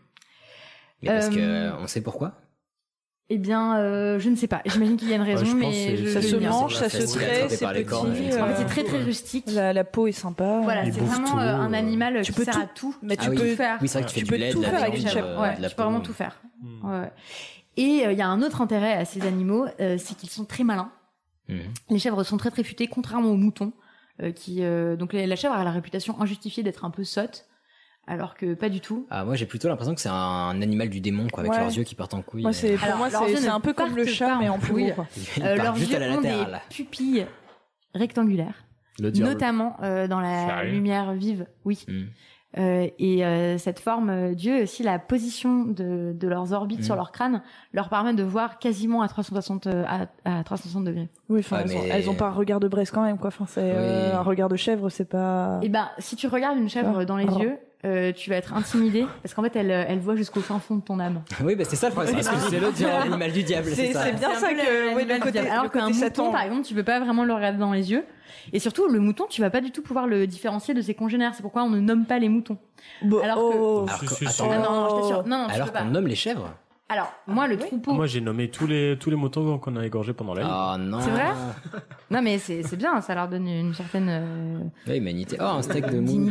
Mais 1.01 1.09
parce 1.09 1.29
que 1.29 1.71
on 1.81 1.87
sait 1.87 2.01
pourquoi? 2.01 2.33
Eh 3.29 3.39
bien, 3.39 3.77
euh, 3.79 4.19
je 4.19 4.29
ne 4.29 4.35
sais 4.35 4.47
pas. 4.47 4.61
J'imagine 4.67 4.97
qu'il 4.97 5.09
y 5.09 5.13
a 5.13 5.15
une 5.15 5.23
raison, 5.23 5.55
mais 5.55 5.97
je, 5.97 6.05
ça 6.09 6.21
je 6.21 6.27
se 6.27 6.35
mange, 6.35 6.75
ça 6.75 6.89
se 6.89 6.97
traite, 7.17 7.49
c'est 7.49 7.65
petit. 7.65 7.91
euh, 7.95 8.43
En 8.43 8.47
fait, 8.47 8.55
c'est 8.57 8.65
très 8.65 8.83
très 8.83 9.01
rustique. 9.01 9.45
La, 9.51 9.73
la 9.73 9.83
peau 9.83 10.05
est 10.05 10.11
sympa. 10.11 10.59
Voilà, 10.61 10.85
c'est 10.85 10.91
vraiment 10.99 11.39
euh, 11.39 11.55
un 11.55 11.73
animal 11.73 12.21
Tu 12.21 12.31
qui 12.31 12.37
peux 12.37 12.43
sert 12.45 12.53
tout- 12.53 12.59
à 12.61 12.65
tout. 12.67 12.95
mais 13.01 13.17
tu 13.17 13.23
tu 13.25 13.35
peux- 13.35 13.49
tout 13.49 13.55
faire. 13.55 13.79
Oui, 13.81 13.87
c'est 13.87 13.97
vrai 13.99 14.07
que 14.07 14.13
tu 14.13 14.15
fais 14.15 14.19
Tu 14.19 14.25
du 14.25 14.31
peux 14.31 14.37
lait, 14.37 14.51
tout 14.51 14.59
de 14.59 14.63
la 14.65 14.69
faire 14.69 14.81
avec 14.83 14.93
une 14.93 14.99
viande, 14.99 15.11
chèvre. 15.13 15.27
euh, 15.27 15.41
Ouais, 15.41 15.55
tu 15.69 15.75
peux 15.75 15.81
vraiment 15.83 16.01
tout 16.01 16.13
faire. 16.13 16.39
Ouais. 16.83 17.11
Et 17.77 18.05
euh, 18.05 18.11
il 18.11 18.17
y 18.17 18.21
a 18.21 18.27
un 18.27 18.41
autre 18.43 18.61
intérêt 18.61 18.93
à 18.93 19.05
ces 19.05 19.21
animaux, 19.25 19.65
euh, 19.79 19.97
c'est 19.97 20.15
qu'ils 20.15 20.29
sont 20.29 20.45
très 20.45 20.63
malins. 20.63 20.91
Mhm. 21.49 21.59
Les 21.89 21.99
chèvres 21.99 22.23
sont 22.23 22.37
très 22.37 22.51
très 22.51 22.63
futées, 22.63 22.87
contrairement 22.87 23.29
aux 23.29 23.37
moutons, 23.37 23.73
euh, 24.21 24.31
qui 24.31 24.63
euh, 24.63 24.95
donc 24.95 25.13
la 25.13 25.25
la 25.25 25.35
chèvre 25.35 25.55
a 25.55 25.63
la 25.63 25.71
réputation 25.71 26.21
injustifiée 26.21 26.61
d'être 26.63 26.85
un 26.85 26.91
peu 26.91 27.03
sotte, 27.03 27.45
alors 28.07 28.35
que 28.35 28.53
pas 28.53 28.69
du 28.69 28.81
tout. 28.81 29.07
Ah, 29.09 29.25
moi 29.25 29.35
j'ai 29.35 29.45
plutôt 29.45 29.67
l'impression 29.67 29.95
que 29.95 30.01
c'est 30.01 30.09
un 30.09 30.61
animal 30.61 30.89
du 30.89 31.01
démon, 31.01 31.27
quoi, 31.31 31.41
avec 31.41 31.51
Ouais. 31.53 31.59
leurs 31.59 31.75
yeux 31.75 31.83
qui 31.83 31.95
partent 31.95 32.13
en 32.13 32.21
couille. 32.21 32.43
Moi, 32.43 32.53
c'est, 32.53 32.75
pour 32.75 32.83
Alors, 32.85 32.97
moi, 32.97 33.09
c'est, 33.09 33.47
un 33.47 33.59
peu 33.59 33.73
comme 33.73 33.95
le 33.95 34.05
chat, 34.05 34.37
mais 34.39 34.49
en 34.49 34.59
couille. 34.59 34.93
Euh, 35.41 35.55
leurs 35.55 35.75
juste 35.75 35.91
yeux 35.91 35.97
à 35.97 35.99
la 36.07 36.17
ont 36.17 36.21
des 36.21 36.45
pupilles 36.69 37.25
rectangulaires, 37.93 38.65
Le 38.99 39.09
notamment 39.11 39.77
euh, 39.83 40.07
dans 40.07 40.19
la 40.19 40.47
Sérieux 40.47 40.71
lumière 40.71 41.13
vive. 41.13 41.47
Oui. 41.63 41.85
Mm. 41.87 42.03
Euh, 42.57 42.87
et 42.99 43.25
euh, 43.25 43.57
cette 43.57 43.79
forme 43.81 44.33
d'yeux, 44.33 44.63
aussi 44.63 44.81
la 44.81 44.97
position 44.97 45.65
de, 45.65 46.13
de 46.17 46.27
leurs 46.29 46.53
orbites 46.53 46.79
Mm. 46.79 46.83
sur 46.83 46.95
leur 46.95 47.11
crâne, 47.11 47.41
leur 47.73 47.89
permet 47.89 48.13
de 48.13 48.23
voir 48.23 48.59
quasiment 48.59 49.01
à 49.01 49.09
360 49.09 49.67
euh, 49.67 49.83
à, 49.87 50.07
à 50.39 50.43
360 50.43 50.85
degrés. 50.85 51.09
Oui, 51.27 51.39
enfin, 51.41 51.57
Ouais, 51.57 51.63
elles, 51.65 51.77
ont, 51.77 51.81
mais- 51.83 51.89
elles 51.89 52.09
ont 52.09 52.15
pas 52.15 52.27
un 52.27 52.31
regard 52.31 52.61
de 52.61 52.69
Brest 52.69 52.93
quand 52.93 53.03
même, 53.03 53.17
quoi. 53.17 53.27
Enfin, 53.27 53.45
c'est 53.45 53.59
euh, 53.61 54.09
Oui. 54.11 54.15
un 54.15 54.21
regard 54.21 54.47
de 54.47 54.55
chèvre, 54.55 54.87
c'est 54.89 55.03
pas. 55.09 55.59
Et 55.63 55.69
ben, 55.69 55.89
si 55.97 56.15
tu 56.15 56.27
regardes 56.27 56.57
une 56.57 56.69
chèvre 56.69 56.99
Ah. 57.01 57.05
dans 57.05 57.17
les 57.17 57.27
Ah. 57.27 57.39
yeux, 57.41 57.57
euh, 57.83 58.11
tu 58.13 58.29
vas 58.29 58.37
être 58.37 58.53
intimidé 58.53 59.05
parce 59.21 59.33
qu'en 59.33 59.43
fait, 59.43 59.55
elle, 59.55 59.71
euh, 59.71 59.83
elle 59.87 59.99
voit 59.99 60.15
jusqu'au 60.15 60.39
fin 60.41 60.59
fond 60.59 60.75
de 60.77 60.81
ton 60.81 60.99
âme. 60.99 61.21
Oui, 61.43 61.55
bah 61.55 61.63
c'est 61.67 61.75
ça 61.75 61.87
le 61.89 61.93
problème, 61.93 62.15
parce 62.15 62.27
que 62.29 62.49
c'est 62.49 62.59
l'autre 62.59 62.81
l'animal 62.81 63.31
du 63.31 63.43
diable, 63.43 63.67
c'est 63.69 63.87
C'est- 63.87 63.93
ça. 63.93 64.03
c'est 64.05 64.13
bien 64.13 64.33
ça 64.35 64.53
que- 64.53 64.95
oui, 64.95 65.05
le 65.07 65.17
côté- 65.19 65.31
diable. 65.33 65.47
Alors 65.49 65.63
côté 65.65 65.79
qu'un 65.79 65.87
mouton, 65.87 65.99
Satan. 65.99 66.31
par 66.31 66.41
exemple, 66.43 66.63
tu 66.63 66.73
peux 66.73 66.83
pas 66.83 66.99
vraiment 66.99 67.23
le 67.25 67.33
regarder 67.33 67.59
dans 67.59 67.73
les 67.73 67.91
yeux. 67.91 68.05
Et 68.53 68.59
surtout, 68.59 68.87
le 68.87 68.99
mouton, 68.99 69.25
tu 69.29 69.41
vas 69.41 69.49
pas 69.49 69.61
du 69.61 69.71
tout 69.71 69.81
pouvoir 69.81 70.07
le 70.07 70.27
différencier 70.27 70.73
de 70.73 70.81
ses 70.81 70.93
congénères. 70.93 71.33
C'est 71.35 71.41
pourquoi 71.41 71.63
on 71.63 71.69
ne 71.69 71.79
nomme 71.79 72.05
pas 72.05 72.19
les 72.19 72.29
moutons. 72.29 72.57
Bon, 73.03 73.19
Alors 73.23 73.37
que- 73.37 73.41
oh. 73.57 73.85
Alors, 73.87 73.99
Si, 73.99 74.05
que- 74.05 74.13
si, 74.13 74.25
si. 74.27 74.41
attends, 74.43 74.51
Ah 74.53 74.57
non, 74.57 74.71
non, 74.71 74.89
je 74.89 75.01
t'assure. 75.01 75.27
Non, 75.27 75.37
non, 75.39 75.47
tu 75.47 75.53
alors 75.55 75.67
peux 75.67 75.73
pas. 75.73 75.79
qu'on 75.81 75.89
nomme 75.89 76.07
les 76.07 76.15
chèvres 76.15 76.49
Alors, 76.87 77.11
moi, 77.25 77.47
le 77.47 77.57
troupeau. 77.57 77.93
Moi, 77.93 78.05
j'ai 78.05 78.21
nommé 78.21 78.49
tous 78.51 78.67
les, 78.67 78.95
tous 78.99 79.09
les 79.09 79.15
moutons 79.15 79.57
qu'on 79.57 79.75
a 79.75 79.83
égorgés 79.85 80.13
pendant 80.13 80.35
la 80.35 80.43
nuit. 80.43 80.49
Ah 80.51 80.77
non. 80.79 80.99
C'est 81.01 81.09
vrai 81.09 81.31
Non, 82.11 82.21
mais 82.21 82.37
c'est 82.37 82.61
c'est 82.61 82.75
bien, 82.77 83.01
ça 83.01 83.15
leur 83.15 83.27
donne 83.27 83.47
une 83.47 83.73
certaine. 83.73 84.07
euh, 84.09 84.59
Oui, 84.87 84.97
humanité. 84.97 85.37
Oh, 85.39 85.43
un 85.45 85.61
steak 85.63 85.87
de 85.89 85.99
mou. 85.99 86.29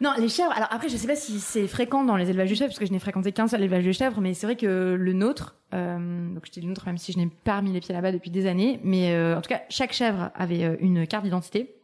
Non, 0.00 0.12
les 0.18 0.28
chèvres. 0.28 0.52
Alors 0.52 0.68
après, 0.70 0.88
je 0.88 0.96
sais 0.96 1.06
pas 1.06 1.16
si 1.16 1.40
c'est 1.40 1.66
fréquent 1.66 2.04
dans 2.04 2.16
les 2.16 2.28
élevages 2.30 2.50
de 2.50 2.54
chèvres, 2.54 2.70
parce 2.70 2.78
que 2.78 2.86
je 2.86 2.92
n'ai 2.92 2.98
fréquenté 2.98 3.32
qu'un 3.32 3.48
seul 3.48 3.62
élevage 3.62 3.84
de 3.84 3.92
chèvres, 3.92 4.20
mais 4.20 4.34
c'est 4.34 4.46
vrai 4.46 4.56
que 4.56 4.94
le 4.98 5.12
nôtre, 5.12 5.56
euh, 5.74 6.34
donc 6.34 6.44
je 6.46 6.52
dis 6.52 6.60
le 6.60 6.68
nôtre 6.68 6.86
même 6.86 6.98
si 6.98 7.12
je 7.12 7.18
n'ai 7.18 7.28
pas 7.44 7.56
remis 7.56 7.72
les 7.72 7.80
pieds 7.80 7.94
là-bas 7.94 8.12
depuis 8.12 8.30
des 8.30 8.46
années, 8.46 8.80
mais 8.84 9.12
euh, 9.12 9.36
en 9.36 9.40
tout 9.40 9.48
cas, 9.48 9.62
chaque 9.68 9.92
chèvre 9.92 10.30
avait 10.34 10.64
euh, 10.64 10.76
une 10.80 11.06
carte 11.06 11.24
d'identité 11.24 11.76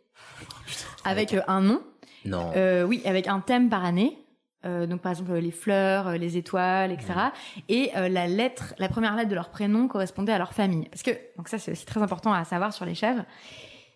avec 1.04 1.34
euh, 1.34 1.40
un 1.48 1.60
nom. 1.60 1.82
Non. 2.24 2.52
Euh, 2.54 2.84
oui, 2.84 3.02
avec 3.04 3.26
un 3.28 3.40
thème 3.40 3.68
par 3.68 3.84
année. 3.84 4.18
Euh, 4.64 4.86
donc 4.86 5.00
par 5.00 5.10
exemple 5.10 5.34
les 5.34 5.50
fleurs, 5.50 6.06
euh, 6.06 6.16
les 6.16 6.36
étoiles, 6.36 6.92
etc. 6.92 7.14
Et 7.68 7.90
euh, 7.96 8.08
la 8.08 8.28
lettre, 8.28 8.74
la 8.78 8.88
première 8.88 9.16
lettre 9.16 9.28
de 9.28 9.34
leur 9.34 9.50
prénom 9.50 9.88
correspondait 9.88 10.30
à 10.30 10.38
leur 10.38 10.52
famille. 10.52 10.88
Parce 10.88 11.02
que 11.02 11.10
donc 11.36 11.48
ça 11.48 11.58
c'est 11.58 11.72
aussi 11.72 11.84
très 11.84 12.00
important 12.00 12.32
à 12.32 12.44
savoir 12.44 12.72
sur 12.72 12.84
les 12.84 12.94
chèvres, 12.94 13.24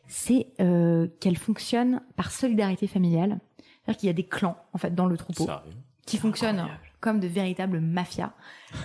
c'est 0.09 0.49
euh, 0.61 1.07
qu'elles 1.21 1.37
fonctionnent 1.39 2.03
par 2.17 2.33
solidarité 2.33 2.89
familiale. 2.89 3.39
C'est-à-dire 3.87 3.99
qu'il 4.01 4.07
y 4.09 4.11
a 4.11 4.15
des 4.15 4.27
clans 4.27 4.57
en 4.73 4.79
fait 4.79 4.95
dans 4.95 5.07
le 5.07 5.17
troupeau 5.17 5.45
Sérieux 5.47 5.73
qui 6.07 6.19
fonctionnent 6.19 6.69
comme 7.01 7.19
de 7.21 7.27
véritables 7.27 7.81
mafias. 7.81 8.31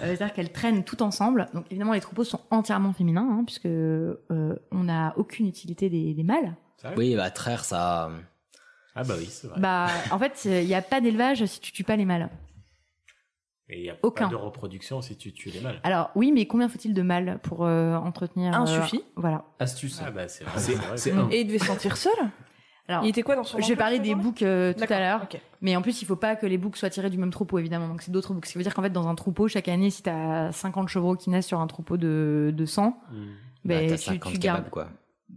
Euh, 0.02 0.16
C'est-à-dire 0.16 0.34
qu'elles 0.34 0.52
traînent 0.52 0.84
tout 0.84 1.04
ensemble. 1.04 1.48
Donc 1.54 1.66
évidemment 1.70 1.94
les 1.94 2.02
troupeaux 2.02 2.24
sont 2.24 2.40
entièrement 2.50 2.94
féminins 2.94 3.28
hein, 3.32 3.44
puisque 3.46 3.66
euh, 3.68 4.16
on 4.72 4.84
n'a 4.86 5.14
aucune 5.18 5.48
utilité 5.48 5.90
des, 5.90 6.14
des 6.14 6.24
mâles. 6.24 6.56
Oui, 6.98 7.16
bah 7.16 7.30
traire, 7.30 7.64
ça. 7.64 8.10
Ah 8.96 9.04
bah 9.04 9.14
oui, 9.18 9.28
c'est 9.30 9.48
vrai. 9.48 9.60
Bah 9.60 9.88
en 10.12 10.18
fait 10.20 10.42
il 10.46 10.66
n'y 10.66 10.74
a 10.76 10.82
pas 10.82 11.00
d'élevage 11.02 11.46
si 11.46 11.60
tu 11.60 11.72
tues 11.72 11.84
pas 11.84 11.96
les 11.96 12.06
mâles. 12.06 12.30
Et 13.70 13.78
il 13.80 13.84
n'y 13.84 13.90
a 13.90 13.96
aucun. 14.02 14.26
pas 14.26 14.32
de 14.32 14.36
reproduction 14.36 15.02
si 15.02 15.16
tu 15.16 15.32
tues 15.32 15.50
les 15.50 15.62
mâles. 15.62 15.80
Alors 15.84 16.10
oui, 16.16 16.32
mais 16.34 16.46
combien 16.46 16.68
faut-il 16.68 16.94
de 16.94 17.02
mâles 17.02 17.40
pour 17.44 17.64
euh, 17.66 17.96
entretenir 17.96 18.54
Un 18.54 18.68
euh, 18.68 18.82
suffit. 18.82 19.04
Voilà. 19.16 19.46
Astuce. 19.60 20.02
Ah 20.06 20.12
bah 20.12 20.28
c'est 20.28 20.44
vrai. 20.44 20.60
C'est- 20.60 20.98
c'est 20.98 21.12
vrai. 21.12 21.34
Et 21.36 21.42
il 21.42 21.48
devait 21.48 21.60
se 21.60 21.68
sentir 21.68 21.96
seul 21.98 22.12
Alors, 22.88 23.04
Il 23.06 23.10
était 23.10 23.22
quoi 23.22 23.36
dans 23.36 23.44
son 23.44 23.60
Je 23.60 23.68
vais 23.68 23.76
parler 23.76 24.00
des 24.00 24.16
boucs 24.16 24.42
euh, 24.42 24.74
tout 24.74 24.86
à 24.92 25.00
l'heure, 25.00 25.28
mais 25.62 25.76
en 25.76 25.82
plus 25.82 26.02
il 26.02 26.06
faut 26.06 26.16
pas 26.16 26.36
que 26.36 26.46
les 26.46 26.58
boucs 26.58 26.76
soient 26.78 26.90
tirés 26.90 27.10
du 27.10 27.18
même 27.18 27.30
troupeau 27.32 27.58
évidemment, 27.60 27.88
donc 27.88 28.02
c'est 28.02 28.12
d'autres 28.12 28.34
boucs. 28.34 28.46
Ce 28.46 28.52
qui 28.52 28.58
veut 28.58 28.64
dire 28.64 28.74
qu'en 28.74 28.82
fait 28.82 28.90
dans 28.90 29.08
un 29.08 29.16
troupeau 29.16 29.48
chaque 29.48 29.68
année, 29.70 29.90
si 29.90 30.02
t'as 30.04 30.52
50 30.52 30.90
chevreaux 30.90 31.16
qui 31.16 31.30
naissent 31.30 31.48
sur 31.48 31.60
un 31.62 31.68
troupeau 31.68 31.98
de, 31.98 32.52
de 32.56 32.66
100, 32.66 32.98
Hmm. 33.12 33.26
Bah, 33.64 33.76
ben, 33.76 33.92
tu, 33.92 33.98
50 33.98 34.34
tu 34.34 34.40
kebabs, 34.40 34.42
gardes. 34.42 34.70
quoi. 34.72 34.88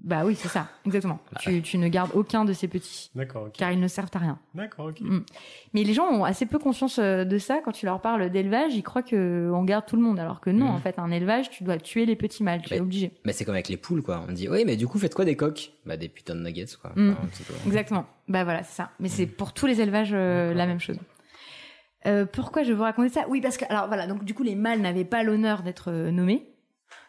Bah 0.03 0.23
oui, 0.25 0.35
c'est 0.35 0.49
ça, 0.49 0.69
exactement. 0.85 1.19
tu, 1.41 1.63
tu 1.63 1.79
ne 1.79 1.89
gardes 1.89 2.11
aucun 2.15 2.45
de 2.45 2.53
ces 2.53 2.69
petits, 2.69 3.11
D'accord, 3.15 3.49
car 3.53 3.73
ils 3.73 3.81
ne 3.81 3.89
servent 3.89 4.11
à 4.13 4.19
rien. 4.19 4.39
D'accord, 4.55 4.87
ok. 4.87 5.01
Mm. 5.01 5.21
Mais 5.73 5.83
les 5.85 5.95
gens 5.95 6.05
ont 6.11 6.25
assez 6.25 6.45
peu 6.47 6.59
conscience 6.59 6.99
euh, 6.99 7.25
de 7.25 7.39
ça 7.39 7.61
quand 7.65 7.73
tu 7.73 7.87
leur 7.87 8.01
parles 8.03 8.29
d'élevage. 8.29 8.75
Ils 8.75 8.83
croient 8.83 9.03
que 9.03 9.51
on 9.55 9.65
garde 9.65 9.87
tout 9.87 9.97
le 9.97 10.03
monde, 10.03 10.19
alors 10.19 10.41
que 10.41 10.51
non. 10.51 10.67
Mm. 10.67 10.75
En 10.75 10.79
fait, 10.79 10.99
un 10.99 11.11
élevage, 11.11 11.49
tu 11.49 11.65
dois 11.65 11.79
tuer 11.79 12.05
les 12.05 12.17
petits 12.17 12.43
mâles. 12.43 12.61
Tu 12.63 12.75
es 12.75 12.77
Mais- 12.77 12.83
obligé. 12.83 13.13
Mais 13.25 13.33
c'est 13.33 13.45
comme 13.47 13.55
avec 13.55 13.69
les 13.69 13.77
poules, 13.79 14.03
quoi. 14.03 14.25
On 14.29 14.33
dit, 14.33 14.49
oui, 14.49 14.65
mais 14.67 14.77
du 14.77 14.87
coup, 14.87 14.99
faites 14.99 15.15
quoi 15.15 15.25
des 15.25 15.37
coques? 15.37 15.73
Bah, 15.87 15.97
des 15.97 16.09
putains 16.09 16.35
de 16.35 16.41
nuggets, 16.43 16.67
quoi. 16.81 16.93
Mm. 16.97 17.13
Enfin, 17.13 17.29
tout. 17.47 17.53
Exactement. 17.67 18.05
Bah 18.29 18.45
voilà, 18.45 18.63
c'est 18.63 18.75
ça. 18.77 18.91
Mais 19.01 19.09
c'est 19.09 19.27
pour 19.27 19.53
tous 19.55 19.67
les 19.67 19.81
élevages 19.81 20.11
euh, 20.13 20.53
la 20.55 20.67
même 20.67 20.81
chose. 20.81 20.99
Euh, 22.07 22.27
pourquoi 22.27 22.63
je 22.63 22.73
vous 22.73 22.83
raconter 22.83 23.09
ça? 23.09 23.25
Oui, 23.29 23.41
parce 23.41 23.57
que 23.57 23.65
alors 23.71 23.87
voilà, 23.87 24.07
donc 24.07 24.25
du 24.25 24.35
coup 24.35 24.43
les 24.43 24.55
mâles 24.55 24.81
n'avaient 24.83 25.07
pas 25.07 25.23
l'honneur 25.23 25.63
d'être 25.63 25.91
nommés, 26.11 26.47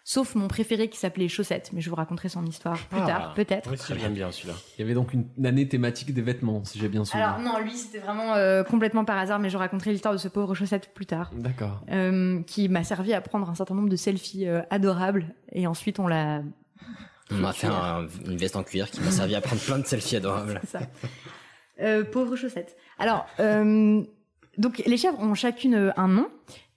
sauf 0.08 0.36
mon 0.36 0.48
préféré 0.48 0.88
qui 0.88 0.98
s'appelait 1.00 1.28
Chaussette. 1.28 1.72
Mais 1.74 1.82
je 1.82 1.90
vous 1.90 1.96
raconterai 1.96 2.30
son 2.30 2.46
histoire 2.46 2.78
plus 2.78 3.00
Ah. 3.02 3.08
tard, 3.08 3.34
peut-être. 3.34 3.72
Oui, 3.72 3.78
si, 3.78 3.98
j'aime 4.00 4.14
bien 4.14 4.32
celui-là. 4.32 4.54
Il 4.78 4.82
y 4.82 4.84
avait 4.86 4.94
donc 4.94 5.14
une, 5.14 5.26
année 5.46 5.68
thématique 5.68 6.14
des 6.14 6.22
vêtements, 6.22 6.64
si 6.64 6.78
j'ai 6.80 6.88
bien 6.88 7.04
suivi. 7.04 7.24
Alors 7.24 7.40
non, 7.40 7.60
lui 7.60 7.72
c'était 7.76 7.98
vraiment 8.00 8.36
euh, 8.36 8.64
complètement 8.64 9.04
par 9.04 9.18
hasard, 9.18 9.40
mais 9.40 9.50
je 9.50 9.58
raconterai 9.58 9.92
l'histoire 9.92 10.14
de 10.14 10.20
ce 10.20 10.28
pauvre 10.28 10.54
Chaussette 10.54 10.94
plus 10.94 11.08
tard. 11.08 11.32
D'accord. 11.34 11.82
Euh, 11.92 12.42
qui 12.44 12.70
m'a 12.70 12.84
servi 12.84 13.14
à 13.14 13.20
prendre 13.22 13.50
un 13.50 13.56
certain 13.56 13.74
nombre 13.76 13.90
de 13.90 13.96
selfies 13.96 14.48
euh, 14.48 14.62
adorables 14.70 15.34
et 15.52 15.66
ensuite 15.66 15.98
on 16.00 16.08
l'a 16.08 16.42
On 17.32 17.36
m'a 17.38 17.52
fait 17.54 17.66
un- 17.68 18.06
une 18.28 18.38
veste 18.38 18.56
en 18.56 18.64
cuir 18.64 18.92
qui 18.92 19.02
m'a 19.02 19.10
servi 19.10 19.34
à 19.34 19.42
prendre 19.42 19.60
plein 19.62 19.80
de 19.80 19.86
selfies 19.88 20.18
adorables. 20.18 20.62
C'est 20.66 20.78
ça. 20.78 20.86
Euh, 21.82 22.04
pauvre 22.06 22.36
chaussette. 22.36 22.78
Alors, 23.00 23.26
euh, 23.40 24.02
donc 24.60 24.84
les 24.86 24.98
chèvres 24.98 25.20
ont 25.20 25.34
chacune 25.34 25.92
un 25.98 26.08
nom 26.08 26.28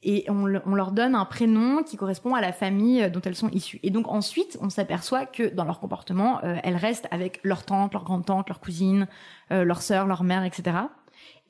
et 0.03 0.24
on, 0.28 0.44
le- 0.46 0.62
on 0.66 0.74
leur 0.74 0.92
donne 0.92 1.14
un 1.14 1.24
prénom 1.24 1.82
qui 1.82 1.96
correspond 1.96 2.34
à 2.34 2.40
la 2.40 2.53
famille 2.53 3.03
euh, 3.03 3.11
dont 3.11 3.20
elles 3.24 3.34
sont 3.34 3.49
issues. 3.51 3.80
Et 3.82 3.90
donc 3.90 4.09
ensuite, 4.09 4.57
on 4.61 4.70
s'aperçoit 4.70 5.26
que 5.26 5.53
dans 5.55 5.64
leur 5.64 5.80
comportement, 5.80 6.42
euh, 6.44 6.57
elles 6.62 6.76
restent 6.76 7.09
avec 7.11 7.40
leur 7.42 7.64
tante, 7.64 7.92
leur 7.92 8.05
grande-tante, 8.05 8.49
leur 8.49 8.61
cousine, 8.61 9.09
euh, 9.51 9.64
leur 9.64 9.82
sœur, 9.82 10.07
leur 10.07 10.22
mère, 10.24 10.44
etc. 10.44 10.76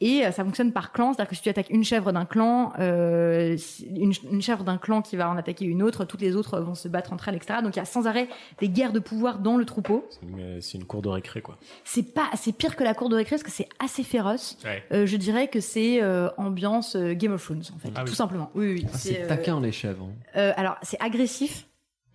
Et 0.01 0.25
euh, 0.25 0.31
ça 0.31 0.45
fonctionne 0.45 0.73
par 0.73 0.93
clan, 0.93 1.13
c'est-à-dire 1.13 1.29
que 1.31 1.35
si 1.35 1.43
tu 1.43 1.49
attaques 1.49 1.71
une 1.71 1.83
chèvre 1.83 2.13
d'un 2.13 2.25
clan, 2.25 2.73
euh, 2.79 3.57
une, 3.97 4.13
une 4.31 4.41
chèvre 4.41 4.63
d'un 4.63 4.79
clan 4.79 5.03
qui 5.03 5.17
va 5.17 5.29
en 5.29 5.37
attaquer 5.37 5.65
une 5.65 5.83
autre, 5.83 6.05
toutes 6.05 6.21
les 6.21 6.37
autres 6.37 6.61
vont 6.61 6.77
se 6.77 6.87
battre 6.87 7.13
entre 7.13 7.29
elles, 7.29 7.35
etc. 7.35 7.59
Donc 7.65 7.75
il 7.75 7.81
y 7.81 7.83
a 7.83 7.85
sans 7.85 8.07
arrêt 8.07 8.29
des 8.61 8.69
guerres 8.69 8.93
de 8.93 9.01
pouvoir 9.01 9.41
dans 9.41 9.57
le 9.57 9.65
troupeau. 9.65 10.07
C'est 10.11 10.23
une, 10.27 10.61
c'est 10.61 10.79
une 10.79 10.85
cour 10.85 11.03
de 11.03 11.09
récré, 11.09 11.43
quoi. 11.43 11.59
C'est 11.85 12.15
pas, 12.15 12.31
c'est 12.37 12.53
pire 12.53 12.77
que 12.77 12.85
la 12.85 12.95
cour 12.95 13.09
de 13.09 13.17
récré 13.17 13.31
parce 13.35 13.43
que 13.43 13.51
c'est 13.51 13.69
assez 13.85 14.05
féroce. 14.05 14.57
Ouais. 14.65 14.85
Euh, 14.93 15.05
je 15.05 15.17
dirais 15.17 15.49
que 15.49 15.59
c'est 15.59 16.01
euh, 16.01 16.29
ambiance 16.37 16.95
euh, 16.95 17.15
Game 17.15 17.33
of 17.33 17.43
Thrones 17.45 17.65
en 17.75 17.79
fait, 17.81 17.91
Ah 17.97 18.05
tout 18.05 18.11
oui. 18.11 18.15
simplement. 18.17 18.51
Oui, 18.55 18.75
oui. 18.75 18.87
Ah, 18.93 18.97
c'est 18.97 19.23
euh, 19.25 19.27
taquin 19.27 19.61
les 19.61 19.73
chèvres. 19.73 20.05
hein. 20.05 20.15
euh, 20.37 20.53
alors 20.57 20.77
c'est 20.83 21.01
agressif 21.03 21.65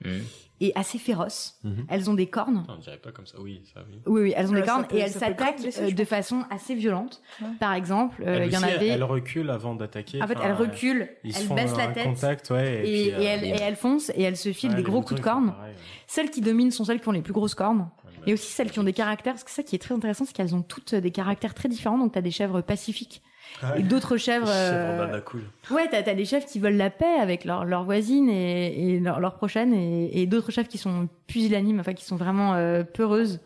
Hmm. 0.06 0.20
Et 0.65 0.72
assez 0.76 0.98
féroce. 0.98 1.60
Mhm. 1.64 1.85
Elles 1.90 2.10
ont 2.10 2.14
des 2.14 2.27
cornes. 2.27 2.65
On 2.69 2.77
dirait 2.77 2.98
pas 2.98 3.11
comme 3.11 3.27
ça. 3.27 3.38
Oui, 3.40 3.61
ça, 3.73 3.81
oui. 3.90 3.99
Oui, 4.06 4.22
oui, 4.22 4.34
elles 4.35 4.49
ont 4.49 4.53
des 4.53 4.61
cornes 4.61 4.85
peut- 4.88 4.95
et 4.95 4.99
elles 4.99 5.11
s'attaquent 5.11 5.60
euh, 5.80 5.91
de 5.91 6.06
façon 6.06 6.44
assez 6.49 6.73
violente. 6.73 7.22
Par 7.60 7.73
exemple, 7.73 8.23
euh, 8.26 8.45
il 8.45 8.52
y 8.53 8.57
en 8.57 8.64
avait. 8.64 8.88
Elle 8.88 9.03
recule 9.03 9.49
avant 9.49 9.76
d'attaquer. 9.76 10.22
En 10.23 10.27
fait, 10.27 10.38
enfin, 10.38 10.45
elle 10.48 10.53
recule, 10.53 11.10
ils 11.23 11.34
se 11.34 11.41
elle 11.41 11.48
font 11.48 11.56
baisse 11.56 11.76
la 11.76 11.88
tête. 11.88 12.06
contact, 12.06 12.49
ouais, 12.52 12.76
et, 12.76 12.80
et, 12.80 12.81
puis, 12.81 12.99
et 13.10 13.14
euh, 13.14 13.19
elle, 13.22 13.44
et 13.44 13.56
elle 13.61 13.76
fonce 13.76 14.10
et 14.15 14.22
elle 14.23 14.38
se 14.38 14.52
file 14.53 14.69
Ouais, 14.72 14.77
des 14.77 14.84
gros 14.84 15.02
coups 15.02 15.19
de 15.19 15.23
cornes. 15.23 15.53
Celles 16.07 16.30
qui 16.31 16.41
dominent 16.41 16.72
sont 16.72 16.85
celles 16.85 17.02
qui 17.02 17.10
ont 17.10 17.14
les 17.14 17.22
plus 17.22 17.34
grosses 17.34 17.56
cornes. 17.56 17.90
Et 18.26 18.34
aussi 18.34 18.49
celles 18.52 18.72
qui 18.72 18.80
ont 18.80 18.84
des 18.85 18.94
caractères, 18.94 19.34
parce 19.34 19.44
que 19.44 19.52
ça 19.52 19.64
qui 19.64 19.76
est 19.76 19.80
très 19.80 19.94
intéressant, 19.94 20.23
c'est 20.23 20.34
qu'elles 20.34 20.56
ont 20.56 20.61
toutes 20.61 20.95
des 20.95 21.11
caractères 21.11 21.53
très 21.53 21.68
différents. 21.68 21.98
Donc, 21.98 22.14
tu 22.14 22.18
as 22.19 22.22
des 22.22 22.31
chèvres 22.31 22.61
pacifiques 22.61 23.22
Ouais. 23.62 23.82
et 23.82 23.84
d'autres 23.84 24.18
chèvres. 24.18 24.48
Chèvre 24.48 25.14
euh, 25.14 25.22
cool. 25.22 25.44
Ouais, 25.72 25.88
t'as 25.90 26.00
as 26.00 26.16
des 26.16 26.26
chefs 26.26 26.46
qui 26.46 26.60
veulent 26.60 26.76
la 26.76 26.90
paix 26.90 27.18
avec 27.22 27.46
leurs 27.46 27.66
leurs 27.66 27.84
voisines 27.84 28.30
et, 28.30 28.96
et 28.96 29.00
leurs 29.00 29.20
leurs 29.20 29.36
prochaines, 29.36 29.74
et, 29.74 30.22
et 30.22 30.26
d'autres 30.26 30.52
chefs 30.52 30.68
qui 30.68 30.78
sont 30.78 31.08
pusillanimes, 31.28 31.80
enfin 31.80 31.94
qui 31.94 32.04
sont 32.06 32.16
vraiment 32.18 32.56
euh, 32.56 32.84
peureuses, 32.84 33.40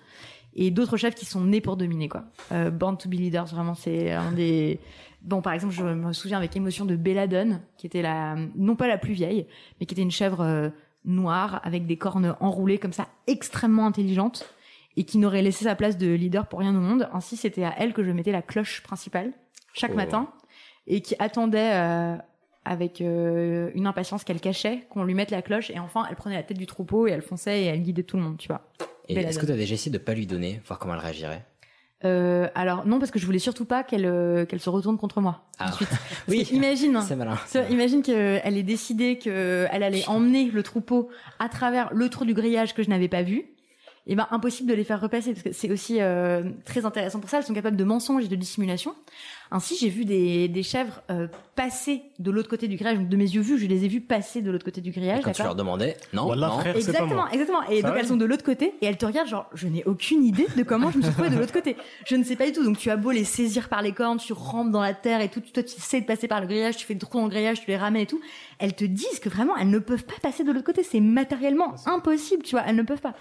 et 0.56 0.72
d'autres 0.72 0.98
chefs 0.98 1.16
qui 1.16 1.26
sont 1.26 1.42
nés 1.42 1.62
pour 1.62 1.78
dominer, 1.78 2.10
quoi. 2.10 2.24
Euh, 2.52 2.72
Born 2.72 2.98
to 2.98 3.10
be 3.10 3.14
leaders, 3.14 3.46
vraiment, 3.46 3.76
c'est 3.76 4.12
un 4.12 4.32
des... 4.32 4.80
Bon, 5.22 5.42
par 5.42 5.54
exemple, 5.54 5.74
je 5.74 5.84
me 5.84 6.14
souviens 6.14 6.38
avec 6.38 6.56
émotion 6.56 6.86
de 6.86 6.96
Belladone, 6.96 7.62
qui 7.78 7.86
était 7.86 8.02
la, 8.02 8.36
non 8.56 8.76
pas 8.76 8.88
la 8.88 8.98
plus 8.98 9.14
vieille, 9.14 9.46
mais 9.80 9.86
qui 9.86 9.94
était 9.94 10.02
une 10.02 10.12
chèvre 10.12 10.42
euh, 10.42 10.70
noire, 11.06 11.62
avec 11.64 11.86
des 11.86 11.98
cornes 11.98 12.36
enroulées 12.40 12.78
comme 12.80 12.94
ça, 12.94 13.08
extrêmement 13.28 13.86
intelligente, 13.86 14.52
et 14.96 15.04
qui 15.04 15.20
n'aurait 15.20 15.44
laissé 15.44 15.66
sa 15.66 15.76
place 15.76 15.98
de 15.98 16.08
leader 16.08 16.48
pour 16.48 16.60
rien 16.60 16.76
au 16.76 16.80
monde. 16.80 17.08
Ainsi, 17.14 17.38
c'était 17.38 17.64
à 17.64 17.76
elle 17.78 17.94
que 17.94 18.04
je 18.04 18.12
mettais 18.12 18.32
la 18.32 18.42
cloche 18.42 18.82
principale, 18.82 19.34
chaque 19.78 19.91
Oh. 19.94 19.95
matin, 19.98 20.28
et 20.88 21.02
qui 21.02 21.16
attendait 21.20 21.72
euh, 21.74 22.16
avec 22.66 23.02
euh, 23.02 23.70
une 23.76 23.88
impatience 23.88 24.24
qu'elle 24.24 24.40
cachait 24.41 24.86
qu'on 24.90 25.04
lui 25.04 25.14
mette 25.14 25.32
la 25.32 25.41
cloche 25.41 25.70
et 25.70 25.80
enfin 25.80 26.06
elle 26.10 26.16
prenait 26.16 26.36
la 26.36 26.44
tête 26.44 26.58
du 26.58 26.66
troupeau 26.66 27.08
et 27.08 27.12
elle 27.12 27.22
fonçait 27.22 27.62
et 27.62 27.66
elle 27.66 27.82
guidait 27.82 28.04
tout 28.04 28.18
le 28.18 28.24
monde 28.24 28.38
tu 28.38 28.48
vois. 28.48 28.62
Et 29.10 29.16
est-ce 29.16 29.40
que 29.40 29.45
tu 29.45 29.52
as 29.54 29.56
déjà 29.56 29.74
essayé 29.76 29.91
de 29.91 29.98
pas 29.98 30.14
lui 30.14 30.28
donner, 30.28 30.62
voir 30.68 30.78
comment 30.80 30.94
elle 30.94 30.99
réagirait? 30.99 31.45
Euh, 32.06 32.48
alors 32.54 32.86
non 32.86 32.99
parce 32.99 33.10
que 33.10 33.18
je 33.20 33.26
voulais 33.26 33.40
surtout 33.40 33.66
pas 33.66 33.84
qu'elle 33.84 34.06
euh, 34.06 34.45
qu'elle 34.45 34.60
se 34.60 34.70
retourne 34.70 34.98
contre 34.98 35.20
moi 35.22 35.45
Ah. 35.60 35.70
ensuite. 35.70 35.90
Oui, 36.28 36.45
que 36.45 36.54
imagine 36.54 37.02
c'est 37.02 37.16
malin. 37.16 37.38
imagine 37.72 38.02
qu'elle 38.04 38.58
ait 38.58 38.64
décidé 38.64 39.18
qu'elle 39.18 39.82
allait 39.84 40.08
emmener 40.08 40.52
le 40.52 40.62
troupeau 40.62 41.10
à 41.40 41.49
travers 41.49 41.91
le 41.94 42.08
trou 42.10 42.24
du 42.26 42.34
grillage 42.36 42.76
que 42.76 42.84
je 42.84 42.90
n'avais 42.90 43.08
pas 43.08 43.24
vu 43.24 43.45
et 44.06 44.16
ben 44.16 44.28
impossible 44.32 44.70
de 44.70 44.76
les 44.76 44.84
faire 44.84 45.02
repasser 45.02 45.32
parce 45.34 45.44
que 45.44 45.52
c'est 45.54 45.72
aussi 45.72 45.98
euh, 46.02 46.44
très 46.66 46.86
intéressant 46.86 47.20
pour 47.20 47.30
ça. 47.30 47.38
Elles 47.40 47.44
sont 47.45 47.54
capables 47.54 47.76
de 47.78 47.84
mensonges 47.84 48.26
et 48.26 48.28
de 48.28 48.36
dissimulation 48.36 48.94
ainsi 49.52 49.76
j'ai 49.80 49.90
vu 49.90 50.06
des, 50.06 50.48
des 50.48 50.64
chèvres 50.64 51.02
euh, 51.10 51.28
passer 51.56 52.02
de 52.19 52.32
l'autre 52.32 52.49
côté 52.49 52.68
du 52.68 52.76
grillage 52.76 52.98
donc 52.98 53.10
de 53.10 53.15
mes 53.18 53.24
yeux 53.26 53.41
vus 53.41 53.57
je 53.57 53.65
les 53.65 53.86
ai 53.86 53.88
vues 53.88 54.02
passer 54.02 54.41
de 54.41 54.52
l'autre 54.52 54.65
côté 54.65 54.82
du 54.82 54.91
grillage 54.91 55.19
Et 55.19 55.24
quand 55.24 55.32
tu 55.32 55.41
leur 55.44 55.56
demandais, 55.56 55.98
non, 56.14 56.26
Voilà, 56.26 56.48
non. 56.48 56.60
frère, 56.60 56.74
pas 56.74 56.80
Exactement, 56.80 57.15
moi. 57.15 57.30
exactement. 57.32 57.64
Et 57.69 57.82
Ça 57.82 57.88
donc 57.90 57.98
elles 57.99 58.07
sont 58.07 58.18
de 58.18 58.26
l'autre 58.26 58.44
côté 58.44 58.74
et 58.82 58.86
elles 58.86 58.98
te 58.98 59.06
regardent 59.06 59.30
genre 59.30 59.49
je 59.53 59.68
n'ai 59.68 59.84
aucune 59.86 60.24
idée 60.24 60.48
de 60.56 60.64
comment 60.64 60.91
je 60.91 60.98
me 60.98 61.03
suis 61.03 61.11
trouvée 61.14 61.30
de 61.30 61.38
l'autre 61.38 61.53
côté. 61.53 61.76
Je 62.06 62.15
ne 62.15 62.24
sais 62.24 62.36
pas 62.36 62.45
du 62.45 62.52
tout. 62.52 62.64
Donc 62.64 62.78
tu 62.78 62.90
as 62.90 62.98
beau 62.98 63.11
les 63.11 63.24
saisir 63.24 63.69
par 63.69 63.82
les 63.82 63.91
cornes, 63.94 64.18
tu 64.19 64.34
rampes 64.34 64.72
dans 64.72 64.82
la 64.82 64.94
terre 64.94 65.22
et 65.22 65.30
tout, 65.30 65.41
toi 65.41 65.64
tu 65.64 65.80
sais 65.80 66.02
de 66.02 66.06
passer 66.06 66.28
par 66.28 66.41
le 66.41 66.48
grillage, 66.48 66.78
tu 66.78 66.86
fais 66.86 66.94
le 66.94 66.99
trou 66.99 67.18
dans 67.18 67.24
le 67.26 67.30
grillage, 67.30 67.61
tu 67.61 67.68
les 67.68 67.78
ramènes 67.78 68.03
et 68.03 68.07
tout. 68.07 68.22
Elles 68.60 68.76
te 68.76 68.86
disent 68.86 69.19
que 69.19 69.30
vraiment 69.30 69.56
elles 69.57 69.69
ne 69.69 69.80
peuvent 69.80 70.03
pas 70.06 70.19
passer 70.22 70.44
de 70.44 70.52
l'autre 70.52 70.65
côté, 70.65 70.84
c'est 70.84 70.99
matériellement 70.99 71.76
impossible, 71.86 72.44
tu 72.44 72.52
vois, 72.52 72.64
elles 72.68 72.76
ne 72.76 72.84
peuvent 72.84 73.02
pas. 73.02 73.14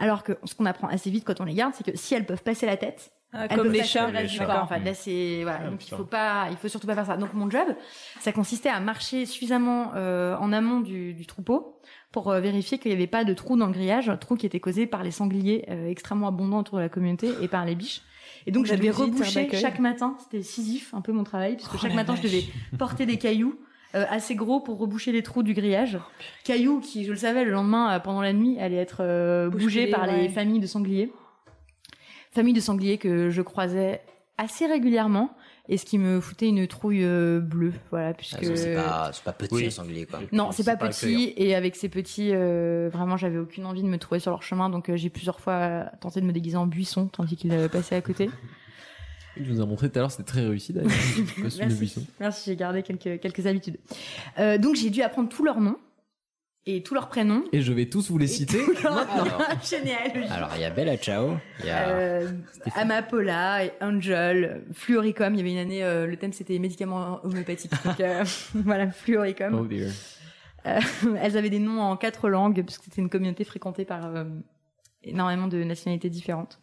Alors 0.00 0.22
que 0.22 0.32
ce 0.44 0.54
qu'on 0.54 0.66
apprend 0.66 0.88
assez 0.88 1.10
vite 1.10 1.24
quand 1.24 1.40
on 1.40 1.44
les 1.44 1.54
garde, 1.54 1.74
c'est 1.76 1.84
que 1.84 1.96
si 1.96 2.14
elles 2.14 2.26
peuvent 2.26 2.42
passer 2.42 2.66
la 2.66 2.76
tête, 2.76 3.10
Ah, 3.34 3.46
elles 3.50 3.56
comme 3.56 3.72
les 3.72 3.82
chats. 3.82 4.10
Les 4.10 4.28
chats. 4.28 4.46
corps, 4.46 4.62
en 4.62 4.66
fait. 4.66 4.80
Là, 4.80 4.94
c'est 4.94 5.40
voilà. 5.42 5.60
Ah, 5.64 5.70
donc 5.70 5.86
il 5.86 5.90
faut 5.94 6.04
pas, 6.04 6.46
il 6.50 6.56
faut 6.56 6.68
surtout 6.68 6.86
pas 6.86 6.94
faire 6.94 7.06
ça. 7.06 7.16
Donc 7.16 7.34
mon 7.34 7.50
job, 7.50 7.66
ça 8.20 8.32
consistait 8.32 8.68
à 8.68 8.80
marcher 8.80 9.26
suffisamment 9.26 9.92
euh, 9.96 10.36
en 10.36 10.52
amont 10.52 10.80
du, 10.80 11.14
du 11.14 11.26
troupeau 11.26 11.80
pour 12.12 12.30
euh, 12.30 12.40
vérifier 12.40 12.78
qu'il 12.78 12.90
n'y 12.90 12.96
avait 12.96 13.08
pas 13.08 13.24
de 13.24 13.34
trou 13.34 13.56
dans 13.56 13.66
le 13.66 13.72
grillage, 13.72 14.08
un 14.08 14.16
trou 14.16 14.36
qui 14.36 14.46
était 14.46 14.60
causé 14.60 14.86
par 14.86 15.02
les 15.02 15.10
sangliers 15.10 15.64
euh, 15.68 15.88
extrêmement 15.88 16.28
abondants 16.28 16.60
autour 16.60 16.78
de 16.78 16.82
la 16.82 16.88
communauté 16.88 17.28
et 17.42 17.48
par 17.48 17.64
les 17.64 17.74
biches. 17.74 18.02
Et 18.46 18.52
donc 18.52 18.68
reboucher 18.68 19.44
d'accueil. 19.44 19.60
chaque 19.60 19.78
matin. 19.78 20.16
C'était 20.20 20.42
Sisyphe, 20.42 20.92
un 20.94 21.00
peu 21.00 21.12
mon 21.12 21.24
travail, 21.24 21.56
puisque 21.56 21.74
Oh 21.74 21.78
chaque 21.78 21.94
matin 21.94 22.14
je 22.14 22.22
devais 22.22 22.44
porter 22.78 23.06
des 23.06 23.16
cailloux. 23.16 23.58
euh, 23.94 24.04
assez 24.08 24.34
gros 24.34 24.60
pour 24.60 24.78
reboucher 24.78 25.12
les 25.12 25.22
trous 25.22 25.42
du 25.42 25.54
grillage. 25.54 25.98
Cailloux 26.44 26.80
qui, 26.80 27.04
je 27.04 27.10
le 27.10 27.16
savais, 27.16 27.44
le 27.44 27.52
lendemain, 27.52 27.94
euh, 27.94 27.98
pendant 28.00 28.22
la 28.22 28.32
nuit, 28.32 28.58
allaient 28.58 28.76
être 28.76 28.98
euh, 29.00 29.48
bougés 29.48 29.88
par 29.88 30.02
ouais. 30.02 30.22
les 30.22 30.28
familles 30.28 30.60
de 30.60 30.66
sangliers. 30.66 31.12
Famille 32.34 32.52
de 32.54 32.60
sangliers 32.60 32.98
que 32.98 33.30
je 33.30 33.42
croisais 33.42 34.00
assez 34.36 34.66
régulièrement 34.66 35.30
et 35.68 35.76
ce 35.78 35.84
qui 35.86 35.96
me 35.98 36.20
foutait 36.20 36.48
une 36.48 36.66
trouille 36.66 37.04
euh, 37.04 37.38
bleue, 37.40 37.72
voilà, 37.90 38.12
puisque 38.12 38.42
Ah, 38.42 38.56
C'est 39.12 39.22
pas, 39.24 39.32
pas 39.32 39.32
petit 39.32 39.54
Oui. 39.54 39.66
un 39.66 39.70
sanglier 39.70 40.04
quoi. 40.06 40.18
non, 40.32 40.50
c'est 40.52 40.64
pas 40.64 40.76
pas 40.76 40.88
petit 40.88 41.32
et 41.36 41.54
avec 41.54 41.76
ces 41.76 41.88
petits, 41.88 42.30
euh, 42.34 42.90
vraiment, 42.92 43.16
j'avais 43.16 43.38
aucune 43.38 43.64
envie 43.64 43.82
de 43.82 43.88
me 43.88 43.96
trouver 43.98 44.18
sur 44.18 44.30
leur 44.32 44.42
chemin, 44.42 44.68
donc 44.68 44.90
euh, 44.90 44.96
j'ai 44.96 45.08
plusieurs 45.10 45.38
fois 45.40 45.84
tenté 46.00 46.20
de 46.20 46.26
me 46.26 46.32
déguiser 46.32 46.56
en 46.56 46.66
buisson 46.66 47.06
tandis 47.06 47.36
qu'ils 47.36 47.68
passaient 47.70 47.96
à 47.96 48.00
côté. 48.02 48.28
Tu 49.36 49.42
nous 49.42 49.60
as 49.60 49.66
montré 49.66 49.90
tout 49.90 49.98
à 49.98 50.02
l'heure, 50.02 50.12
c'était 50.12 50.22
très 50.22 50.46
réussi 50.46 50.72
d'ailleurs. 50.72 50.92
le 51.38 51.42
Merci, 51.42 51.76
buisson. 51.76 52.06
merci, 52.20 52.50
j'ai 52.50 52.54
gardé 52.56 52.84
quelques 52.84 53.20
quelques 53.20 53.46
habitudes. 53.48 53.78
Euh, 54.38 54.58
donc 54.58 54.76
j'ai 54.76 54.90
dû 54.90 55.02
apprendre 55.02 55.28
tous 55.28 55.44
leurs 55.44 55.60
noms 55.60 55.76
et 56.66 56.82
tous 56.82 56.94
leurs 56.94 57.08
prénoms. 57.08 57.44
Et 57.52 57.60
je 57.62 57.72
vais 57.72 57.86
tous 57.86 58.10
vous 58.10 58.18
les 58.18 58.26
citer. 58.26 58.60
Leur- 58.82 59.08
Alors. 59.10 59.42
Généalogie. 59.62 60.28
Alors 60.30 60.50
il 60.54 60.60
y 60.62 60.64
a 60.64 60.70
Bella 60.70 60.96
Ciao, 60.96 61.36
il 61.60 61.66
y 61.66 61.70
a 61.70 61.88
Euh, 61.88 62.30
Amapola, 62.74 63.64
et 63.64 63.72
Angel, 63.80 64.64
Fluoricum. 64.72 65.34
Il 65.34 65.38
y 65.38 65.40
avait 65.40 65.52
une 65.52 65.58
année, 65.58 65.84
euh, 65.84 66.06
le 66.06 66.16
thème 66.16 66.32
c'était 66.32 66.58
médicaments 66.58 67.20
homéopathiques. 67.24 67.72
Donc 67.84 68.00
euh, 68.00 68.24
voilà, 68.54 68.90
Fluoricum. 68.90 69.54
Oh 69.60 69.66
dear. 69.66 69.90
Euh, 70.66 70.80
elles 71.20 71.36
avaient 71.36 71.50
des 71.50 71.58
noms 71.58 71.80
en 71.82 71.96
quatre 71.96 72.28
langues 72.28 72.62
parce 72.64 72.78
que 72.78 72.84
c'était 72.84 73.02
une 73.02 73.10
communauté 73.10 73.44
fréquentée 73.44 73.84
par 73.84 74.06
euh, 74.16 74.24
énormément 75.02 75.46
de 75.48 75.62
nationalités 75.62 76.08
différentes. 76.08 76.58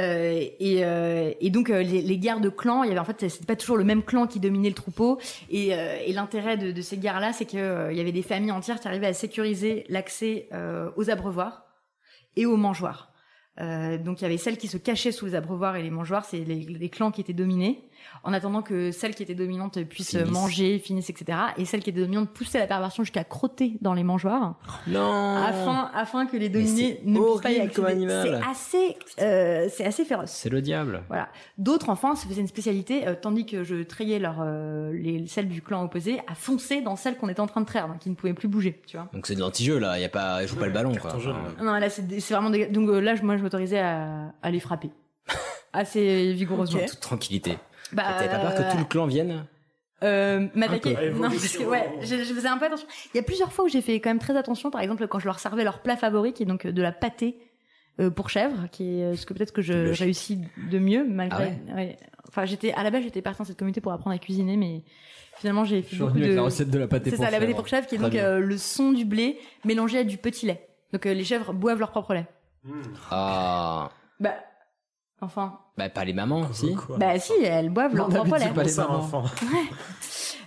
Euh, 0.00 0.44
et, 0.58 0.84
euh, 0.84 1.32
et 1.40 1.50
donc 1.50 1.70
euh, 1.70 1.82
les, 1.82 2.00
les 2.00 2.18
guerres 2.18 2.40
de 2.40 2.48
clans, 2.48 2.82
il 2.82 2.88
y 2.88 2.90
avait 2.90 3.00
en 3.00 3.04
fait 3.04 3.28
c'était 3.28 3.46
pas 3.46 3.56
toujours 3.56 3.76
le 3.76 3.84
même 3.84 4.02
clan 4.02 4.26
qui 4.26 4.40
dominait 4.40 4.68
le 4.68 4.74
troupeau. 4.74 5.18
Et, 5.50 5.74
l'intérêt 6.12 6.56
de, 6.56 6.80
ces 6.82 6.96
guerres-là, 6.96 7.32
c'est 7.32 7.46
que 7.46 7.90
il 7.90 7.96
y 7.96 8.00
avait 8.00 8.12
des 8.12 8.22
familles 8.22 8.52
entières 8.52 8.80
qui 8.80 8.88
arrivaient 8.88 9.06
à 9.06 9.14
sécuriser 9.14 9.84
l'accès 9.88 10.48
aux 10.96 11.10
abreuvoirs 11.10 11.64
et 12.36 12.46
aux 12.46 12.56
mangeoires. 12.56 13.12
Donc 13.56 14.20
il 14.20 14.22
y 14.22 14.24
avait 14.24 14.38
celles 14.38 14.56
qui 14.56 14.68
se 14.68 14.76
cachaient 14.76 15.12
sous 15.12 15.26
les 15.26 15.34
abreuvoirs 15.34 15.76
et 15.76 15.82
les 15.82 15.90
mangeoires, 15.90 16.24
c'est 16.24 16.40
les 16.40 16.88
clans 16.88 17.10
qui 17.10 17.20
étaient 17.20 17.32
dominés, 17.32 17.89
en 18.24 18.32
attendant 18.32 18.62
que 18.62 18.90
celles 18.90 19.14
qui 19.14 19.22
étaient 19.22 19.34
dominantes 19.34 19.82
puissent 19.84 20.10
Finissent. 20.16 20.30
manger, 20.30 20.78
finissent, 20.78 21.10
etc. 21.10 21.38
Et 21.56 21.64
celles 21.64 21.80
qui 21.82 21.90
étaient 21.90 22.00
dominantes 22.00 22.30
poussaient 22.30 22.58
la 22.58 22.66
perversion 22.66 23.02
jusqu'à 23.02 23.24
crotter 23.24 23.74
dans 23.80 23.94
les 23.94 24.02
mangeoires, 24.04 24.56
non. 24.86 25.36
afin, 25.36 25.90
afin 25.94 26.26
que 26.26 26.36
les 26.36 26.48
dominés 26.48 27.00
ne 27.04 27.18
puissent 27.18 27.40
pas 27.42 27.50
y 27.52 27.60
accéder. 27.60 28.06
C'est 28.08 28.34
assez, 28.50 28.96
euh, 29.20 29.68
c'est 29.72 29.84
assez 29.86 30.04
féroce. 30.04 30.30
C'est 30.30 30.50
le 30.50 30.60
diable. 30.62 31.02
Voilà. 31.08 31.28
D'autres, 31.58 31.88
enfin, 31.88 32.14
se 32.14 32.26
faisaient 32.26 32.40
une 32.42 32.46
spécialité, 32.48 33.06
euh, 33.06 33.14
tandis 33.20 33.46
que 33.46 33.64
je 33.64 33.82
trayais 33.82 34.18
leur, 34.18 34.36
euh, 34.40 34.92
les, 34.92 35.26
celles 35.26 35.48
du 35.48 35.62
clan 35.62 35.82
opposé, 35.84 36.20
à 36.28 36.34
foncer 36.34 36.80
dans 36.82 36.96
celles 36.96 37.16
qu'on 37.16 37.28
était 37.28 37.40
en 37.40 37.46
train 37.46 37.60
de 37.60 37.66
traire, 37.66 37.88
donc 37.88 37.98
qui 38.00 38.10
ne 38.10 38.14
pouvaient 38.14 38.34
plus 38.34 38.48
bouger, 38.48 38.80
tu 38.86 38.96
vois. 38.96 39.08
Donc 39.12 39.26
c'est 39.26 39.34
de 39.34 39.40
l'anti-jeu 39.40 39.78
là, 39.78 39.98
il 39.98 40.02
y 40.02 40.04
a 40.04 40.08
pas, 40.08 40.42
il 40.42 40.48
joue 40.48 40.56
pas 40.56 40.66
le 40.66 40.72
ballon 40.72 40.94
quoi. 40.94 41.14
Non, 41.62 41.72
là, 41.74 41.88
c'est 41.90 42.02
vraiment 42.30 42.50
des... 42.50 42.66
Donc 42.66 42.88
euh, 42.88 43.00
là, 43.00 43.14
je- 43.14 43.22
moi, 43.22 43.36
je 43.36 43.42
m'autorisais 43.42 43.78
à, 43.80 44.32
à 44.42 44.50
les 44.50 44.60
frapper. 44.60 44.90
Assez 45.72 46.32
vigoureusement. 46.32 46.78
Ok. 46.80 46.84
en 46.84 46.88
toute 46.88 47.00
tranquillité. 47.00 47.58
Bah, 47.92 48.04
T'avais 48.18 48.28
pas 48.28 48.38
peur 48.38 48.54
que 48.54 48.72
tout 48.72 48.78
le 48.78 48.84
clan 48.84 49.06
vienne 49.06 49.46
Euh, 50.02 50.48
m'attaquer. 50.54 50.96
Un 50.96 51.00
peu. 51.00 51.08
Non, 51.10 51.28
parce 51.30 51.56
que 51.56 51.64
ouais, 51.64 51.92
je, 52.02 52.16
je 52.24 52.34
faisais 52.34 52.48
un 52.48 52.56
peu 52.58 52.66
attention. 52.66 52.86
Il 53.12 53.16
y 53.16 53.20
a 53.20 53.22
plusieurs 53.22 53.52
fois 53.52 53.64
où 53.64 53.68
j'ai 53.68 53.82
fait 53.82 54.00
quand 54.00 54.10
même 54.10 54.18
très 54.18 54.36
attention. 54.36 54.70
Par 54.70 54.80
exemple, 54.80 55.06
quand 55.08 55.18
je 55.18 55.26
leur 55.26 55.38
servais 55.38 55.64
leur 55.64 55.80
plat 55.82 55.96
favori, 55.96 56.32
qui 56.32 56.42
est 56.44 56.46
donc 56.46 56.64
euh, 56.66 56.72
de 56.72 56.80
la 56.82 56.92
pâtée 56.92 57.36
euh, 58.00 58.08
pour 58.10 58.30
chèvre, 58.30 58.68
qui 58.72 59.00
est 59.00 59.04
euh, 59.04 59.16
ce 59.16 59.26
que 59.26 59.34
peut-être 59.34 59.52
que 59.52 59.60
je 59.62 59.92
réussis 59.98 60.38
de 60.70 60.78
mieux 60.78 61.04
malgré. 61.06 61.58
Ah 61.70 61.74
ouais. 61.74 61.96
Enfin, 62.28 62.44
j'étais 62.46 62.72
à 62.72 62.82
la 62.82 62.90
base, 62.90 63.02
j'étais 63.02 63.22
partie 63.22 63.38
dans 63.40 63.44
cette 63.44 63.58
communauté 63.58 63.80
pour 63.80 63.92
apprendre 63.92 64.14
à 64.14 64.18
cuisiner, 64.18 64.56
mais 64.56 64.82
finalement, 65.36 65.64
j'ai 65.64 65.82
fait 65.82 65.96
beaucoup 65.96 66.18
de. 66.18 66.24
avec 66.24 66.36
la 66.36 66.42
recette 66.42 66.70
de 66.70 66.78
la 66.78 66.86
pâté 66.86 67.10
C'est 67.10 67.16
ça, 67.16 67.24
la 67.24 67.32
pâté 67.32 67.46
chèvre. 67.46 67.56
pour 67.56 67.66
chèvre, 67.68 67.86
qui 67.88 67.96
est 67.96 67.98
Très 67.98 68.08
donc 68.10 68.18
euh, 68.20 68.38
le 68.38 68.56
son 68.56 68.92
du 68.92 69.04
blé 69.04 69.38
mélangé 69.64 69.98
à 69.98 70.04
du 70.04 70.16
petit 70.16 70.46
lait. 70.46 70.68
Donc 70.92 71.04
euh, 71.06 71.12
les 71.12 71.24
chèvres 71.24 71.52
boivent 71.52 71.80
leur 71.80 71.90
propre 71.90 72.14
lait. 72.14 72.26
Ah, 73.10 73.90
Bah, 74.20 74.34
enfin, 75.20 75.58
bah 75.80 75.88
pas 75.88 76.04
les 76.04 76.12
mamans, 76.12 76.52
si. 76.52 76.74
Quoi 76.74 76.98
bah 76.98 77.18
si, 77.18 77.32
elles 77.42 77.70
boivent 77.70 77.94
leur 77.96 78.08
propre 78.08 78.36
dit 78.36 78.44
lait. 78.44 78.50
pas 78.52 78.62
les 78.62 78.68
Ça, 78.68 78.82
mamans. 78.86 78.98
enfant. 78.98 79.24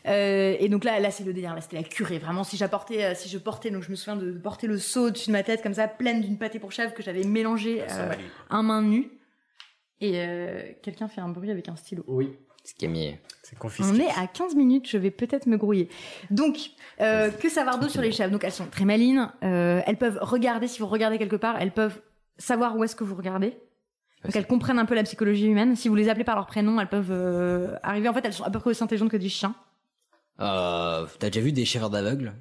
Euh, 0.05 0.55
et 0.60 0.68
donc 0.69 0.84
là, 0.84 0.99
là 0.99 1.11
c'est 1.11 1.23
le 1.23 1.34
délire. 1.34 1.55
Là, 1.55 1.61
c'était 1.61 1.77
la 1.77 1.84
curée. 1.84 2.19
Vraiment, 2.19 2.43
si 2.43 2.57
j'apportais, 2.57 3.03
euh, 3.03 3.15
si 3.15 3.30
je 3.30 3.38
portais, 3.38 3.72
donc 3.72 3.84
je 3.84 3.89
me 3.89 3.95
souviens 3.95 4.18
de 4.18 4.31
porter 4.34 4.68
le 4.68 4.77
seau 4.77 5.07
au-dessus 5.07 5.27
de 5.27 5.31
ma 5.31 5.43
tête 5.43 5.64
comme 5.64 5.73
ça, 5.73 5.88
pleine 5.88 6.22
d'une 6.22 6.38
pâté 6.38 6.60
pour 6.60 6.72
chèvre 6.72 6.93
que 6.93 7.01
j'avais 7.01 7.23
mélangé 7.23 7.81
Ça 7.88 8.10
euh, 8.51 8.61
main 8.61 8.81
nue. 8.81 9.11
Et 10.01 10.15
euh, 10.18 10.61
quelqu'un 10.81 11.07
fait 11.07 11.22
un 11.22 11.30
bruit 11.30 11.49
avec 11.51 11.69
un 11.69 11.76
stylo. 11.77 12.03
Oui. 12.07 12.38
Ce 12.65 12.73
qui 12.73 12.85
est 12.85 12.89
mieux. 12.89 13.14
C'est 13.41 13.57
On 13.81 13.95
est 13.95 14.10
à 14.18 14.27
15 14.27 14.55
minutes, 14.55 14.89
je 14.89 14.97
vais 14.97 15.11
peut-être 15.11 15.47
me 15.47 15.57
grouiller. 15.57 15.89
Donc, 16.31 16.57
euh, 17.01 17.30
que 17.30 17.49
savoir 17.49 17.77
d'autre 17.77 17.91
sur 17.91 18.01
les 18.01 18.11
chèvres? 18.14 18.31
Donc, 18.31 18.43
elles 18.45 18.53
sont 18.53 18.68
très 18.68 18.85
malines. 18.85 19.31
euh, 19.43 19.81
elles 19.85 19.97
peuvent 19.97 20.18
regarder, 20.22 20.68
si 20.68 20.80
vous 20.80 20.88
regardez 20.88 21.18
quelque 21.18 21.35
part, 21.35 21.57
elles 21.60 21.73
peuvent 21.73 22.01
savoir 22.38 22.77
où 22.77 22.84
est-ce 22.84 22.95
que 22.95 23.03
vous 23.03 23.15
regardez. 23.15 23.57
Donc, 24.23 24.35
elles 24.35 24.47
comprennent 24.47 24.79
un 24.79 24.85
peu 24.85 24.95
la 24.95 25.03
psychologie 25.03 25.47
humaine. 25.47 25.75
Si 25.75 25.89
vous 25.89 25.95
les 25.95 26.07
appelez 26.09 26.23
par 26.23 26.35
leur 26.35 26.45
prénom, 26.47 26.79
elles 26.79 26.87
peuvent 26.87 27.11
euh, 27.11 27.75
arriver. 27.83 28.07
En 28.09 28.13
fait, 28.13 28.23
elles 28.23 28.33
sont 28.33 28.43
à 28.45 28.49
peu 28.49 28.59
près 28.59 28.69
aussi 28.69 28.83
intelligentes 28.83 29.09
que 29.11 29.17
des 29.17 29.29
chiens. 29.29 29.53
Euh, 30.39 31.05
T'as 31.19 31.27
déjà 31.29 31.41
vu 31.41 31.51
des 31.51 31.65
chèvres 31.65 31.89
d'aveugles? 31.89 32.33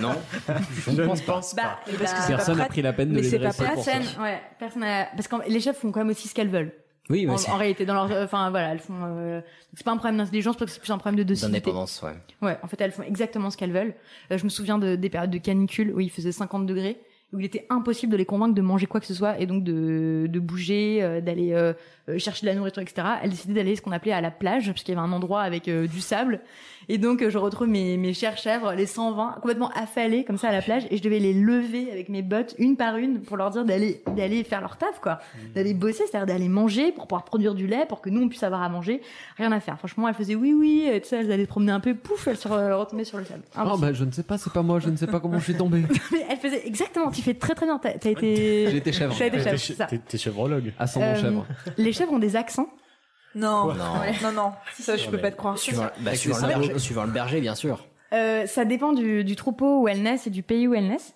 Non 0.00 0.12
Je 0.86 0.90
ne 0.90 1.06
pense 1.06 1.22
pas. 1.22 1.40
Bah, 1.56 1.78
Parce 1.86 2.12
bah, 2.12 2.20
que 2.22 2.26
personne 2.28 2.58
n'a 2.58 2.64
pris 2.66 2.82
la 2.82 2.92
peine 2.92 3.10
de 3.10 3.14
Mais 3.14 3.22
les 3.22 3.28
c'est 3.28 3.38
pas 3.38 3.50
dresser 3.52 3.64
pour 3.74 3.84
ça. 3.84 3.92
personne, 3.92 4.22
ouais, 4.22 4.40
personne 4.58 4.82
a- 4.84 5.06
parce 5.16 5.28
que 5.28 5.36
les 5.48 5.60
chefs 5.60 5.78
font 5.78 5.92
quand 5.92 6.00
même 6.00 6.10
aussi 6.10 6.26
ce 6.28 6.34
qu'elles 6.34 6.48
veulent. 6.50 6.72
Oui, 7.10 7.26
mais 7.26 7.32
en, 7.32 7.36
c'est- 7.36 7.50
en 7.50 7.56
réalité, 7.56 7.84
dans 7.84 7.94
leur, 7.94 8.22
enfin 8.24 8.50
voilà, 8.50 8.72
elles 8.72 8.80
font. 8.80 8.94
euh, 9.02 9.40
c'est 9.74 9.84
pas 9.84 9.92
un 9.92 9.96
problème 9.96 10.18
d'intelligence, 10.18 10.56
parce 10.56 10.70
que 10.70 10.74
c'est 10.74 10.80
plus 10.80 10.90
un 10.92 10.98
problème 10.98 11.18
de 11.18 11.22
docilité. 11.28 11.52
D'indépendance, 11.52 12.02
ouais. 12.02 12.12
Ouais, 12.42 12.58
en 12.62 12.66
fait, 12.68 12.80
elles 12.80 12.92
font 12.92 13.02
exactement 13.02 13.50
ce 13.50 13.56
qu'elles 13.56 13.72
veulent. 13.72 13.94
Euh, 14.30 14.38
je 14.38 14.44
me 14.44 14.48
souviens 14.48 14.78
de, 14.78 14.94
des 14.96 15.08
périodes 15.10 15.30
de 15.30 15.38
canicule 15.38 15.92
où 15.94 16.00
il 16.00 16.10
faisait 16.10 16.32
50 16.32 16.66
degrés, 16.66 17.00
où 17.32 17.40
il 17.40 17.46
était 17.46 17.66
impossible 17.70 18.12
de 18.12 18.16
les 18.16 18.26
convaincre 18.26 18.54
de 18.54 18.62
manger 18.62 18.86
quoi 18.86 19.00
que 19.00 19.06
ce 19.06 19.14
soit 19.14 19.38
et 19.40 19.46
donc 19.46 19.64
de, 19.64 20.26
de 20.28 20.40
bouger, 20.40 21.02
euh, 21.02 21.20
d'aller 21.20 21.52
euh, 21.52 21.72
euh, 22.08 22.18
chercher 22.18 22.46
de 22.46 22.50
la 22.50 22.56
nourriture, 22.56 22.82
etc. 22.82 23.06
Elles 23.22 23.30
décidaient 23.30 23.54
d'aller 23.54 23.76
ce 23.76 23.82
qu'on 23.82 23.92
appelait 23.92 24.12
à 24.12 24.20
la 24.20 24.32
plage, 24.32 24.66
parce 24.66 24.82
qu'il 24.82 24.94
y 24.94 24.98
avait 24.98 25.06
un 25.06 25.12
endroit 25.12 25.42
avec 25.42 25.68
euh, 25.68 25.86
du 25.86 26.00
sable. 26.00 26.40
Et 26.88 26.98
donc, 26.98 27.22
euh, 27.22 27.30
je 27.30 27.38
retrouve 27.38 27.68
mes, 27.68 27.96
mes 27.96 28.12
chères 28.14 28.36
chèvres, 28.36 28.72
les 28.74 28.86
120, 28.86 29.36
complètement 29.40 29.70
affalées 29.74 30.24
comme 30.24 30.38
ça 30.38 30.48
à 30.48 30.52
la 30.52 30.62
plage, 30.62 30.84
et 30.90 30.96
je 30.96 31.02
devais 31.02 31.18
les 31.18 31.32
lever 31.32 31.90
avec 31.90 32.08
mes 32.08 32.22
bottes, 32.22 32.54
une 32.58 32.76
par 32.76 32.96
une, 32.96 33.20
pour 33.20 33.36
leur 33.36 33.50
dire 33.50 33.64
d'aller 33.64 34.02
d'aller 34.16 34.44
faire 34.44 34.60
leur 34.60 34.76
taf, 34.76 35.00
quoi. 35.00 35.18
D'aller 35.54 35.74
bosser, 35.74 36.04
c'est-à-dire 36.10 36.26
d'aller 36.26 36.48
manger 36.48 36.92
pour 36.92 37.06
pouvoir 37.06 37.24
produire 37.24 37.54
du 37.54 37.66
lait, 37.66 37.86
pour 37.88 38.00
que 38.00 38.10
nous, 38.10 38.22
on 38.22 38.28
puisse 38.28 38.42
avoir 38.42 38.62
à 38.62 38.68
manger. 38.68 39.00
Rien 39.36 39.52
à 39.52 39.60
faire. 39.60 39.78
Franchement, 39.78 40.08
elles 40.08 40.14
faisaient 40.14 40.34
oui, 40.34 40.52
oui, 40.52 40.88
et 40.90 41.02
sais, 41.02 41.16
elles 41.20 41.30
allaient 41.32 41.44
se 41.44 41.48
promener 41.48 41.72
un 41.72 41.80
peu, 41.80 41.94
pouf, 41.94 42.26
elles 42.28 42.36
se 42.36 42.48
re- 42.48 42.72
retombaient 42.72 43.04
sur 43.04 43.18
le 43.18 43.24
sable. 43.24 43.42
Oh 43.58 43.76
bah 43.78 43.92
je 43.92 44.04
ne 44.04 44.10
sais 44.10 44.22
pas, 44.22 44.38
c'est 44.38 44.52
pas 44.52 44.62
moi, 44.62 44.78
je 44.80 44.88
ne 44.90 44.96
sais 44.96 45.06
pas 45.06 45.20
comment 45.20 45.38
je 45.38 45.44
suis 45.44 45.54
tombé. 45.54 45.82
Mais 46.12 46.26
elle 46.28 46.36
faisait 46.38 46.66
exactement, 46.66 47.10
tu 47.10 47.22
fais 47.22 47.34
très 47.34 47.54
très 47.54 47.66
bien, 47.66 47.78
t'as 47.78 47.92
t'as 47.98 48.10
été... 48.10 48.68
J'ai 48.70 48.76
été 48.78 48.92
chèvre. 48.92 49.14
T'as 49.18 49.26
été 49.26 49.40
chèvre, 49.40 49.58
c'est 49.58 49.74
ça. 49.74 49.86
T'es 49.86 49.98
t'es 49.98 50.18
chevrologue. 50.18 50.72
Ascendant 50.78 51.06
Euh, 51.06 51.20
chèvre. 51.20 51.46
Les 51.78 51.92
chèvres 51.92 52.12
ont 52.12 52.18
des 52.18 52.36
accents. 52.36 52.68
Non, 53.34 53.72
Non. 53.74 53.74
non, 54.22 54.32
non, 54.32 54.52
ça 54.78 54.96
je 54.96 55.08
peux 55.08 55.18
pas 55.18 55.30
te 55.30 55.36
croire. 55.36 55.56
Suivant, 55.58 55.84
bah, 56.00 56.08
Avec 56.10 56.18
suivant, 56.18 56.38
le 56.42 56.46
berger, 56.48 56.78
suivant 56.78 57.04
le 57.04 57.10
berger, 57.12 57.40
bien 57.40 57.54
sûr. 57.54 57.84
Euh, 58.12 58.46
ça 58.46 58.64
dépend 58.66 58.92
du, 58.92 59.24
du 59.24 59.36
troupeau 59.36 59.80
où 59.82 59.88
elles 59.88 60.02
naissent 60.02 60.26
et 60.26 60.30
du 60.30 60.42
pays 60.42 60.68
où 60.68 60.74
elles 60.74 60.86
naissent. 60.88 61.14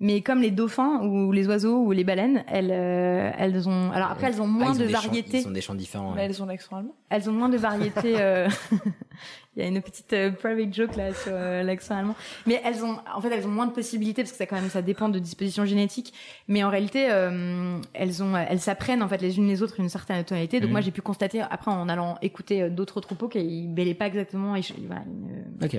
Mais 0.00 0.20
comme 0.20 0.40
les 0.42 0.50
dauphins 0.50 0.98
ou 1.04 1.30
les 1.30 1.46
oiseaux 1.46 1.76
ou 1.84 1.92
les 1.92 2.02
baleines, 2.02 2.42
elles, 2.48 2.72
euh, 2.72 3.30
elles 3.38 3.68
ont. 3.68 3.92
Alors 3.92 4.10
après, 4.10 4.26
elles 4.26 4.40
ont 4.42 4.46
Ah, 4.46 4.48
moins 4.48 4.72
ils 4.74 4.80
de 4.80 4.86
des 4.86 4.92
champs- 4.94 5.02
variétés. 5.02 5.38
Ils 5.42 5.46
ont 5.46 5.52
des 5.52 5.60
champs 5.60 5.76
différents. 5.76 6.10
Mais 6.10 6.22
ouais. 6.22 6.24
elles 6.26 6.42
ont 6.42 6.46
l'accent 6.46 6.76
allemand. 6.76 6.94
Elles 7.10 7.30
ont 7.30 7.32
moins 7.32 7.48
de 7.48 7.56
variétés. 7.58 8.20
euh, 8.20 8.48
Il 9.54 9.62
y 9.62 9.66
a 9.66 9.68
une 9.68 9.82
petite 9.82 10.10
euh, 10.14 10.30
private 10.30 10.72
joke 10.74 10.96
là 10.96 11.12
sur 11.12 11.32
euh, 11.34 11.62
l'accent 11.62 11.94
allemand. 11.94 12.14
Mais 12.46 12.62
elles 12.64 12.82
ont, 12.84 12.96
en 13.14 13.20
fait, 13.20 13.28
elles 13.30 13.44
ont 13.46 13.50
moins 13.50 13.66
de 13.66 13.72
possibilités 13.72 14.22
parce 14.22 14.32
que 14.32 14.38
ça 14.38 14.46
quand 14.46 14.56
même, 14.56 14.70
ça 14.70 14.80
dépend 14.80 15.10
de 15.10 15.18
dispositions 15.18 15.66
génétiques. 15.66 16.14
Mais 16.48 16.64
en 16.64 16.70
réalité, 16.70 17.08
euh, 17.10 17.78
elles 17.92 18.22
ont, 18.22 18.34
elles 18.34 18.60
s'apprennent 18.60 19.02
en 19.02 19.08
fait 19.08 19.20
les 19.20 19.36
unes 19.36 19.46
les 19.48 19.62
autres 19.62 19.78
une 19.78 19.90
certaine 19.90 20.24
tonalité. 20.24 20.58
Donc 20.60 20.68
Mhm. 20.68 20.72
moi, 20.72 20.80
j'ai 20.80 20.90
pu 20.90 21.02
constater 21.02 21.42
après 21.42 21.70
en 21.70 21.86
allant 21.90 22.16
écouter 22.22 22.62
euh, 22.62 22.70
d'autres 22.70 23.00
troupeaux 23.02 23.28
qu'ils 23.28 23.68
bêlaient 23.74 23.92
pas 23.92 24.06
exactement 24.06 24.56
ils- 24.56 24.64
voilà, 24.86 25.02
une- 25.06 25.64
Ok. 25.64 25.76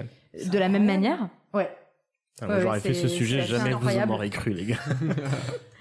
de 0.52 0.58
la 0.60 0.70
même 0.70 0.86
manière. 0.86 1.28
Ouais. 1.54 1.70
Moi, 2.42 2.56
Ouais, 2.56 2.62
J'aurais 2.62 2.80
fait 2.80 2.94
ce 2.94 3.08
sujet, 3.08 3.42
jamais 3.42 3.72
vous 3.74 3.88
en 3.98 4.06
m'aurez 4.08 4.30
cru, 4.30 4.52
les 4.54 4.66
gars. 4.66 4.78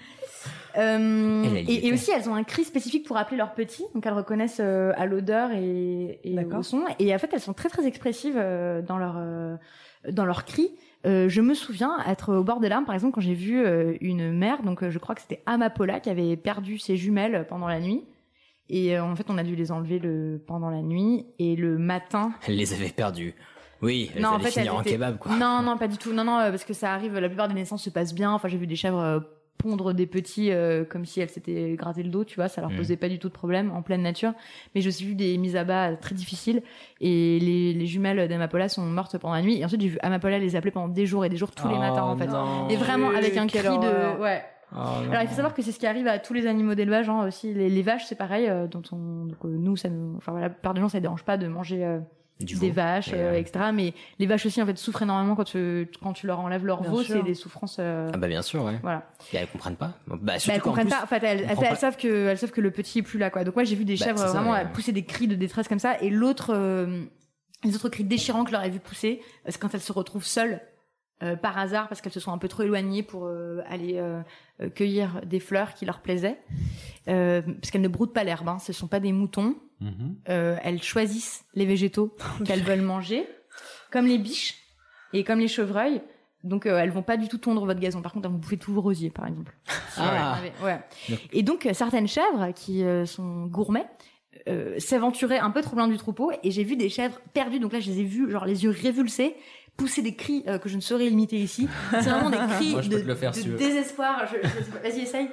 Euh, 0.77 1.43
et, 1.67 1.91
aussi, 1.93 2.11
elles 2.11 2.29
ont 2.29 2.35
un 2.35 2.43
cri 2.43 2.63
spécifique 2.63 3.05
pour 3.07 3.17
appeler 3.17 3.37
leurs 3.37 3.53
petits, 3.53 3.85
donc 3.93 4.05
elles 4.05 4.13
reconnaissent 4.13 4.61
euh, 4.61 4.91
à 4.97 5.05
l'odeur 5.05 5.51
et, 5.51 6.19
et 6.23 6.45
au 6.45 6.63
son. 6.63 6.85
Et 6.99 7.13
en 7.13 7.19
fait, 7.19 7.29
elles 7.33 7.39
sont 7.39 7.53
très 7.53 7.69
très 7.69 7.85
expressives 7.85 8.37
euh, 8.37 8.81
dans 8.81 8.97
leur 8.97 9.15
euh, 9.17 9.55
dans 10.11 10.25
leurs 10.25 10.45
cris. 10.45 10.71
Euh, 11.05 11.27
je 11.29 11.41
me 11.41 11.53
souviens 11.53 11.97
être 12.07 12.33
au 12.33 12.43
bord 12.43 12.59
des 12.59 12.69
larmes, 12.69 12.85
par 12.85 12.95
exemple, 12.95 13.13
quand 13.15 13.21
j'ai 13.21 13.33
vu 13.33 13.63
euh, 13.63 13.93
une 14.01 14.31
mère, 14.31 14.63
donc 14.63 14.83
euh, 14.83 14.89
je 14.89 14.99
crois 14.99 15.15
que 15.15 15.21
c'était 15.21 15.43
Amapola 15.45 15.99
qui 15.99 16.09
avait 16.09 16.37
perdu 16.37 16.77
ses 16.79 16.95
jumelles 16.97 17.45
pendant 17.49 17.67
la 17.67 17.79
nuit. 17.79 18.03
Et 18.69 18.97
euh, 18.97 19.03
en 19.03 19.15
fait, 19.15 19.25
on 19.29 19.37
a 19.37 19.43
dû 19.43 19.55
les 19.55 19.71
enlever 19.71 19.99
le 19.99 20.41
pendant 20.47 20.69
la 20.69 20.81
nuit 20.81 21.25
et 21.39 21.55
le 21.57 21.77
matin. 21.77 22.31
Elle 22.47 22.55
les 22.55 22.73
avait 22.73 22.89
perdus. 22.89 23.35
Oui, 23.81 24.09
elle 24.15 24.21
non, 24.21 24.29
en 24.29 24.35
allait 24.35 24.45
fait, 24.45 24.51
finir 24.51 24.71
elles 24.71 24.77
en 24.77 24.81
étaient- 24.81 24.91
kebab, 24.91 25.17
quoi. 25.17 25.35
Non, 25.35 25.61
non, 25.61 25.77
pas 25.77 25.89
du 25.89 25.97
tout. 25.97 26.13
Non, 26.13 26.23
non, 26.23 26.37
parce 26.37 26.63
que 26.63 26.71
ça 26.73 26.93
arrive. 26.93 27.19
La 27.19 27.27
plupart 27.27 27.49
des 27.49 27.53
naissances 27.53 27.83
se 27.83 27.89
passent 27.89 28.13
bien. 28.15 28.31
Enfin, 28.31 28.47
j'ai 28.47 28.55
vu 28.57 28.65
des 28.65 28.77
chèvres 28.77 28.97
euh, 29.01 29.19
pondre 29.57 29.93
des 29.93 30.05
petits 30.07 30.51
euh, 30.51 30.83
comme 30.83 31.05
si 31.05 31.21
elles 31.21 31.29
s'étaient 31.29 31.75
gratté 31.75 32.03
le 32.03 32.09
dos, 32.09 32.23
tu 32.25 32.35
vois. 32.35 32.47
Ça 32.49 32.59
leur 32.61 32.69
Mhm. 32.71 32.77
posait 32.77 32.97
pas 32.97 33.07
du 33.09 33.17
tout 33.19 33.29
de 33.29 33.33
problème 33.33 33.71
en 33.71 33.81
pleine 33.81 34.01
nature. 34.01 34.33
Mais 34.75 34.81
je 34.81 34.89
suis 34.89 35.05
vu 35.05 35.15
des 35.15 35.37
mises 35.37 35.55
à 35.55 35.63
bas 35.63 35.95
très 35.95 36.15
difficiles 36.15 36.61
et 36.99 37.39
les, 37.39 37.73
les 37.73 37.85
jumelles 37.85 38.27
d'Amapola 38.27 38.67
sont 38.69 38.81
mortes 38.85 39.17
pendant 39.17 39.35
la 39.35 39.41
nuit. 39.41 39.59
Et 39.59 39.65
ensuite, 39.65 39.81
j'ai 39.81 39.87
vu 39.87 39.97
Amapola 40.01 40.37
les 40.39 40.55
appeler 40.55 40.71
pendant 40.71 40.89
des 40.89 41.05
jours 41.05 41.23
et 41.25 41.29
des 41.29 41.37
jours 41.37 41.51
tous 41.51 41.67
les 41.69 41.75
Oh, 41.75 41.79
matins, 41.79 42.03
en 42.03 42.17
fait. 42.17 42.27
non. 42.27 42.67
Et 42.69 42.75
vraiment 42.75 43.09
avec 43.11 43.37
un 43.37 43.47
cri 43.47 43.59
de 43.61 44.19
ouais. 44.21 44.41
Oh. 44.75 44.79
Alors 45.11 45.21
il 45.21 45.27
faut 45.27 45.35
savoir 45.35 45.53
que 45.53 45.61
c'est 45.61 45.71
ce 45.71 45.77
qui 45.77 45.85
arrive 45.85 46.07
à 46.07 46.17
tous 46.17 46.33
les 46.33 46.47
animaux 46.47 46.73
d'élevage 46.73 47.07
hein, 47.07 47.27
aussi. 47.27 47.53
Les, 47.53 47.69
les 47.69 47.81
vaches, 47.83 48.05
c'est 48.05 48.15
pareil. 48.17 48.47
euh, 48.49 48.65
dont 48.65 48.81
on, 48.91 49.25
donc, 49.25 49.37
euh, 49.45 49.49
nous, 49.49 49.77
ça 49.77 49.87
nous, 49.87 50.15
enfin 50.17 50.31
voilà, 50.31 50.47
la 50.47 50.53
plupart 50.53 50.73
des 50.73 50.81
gens, 50.81 50.89
ça 50.89 50.97
ne 50.97 51.03
dérange 51.03 51.23
pas 51.23 51.37
de 51.37 51.47
manger 51.47 51.85
euh, 51.85 51.99
Du 52.39 52.55
des 52.55 52.71
vaches, 52.71 53.09
Et, 53.09 53.15
euh, 53.15 53.37
etc. 53.37 53.65
Mais 53.73 53.93
les 54.19 54.25
vaches 54.25 54.45
aussi, 54.45 54.61
en 54.61 54.65
fait, 54.65 54.77
souffrent 54.77 55.03
énormément 55.03 55.35
quand 55.35 55.43
tu, 55.43 55.87
quand 56.01 56.13
tu 56.13 56.27
leur 56.27 56.39
enlèves 56.39 56.65
leur 56.65 56.81
Bien 56.81 56.89
veau. 56.91 57.03
C'est 57.03 57.21
des 57.23 57.35
souffrances. 57.35 57.77
euh, 57.79 58.09
Ah 58.13 58.17
bah 58.17 58.27
bien 58.27 58.41
sûr, 58.41 58.63
ouais. 58.65 58.79
Voilà. 58.81 59.03
Et 59.31 59.37
elles 59.37 59.47
comprennent 59.47 59.75
pas. 59.77 59.93
Bah, 60.07 60.17
Bah, 60.21 60.33
elles 60.47 60.61
comprennent 60.61 60.87
plus, 60.87 60.95
pas. 60.97 61.03
En 61.03 61.07
fait, 61.07 61.23
elles, 61.23 61.47
elles- 61.47 61.77
savent 61.77 61.95
que, 61.95 62.27
elles 62.27 62.37
savent 62.37 62.51
que 62.51 62.59
le 62.59 62.71
petit 62.71 62.99
est 62.99 63.03
plus 63.03 63.19
là, 63.19 63.29
quoi. 63.29 63.43
Donc 63.43 63.55
moi, 63.55 63.63
j'ai 63.63 63.75
vu 63.75 63.85
des 63.85 63.95
Bah, 63.97 64.05
chèvres 64.05 64.17
ça, 64.19 64.27
vraiment 64.27 64.51
ouais. 64.51 64.65
pousser 64.73 64.91
des 64.91 65.05
cris 65.05 65.27
de 65.27 65.35
détresse 65.35 65.67
comme 65.67 65.79
ça, 65.79 65.97
et 66.01 66.09
l'autre, 66.09 66.51
euh, 66.53 67.03
les 67.63 67.75
autres 67.75 67.89
cris 67.89 68.03
déchirants 68.03 68.43
que 68.43 68.51
leur 68.51 68.63
ai 68.63 68.69
vu 68.71 68.79
pousser, 68.79 69.21
c'est 69.47 69.57
quand 69.59 69.73
elles 69.73 69.79
se 69.81 69.93
retrouvent 69.93 70.25
seules. 70.25 70.59
Euh, 71.23 71.35
par 71.35 71.57
hasard 71.57 71.87
parce 71.87 72.01
qu'elles 72.01 72.11
se 72.13 72.19
sont 72.19 72.31
un 72.33 72.37
peu 72.37 72.47
trop 72.47 72.63
éloignées 72.63 73.01
pour 73.03 73.25
euh, 73.25 73.61
aller 73.67 73.97
euh, 73.97 74.21
cueillir 74.75 75.21
des 75.25 75.39
fleurs 75.39 75.73
qui 75.73 75.85
leur 75.85 76.01
plaisaient 76.01 76.37
parce 77.05 77.71
qu'elles 77.71 77.81
ne 77.81 77.87
broutent 77.87 78.13
pas 78.13 78.23
l'herbe 78.23 78.47
hein, 78.49 78.59
ce 78.59 78.71
sont 78.73 78.87
pas 78.87 78.99
des 78.99 79.11
moutons 79.11 79.55
Mhm. 79.81 80.15
euh, 80.29 80.55
elles 80.63 80.81
choisissent 80.81 81.43
les 81.55 81.65
végétaux 81.65 82.15
qu'elles 82.45 82.63
veulent 82.63 82.81
manger, 82.81 83.27
comme 83.91 84.05
les 84.05 84.17
biches 84.17 84.55
et 85.11 85.23
comme 85.25 85.39
les 85.39 85.49
chevreuils. 85.49 86.01
Donc 86.43 86.65
euh, 86.65 86.77
elles 86.77 86.89
vont 86.91 87.03
pas 87.03 87.17
du 87.17 87.27
tout 87.27 87.37
tondre 87.37 87.65
votre 87.65 87.79
gazon. 87.81 88.01
Par 88.01 88.13
contre, 88.13 88.27
elles 88.27 88.31
vont 88.31 88.37
bouffer 88.37 88.57
tout 88.57 88.73
vos 88.73 88.81
rosiers, 88.81 89.09
par 89.09 89.27
exemple. 89.27 89.53
Ah. 89.97 90.37
Ouais. 90.63 90.79
Et 91.33 91.43
donc 91.43 91.67
certaines 91.73 92.07
chèvres 92.07 92.53
qui 92.55 92.83
euh, 92.83 93.05
sont 93.05 93.45
gourmets 93.47 93.85
euh, 94.47 94.79
s'aventuraient 94.79 95.39
un 95.39 95.51
peu 95.51 95.61
trop 95.61 95.75
loin 95.75 95.87
du 95.87 95.97
troupeau 95.97 96.31
et 96.43 96.51
j'ai 96.51 96.63
vu 96.63 96.75
des 96.75 96.89
chèvres 96.89 97.19
perdues. 97.33 97.59
Donc 97.59 97.73
là, 97.73 97.79
je 97.79 97.89
les 97.89 97.99
ai 97.99 98.03
vues, 98.03 98.31
genre 98.31 98.45
les 98.45 98.63
yeux 98.63 98.71
révulsés, 98.71 99.35
pousser 99.77 100.01
des 100.01 100.15
cris 100.15 100.43
euh, 100.47 100.57
que 100.59 100.69
je 100.69 100.75
ne 100.75 100.81
saurais 100.81 101.07
imiter 101.07 101.37
ici. 101.37 101.67
C'est 101.91 102.01
vraiment 102.09 102.29
des 102.29 102.37
cris 102.57 102.71
Moi, 102.71 102.81
de, 102.81 102.99
te 102.99 103.05
le 103.05 103.15
faire, 103.15 103.31
de 103.31 103.35
si 103.37 103.43
tu 103.43 103.49
veux. 103.49 103.57
désespoir. 103.57 104.23
Je- 104.27 104.47
je- 104.47 104.89
Vas-y, 104.89 105.01
essaye. 105.01 105.29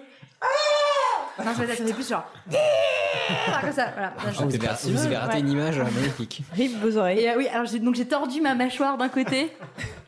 non, 1.39 1.45
ça, 1.55 1.67
fait 1.67 1.93
plus 1.93 2.09
genre. 2.09 2.25
Ah, 2.51 3.61
comme 3.61 3.73
ça, 3.73 3.91
voilà. 3.93 4.13
Ah, 4.19 4.31
vous, 4.33 4.43
avez, 4.55 4.93
vous 4.93 5.07
avez 5.07 5.17
raté 5.17 5.35
Ouais. 5.35 5.41
une 5.41 5.51
image 5.51 5.79
euh, 5.79 5.85
magnifique. 5.85 6.43
Rip 6.53 6.73
vos 6.81 6.97
oreilles. 6.97 7.21
Et 7.21 7.31
euh, 7.31 7.35
oui, 7.37 7.47
alors 7.49 7.67
j'ai, 7.67 7.79
donc 7.79 7.95
j'ai 7.95 8.07
tordu 8.07 8.41
ma 8.41 8.55
mâchoire 8.55 8.97
d'un 8.99 9.09
côté 9.09 9.51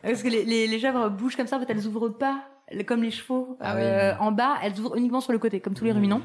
parce 0.01 0.21
que 0.23 0.27
les, 0.29 0.43
les, 0.43 0.67
les 0.67 0.79
chèvres 0.79 1.09
bougent 1.09 1.35
comme 1.35 1.47
ça. 1.47 1.57
En 1.57 1.59
fait, 1.59 1.67
elles 1.69 1.85
ouvrent 1.87 2.09
pas 2.09 2.41
comme 2.87 3.03
les 3.03 3.11
chevaux 3.11 3.57
Ah 3.61 3.75
euh, 3.75 4.11
oui. 4.11 4.17
en 4.19 4.31
bas. 4.31 4.55
Elles 4.63 4.79
ouvrent 4.79 4.95
uniquement 4.97 5.21
sur 5.21 5.31
le 5.31 5.39
côté, 5.39 5.59
comme 5.59 5.73
tous 5.75 5.85
les 5.85 5.91
ruminants. 5.91 6.21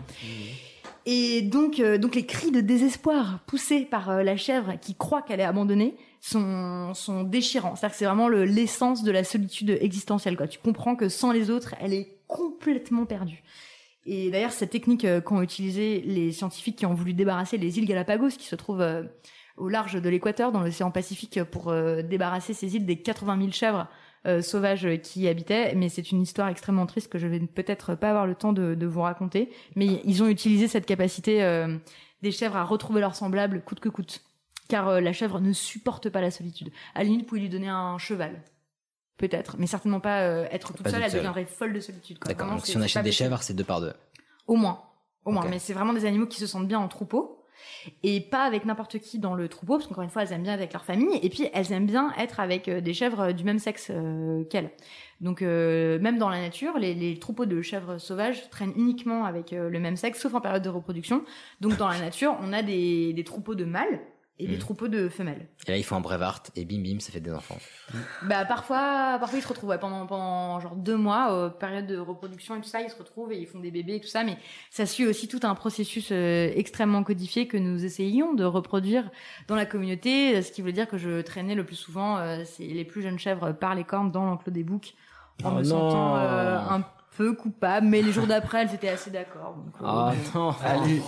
Et 1.06 1.43
donc, 1.43 1.80
euh, 1.80 1.97
donc 1.98 2.14
les 2.14 2.26
cris 2.26 2.51
de 2.51 2.60
désespoir 2.60 3.40
poussés 3.47 3.80
par 3.82 4.10
euh, 4.10 4.22
la 4.22 4.36
chèvre 4.36 4.74
qui 4.80 4.94
croit 4.94 5.22
qu'elle 5.22 5.40
est 5.40 5.44
abandonnée 5.44 5.97
sont, 6.20 6.94
sont 6.94 7.22
déchirants. 7.22 7.76
C'est-à-dire 7.76 7.92
que 7.94 7.98
c'est 7.98 8.04
vraiment 8.06 8.28
le- 8.28 8.44
l'essence 8.44 9.02
de 9.02 9.10
la 9.10 9.24
solitude 9.24 9.70
existentielle. 9.80 10.36
Quoi. 10.36 10.48
Tu 10.48 10.58
comprends 10.58 10.96
que 10.96 11.08
sans 11.08 11.32
les 11.32 11.50
autres, 11.50 11.74
elle 11.80 11.92
est 11.92 12.18
complètement 12.26 13.06
perdue. 13.06 13.42
Et 14.10 14.30
d'ailleurs, 14.30 14.52
cette 14.52 14.70
technique 14.70 15.04
euh, 15.04 15.20
qu'ont 15.20 15.42
utilisée 15.42 16.00
les 16.00 16.32
scientifiques 16.32 16.76
qui 16.76 16.86
ont 16.86 16.94
voulu 16.94 17.12
débarrasser 17.12 17.58
les 17.58 17.78
îles 17.78 17.86
Galapagos, 17.86 18.30
qui 18.30 18.46
se 18.46 18.56
trouvent 18.56 18.80
euh, 18.80 19.02
au 19.58 19.68
large 19.68 20.00
de 20.00 20.08
l'équateur, 20.08 20.50
dans 20.50 20.62
l'océan 20.62 20.90
Pacifique, 20.90 21.42
pour 21.44 21.68
euh, 21.68 22.00
débarrasser 22.02 22.54
ces 22.54 22.74
îles 22.76 22.86
des 22.86 22.96
80 22.96 23.38
000 23.38 23.52
chèvres 23.52 23.86
sauvages 24.42 24.86
qui 25.02 25.20
y 25.20 25.28
habitaient. 25.28 25.74
Mais 25.74 25.88
c'est 25.88 26.10
une 26.10 26.20
histoire 26.20 26.48
extrêmement 26.48 26.84
triste 26.84 27.10
que 27.10 27.18
je 27.18 27.26
vais 27.26 27.40
peut-être 27.40 27.94
pas 27.94 28.10
avoir 28.10 28.26
le 28.26 28.34
temps 28.34 28.52
de, 28.52 28.84
vous 28.84 29.00
raconter. 29.00 29.48
Mais 29.74 30.02
ils 30.04 30.22
ont 30.22 30.28
utilisé 30.28 30.68
cette 30.68 30.84
capacité 30.84 31.40
des 32.20 32.30
chèvres 32.30 32.56
à 32.56 32.64
retrouver 32.64 33.00
leurs 33.00 33.14
semblables 33.14 33.62
coûte 33.62 33.80
que 33.80 33.88
coûte. 33.88 34.22
Car 34.68 34.88
euh, 34.88 35.00
la 35.00 35.12
chèvre 35.12 35.40
ne 35.40 35.52
supporte 35.52 36.08
pas 36.10 36.20
la 36.20 36.30
solitude. 36.30 36.70
À 36.94 36.98
la 36.98 37.04
limite, 37.04 37.22
vous 37.22 37.26
pouvez 37.26 37.40
lui 37.40 37.48
donner 37.48 37.68
un 37.68 37.98
cheval. 37.98 38.42
Peut-être, 39.16 39.56
mais 39.58 39.66
certainement 39.66 39.98
pas 40.00 40.20
euh, 40.22 40.46
être 40.52 40.72
toute 40.72 40.82
Pas 40.84 40.90
seule, 40.90 41.00
toute 41.00 41.04
elle 41.06 41.10
seule. 41.10 41.20
deviendrait 41.20 41.44
folle 41.44 41.72
de 41.72 41.80
solitude. 41.80 42.18
D'accord, 42.24 42.48
donc 42.50 42.64
si 42.64 42.76
on 42.76 42.80
achète 42.82 43.02
des 43.02 43.10
chèvres, 43.12 43.42
c'est 43.42 43.54
deux 43.54 43.64
par 43.64 43.80
deux. 43.80 43.92
Au 44.46 44.54
moins. 44.56 44.82
Au 45.24 45.32
moins. 45.32 45.44
Mais 45.48 45.58
c'est 45.58 45.72
vraiment 45.72 45.92
des 45.92 46.04
animaux 46.04 46.26
qui 46.26 46.38
se 46.38 46.46
sentent 46.46 46.68
bien 46.68 46.78
en 46.78 46.86
troupeau. 46.88 47.34
et 48.04 48.20
pas 48.20 48.44
avec 48.44 48.64
n'importe 48.64 48.98
qui 49.00 49.18
dans 49.18 49.34
le 49.34 49.48
troupeau, 49.48 49.76
parce 49.78 49.88
qu'encore 49.88 50.04
une 50.04 50.10
fois, 50.10 50.22
elles 50.22 50.32
aiment 50.32 50.44
bien 50.44 50.52
avec 50.52 50.72
leur 50.72 50.84
famille, 50.84 51.18
et 51.22 51.28
puis 51.28 51.48
elles 51.52 51.72
aiment 51.72 51.86
bien 51.86 52.12
être 52.16 52.38
avec 52.38 52.68
euh, 52.68 52.80
des 52.80 52.94
chèvres 52.94 53.32
du 53.32 53.42
même 53.42 53.58
sexe 53.58 53.88
euh, 53.90 54.44
qu'elles. 54.44 54.70
Donc 55.20 55.42
euh, 55.42 55.98
même 55.98 56.18
dans 56.18 56.28
la 56.28 56.40
nature, 56.40 56.78
les, 56.78 56.94
les 56.94 57.18
troupeaux 57.18 57.46
de 57.46 57.60
chèvres 57.60 57.98
sauvages 57.98 58.48
traînent 58.50 58.74
uniquement 58.76 59.24
avec 59.24 59.52
euh, 59.52 59.68
le 59.68 59.80
même 59.80 59.96
sexe, 59.96 60.20
sauf 60.20 60.34
en 60.34 60.40
période 60.40 60.62
de 60.62 60.68
reproduction. 60.68 61.24
Donc 61.60 61.76
dans 61.76 61.88
la 61.88 61.98
nature, 61.98 62.36
on 62.40 62.52
a 62.52 62.62
des, 62.62 63.12
des 63.12 63.24
troupeaux 63.24 63.56
de 63.56 63.64
mâles 63.64 64.00
et 64.39 64.47
des 64.47 64.55
Mhm. 64.55 64.59
troupeaux 64.60 64.89
de 64.89 65.09
femelles. 65.09 65.47
Et 65.66 65.70
là, 65.73 65.77
ils 65.77 65.82
font 65.85 65.97
un 65.97 66.01
Brevart 66.01 66.43
et 66.56 66.65
bim 66.65 66.82
bim, 66.82 67.01
ça 67.01 67.12
fait 67.12 67.20
des 67.20 67.32
enfants. 67.32 67.56
Bah 68.24 68.44
parfois, 68.44 69.16
parfois 69.19 69.39
ils 69.39 69.43
se 69.43 69.48
retrouvent 69.48 69.70
ouais, 69.70 69.78
pendant 69.78 70.05
pendant 70.06 70.60
genre 70.60 70.77
deux 70.77 70.97
mois, 70.97 71.32
euh, 71.32 71.48
période 71.48 71.86
de 71.86 71.97
reproduction 71.97 72.55
et 72.56 72.60
tout 72.60 72.69
ça, 72.69 72.82
ils 72.82 72.90
se 72.90 72.97
retrouvent 72.97 73.32
et 73.32 73.39
ils 73.39 73.47
font 73.47 73.60
des 73.60 73.70
bébés 73.70 73.94
et 73.97 74.01
tout 74.01 74.09
ça, 74.09 74.24
mais 74.24 74.36
ça 74.70 74.85
suit 74.85 75.06
aussi 75.06 75.27
tout 75.27 75.40
un 75.43 75.55
processus 75.55 76.10
euh, 76.12 76.51
extrêmement 76.55 77.02
codifié 77.02 77.47
que 77.48 77.56
nous 77.56 77.85
essayions 77.85 78.35
de 78.35 78.44
reproduire 78.44 79.10
dans 79.47 79.56
la 79.56 79.65
communauté, 79.66 80.36
euh, 80.36 80.43
ce 80.43 80.52
qui 80.52 80.60
voulait 80.60 80.73
dire 80.74 80.86
que 80.89 80.98
je 80.98 81.23
traînais 81.23 81.55
le 81.55 81.65
plus 81.65 81.77
souvent 81.77 82.19
euh, 82.19 82.43
c'est 82.44 82.65
les 82.65 82.85
plus 82.85 83.01
jeunes 83.02 83.19
chèvres 83.19 83.52
par 83.52 83.74
les 83.74 83.85
cornes 83.85 84.10
dans 84.10 84.27
l'enclos 84.27 84.52
des 84.52 84.65
boucs 84.65 84.94
en 85.44 85.51
Oh 85.51 85.55
me 85.55 85.62
non. 85.62 85.90
sentant 85.90 86.16
euh, 86.16 86.59
un 86.59 86.85
peu 87.16 87.32
coupable, 87.35 87.86
mais 87.86 88.02
les 88.02 88.12
jours 88.12 88.27
d'après 88.27 88.62
elles 88.62 88.74
étaient 88.74 88.89
assez 88.89 89.10
d'accord. 89.10 89.56
euh, 89.82 90.12
Ah 90.65 90.77
non. 90.77 91.02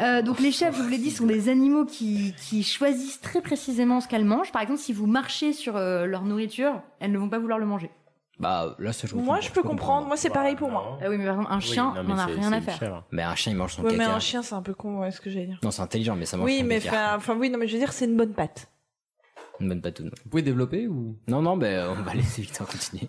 Euh, 0.00 0.22
donc 0.22 0.40
les 0.40 0.52
chèvres, 0.52 0.76
je 0.76 0.82
vous 0.82 0.88
l'ai 0.88 0.98
dit, 0.98 1.10
sont 1.10 1.26
des 1.26 1.48
animaux 1.48 1.84
qui, 1.84 2.34
qui 2.48 2.62
choisissent 2.62 3.20
très 3.20 3.40
précisément 3.40 4.00
ce 4.00 4.08
qu'elles 4.08 4.24
mangent. 4.24 4.52
Par 4.52 4.62
exemple, 4.62 4.80
si 4.80 4.92
vous 4.92 5.06
marchez 5.06 5.52
sur 5.52 5.76
euh, 5.76 6.06
leur 6.06 6.22
nourriture, 6.24 6.80
elles 7.00 7.12
ne 7.12 7.18
vont 7.18 7.28
pas 7.28 7.38
vouloir 7.38 7.58
le 7.58 7.66
manger. 7.66 7.90
Bah 8.40 8.74
là, 8.78 8.92
ça 8.92 9.06
je 9.06 9.14
Moi, 9.14 9.40
je 9.40 9.50
peux 9.50 9.62
comprendre. 9.62 10.06
Moi, 10.06 10.16
c'est 10.16 10.30
pareil 10.30 10.56
pour 10.56 10.70
moi. 10.70 10.98
Ah 11.02 11.10
oui, 11.10 11.16
mais 11.18 11.24
par 11.26 11.34
exemple, 11.34 11.52
un 11.52 11.60
chien, 11.60 11.94
on 11.96 12.02
n'en 12.04 12.18
a 12.18 12.26
rien 12.26 12.52
à 12.52 12.60
faire. 12.60 13.04
Mais 13.12 13.22
un 13.22 13.34
chien, 13.34 13.52
il 13.52 13.56
mange 13.58 13.74
son 13.74 13.82
Ouais, 13.82 13.92
mais 13.92 13.98
caca. 13.98 14.14
un 14.16 14.20
chien, 14.20 14.42
c'est 14.42 14.54
un 14.54 14.62
peu 14.62 14.74
con, 14.74 15.00
ouais, 15.00 15.10
ce 15.12 15.20
que 15.20 15.30
j'allais 15.30 15.46
dire. 15.46 15.58
Non, 15.62 15.70
c'est 15.70 15.82
intelligent, 15.82 16.16
mais 16.16 16.24
ça 16.26 16.36
mange 16.38 16.46
Oui, 16.46 16.58
son 16.60 16.64
mais 16.66 16.80
caca. 16.80 16.96
enfin, 16.96 17.16
enfin, 17.18 17.36
oui, 17.38 17.50
non, 17.50 17.58
mais 17.58 17.68
je 17.68 17.74
veux 17.74 17.78
dire, 17.78 17.92
c'est 17.92 18.06
une 18.06 18.16
bonne 18.16 18.32
patte. 18.32 18.68
Une 19.60 19.68
bonne 19.68 19.82
patoune. 19.82 20.10
Vous 20.24 20.30
pouvez 20.30 20.42
développer 20.42 20.88
ou 20.88 21.14
Non, 21.28 21.40
non, 21.42 21.54
mais 21.54 21.78
on 21.82 22.02
va 22.02 22.14
laisser 22.14 22.42
Victor 22.42 22.66
continuer. 22.66 23.08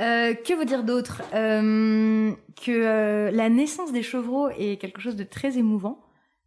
Euh, 0.00 0.34
que 0.34 0.54
vous 0.54 0.64
dire 0.64 0.82
d'autre? 0.84 1.22
Euh, 1.34 2.32
Que 2.64 2.70
euh, 2.72 3.30
la 3.30 3.48
naissance 3.48 3.92
des 3.92 4.02
chevreaux 4.02 4.48
est 4.50 4.76
quelque 4.80 5.00
chose 5.00 5.16
de 5.16 5.24
très 5.24 5.58
émouvant, 5.58 6.00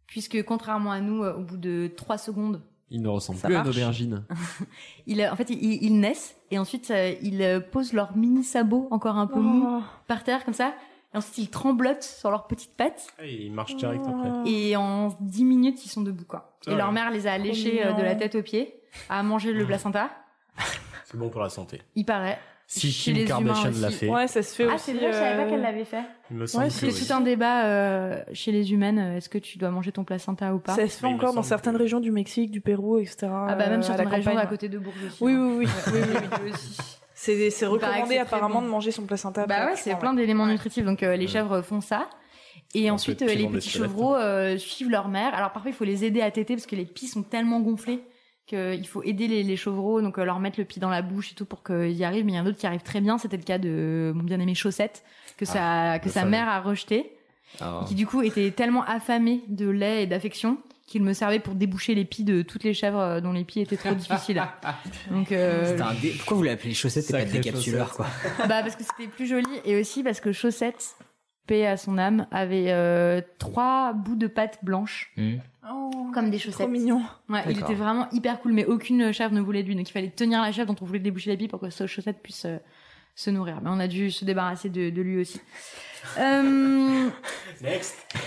puisque 0.06 0.42
contrairement 0.44 0.90
à 0.92 1.00
nous, 1.00 1.22
euh, 1.24 1.34
au 1.36 1.40
bout 1.40 1.56
de 1.56 1.88
trois 1.96 2.18
secondes, 2.18 2.62
Il 2.90 3.02
ne 3.02 3.08
ressemble 3.08 3.38
Ça 3.38 3.48
plus 3.48 3.56
à 3.56 3.62
une 3.62 3.68
aubergine. 3.68 4.24
ils, 5.06 5.24
en 5.26 5.36
fait, 5.36 5.50
ils, 5.50 5.82
ils 5.82 5.98
naissent 5.98 6.36
et 6.50 6.58
ensuite 6.58 6.90
euh, 6.90 7.14
ils 7.22 7.64
posent 7.72 7.92
leurs 7.92 8.16
mini 8.16 8.44
sabots 8.44 8.88
encore 8.90 9.16
un 9.18 9.26
peu 9.26 9.38
Oh. 9.38 9.42
mous 9.42 9.82
par 10.06 10.22
terre 10.24 10.44
comme 10.44 10.54
ça. 10.54 10.74
Et 11.12 11.16
ensuite 11.16 11.38
ils 11.38 11.48
tremblotent 11.50 12.02
sur 12.02 12.30
leurs 12.30 12.46
petites 12.48 12.76
pattes. 12.76 13.06
il 13.24 13.52
marche 13.52 13.76
direct 13.76 14.04
après. 14.06 14.50
Et 14.50 14.76
en 14.76 15.16
10 15.20 15.44
minutes, 15.44 15.84
ils 15.84 15.88
sont 15.88 16.02
debout, 16.02 16.24
quoi. 16.26 16.56
Et 16.66 16.70
Ouais. 16.70 16.76
leur 16.76 16.90
mère 16.92 17.10
les 17.10 17.26
a 17.28 17.38
léchés 17.38 17.84
de 17.96 18.02
la 18.02 18.14
tête 18.16 18.34
aux 18.34 18.42
pieds, 18.42 18.74
a 19.08 19.22
mangé 19.22 19.52
le 19.52 19.64
placenta, 19.66 20.10
C'est 21.04 21.16
bon 21.16 21.28
pour 21.30 21.40
la 21.40 21.48
santé. 21.50 21.82
il 21.94 22.04
paraît. 22.04 22.38
Si 22.66 22.90
Chez 22.90 23.12
Kim 23.12 23.20
les 23.20 23.24
Kardashian 23.26 23.70
humains 23.70 23.80
l'a 23.80 23.90
fait. 23.90 24.08
Ouais, 24.08 24.26
ça 24.26 24.42
se 24.42 24.54
fait 24.54 24.66
Ah, 24.68 24.74
aussi. 24.76 24.84
c'est 24.86 24.92
vrai, 24.94 25.08
je 25.08 25.12
savais 25.12 25.36
pas 25.36 25.42
euh, 25.42 25.50
qu'elle 25.50 25.60
l'avait 25.60 25.84
fait. 25.84 26.02
Il 26.30 26.38
me 26.38 26.46
semble 26.46 26.64
que 26.66 26.70
C'est 26.72 26.86
oui. 26.86 27.06
tout 27.06 27.12
un 27.12 27.20
débat 27.20 27.66
euh, 27.66 28.22
chez 28.32 28.52
les 28.52 28.72
humaines. 28.72 28.98
euh, 28.98 29.16
Est-ce 29.18 29.28
que 29.28 29.36
tu 29.38 29.58
dois 29.58 29.70
manger 29.70 29.92
ton 29.92 30.02
placenta 30.04 30.54
ou 30.54 30.58
pas? 30.60 30.74
Ça 30.74 30.88
se 30.88 30.98
fait 30.98 31.06
encore 31.06 31.34
dans 31.34 31.42
certaines 31.42 31.76
régions 31.76 32.00
du 32.00 32.10
Mexique, 32.10 32.50
du 32.50 32.60
Pérou, 32.62 32.98
etc. 32.98 33.28
Ah 33.30 33.54
bah 33.54 33.68
même 33.68 33.80
à 33.80 33.82
certaines 33.82 34.08
la 34.08 34.16
régions 34.16 34.36
à 34.38 34.46
côté 34.46 34.68
de 34.70 34.78
Bourges 34.78 34.96
aussi. 35.06 35.18
Oui, 35.22 35.32
hein. 35.32 35.56
oui, 35.58 35.66
oui. 35.66 35.92
oui, 35.92 36.00
oui, 36.02 36.18
oui. 36.44 36.50
Aussi. 36.52 36.98
C'est 37.14 37.66
recommandé 37.66 38.16
apparemment 38.16 38.62
de 38.62 38.66
manger 38.68 38.90
son 38.92 39.02
placenta. 39.02 39.46
Bah 39.46 39.66
ouais, 39.66 39.76
c'est 39.76 39.98
plein 39.98 40.14
d'éléments 40.14 40.46
nutritifs. 40.46 40.84
Donc 40.84 41.02
euh, 41.02 41.16
les 41.16 41.26
chèvres 41.28 41.60
font 41.62 41.80
ça. 41.82 42.08
Et 42.74 42.90
ensuite, 42.90 43.20
les 43.20 43.46
petits 43.46 43.70
chevreaux 43.70 44.16
suivent 44.58 44.90
leur 44.90 45.08
mère. 45.08 45.34
Alors 45.34 45.52
parfois, 45.52 45.70
il 45.70 45.74
faut 45.74 45.84
les 45.84 46.04
aider 46.04 46.22
à 46.22 46.30
téter 46.30 46.54
parce 46.56 46.66
que 46.66 46.76
les 46.76 46.86
pieds 46.86 47.08
sont 47.08 47.22
tellement 47.22 47.60
gonflés 47.60 48.02
qu'il 48.46 48.86
faut 48.86 49.02
aider 49.02 49.26
les, 49.28 49.42
les 49.42 49.56
chevreaux, 49.56 50.00
donc 50.02 50.18
euh, 50.18 50.24
leur 50.24 50.38
mettre 50.40 50.58
le 50.60 50.64
pied 50.64 50.80
dans 50.80 50.90
la 50.90 51.02
bouche 51.02 51.32
et 51.32 51.34
tout 51.34 51.44
pour 51.46 51.62
qu'ils 51.62 51.92
y 51.92 52.04
arrivent. 52.04 52.24
Mais 52.24 52.32
il 52.32 52.36
y 52.36 52.38
en 52.38 52.42
a 52.42 52.44
d'autres 52.44 52.58
qui 52.58 52.66
arrivent 52.66 52.82
très 52.82 53.00
bien. 53.00 53.16
C'était 53.18 53.36
le 53.38 53.42
cas 53.42 53.58
de 53.58 54.12
mon 54.14 54.22
bien-aimé 54.22 54.54
Chaussette, 54.54 55.02
que, 55.36 55.44
sa, 55.44 55.98
que 55.98 56.06
le 56.06 56.10
sa 56.10 56.20
fameux. 56.20 56.30
mère 56.32 56.48
a 56.48 56.60
rejeté. 56.60 57.10
Ah. 57.60 57.84
Qui 57.86 57.94
du 57.94 58.06
coup 58.06 58.20
était 58.22 58.50
tellement 58.50 58.82
affamé 58.84 59.42
de 59.48 59.68
lait 59.68 60.02
et 60.02 60.06
d'affection 60.08 60.58
qu'il 60.86 61.02
me 61.02 61.12
servait 61.12 61.38
pour 61.38 61.54
déboucher 61.54 61.94
les 61.94 62.04
pieds 62.04 62.24
de 62.24 62.42
toutes 62.42 62.64
les 62.64 62.74
chèvres 62.74 62.98
euh, 62.98 63.20
dont 63.20 63.32
les 63.32 63.44
pieds 63.44 63.62
étaient 63.62 63.76
trop 63.76 63.94
difficiles. 63.94 64.42
Donc 65.10 65.30
euh, 65.32 65.64
C'était 65.70 65.82
un 65.82 65.94
dé- 65.94 66.14
Pourquoi 66.18 66.36
vous 66.36 66.42
l'appelez 66.42 66.74
chaussette 66.74 67.08
et 67.08 67.12
pas 67.12 67.24
décapsuleur, 67.24 67.92
quoi? 67.94 68.06
Bah 68.40 68.60
parce 68.62 68.76
que 68.76 68.82
c'était 68.84 69.08
plus 69.08 69.26
joli 69.26 69.46
et 69.64 69.80
aussi 69.80 70.02
parce 70.02 70.20
que 70.20 70.32
Chaussette, 70.32 70.96
paix 71.46 71.66
à 71.66 71.76
son 71.76 71.98
âme, 71.98 72.26
avait 72.30 72.66
euh, 72.68 73.20
trois 73.38 73.92
bouts 73.92 74.16
de 74.16 74.26
pâte 74.26 74.58
blanches 74.62 75.12
Hmm. 75.16 75.36
Oh, 75.72 76.10
comme 76.12 76.30
des 76.30 76.38
chaussettes. 76.38 76.60
trop 76.66 76.68
mignon. 76.68 77.00
Ouais, 77.30 77.40
il 77.48 77.58
était 77.58 77.72
vraiment 77.74 78.06
hyper 78.12 78.38
cool, 78.40 78.52
mais 78.52 78.66
aucune 78.66 79.12
chèvre 79.12 79.32
ne 79.34 79.40
voulait 79.40 79.62
de 79.62 79.68
lui, 79.68 79.74
donc 79.76 79.88
il 79.88 79.92
fallait 79.92 80.10
tenir 80.10 80.42
la 80.42 80.52
chèvre 80.52 80.72
dont 80.72 80.76
on 80.82 80.84
voulait 80.84 80.98
déboucher 80.98 81.30
les 81.30 81.36
pieds 81.38 81.48
pour 81.48 81.58
que 81.60 81.70
ce 81.70 81.86
Chaussette 81.86 82.22
puisse 82.22 82.44
euh, 82.44 82.58
se 83.14 83.30
nourrir. 83.30 83.60
Mais 83.62 83.70
on 83.72 83.80
a 83.80 83.86
dû 83.88 84.10
se 84.10 84.24
débarrasser 84.26 84.68
de, 84.68 84.90
de 84.90 85.02
lui 85.02 85.20
aussi. 85.20 85.40
Euh, 86.18 87.08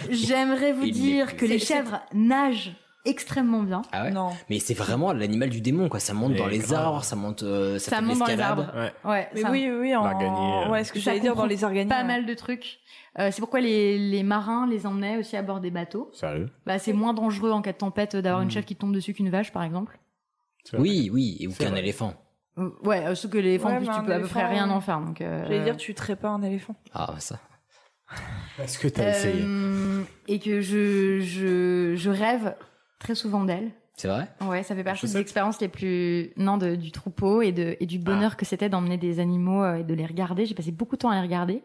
J'aimerais 0.09 0.73
vous 0.73 0.85
Il 0.85 0.93
dire 0.93 1.35
que 1.37 1.45
les 1.45 1.59
chèvres 1.59 1.99
nagent 2.13 2.73
extrêmement 3.05 3.61
bien. 3.63 3.83
Ah 3.91 4.03
ouais 4.03 4.11
Non. 4.11 4.31
Mais 4.49 4.59
c'est 4.59 4.73
vraiment 4.73 5.13
l'animal 5.13 5.49
du 5.49 5.61
démon, 5.61 5.87
quoi. 5.87 5.99
Ça 5.99 6.13
monte 6.13 6.31
Mais 6.33 6.37
dans 6.39 6.47
les 6.47 6.57
grave. 6.57 6.73
arbres, 6.85 7.03
ça 7.03 7.15
monte, 7.15 7.43
euh, 7.43 7.77
ça, 7.79 7.91
Ça 7.91 7.95
fait 7.97 8.01
de 8.01 8.07
monte 8.07 8.19
dans 8.19 8.25
les 8.25 8.39
arbres. 8.39 8.71
Ouais. 8.75 8.91
Ouais, 9.09 9.29
Mais 9.35 9.41
ça- 9.41 9.51
oui, 9.51 9.67
oui, 9.69 9.77
oui, 9.79 9.95
en... 9.95 10.05
Euh. 10.05 10.69
ouais, 10.71 10.83
ce 10.83 10.91
que 10.91 10.99
j'allais 10.99 11.19
dire 11.19 11.35
dans 11.35 11.45
les 11.45 11.63
organies. 11.63 11.87
pas 11.87 12.01
ouais. 12.01 12.03
mal 12.07 12.25
de 12.25 12.33
trucs. 12.33 12.79
Euh, 13.19 13.29
c'est 13.31 13.39
pourquoi 13.41 13.61
les, 13.61 13.97
les 13.97 14.23
marins 14.23 14.67
les 14.67 14.85
emmenaient 14.85 15.17
aussi 15.17 15.35
à 15.37 15.41
bord 15.41 15.59
des 15.59 15.71
bateaux. 15.71 16.11
Sérieux? 16.13 16.49
Bah, 16.65 16.77
c'est 16.79 16.93
moins 16.93 17.13
dangereux 17.13 17.51
en 17.51 17.61
cas 17.61 17.71
de 17.73 17.77
tempête 17.77 18.15
d'avoir 18.15 18.41
une 18.41 18.47
Mm. 18.47 18.51
chèvre 18.51 18.65
qui 18.65 18.75
tombe 18.75 18.93
dessus 18.93 19.13
qu'une 19.13 19.29
vache, 19.29 19.51
par 19.51 19.63
exemple. 19.63 19.97
Oui, 20.73 21.09
oui, 21.11 21.37
et 21.39 21.47
ou 21.47 21.53
qu'un 21.53 21.75
éléphant. 21.75 22.13
Euh, 22.57 22.69
Ouais, 22.83 23.05
euh, 23.05 23.15
sauf 23.15 23.31
que 23.31 23.37
l'éléphant, 23.37 23.69
Ouais, 23.69 23.75
en 23.75 23.77
plus, 23.77 23.87
tu 23.87 24.01
peux 24.03 24.13
à 24.13 24.19
peu 24.19 24.27
près 24.27 24.45
rien 24.45 24.69
en 24.69 24.81
faire. 24.81 24.99
Donc, 24.99 25.21
euh, 25.21 25.43
J'allais 25.43 25.63
dire, 25.63 25.77
tu 25.77 25.93
tuerais 25.95 26.15
pas 26.15 26.29
un 26.29 26.41
éléphant. 26.43 26.75
Ah, 26.93 27.15
ça. 27.19 27.39
Est-ce 28.59 28.77
que 28.79 28.87
t'as 28.87 29.09
essayé? 29.09 29.43
Euh, 29.45 30.03
et 30.27 30.39
que 30.39 30.61
je, 30.61 31.19
je, 31.21 31.93
je 31.95 32.09
rêve 32.09 32.55
très 32.99 33.15
souvent 33.15 33.43
d'elle. 33.43 33.71
C'est 33.95 34.07
vrai? 34.07 34.27
Ouais, 34.41 34.61
ça 34.61 34.75
fait 34.75 34.83
partie 34.83 35.07
des 35.07 35.17
expériences 35.17 35.59
les 35.59 35.67
plus 35.69 36.31
non 36.37 36.57
de, 36.57 36.75
du 36.75 36.91
troupeau 36.91 37.41
et 37.41 37.51
de 37.51 37.75
et 37.79 37.87
du 37.87 37.97
bonheur 37.97 38.37
que 38.37 38.45
c'était 38.45 38.69
d'emmener 38.69 38.97
des 38.97 39.19
animaux 39.19 39.65
et 39.73 39.83
de 39.83 39.93
les 39.95 40.05
regarder. 40.05 40.45
J'ai 40.45 40.53
passé 40.53 40.71
beaucoup 40.71 40.95
de 40.95 40.99
temps 41.01 41.09
à 41.09 41.15
les 41.15 41.21
regarder 41.21 41.63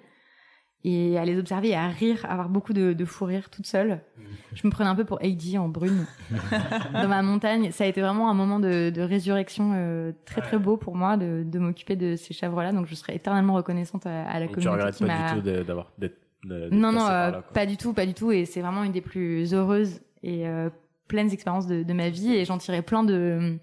et 0.85 1.17
à 1.19 1.25
les 1.25 1.39
observer 1.39 1.69
et 1.69 1.77
à 1.77 1.89
rire, 1.89 2.25
à 2.25 2.33
avoir 2.33 2.49
beaucoup 2.49 2.73
de, 2.73 2.93
de 2.93 3.05
fou 3.05 3.25
rire 3.25 3.51
toute 3.51 3.67
seule. 3.67 4.01
Je 4.55 4.67
me 4.67 4.73
prenais 4.73 4.89
un 4.91 4.95
peu 4.95 5.05
pour 5.05 5.23
Heidi 5.23 5.57
en 5.59 5.69
brune 5.69 6.07
dans 6.93 7.09
ma 7.09 7.23
montagne. 7.23 7.71
Ça 7.71 7.85
a 7.85 7.87
été 7.87 8.01
vraiment 8.01 8.31
un 8.31 8.35
moment 8.35 8.59
de, 8.59 8.91
de 8.91 9.01
résurrection 9.03 9.73
euh, 9.75 10.13
très 10.25 10.41
très 10.41 10.59
beau 10.59 10.77
pour 10.77 10.95
moi 10.97 11.17
de, 11.17 11.45
de 11.47 11.59
m'occuper 11.59 11.97
de 11.97 12.17
ces 12.17 12.35
chèvres-là. 12.35 12.73
Donc 12.73 12.87
je 12.87 12.95
serai 12.95 13.15
éternellement 13.15 13.55
reconnaissante 13.55 14.07
à, 14.07 14.25
à 14.25 14.41
la 14.41 14.49
tu 14.49 14.55
communauté 14.55 14.77
regrettes 14.77 14.97
qui 14.97 15.05
pas 15.05 15.19
m'a 15.19 15.35
du 15.35 15.41
tout 15.41 15.65
d'avoir 15.65 15.93
d'être 15.99 16.17
non, 16.45 16.91
non, 16.93 17.07
euh, 17.07 17.31
là, 17.31 17.43
pas 17.55 17.67
du 17.67 17.77
tout, 17.77 17.93
pas 17.93 18.07
du 18.07 18.15
tout. 18.15 18.33
Et 18.33 18.45
c'est 18.47 18.61
vraiment 18.61 18.83
une 18.83 18.93
des 18.93 19.01
plus 19.01 19.55
heureuses 19.55 20.01
et 20.23 20.49
euh, 20.49 20.71
pleines 21.09 21.33
expériences 21.33 21.67
de, 21.67 21.83
de 21.83 21.93
ma 21.93 22.09
vie. 22.11 22.33
Et 22.33 22.45
j'en 22.45 22.59
tirais 22.59 22.83
plein 22.83 23.05
de. 23.05 23.59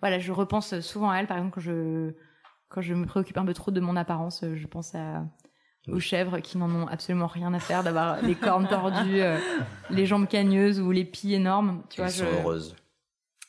Voilà, 0.00 0.18
je 0.18 0.32
repense 0.32 0.80
souvent 0.80 1.10
à 1.10 1.18
elle. 1.18 1.26
Par 1.26 1.36
exemple, 1.36 1.54
quand 1.54 1.60
je 1.60 2.12
quand 2.68 2.80
je 2.80 2.92
me 2.94 3.06
préoccupe 3.06 3.38
un 3.38 3.44
peu 3.44 3.54
trop 3.54 3.70
de 3.70 3.80
mon 3.80 3.96
apparence, 3.96 4.44
je 4.54 4.66
pense 4.66 4.94
à 4.94 5.24
aux 5.92 6.00
chèvres 6.00 6.40
qui 6.40 6.58
n'en 6.58 6.70
ont 6.70 6.86
absolument 6.86 7.26
rien 7.26 7.52
à 7.54 7.58
faire 7.60 7.82
d'avoir 7.82 8.20
les 8.22 8.34
cornes 8.34 8.68
tordues, 8.68 9.20
euh, 9.20 9.38
les 9.90 10.06
jambes 10.06 10.28
cagneuses 10.28 10.80
ou 10.80 10.90
les 10.90 11.04
pieds 11.04 11.36
énormes. 11.36 11.82
Tu 11.90 12.00
vois, 12.00 12.06
Elles 12.08 12.14
sont 12.14 12.24
je- 12.24 12.36
heureuses. 12.36 12.76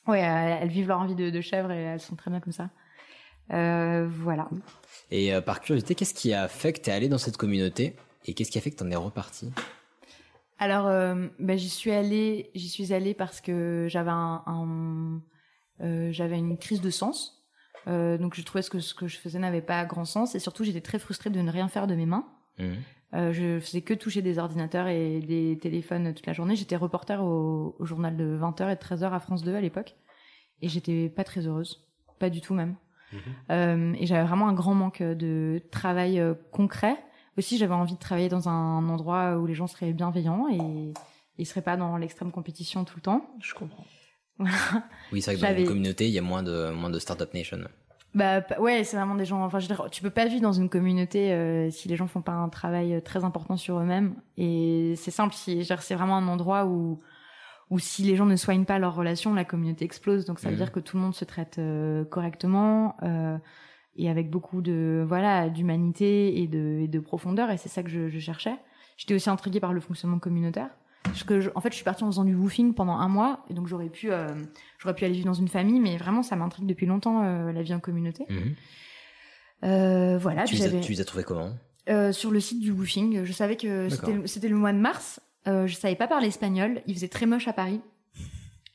Ouais, 0.07 0.19
elles 0.21 0.69
vivent 0.69 0.87
leur 0.87 1.05
vie 1.05 1.15
de, 1.15 1.29
de 1.29 1.41
chèvre 1.41 1.71
et 1.71 1.81
elles 1.81 1.99
sont 1.99 2.15
très 2.15 2.31
bien 2.31 2.39
comme 2.39 2.53
ça. 2.53 2.69
Euh, 3.51 4.07
voilà. 4.09 4.47
Et 5.11 5.33
euh, 5.33 5.41
par 5.41 5.61
curiosité, 5.61 5.95
qu'est-ce 5.95 6.13
qui 6.13 6.33
a 6.33 6.47
fait 6.47 6.73
que 6.73 6.79
t'es 6.81 6.91
allé 6.91 7.09
dans 7.09 7.17
cette 7.17 7.37
communauté 7.37 7.95
et 8.25 8.33
qu'est-ce 8.33 8.51
qui 8.51 8.57
a 8.57 8.61
fait 8.61 8.71
que 8.71 8.75
t'en 8.77 8.89
es 8.91 8.95
reparti 8.95 9.51
Alors, 10.59 10.85
bah, 11.39 11.55
j'y 11.57 11.69
suis 11.69 11.91
allée, 11.91 12.49
j'y 12.55 12.69
suis 12.69 12.93
allée 12.93 13.13
parce 13.13 13.39
que 13.41 13.87
j'avais 13.89 14.11
un, 14.11 14.43
un- 14.47 15.21
j'avais 16.11 16.37
une 16.37 16.57
crise 16.57 16.81
de 16.81 16.89
sens. 16.89 17.38
Euh, 17.87 18.17
donc, 18.17 18.35
je 18.35 18.41
trouvais 18.43 18.63
que 18.63 18.79
ce 18.79 18.93
que 18.93 19.07
je 19.07 19.17
faisais 19.17 19.39
n'avait 19.39 19.61
pas 19.61 19.85
grand 19.85 20.05
sens 20.05 20.35
et 20.35 20.39
surtout, 20.39 20.63
j'étais 20.63 20.81
très 20.81 20.99
frustrée 20.99 21.29
de 21.29 21.41
ne 21.41 21.51
rien 21.51 21.67
faire 21.67 21.87
de 21.87 21.95
mes 21.95 22.05
mains. 22.05 22.25
Mhm. 22.57 22.75
Euh, 23.15 23.33
je 23.33 23.59
faisais 23.59 23.81
que 23.81 23.93
toucher 23.93 24.21
des 24.21 24.37
ordinateurs 24.37 24.87
et 24.87 25.19
des 25.19 25.57
téléphones 25.59 26.13
toute 26.13 26.27
la 26.27 26.33
journée. 26.33 26.55
J'étais 26.55 26.75
reporter 26.75 27.23
au, 27.23 27.75
au 27.79 27.85
journal 27.85 28.15
de 28.15 28.37
20h 28.39 28.71
et 28.71 28.75
de 28.75 28.79
13h 28.79 29.11
à 29.11 29.19
France 29.19 29.43
2 29.43 29.55
à 29.55 29.61
l'époque. 29.61 29.95
Et 30.61 30.69
j'étais 30.69 31.09
pas 31.09 31.23
très 31.23 31.47
heureuse. 31.47 31.87
Pas 32.19 32.29
du 32.29 32.41
tout 32.41 32.53
même. 32.53 32.75
Euh, 33.49 33.93
et 33.97 34.05
j'avais 34.05 34.27
vraiment 34.27 34.47
un 34.47 34.53
grand 34.53 34.75
manque 34.75 35.01
de 35.01 35.61
travail 35.71 36.19
euh, 36.19 36.33
concret. 36.51 36.95
Aussi, 37.37 37.57
j'avais 37.57 37.73
envie 37.73 37.93
de 37.93 37.99
travailler 37.99 38.29
dans 38.29 38.49
un 38.49 38.87
endroit 38.89 39.37
où 39.37 39.45
les 39.45 39.55
gens 39.55 39.67
seraient 39.67 39.93
bienveillants 39.93 40.47
et 40.49 40.93
ils 41.37 41.45
seraient 41.45 41.61
pas 41.61 41.77
dans 41.77 41.97
l'extrême 41.97 42.31
compétition 42.31 42.83
tout 42.83 42.97
le 42.97 43.01
temps. 43.01 43.25
Je 43.41 43.53
comprends. 43.53 43.85
Oui, 45.11 45.21
c'est 45.21 45.35
vrai 45.35 45.41
que 45.41 45.53
dans 45.53 45.59
une 45.61 45.67
communauté, 45.67 46.05
il 46.07 46.11
y 46.11 46.19
a 46.19 46.21
moins 46.21 46.43
de, 46.43 46.71
moins 46.71 46.89
de 46.89 46.99
Startup 46.99 47.33
Nation. 47.33 47.59
Bah 48.15 48.41
ouais, 48.59 48.83
c'est 48.83 48.97
vraiment 48.97 49.15
des 49.15 49.25
gens. 49.25 49.43
Enfin, 49.43 49.59
je 49.59 49.67
veux 49.67 49.75
dire, 49.75 49.87
tu 49.91 50.01
peux 50.01 50.09
pas 50.09 50.25
vivre 50.25 50.41
dans 50.41 50.51
une 50.53 50.69
communauté 50.69 51.31
euh, 51.31 51.69
si 51.69 51.87
les 51.87 51.95
gens 51.95 52.07
font 52.07 52.21
pas 52.21 52.31
un 52.31 52.49
travail 52.49 52.95
euh, 52.95 53.01
très 53.01 53.23
important 53.23 53.55
sur 53.55 53.79
eux-mêmes. 53.79 54.15
Et 54.37 54.93
c'est 54.97 55.11
simple, 55.11 55.35
si, 55.35 55.63
c'est 55.63 55.93
vraiment 55.95 56.17
un 56.17 56.27
endroit 56.27 56.65
où 56.65 56.99
où 57.69 57.77
si 57.77 58.01
les 58.01 58.15
gens 58.15 58.25
ne 58.25 58.35
soignent 58.35 58.65
pas 58.65 58.79
leur 58.79 58.95
relation, 58.95 59.35
la 59.35 59.45
communauté 59.45 59.85
explose. 59.85 60.25
Donc 60.25 60.39
ça 60.39 60.47
veut 60.49 60.55
Mhm. 60.55 60.59
dire 60.59 60.71
que 60.71 60.79
tout 60.79 60.97
le 60.97 61.03
monde 61.03 61.13
se 61.13 61.23
traite 61.23 61.59
euh, 61.59 62.03
correctement 62.03 62.95
euh, 63.03 63.37
et 63.95 64.09
avec 64.09 64.31
beaucoup 64.31 64.63
de 64.63 65.05
voilà 65.07 65.49
d'humanité 65.49 66.41
et 66.41 66.47
de, 66.47 66.79
et 66.81 66.87
de 66.87 66.99
profondeur. 66.99 67.51
Et 67.51 67.57
c'est 67.57 67.69
ça 67.69 67.83
que 67.83 67.89
je, 67.91 68.09
je 68.09 68.17
cherchais. 68.19 68.55
J'étais 68.97 69.13
aussi 69.13 69.29
intriguée 69.29 69.59
par 69.59 69.71
le 69.71 69.81
fonctionnement 69.81 70.17
communautaire. 70.17 70.71
Parce 71.03 71.23
que 71.23 71.39
je- 71.41 71.49
en 71.55 71.61
fait, 71.61 71.69
je 71.69 71.75
suis 71.75 71.83
partie 71.85 72.03
en 72.03 72.07
faisant 72.07 72.25
du 72.25 72.35
woofing 72.35 72.73
pendant 72.73 72.93
un 72.97 73.07
mois, 73.07 73.45
et 73.49 73.53
donc 73.53 73.67
j'aurais 73.67 73.89
pu, 73.89 74.11
euh, 74.11 74.27
j'aurais 74.77 74.93
pu 74.95 75.05
aller 75.05 75.13
vivre 75.13 75.25
dans 75.25 75.33
une 75.33 75.47
famille, 75.47 75.79
mais 75.79 75.97
vraiment, 75.97 76.23
ça 76.23 76.35
m'intrigue 76.35 76.65
depuis 76.67 76.85
longtemps 76.85 77.23
euh, 77.23 77.51
la 77.51 77.61
vie 77.63 77.73
en 77.73 77.79
communauté. 77.79 78.25
Mhm. 78.29 78.55
Euh, 79.63 80.17
voilà. 80.17 80.43
tu, 80.45 80.55
les 80.55 80.61
as, 80.65 80.79
tu 80.81 80.91
les 80.93 81.01
as 81.01 81.05
trouvés 81.05 81.23
comment? 81.23 81.53
Sur 82.11 82.29
le 82.31 82.39
site 82.39 82.59
du 82.59 82.71
woofing. 82.71 83.23
Je 83.23 83.31
savais 83.33 83.55
que 83.57 83.87
c'était 84.27 84.47
le- 84.49 84.55
mois 84.55 84.71
de 84.73 84.77
mars. 84.77 85.19
Je 85.47 85.73
savais 85.73 85.95
pas 85.95 86.07
parler 86.07 86.27
espagnol. 86.27 86.81
Il 86.85 86.93
faisait 86.93 87.07
très 87.07 87.25
moche 87.25 87.47
à 87.47 87.53
Paris. 87.53 87.81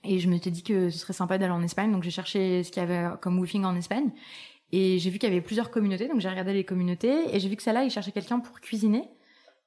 Et 0.02 0.18
je 0.18 0.28
me 0.28 0.36
suis 0.36 0.50
dit 0.50 0.62
que 0.64 0.90
ce 0.90 0.98
serait 0.98 1.12
sympa 1.12 1.38
d'aller 1.38 1.52
en 1.52 1.62
Espagne. 1.62 1.92
Donc 1.92 2.02
j'ai 2.02 2.10
cherché 2.10 2.62
ce 2.64 2.70
qu'il 2.72 2.82
y 2.82 2.84
avait 2.84 3.16
comme 3.20 3.38
woofing 3.38 3.64
en 3.64 3.76
Espagne. 3.76 4.10
Et 4.72 4.98
j'ai 4.98 5.10
vu 5.10 5.18
qu'il 5.18 5.28
y 5.28 5.32
avait 5.32 5.40
plusieurs 5.40 5.70
communautés. 5.70 6.08
Donc 6.08 6.20
j'ai 6.20 6.28
regardé 6.28 6.52
les 6.52 6.64
communautés. 6.64 7.34
Et 7.34 7.38
j'ai 7.38 7.48
vu 7.48 7.54
que 7.56 7.62
celle-là, 7.62 7.84
il 7.84 7.90
cherchait 7.90 8.10
quelqu'un 8.12 8.40
pour 8.40 8.60
cuisiner. 8.60 9.04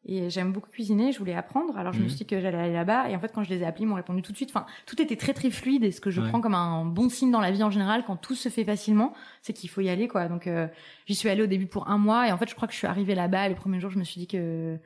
Et 0.05 0.29
j'aime 0.29 0.53
beaucoup 0.53 0.69
cuisiner, 0.69 1.11
je 1.11 1.19
voulais 1.19 1.33
apprendre. 1.33 1.77
Alors 1.77 1.91
je 1.91 1.99
me 1.99 2.03
Mhm. 2.03 2.09
suis 2.09 2.17
dit 2.19 2.25
que 2.25 2.39
j'allais 2.39 2.57
aller 2.57 2.73
là-bas. 2.73 3.09
Et 3.09 3.15
en 3.15 3.19
fait, 3.19 3.31
quand 3.33 3.43
je 3.43 3.49
les 3.49 3.61
ai 3.61 3.65
appelés, 3.65 3.83
ils 3.83 3.87
m'ont 3.87 3.95
répondu 3.95 4.21
tout 4.21 4.31
de 4.31 4.37
suite. 4.37 4.51
Enfin, 4.55 4.65
tout 4.85 5.01
était 5.01 5.17
très 5.17 5.33
très 5.33 5.49
fluide. 5.49 5.83
Et 5.83 5.91
ce 5.91 5.99
que 5.99 6.11
je 6.11 6.21
Ouais. 6.21 6.29
prends 6.29 6.39
comme 6.39 6.55
un 6.55 6.85
bon 6.85 7.09
signe 7.09 7.29
dans 7.31 7.41
la 7.41 7.51
vie 7.51 7.61
en 7.63 7.71
général, 7.71 8.03
quand 8.05 8.15
tout 8.15 8.35
se 8.35 8.47
fait 8.47 8.63
facilement, 8.63 9.13
c'est 9.41 9.51
qu'il 9.53 9.69
faut 9.69 9.81
y 9.81 9.89
aller, 9.89 10.07
quoi. 10.07 10.27
Donc 10.29 10.47
euh, 10.47 10.67
j'y 11.07 11.15
suis 11.15 11.27
allée 11.27 11.41
au 11.43 11.47
début 11.47 11.67
pour 11.67 11.89
un 11.89 11.97
mois. 11.97 12.27
Et 12.27 12.31
en 12.31 12.37
fait, 12.37 12.49
je 12.49 12.55
crois 12.55 12.67
que 12.69 12.73
je 12.73 12.77
suis 12.77 12.87
arrivée 12.87 13.15
là-bas. 13.15 13.49
Les 13.49 13.55
premiers 13.55 13.81
jours, 13.81 13.91
je 13.91 13.99
me 13.99 14.05
suis 14.05 14.19
dit 14.21 14.27
que, 14.27 14.77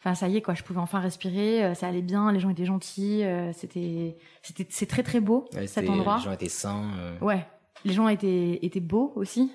enfin, 0.00 0.14
ça 0.14 0.26
y 0.28 0.38
est, 0.38 0.42
quoi. 0.42 0.54
Je 0.54 0.62
pouvais 0.62 0.80
enfin 0.80 1.00
respirer. 1.00 1.62
euh, 1.62 1.74
Ça 1.74 1.88
allait 1.88 2.00
bien. 2.00 2.32
Les 2.32 2.40
gens 2.40 2.48
étaient 2.48 2.64
gentils. 2.64 3.24
euh, 3.24 3.52
C'était, 3.52 4.16
c'était, 4.40 4.66
c'est 4.70 4.86
très 4.86 5.02
très 5.02 5.20
beau 5.20 5.48
Ouais, 5.54 5.66
cet 5.66 5.86
endroit. 5.90 6.16
Les 6.16 6.22
gens 6.24 6.32
étaient 6.32 6.48
sains. 6.48 6.92
euh, 6.98 7.18
Ouais. 7.20 7.44
Les 7.84 7.92
gens 7.92 8.08
étaient 8.08 8.58
étaient 8.62 8.80
beaux 8.80 9.12
aussi. 9.16 9.52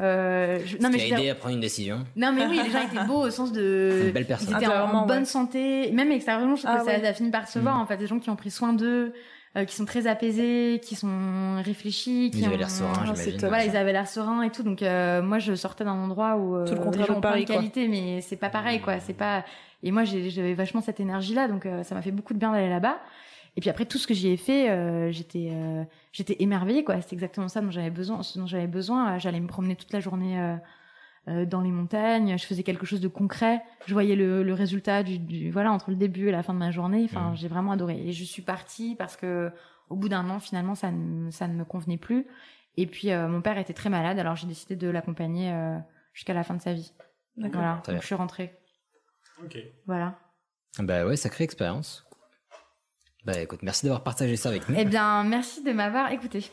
Euh, 0.00 0.58
je- 0.64 0.76
ce 0.78 0.82
non 0.82 0.88
mais 0.90 0.96
qui 0.98 1.04
a 1.04 1.06
aidé 1.16 1.22
dire- 1.24 1.32
à 1.32 1.34
prendre 1.34 1.54
une 1.54 1.60
décision. 1.60 2.04
non 2.16 2.32
mais 2.32 2.46
oui, 2.46 2.60
les 2.64 2.70
gens 2.70 2.80
étaient 2.82 3.04
beaux 3.06 3.26
au 3.26 3.30
sens 3.30 3.52
de 3.52 4.04
Une 4.06 4.10
belle 4.12 4.26
personne. 4.26 4.48
ils 4.50 4.56
étaient 4.56 4.66
en 4.66 5.06
bonne 5.06 5.18
ouais. 5.20 5.24
santé, 5.24 5.90
même 5.92 6.10
extérieurement, 6.12 6.56
je 6.56 6.62
trouve 6.62 6.74
Ah 6.76 6.80
que 6.84 6.90
ça 6.90 6.98
ouais. 6.98 7.06
a 7.06 7.12
fini 7.12 7.30
par 7.30 7.46
se 7.46 7.58
voir 7.58 7.78
en 7.78 7.86
fait, 7.86 7.96
des 7.98 8.06
gens 8.06 8.18
qui 8.18 8.30
ont 8.30 8.36
pris 8.36 8.50
soin 8.50 8.72
d'eux, 8.72 9.12
euh, 9.56 9.64
qui 9.66 9.76
sont 9.76 9.84
très 9.84 10.06
apaisés, 10.06 10.80
qui 10.82 10.94
sont 10.96 11.60
réfléchis, 11.62 12.30
qui 12.32 12.38
Ils 12.40 12.44
avaient 12.46 12.54
ont- 12.54 12.58
l'air 12.58 12.70
sereins, 12.70 12.92
Ah, 13.02 13.12
j'imagine. 13.14 13.38
Voilà, 13.48 13.66
ils 13.66 13.76
avaient 13.76 13.92
l'air 13.92 14.08
sereins 14.08 14.42
et 14.42 14.50
tout. 14.50 14.62
Donc 14.62 14.82
euh, 14.82 15.20
moi, 15.20 15.38
je 15.38 15.54
sortais 15.54 15.84
d'un 15.84 15.92
endroit 15.92 16.36
où 16.36 16.56
euh, 16.56 16.66
Tout 16.66 16.72
le 16.74 16.80
contraire 16.80 17.02
les 17.06 17.12
gens 17.12 17.16
de 17.16 17.20
Paris, 17.20 17.44
quoi. 17.44 17.56
qualités, 17.56 17.86
mais 17.86 18.22
c'est 18.22 18.36
pas 18.36 18.48
pareil, 18.48 18.80
quoi. 18.80 18.98
C'est 18.98 19.12
pas. 19.12 19.44
Et 19.82 19.90
moi, 19.90 20.04
j'avais 20.04 20.54
vachement 20.54 20.80
cette 20.80 21.00
énergie-là, 21.00 21.48
donc 21.48 21.66
euh, 21.66 21.82
ça 21.82 21.94
m'a 21.94 22.00
fait 22.00 22.12
beaucoup 22.12 22.32
de 22.32 22.38
bien 22.38 22.50
d'aller 22.52 22.70
là-bas. 22.70 22.98
Et 23.56 23.60
puis 23.60 23.68
après 23.70 23.84
tout 23.84 23.98
ce 23.98 24.06
que 24.06 24.14
j'y 24.14 24.28
ai 24.28 24.36
fait, 24.36 24.70
euh, 24.70 25.10
j'étais 25.12 25.50
euh, 25.52 25.84
j'étais 26.12 26.36
émerveillée, 26.40 26.84
quoi. 26.84 27.00
C'était 27.02 27.14
exactement 27.16 27.48
ça 27.48 27.60
dont 27.60 27.70
j'avais 27.70 27.90
besoin. 27.90 28.22
Ce 28.22 28.38
dont 28.38 28.46
j'avais 28.46 28.66
besoin. 28.66 29.18
J'allais 29.18 29.40
me 29.40 29.46
promener 29.48 29.76
toute 29.76 29.92
la 29.92 30.00
journée. 30.00 30.38
euh, 30.40 30.56
euh, 31.28 31.46
dans 31.46 31.60
les 31.60 31.70
montagnes, 31.70 32.36
je 32.36 32.44
faisais 32.44 32.64
quelque 32.64 32.84
chose 32.84 33.00
de 33.00 33.06
concret. 33.06 33.62
Je 33.86 33.92
voyais 33.92 34.16
le, 34.16 34.42
le 34.42 34.54
résultat 34.54 35.04
du, 35.04 35.20
du- 35.20 35.52
voilà 35.52 35.70
entre 35.70 35.90
le 35.90 35.96
début 35.96 36.26
et 36.28 36.32
la 36.32 36.42
fin 36.42 36.52
de 36.52 36.58
ma 36.58 36.72
journée. 36.72 37.02
Enfin, 37.04 37.30
Mhm. 37.30 37.36
j'ai 37.36 37.46
vraiment 37.46 37.70
adoré. 37.70 37.96
Et 38.08 38.12
je 38.12 38.24
suis 38.24 38.42
partie 38.42 38.96
parce 38.96 39.16
que 39.16 39.52
au 39.88 39.94
bout 39.94 40.08
d'un 40.08 40.28
an, 40.30 40.40
finalement, 40.40 40.74
ça 40.74 40.90
ne, 40.90 41.30
ça 41.30 41.46
ne 41.46 41.52
me 41.54 41.64
convenait 41.64 41.96
plus. 41.96 42.26
Et 42.76 42.86
puis 42.88 43.12
euh, 43.12 43.28
mon 43.28 43.40
père 43.40 43.56
était 43.58 43.72
très 43.72 43.88
malade, 43.88 44.18
alors 44.18 44.34
j'ai 44.34 44.48
décidé 44.48 44.74
de 44.74 44.88
l'accompagner 44.88 45.52
euh, 45.52 45.78
jusqu'à 46.12 46.34
la 46.34 46.42
fin 46.42 46.54
de 46.54 46.60
sa 46.60 46.72
vie. 46.72 46.92
D'accord. 47.36 47.60
Voilà, 47.60 47.82
donc 47.86 48.00
je 48.00 48.06
suis 48.06 48.14
rentrée. 48.16 48.58
Ok. 49.44 49.58
Voilà. 49.86 50.18
Bah 50.80 51.06
ouais, 51.06 51.14
sacrée 51.14 51.44
expérience. 51.44 52.04
Bah 53.24 53.38
écoute, 53.40 53.60
merci 53.62 53.86
d'avoir 53.86 54.02
partagé 54.02 54.36
ça 54.36 54.48
avec 54.48 54.68
nous. 54.68 54.74
Eh 54.76 54.84
bien, 54.84 55.22
merci 55.24 55.62
de 55.62 55.72
m'avoir 55.72 56.10
écouté. 56.10 56.50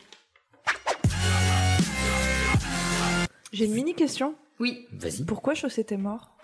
J'ai 3.52 3.64
une 3.64 3.74
mini 3.74 3.94
question. 3.94 4.36
Oui. 4.60 4.86
Vas-y. 4.92 5.24
Pourquoi 5.24 5.54
Chaussette 5.54 5.90
est 5.90 5.96
mort 5.96 6.36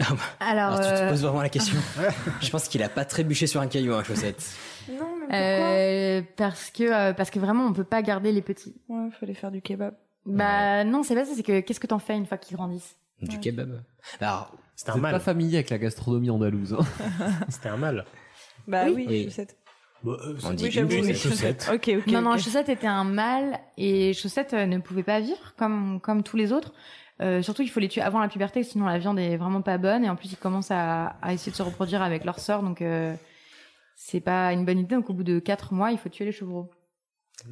Alors, 0.00 0.18
Alors, 0.40 0.80
tu 0.80 0.86
te 0.86 0.92
euh, 1.02 1.08
poses 1.10 1.22
vraiment 1.22 1.42
la 1.42 1.48
question. 1.48 1.76
Je 2.40 2.50
pense 2.50 2.66
qu'il 2.68 2.82
a 2.82 2.88
pas 2.88 3.04
trébuché 3.04 3.46
sur 3.46 3.60
un 3.60 3.68
caillou, 3.68 3.94
hein, 3.94 4.02
chaussette. 4.02 4.42
Non, 4.88 4.96
mais 5.20 5.26
pourquoi 5.26 5.36
euh, 5.36 6.22
parce 6.36 6.70
que 6.70 6.82
euh, 6.84 7.12
parce 7.12 7.30
que 7.30 7.38
vraiment, 7.38 7.66
on 7.66 7.72
peut 7.72 7.84
pas 7.84 8.02
garder 8.02 8.32
les 8.32 8.42
petits. 8.42 8.74
Ouais, 8.88 9.08
fallait 9.20 9.34
faire 9.34 9.52
du 9.52 9.62
kebab. 9.62 9.94
Bah 10.26 10.82
non, 10.84 11.02
c'est 11.04 11.14
pas 11.14 11.24
ça. 11.24 11.32
C'est 11.36 11.42
que 11.44 11.60
qu'est-ce 11.60 11.80
que 11.80 11.86
t'en 11.86 11.98
fais 12.00 12.16
une 12.16 12.26
fois 12.26 12.38
qu'ils 12.38 12.56
grandissent 12.56 12.96
Du 13.22 13.38
kebab. 13.38 13.82
Alors, 14.20 14.56
C'était 14.74 14.90
un 14.90 14.94
Vous 14.94 14.98
êtes 14.98 15.02
mal. 15.02 15.12
pas 15.12 15.20
familier 15.20 15.58
avec 15.58 15.70
la 15.70 15.78
gastronomie 15.78 16.30
andalouse. 16.30 16.74
hein. 16.74 16.84
C'était 17.48 17.68
un 17.68 17.76
mal. 17.76 18.04
Bah 18.66 18.84
Oui. 18.86 18.92
oui, 18.96 19.06
Oui. 19.08 19.24
Chaussette. 19.26 19.56
Bon, 20.02 20.12
euh, 20.12 20.34
On 20.44 20.50
c'est- 20.50 20.54
dit 20.54 20.64
Oui, 20.82 20.96
une 20.98 21.04
oui. 21.06 21.14
chaussette. 21.14 21.70
Ok, 21.72 21.90
ok. 21.98 22.06
non, 22.06 22.22
non. 22.22 22.38
Chaussette 22.38 22.68
était 22.70 22.86
un 22.86 23.04
mâle 23.04 23.58
et 23.76 24.12
Chaussette 24.14 24.54
euh, 24.54 24.66
ne 24.66 24.78
pouvait 24.78 25.02
pas 25.02 25.20
vivre 25.20 25.54
comme, 25.58 26.00
comme 26.00 26.22
tous 26.22 26.36
les 26.36 26.52
autres. 26.52 26.72
Euh, 27.20 27.42
surtout, 27.42 27.60
il 27.62 27.68
faut 27.68 27.80
les 27.80 27.88
tuer 27.88 28.00
avant 28.00 28.18
la 28.18 28.28
puberté, 28.28 28.62
sinon 28.62 28.86
la 28.86 28.98
viande 28.98 29.18
est 29.18 29.36
vraiment 29.36 29.60
pas 29.60 29.76
bonne. 29.76 30.04
Et 30.04 30.08
en 30.08 30.16
plus, 30.16 30.32
ils 30.32 30.36
commencent 30.38 30.70
à, 30.70 31.16
à 31.20 31.34
essayer 31.34 31.52
de 31.52 31.56
se 31.56 31.62
reproduire 31.62 32.00
avec 32.00 32.24
leur 32.24 32.38
sœur, 32.38 32.62
donc 32.62 32.80
euh, 32.80 33.14
c'est 33.94 34.20
pas 34.20 34.54
une 34.54 34.64
bonne 34.64 34.78
idée. 34.78 34.94
Donc, 34.94 35.10
au 35.10 35.12
bout 35.12 35.22
de 35.24 35.38
4 35.38 35.74
mois, 35.74 35.90
il 35.92 35.98
faut 35.98 36.08
tuer 36.08 36.24
les 36.24 36.32
chevreaux. 36.32 36.70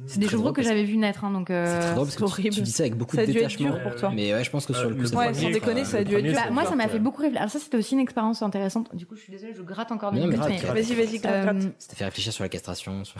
C'est 0.05 0.19
des 0.19 0.27
drôle 0.27 0.53
que 0.53 0.61
j'avais 0.61 0.83
vu 0.83 0.97
naître, 0.97 1.23
hein, 1.23 1.31
donc 1.31 1.47
C'est 1.47 1.53
euh, 1.53 1.79
très 1.79 1.93
drôle 1.95 2.05
parce 2.05 2.15
que 2.15 2.19
tu, 2.19 2.23
horrible. 2.25 2.49
tu 2.55 2.61
dis 2.61 2.71
ça 2.71 2.83
avec 2.83 2.95
beaucoup 2.95 3.15
Ça 3.15 3.23
a 3.23 3.25
de 3.25 3.31
dû 3.31 3.37
être 3.39 3.47
détachement. 3.49 3.71
dur 3.71 3.81
pour 3.81 3.95
toi. 3.95 4.11
Mais 4.15 4.33
ouais, 4.33 4.43
je 4.43 4.49
pense 4.51 4.65
que 4.65 4.73
sur 4.73 4.85
Euh, 4.85 4.89
le 4.89 4.95
coup, 4.95 5.01
le 5.01 5.07
ça 5.07 5.17
Ouais, 5.17 5.25
doit 5.25 5.33
sans 5.33 5.47
être, 5.47 5.53
déconner, 5.53 5.81
euh, 5.81 5.85
ça 5.85 5.97
a 5.97 6.03
dû 6.03 6.11
le 6.13 6.19
être 6.19 6.25
dur. 6.25 6.33
Bah, 6.35 6.51
moi, 6.51 6.65
ça 6.65 6.75
m'a 6.75 6.87
fait 6.87 6.97
euh, 6.97 6.99
beaucoup 6.99 7.21
réfléchir. 7.21 7.41
Alors 7.41 7.51
ça, 7.51 7.59
c'était 7.59 7.77
aussi 7.77 7.93
une 7.95 7.99
expérience 8.01 8.41
intéressante. 8.41 8.95
Du 8.95 9.05
coup, 9.05 9.15
je 9.15 9.21
suis 9.21 9.31
désolée, 9.31 9.53
je 9.55 9.61
gratte 9.61 9.91
encore 9.91 10.11
des 10.11 10.19
minutes. 10.19 10.37
Vas-y, 10.37 10.93
vas-y, 10.95 11.19
gratte, 11.19 11.33
Euh, 11.33 11.43
gratte. 11.43 11.61
Ça 11.79 11.89
t'a 11.89 11.95
fait 11.95 12.05
réfléchir 12.05 12.33
sur 12.33 12.43
la 12.43 12.49
castration. 12.49 13.03
sur- 13.03 13.19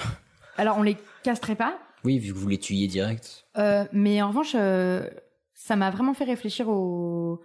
alors, 0.57 0.77
on 0.77 0.83
les 0.83 0.97
castrait 1.23 1.55
pas, 1.55 1.77
Oui, 2.03 2.19
vu 2.19 2.33
que 2.33 2.37
vous 2.37 2.47
les 2.47 2.57
tuiez 2.59 2.87
direct. 2.87 3.45
Euh, 3.57 3.85
mais 3.91 4.21
en 4.21 4.27
revanche, 4.29 4.53
euh, 4.55 5.07
ça 5.55 5.75
m'a 5.75 5.89
vraiment 5.89 6.13
fait 6.13 6.23
réfléchir 6.25 6.69
au, 6.69 7.41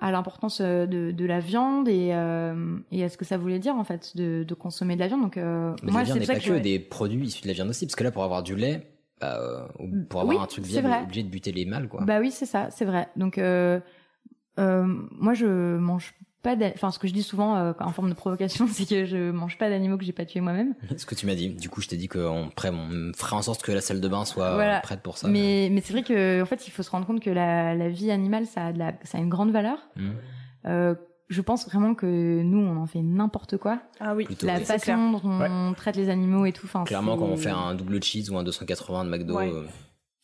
à 0.00 0.10
l'importance 0.10 0.60
euh, 0.60 0.86
de, 0.86 1.10
de 1.10 1.24
la 1.26 1.40
viande 1.40 1.88
et, 1.88 2.10
euh, 2.12 2.78
et 2.90 3.04
à 3.04 3.08
ce 3.08 3.16
que 3.16 3.24
ça 3.24 3.36
voulait 3.36 3.58
dire 3.58 3.74
en 3.76 3.84
fait 3.84 4.16
de, 4.16 4.44
de 4.44 4.54
consommer 4.54 4.94
de 4.94 5.00
la 5.00 5.08
viande. 5.08 5.22
Donc 5.22 5.36
euh, 5.36 5.74
Mais 5.82 5.92
moi, 5.92 6.00
la 6.00 6.04
viande 6.06 6.18
c'est 6.22 6.32
n'est 6.32 6.38
pas 6.38 6.44
que 6.44 6.58
des 6.58 6.78
produits 6.78 7.26
issus 7.26 7.42
de 7.42 7.48
la 7.48 7.54
viande 7.54 7.68
aussi, 7.68 7.86
parce 7.86 7.96
que 7.96 8.04
là, 8.04 8.10
pour 8.10 8.24
avoir 8.24 8.42
du 8.42 8.56
lait, 8.56 8.86
bah, 9.20 9.38
euh, 9.38 9.66
ou 9.78 10.04
pour 10.08 10.22
avoir 10.22 10.36
Oui, 10.36 10.42
un 10.42 10.46
truc 10.46 10.64
viable, 10.64 10.88
on 10.88 10.92
est 10.92 11.02
obligé 11.02 11.22
de 11.22 11.28
buter 11.28 11.52
les 11.52 11.66
mâles, 11.66 11.88
quoi. 11.88 12.02
Bah 12.04 12.18
oui, 12.20 12.30
c'est 12.30 12.46
ça, 12.46 12.68
c'est 12.70 12.86
vrai. 12.86 13.08
Donc 13.16 13.38
moi, 14.56 15.34
je 15.34 15.76
mange 15.76 16.14
pas. 16.42 16.56
Enfin, 16.74 16.90
ce 16.90 16.98
que 16.98 17.06
je 17.08 17.12
dis 17.12 17.22
souvent 17.22 17.56
euh, 17.56 17.72
en 17.80 17.92
forme 17.92 18.08
de 18.10 18.14
provocation, 18.14 18.66
c'est 18.70 18.88
que 18.88 19.04
je 19.04 19.30
mange 19.30 19.58
pas 19.58 19.68
d'animaux 19.68 19.96
que 19.98 20.04
j'ai 20.04 20.12
pas 20.12 20.24
tués 20.24 20.40
moi-même. 20.40 20.74
Ce 20.96 21.06
que 21.06 21.14
tu 21.14 21.26
m'as 21.26 21.34
dit. 21.34 21.48
Du 21.50 21.68
coup, 21.68 21.80
je 21.80 21.88
t'ai 21.88 21.96
dit 21.96 22.08
qu'on 22.08 22.50
prêt, 22.54 22.70
on 22.70 23.12
ferait 23.16 23.36
en 23.36 23.42
sorte 23.42 23.62
que 23.62 23.72
la 23.72 23.80
salle 23.80 24.00
de 24.00 24.08
bain 24.08 24.24
soit 24.24 24.54
Voilà. 24.54 24.78
euh, 24.78 24.80
prête 24.80 25.00
pour 25.02 25.18
ça. 25.18 25.28
Mais, 25.28 25.68
mais 25.70 25.80
c'est 25.80 25.92
vrai 25.92 26.02
que 26.02 26.42
en 26.42 26.46
fait, 26.46 26.66
il 26.66 26.70
faut 26.70 26.82
se 26.82 26.90
rendre 26.90 27.06
compte 27.06 27.20
que 27.20 27.30
la, 27.30 27.74
la 27.74 27.88
vie 27.88 28.10
animale, 28.10 28.46
ça 28.46 28.66
a, 28.66 28.72
de 28.72 28.78
la, 28.78 28.92
ça 29.04 29.18
a 29.18 29.20
une 29.20 29.28
grande 29.28 29.50
valeur. 29.52 29.78
Hmm. 29.96 30.10
Euh, 30.66 30.94
je 31.28 31.40
pense 31.42 31.64
vraiment 31.66 31.94
que 31.94 32.42
nous, 32.42 32.58
on 32.58 32.76
en 32.76 32.86
fait 32.86 33.02
n'importe 33.02 33.56
quoi. 33.56 33.78
Ah 34.00 34.14
oui, 34.16 34.24
Plutôt, 34.24 34.46
la 34.46 34.58
oui. 34.58 34.64
façon 34.64 35.12
dont 35.12 35.20
on 35.24 35.72
traite 35.74 35.94
les 35.94 36.08
animaux 36.08 36.44
et 36.44 36.52
tout. 36.52 36.66
Clairement, 36.86 37.16
quand 37.16 37.26
on 37.26 37.36
fait 37.36 37.50
un 37.50 37.74
double 37.76 38.02
cheese 38.02 38.30
ou 38.30 38.36
un 38.36 38.42
280 38.42 39.04
de 39.04 39.10
McDo, 39.10 39.36
Ouais. 39.36 39.48
euh, 39.52 39.62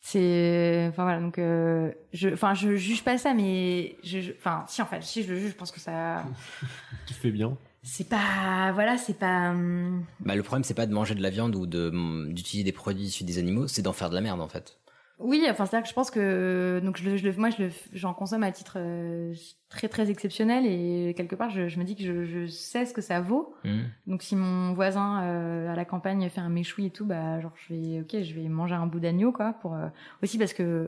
C'est, 0.09 0.85
enfin 0.89 1.03
voilà, 1.03 1.19
donc 1.19 1.37
euh, 1.37 1.91
je, 2.13 2.29
enfin 2.29 2.53
je 2.53 2.77
juge 2.77 3.03
pas 3.03 3.17
ça, 3.17 3.33
mais 3.33 3.97
je, 4.05 4.21
je- 4.21 4.31
enfin 4.39 4.63
si 4.69 4.81
en 4.81 4.85
fait, 4.85 5.03
si 5.03 5.21
je 5.21 5.33
le 5.33 5.37
juge, 5.37 5.49
je 5.51 5.55
pense 5.55 5.69
que 5.69 5.81
ça, 5.81 6.23
tu 7.07 7.13
fais 7.13 7.29
bien. 7.29 7.57
c'est 7.83 8.07
pas, 8.07 8.71
voilà, 8.73 8.97
c'est 8.97 9.19
pas. 9.19 9.49
hum, 9.51 10.05
bah, 10.21 10.35
le 10.37 10.43
problème, 10.43 10.63
c'est 10.63 10.73
pas 10.75 10.85
de 10.85 10.93
manger 10.93 11.13
de 11.13 11.21
la 11.21 11.29
viande 11.29 11.55
ou 11.57 11.65
de 11.65 11.91
d'utiliser 12.31 12.63
des 12.63 12.71
produits 12.71 13.03
issus 13.03 13.25
des 13.25 13.37
animaux, 13.37 13.67
c'est 13.67 13.81
d'en 13.81 13.91
faire 13.91 14.09
de 14.09 14.15
la 14.15 14.21
merde, 14.21 14.39
en 14.39 14.47
fait. 14.47 14.77
Oui, 15.19 15.45
enfin 15.49 15.65
c'est-à-dire 15.65 15.83
que 15.83 15.89
je 15.89 15.95
pense 15.95 16.11
que 16.11 16.79
donc 16.83 16.97
je, 16.97 17.17
je 17.17 17.29
moi 17.39 17.49
je 17.49 17.65
j'en 17.91 18.13
consomme 18.13 18.43
à 18.43 18.51
titre 18.51 18.73
euh, 18.77 19.33
très 19.67 19.87
très 19.89 20.11
exceptionnel 20.11 20.65
et 20.67 21.15
quelque 21.17 21.35
part 21.35 21.49
je, 21.49 21.67
je 21.67 21.79
me 21.79 21.83
dis 21.85 21.95
que 21.95 22.03
je, 22.03 22.23
je 22.23 22.45
sais 22.45 22.85
ce 22.85 22.93
que 22.93 23.01
ça 23.01 23.19
vaut. 23.19 23.55
Hmm. 23.63 23.85
Donc 24.05 24.21
si 24.21 24.35
mon 24.35 24.73
voisin 24.73 25.23
euh, 25.23 25.71
à 25.73 25.75
la 25.75 25.85
campagne 25.85 26.29
fait 26.29 26.39
un 26.41 26.49
méchoui 26.49 26.85
et 26.85 26.89
tout, 26.91 27.05
bah 27.05 27.39
genre 27.41 27.53
je 27.67 27.73
vais, 27.73 28.01
ok, 28.01 28.21
je 28.23 28.33
vais 28.35 28.47
manger 28.47 28.75
un 28.75 28.85
bout 28.85 28.99
d'agneau 28.99 29.31
quoi 29.31 29.53
pour 29.61 29.73
euh, 29.73 29.87
aussi 30.21 30.37
parce 30.37 30.53
que 30.53 30.87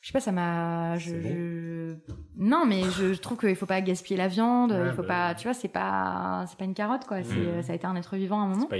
je 0.00 0.08
sais 0.08 0.12
pas, 0.12 0.20
ça 0.20 0.32
m'a, 0.32 0.98
je, 0.98 1.10
je- 1.22 1.94
non 2.36 2.66
mais 2.66 2.82
je, 2.82 3.14
je 3.14 3.20
trouve 3.20 3.38
qu'il 3.38 3.56
faut 3.56 3.64
pas 3.66 3.80
gaspiller 3.80 4.18
la 4.18 4.28
viande, 4.28 4.72
Ouais, 4.72 4.88
il 4.88 4.92
faut 4.92 5.00
bah 5.02 5.08
pas, 5.08 5.34
tu 5.34 5.44
vois, 5.44 5.54
c'est 5.54 5.68
pas, 5.68 6.44
c'est 6.46 6.58
pas 6.58 6.64
une 6.66 6.74
carotte 6.74 7.06
quoi, 7.06 7.22
c'est, 7.22 7.34
Mhm. 7.36 7.62
ça 7.62 7.72
a 7.72 7.76
été 7.76 7.86
un 7.86 7.96
être 7.96 8.14
vivant 8.16 8.40
à 8.40 8.44
un 8.44 8.48
moment. 8.48 8.66
Pas. 8.66 8.76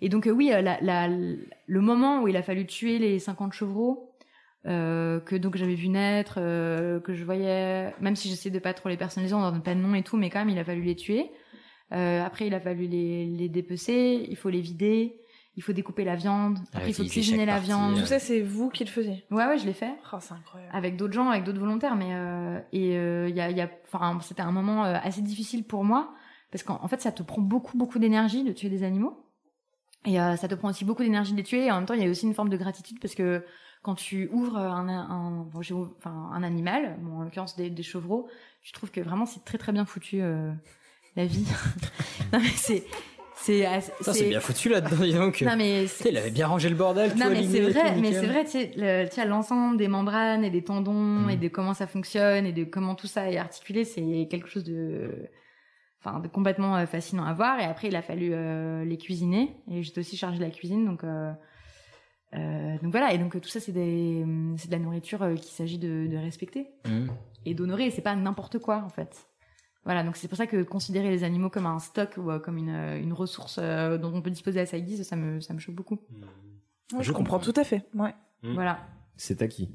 Et 0.00 0.08
donc 0.08 0.26
euh, 0.28 0.30
oui, 0.30 0.52
euh, 0.52 0.60
la, 0.62 0.78
la- 0.80 1.08
le 1.08 1.80
moment 1.80 2.22
où 2.22 2.28
il 2.28 2.36
a 2.36 2.42
fallu 2.42 2.64
tuer 2.64 2.98
les 3.00 3.18
50 3.18 3.52
chevreaux, 3.54 4.07
euh, 4.66 5.20
que 5.20 5.36
donc 5.36 5.56
j'avais 5.56 5.74
vu 5.74 5.88
naître, 5.88 6.34
euh, 6.38 7.00
que 7.00 7.14
je 7.14 7.24
voyais, 7.24 7.94
même 8.00 8.16
si 8.16 8.28
j'essaie 8.28 8.50
de 8.50 8.58
pas 8.58 8.74
trop 8.74 8.88
les 8.88 8.96
personnaliser, 8.96 9.34
on 9.34 9.40
leur 9.40 9.52
donne 9.52 9.62
pas 9.62 9.74
de 9.74 9.80
nom 9.80 9.94
et 9.94 10.02
tout, 10.02 10.16
mais 10.16 10.30
quand 10.30 10.40
même 10.40 10.48
il 10.50 10.58
a 10.58 10.64
fallu 10.64 10.82
les 10.82 10.96
tuer. 10.96 11.30
Euh, 11.92 12.22
après 12.24 12.46
il 12.48 12.54
a 12.54 12.60
fallu 12.60 12.86
les, 12.86 13.26
les 13.26 13.48
dépecer, 13.48 14.26
il 14.28 14.36
faut 14.36 14.50
les 14.50 14.60
vider, 14.60 15.16
il 15.56 15.62
faut 15.62 15.72
découper 15.72 16.04
la 16.04 16.16
viande, 16.16 16.58
Ah, 16.72 16.78
après 16.78 16.90
il 16.90 16.94
faut 16.94 17.02
cuisiner 17.04 17.46
la 17.46 17.54
partie, 17.54 17.68
viande. 17.68 17.96
euh. 17.96 18.00
Tout 18.00 18.06
ça, 18.06 18.18
c'est 18.18 18.40
vous 18.42 18.68
qui 18.68 18.84
le 18.84 18.90
faisiez? 18.90 19.24
Ouais 19.30 19.46
ouais, 19.46 19.58
je 19.58 19.64
l'ai 19.64 19.72
fait. 19.72 19.94
Oh, 20.12 20.18
c'est 20.20 20.34
incroyable. 20.34 20.70
Avec 20.76 20.96
d'autres 20.96 21.14
gens, 21.14 21.30
avec 21.30 21.44
d'autres 21.44 21.60
volontaires, 21.60 21.96
mais 21.96 22.10
euh, 22.14 22.58
et 22.72 22.96
euh, 22.98 23.28
il 23.28 23.34
y 23.36 23.40
a, 23.40 23.50
il 23.50 23.56
y 23.56 23.60
a, 23.62 23.70
enfin 23.86 24.18
c'était 24.22 24.42
un 24.42 24.52
moment 24.52 24.84
euh, 24.84 24.96
assez 25.02 25.22
difficile 25.22 25.64
pour 25.64 25.82
moi 25.84 26.12
parce 26.50 26.62
qu'en 26.62 26.78
en 26.82 26.88
fait 26.88 27.00
ça 27.00 27.12
te 27.12 27.22
prend 27.22 27.42
beaucoup 27.42 27.76
beaucoup 27.76 27.98
d'énergie 27.98 28.44
de 28.44 28.52
tuer 28.52 28.68
des 28.68 28.82
animaux. 28.82 29.24
Et 30.04 30.20
euh, 30.20 30.36
ça 30.36 30.46
te 30.46 30.54
prend 30.54 30.68
aussi 30.68 30.84
beaucoup 30.84 31.02
d'énergie 31.02 31.32
de 31.32 31.38
les 31.38 31.42
tuer. 31.42 31.66
Et 31.66 31.70
en 31.72 31.76
même 31.76 31.86
temps, 31.86 31.94
il 31.94 32.02
y 32.02 32.06
a 32.06 32.08
aussi 32.08 32.24
une 32.24 32.32
forme 32.32 32.48
de 32.50 32.56
gratitude 32.56 33.00
parce 33.00 33.14
que 33.16 33.44
quand 33.82 33.94
tu 33.94 34.28
ouvres 34.32 34.58
un, 34.58 34.88
un, 34.88 35.30
bon, 35.52 35.60
enfin, 35.98 36.30
un 36.32 36.42
animal, 36.42 36.96
bon, 37.00 37.18
en 37.18 37.22
l'occurrence 37.22 37.56
des, 37.56 37.70
des 37.70 37.82
chevreaux, 37.82 38.28
je 38.62 38.72
trouve 38.72 38.90
que 38.90 39.00
vraiment 39.00 39.26
c'est 39.26 39.44
très 39.44 39.58
très 39.58 39.72
bien 39.72 39.84
foutu 39.84 40.20
euh, 40.20 40.52
la 41.16 41.24
vie. 41.26 41.46
non 42.32 42.40
mais 42.40 42.48
c'est 42.56 42.84
c'est 43.40 44.28
bien 44.28 44.40
foutu 44.40 44.68
là-dedans, 44.68 45.20
donc. 45.20 45.40
Non, 45.42 45.56
mais 45.56 45.86
il 46.04 46.16
avait 46.16 46.30
bien 46.32 46.48
rangé 46.48 46.68
le 46.68 46.74
bordel, 46.74 47.12
tout 47.12 47.18
non 47.18 47.30
mais 47.30 47.44
c'est 47.44 47.60
vrai, 47.60 47.94
mais 47.96 48.12
c'est 48.12 48.26
vrai, 48.26 48.44
tu 48.44 48.50
sais, 49.14 49.24
l'ensemble 49.26 49.76
des 49.76 49.86
membranes 49.88 50.44
et 50.44 50.50
des 50.50 50.62
tendons 50.64 50.92
Mm. 50.92 51.30
et 51.30 51.36
de 51.36 51.48
comment 51.48 51.72
ça 51.72 51.86
fonctionne 51.86 52.46
et 52.46 52.52
de 52.52 52.64
comment 52.64 52.94
tout 52.96 53.06
ça 53.06 53.30
est 53.30 53.38
articulé, 53.38 53.84
c'est 53.84 54.26
quelque 54.28 54.48
chose 54.48 54.64
de, 54.64 55.30
enfin, 56.02 56.18
de 56.18 56.26
complètement 56.28 56.76
euh, 56.76 56.86
fascinant 56.86 57.24
à 57.24 57.32
voir. 57.32 57.60
Et 57.60 57.64
après, 57.64 57.88
il 57.88 57.96
a 57.96 58.02
fallu 58.02 58.30
euh, 58.32 58.84
les 58.84 58.98
cuisiner 58.98 59.56
et 59.70 59.82
j'étais 59.84 60.00
aussi 60.00 60.16
chargée 60.16 60.38
de 60.38 60.44
la 60.44 60.50
cuisine, 60.50 60.84
donc. 60.84 61.04
euh, 61.04 61.32
donc 62.32 62.90
voilà, 62.90 63.12
et 63.14 63.18
donc 63.18 63.34
euh, 63.36 63.40
tout 63.40 63.48
ça 63.48 63.58
c'est 63.60 63.72
de 63.72 64.70
la 64.70 64.78
nourriture 64.78 65.22
euh, 65.22 65.34
qu'il 65.34 65.52
s'agit 65.52 65.78
de, 65.78 66.06
de 66.10 66.16
respecter 66.16 66.68
Mhm. 66.86 67.08
et 67.46 67.54
d'honorer. 67.54 67.90
C'est 67.90 68.02
pas 68.02 68.14
n'importe 68.14 68.58
quoi 68.58 68.82
en 68.84 68.88
fait. 68.90 69.26
Voilà, 69.84 70.02
donc 70.04 70.16
c'est 70.16 70.28
pour 70.28 70.36
ça 70.36 70.46
que 70.46 70.62
considérer 70.62 71.08
les 71.08 71.24
animaux 71.24 71.48
comme 71.48 71.64
un 71.64 71.78
stock 71.78 72.10
ou 72.18 72.30
euh, 72.30 72.38
comme 72.38 72.58
une, 72.58 72.68
euh, 72.68 73.00
une 73.00 73.14
ressource 73.14 73.58
euh, 73.58 73.96
dont 73.96 74.12
on 74.14 74.20
peut 74.20 74.30
disposer 74.30 74.60
à 74.60 74.66
sa 74.66 74.78
guise, 74.80 75.02
ça 75.06 75.16
me, 75.16 75.40
ça 75.40 75.54
me 75.54 75.58
choque 75.58 75.74
beaucoup. 75.76 75.98
Ouais, 76.92 77.02
je 77.02 77.12
comprends 77.12 77.38
tout 77.38 77.54
à 77.56 77.64
fait. 77.64 77.86
Ouais. 77.94 78.14
Voilà. 78.42 78.80
C'est 79.16 79.40
à 79.40 79.48
qui 79.48 79.70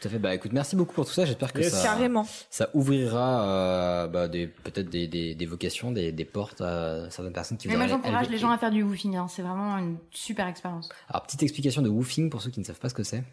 Tout 0.00 0.06
à 0.06 0.10
fait. 0.12 0.18
Bah 0.18 0.34
écoute, 0.34 0.52
merci 0.52 0.76
beaucoup 0.76 0.94
pour 0.94 1.06
tout 1.06 1.12
ça. 1.12 1.24
J'espère 1.24 1.52
que 1.52 1.58
Yes. 1.60 1.72
ça, 1.72 1.82
Carrément. 1.82 2.24
ça 2.50 2.68
ouvrira 2.74 3.42
euh, 3.48 4.06
bah, 4.06 4.28
des, 4.28 4.46
peut-être 4.46 4.88
des, 4.88 5.08
des, 5.08 5.34
des 5.34 5.46
vocations, 5.46 5.90
des, 5.90 6.12
des 6.12 6.24
portes 6.24 6.60
à 6.60 7.10
certaines 7.10 7.32
personnes 7.32 7.58
qui 7.58 7.66
Mais 7.68 7.76
moi, 7.76 7.86
j'encourage 7.88 8.28
les 8.28 8.38
gens 8.38 8.50
à 8.50 8.58
faire 8.58 8.70
du 8.70 8.82
woofing. 8.82 9.16
hein. 9.16 9.26
C'est 9.28 9.42
vraiment 9.42 9.76
une 9.78 9.98
super 10.10 10.46
expérience. 10.46 10.88
Alors, 11.08 11.24
petite 11.24 11.42
explication 11.42 11.82
de 11.82 11.88
woofing 11.88 12.30
pour 12.30 12.40
ceux 12.42 12.50
qui 12.50 12.60
ne 12.60 12.64
savent 12.64 12.78
pas 12.78 12.88
ce 12.88 12.94
que 12.94 13.02
c'est. 13.02 13.24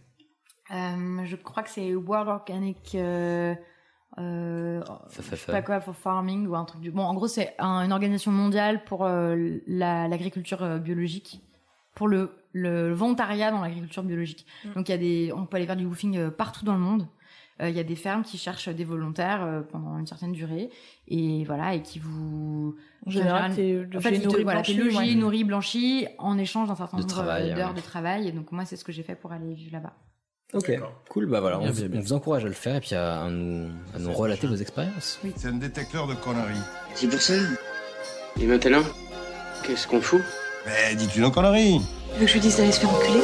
Euh, 0.71 1.23
je 1.25 1.35
crois 1.35 1.61
que 1.61 1.69
c'est 1.69 1.93
World 1.93 2.27
Organic. 2.29 2.95
Euh, 2.95 3.53
euh, 4.17 4.81
Ça 4.83 5.01
je 5.17 5.21
fait 5.21 5.35
sais 5.35 5.51
pas 5.51 5.61
quoi 5.61 5.81
for 5.81 5.95
farming 5.95 6.47
ou 6.47 6.55
un 6.55 6.65
truc 6.65 6.81
du. 6.81 6.89
Bon, 6.89 7.03
en 7.03 7.13
gros, 7.13 7.27
c'est 7.27 7.53
un- 7.59 7.81
une 7.85 7.91
organisation 7.91 8.31
mondiale 8.31 8.83
pour 8.85 9.05
euh, 9.05 9.35
la- 9.67 10.07
l'agriculture 10.07 10.63
euh, 10.63 10.79
biologique, 10.79 11.41
pour 11.95 12.07
le, 12.07 12.29
le 12.53 12.93
volontariat 12.93 13.49
dans 13.51 13.61
l'agriculture 13.61 14.03
biologique. 14.03 14.45
Mm. 14.65 14.73
Donc, 14.75 14.89
il 14.89 14.91
y 14.91 14.95
a 14.95 14.97
des, 14.97 15.31
on 15.35 15.45
peut 15.45 15.57
aller 15.57 15.65
faire 15.65 15.75
du 15.75 15.85
woofing 15.85 16.17
euh, 16.17 16.29
partout 16.29 16.63
dans 16.65 16.73
le 16.73 16.79
monde. 16.79 17.07
Euh, 17.61 17.69
Il 17.69 17.75
y 17.75 17.79
a 17.79 17.83
des 17.83 17.95
fermes 17.95 18.23
qui 18.23 18.37
cherchent 18.37 18.67
des 18.67 18.83
volontaires 18.83 19.41
euh, 19.43 19.61
pendant 19.61 19.97
une 19.97 20.05
certaine 20.05 20.33
durée 20.33 20.69
et 21.07 21.45
voilà 21.45 21.73
et 21.73 21.81
qui 21.81 21.99
vous 21.99 22.75
En 23.07 23.09
général, 23.09 23.55
t'es 23.55 23.87
en 23.95 24.01
fait, 24.01 24.17
nourri, 24.19 24.43
voilà, 24.43 24.61
ouais. 24.61 25.15
nourri, 25.15 25.45
blanchi 25.45 26.05
en 26.17 26.37
échange 26.37 26.67
d'un 26.67 26.75
certain 26.75 26.97
De 26.97 27.03
nombre 27.03 27.19
euh, 27.29 27.55
d'heures 27.55 27.69
ouais. 27.69 27.75
de 27.75 27.79
travail. 27.79 28.27
Et 28.27 28.33
donc 28.33 28.51
moi, 28.51 28.65
c'est 28.65 28.75
ce 28.75 28.83
que 28.83 28.91
j'ai 28.91 29.03
fait 29.03 29.15
pour 29.15 29.31
aller 29.31 29.53
vivre 29.53 29.71
là-bas. 29.71 29.93
Ok, 30.53 30.69
cool. 31.09 31.27
Bah 31.27 31.39
voilà, 31.39 31.59
on, 31.59 31.61
Bien, 31.63 31.71
vous- 31.71 31.79
bien, 31.79 31.87
bien. 31.87 31.99
on 32.01 32.03
vous 32.03 32.13
encourage 32.13 32.43
à 32.43 32.47
le 32.49 32.53
faire 32.53 32.75
et 32.75 32.81
puis 32.81 32.93
à, 32.93 33.21
à 33.23 33.29
nous, 33.29 33.69
à 33.95 33.99
nous 33.99 34.11
relater 34.11 34.47
vos 34.47 34.55
expériences. 34.55 35.21
C'est 35.37 35.47
un 35.47 35.53
détecteur 35.53 36.07
de 36.07 36.13
conneries. 36.15 36.59
C'est 36.93 37.07
pour 37.09 37.21
ça. 37.21 37.35
Et 38.39 38.45
maintenant, 38.47 38.83
qu'est-ce 39.63 39.87
qu'on 39.87 40.01
fout? 40.01 40.21
Mais 40.65 40.95
dis-tu 40.95 41.19
nos 41.19 41.31
conneries 41.31 41.79
Tu 42.13 42.19
veux 42.19 42.25
que 42.25 42.27
je 42.27 42.33
lui 42.33 42.39
dise 42.41 42.57
d'aller 42.57 42.71
se 42.71 42.79
faire 42.79 42.89
enculer 42.89 43.21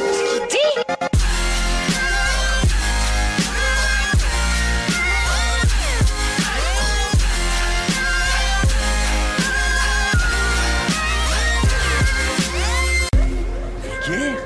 Vulgaire? 13.82 14.36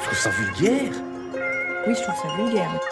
Je 0.00 0.04
trouve 0.06 0.18
ça 0.18 0.30
vulgaire. 0.30 0.92
Oui, 1.86 1.94
je 1.94 2.02
trouve 2.02 2.14
ça 2.14 2.36
vulgaire. 2.36 2.91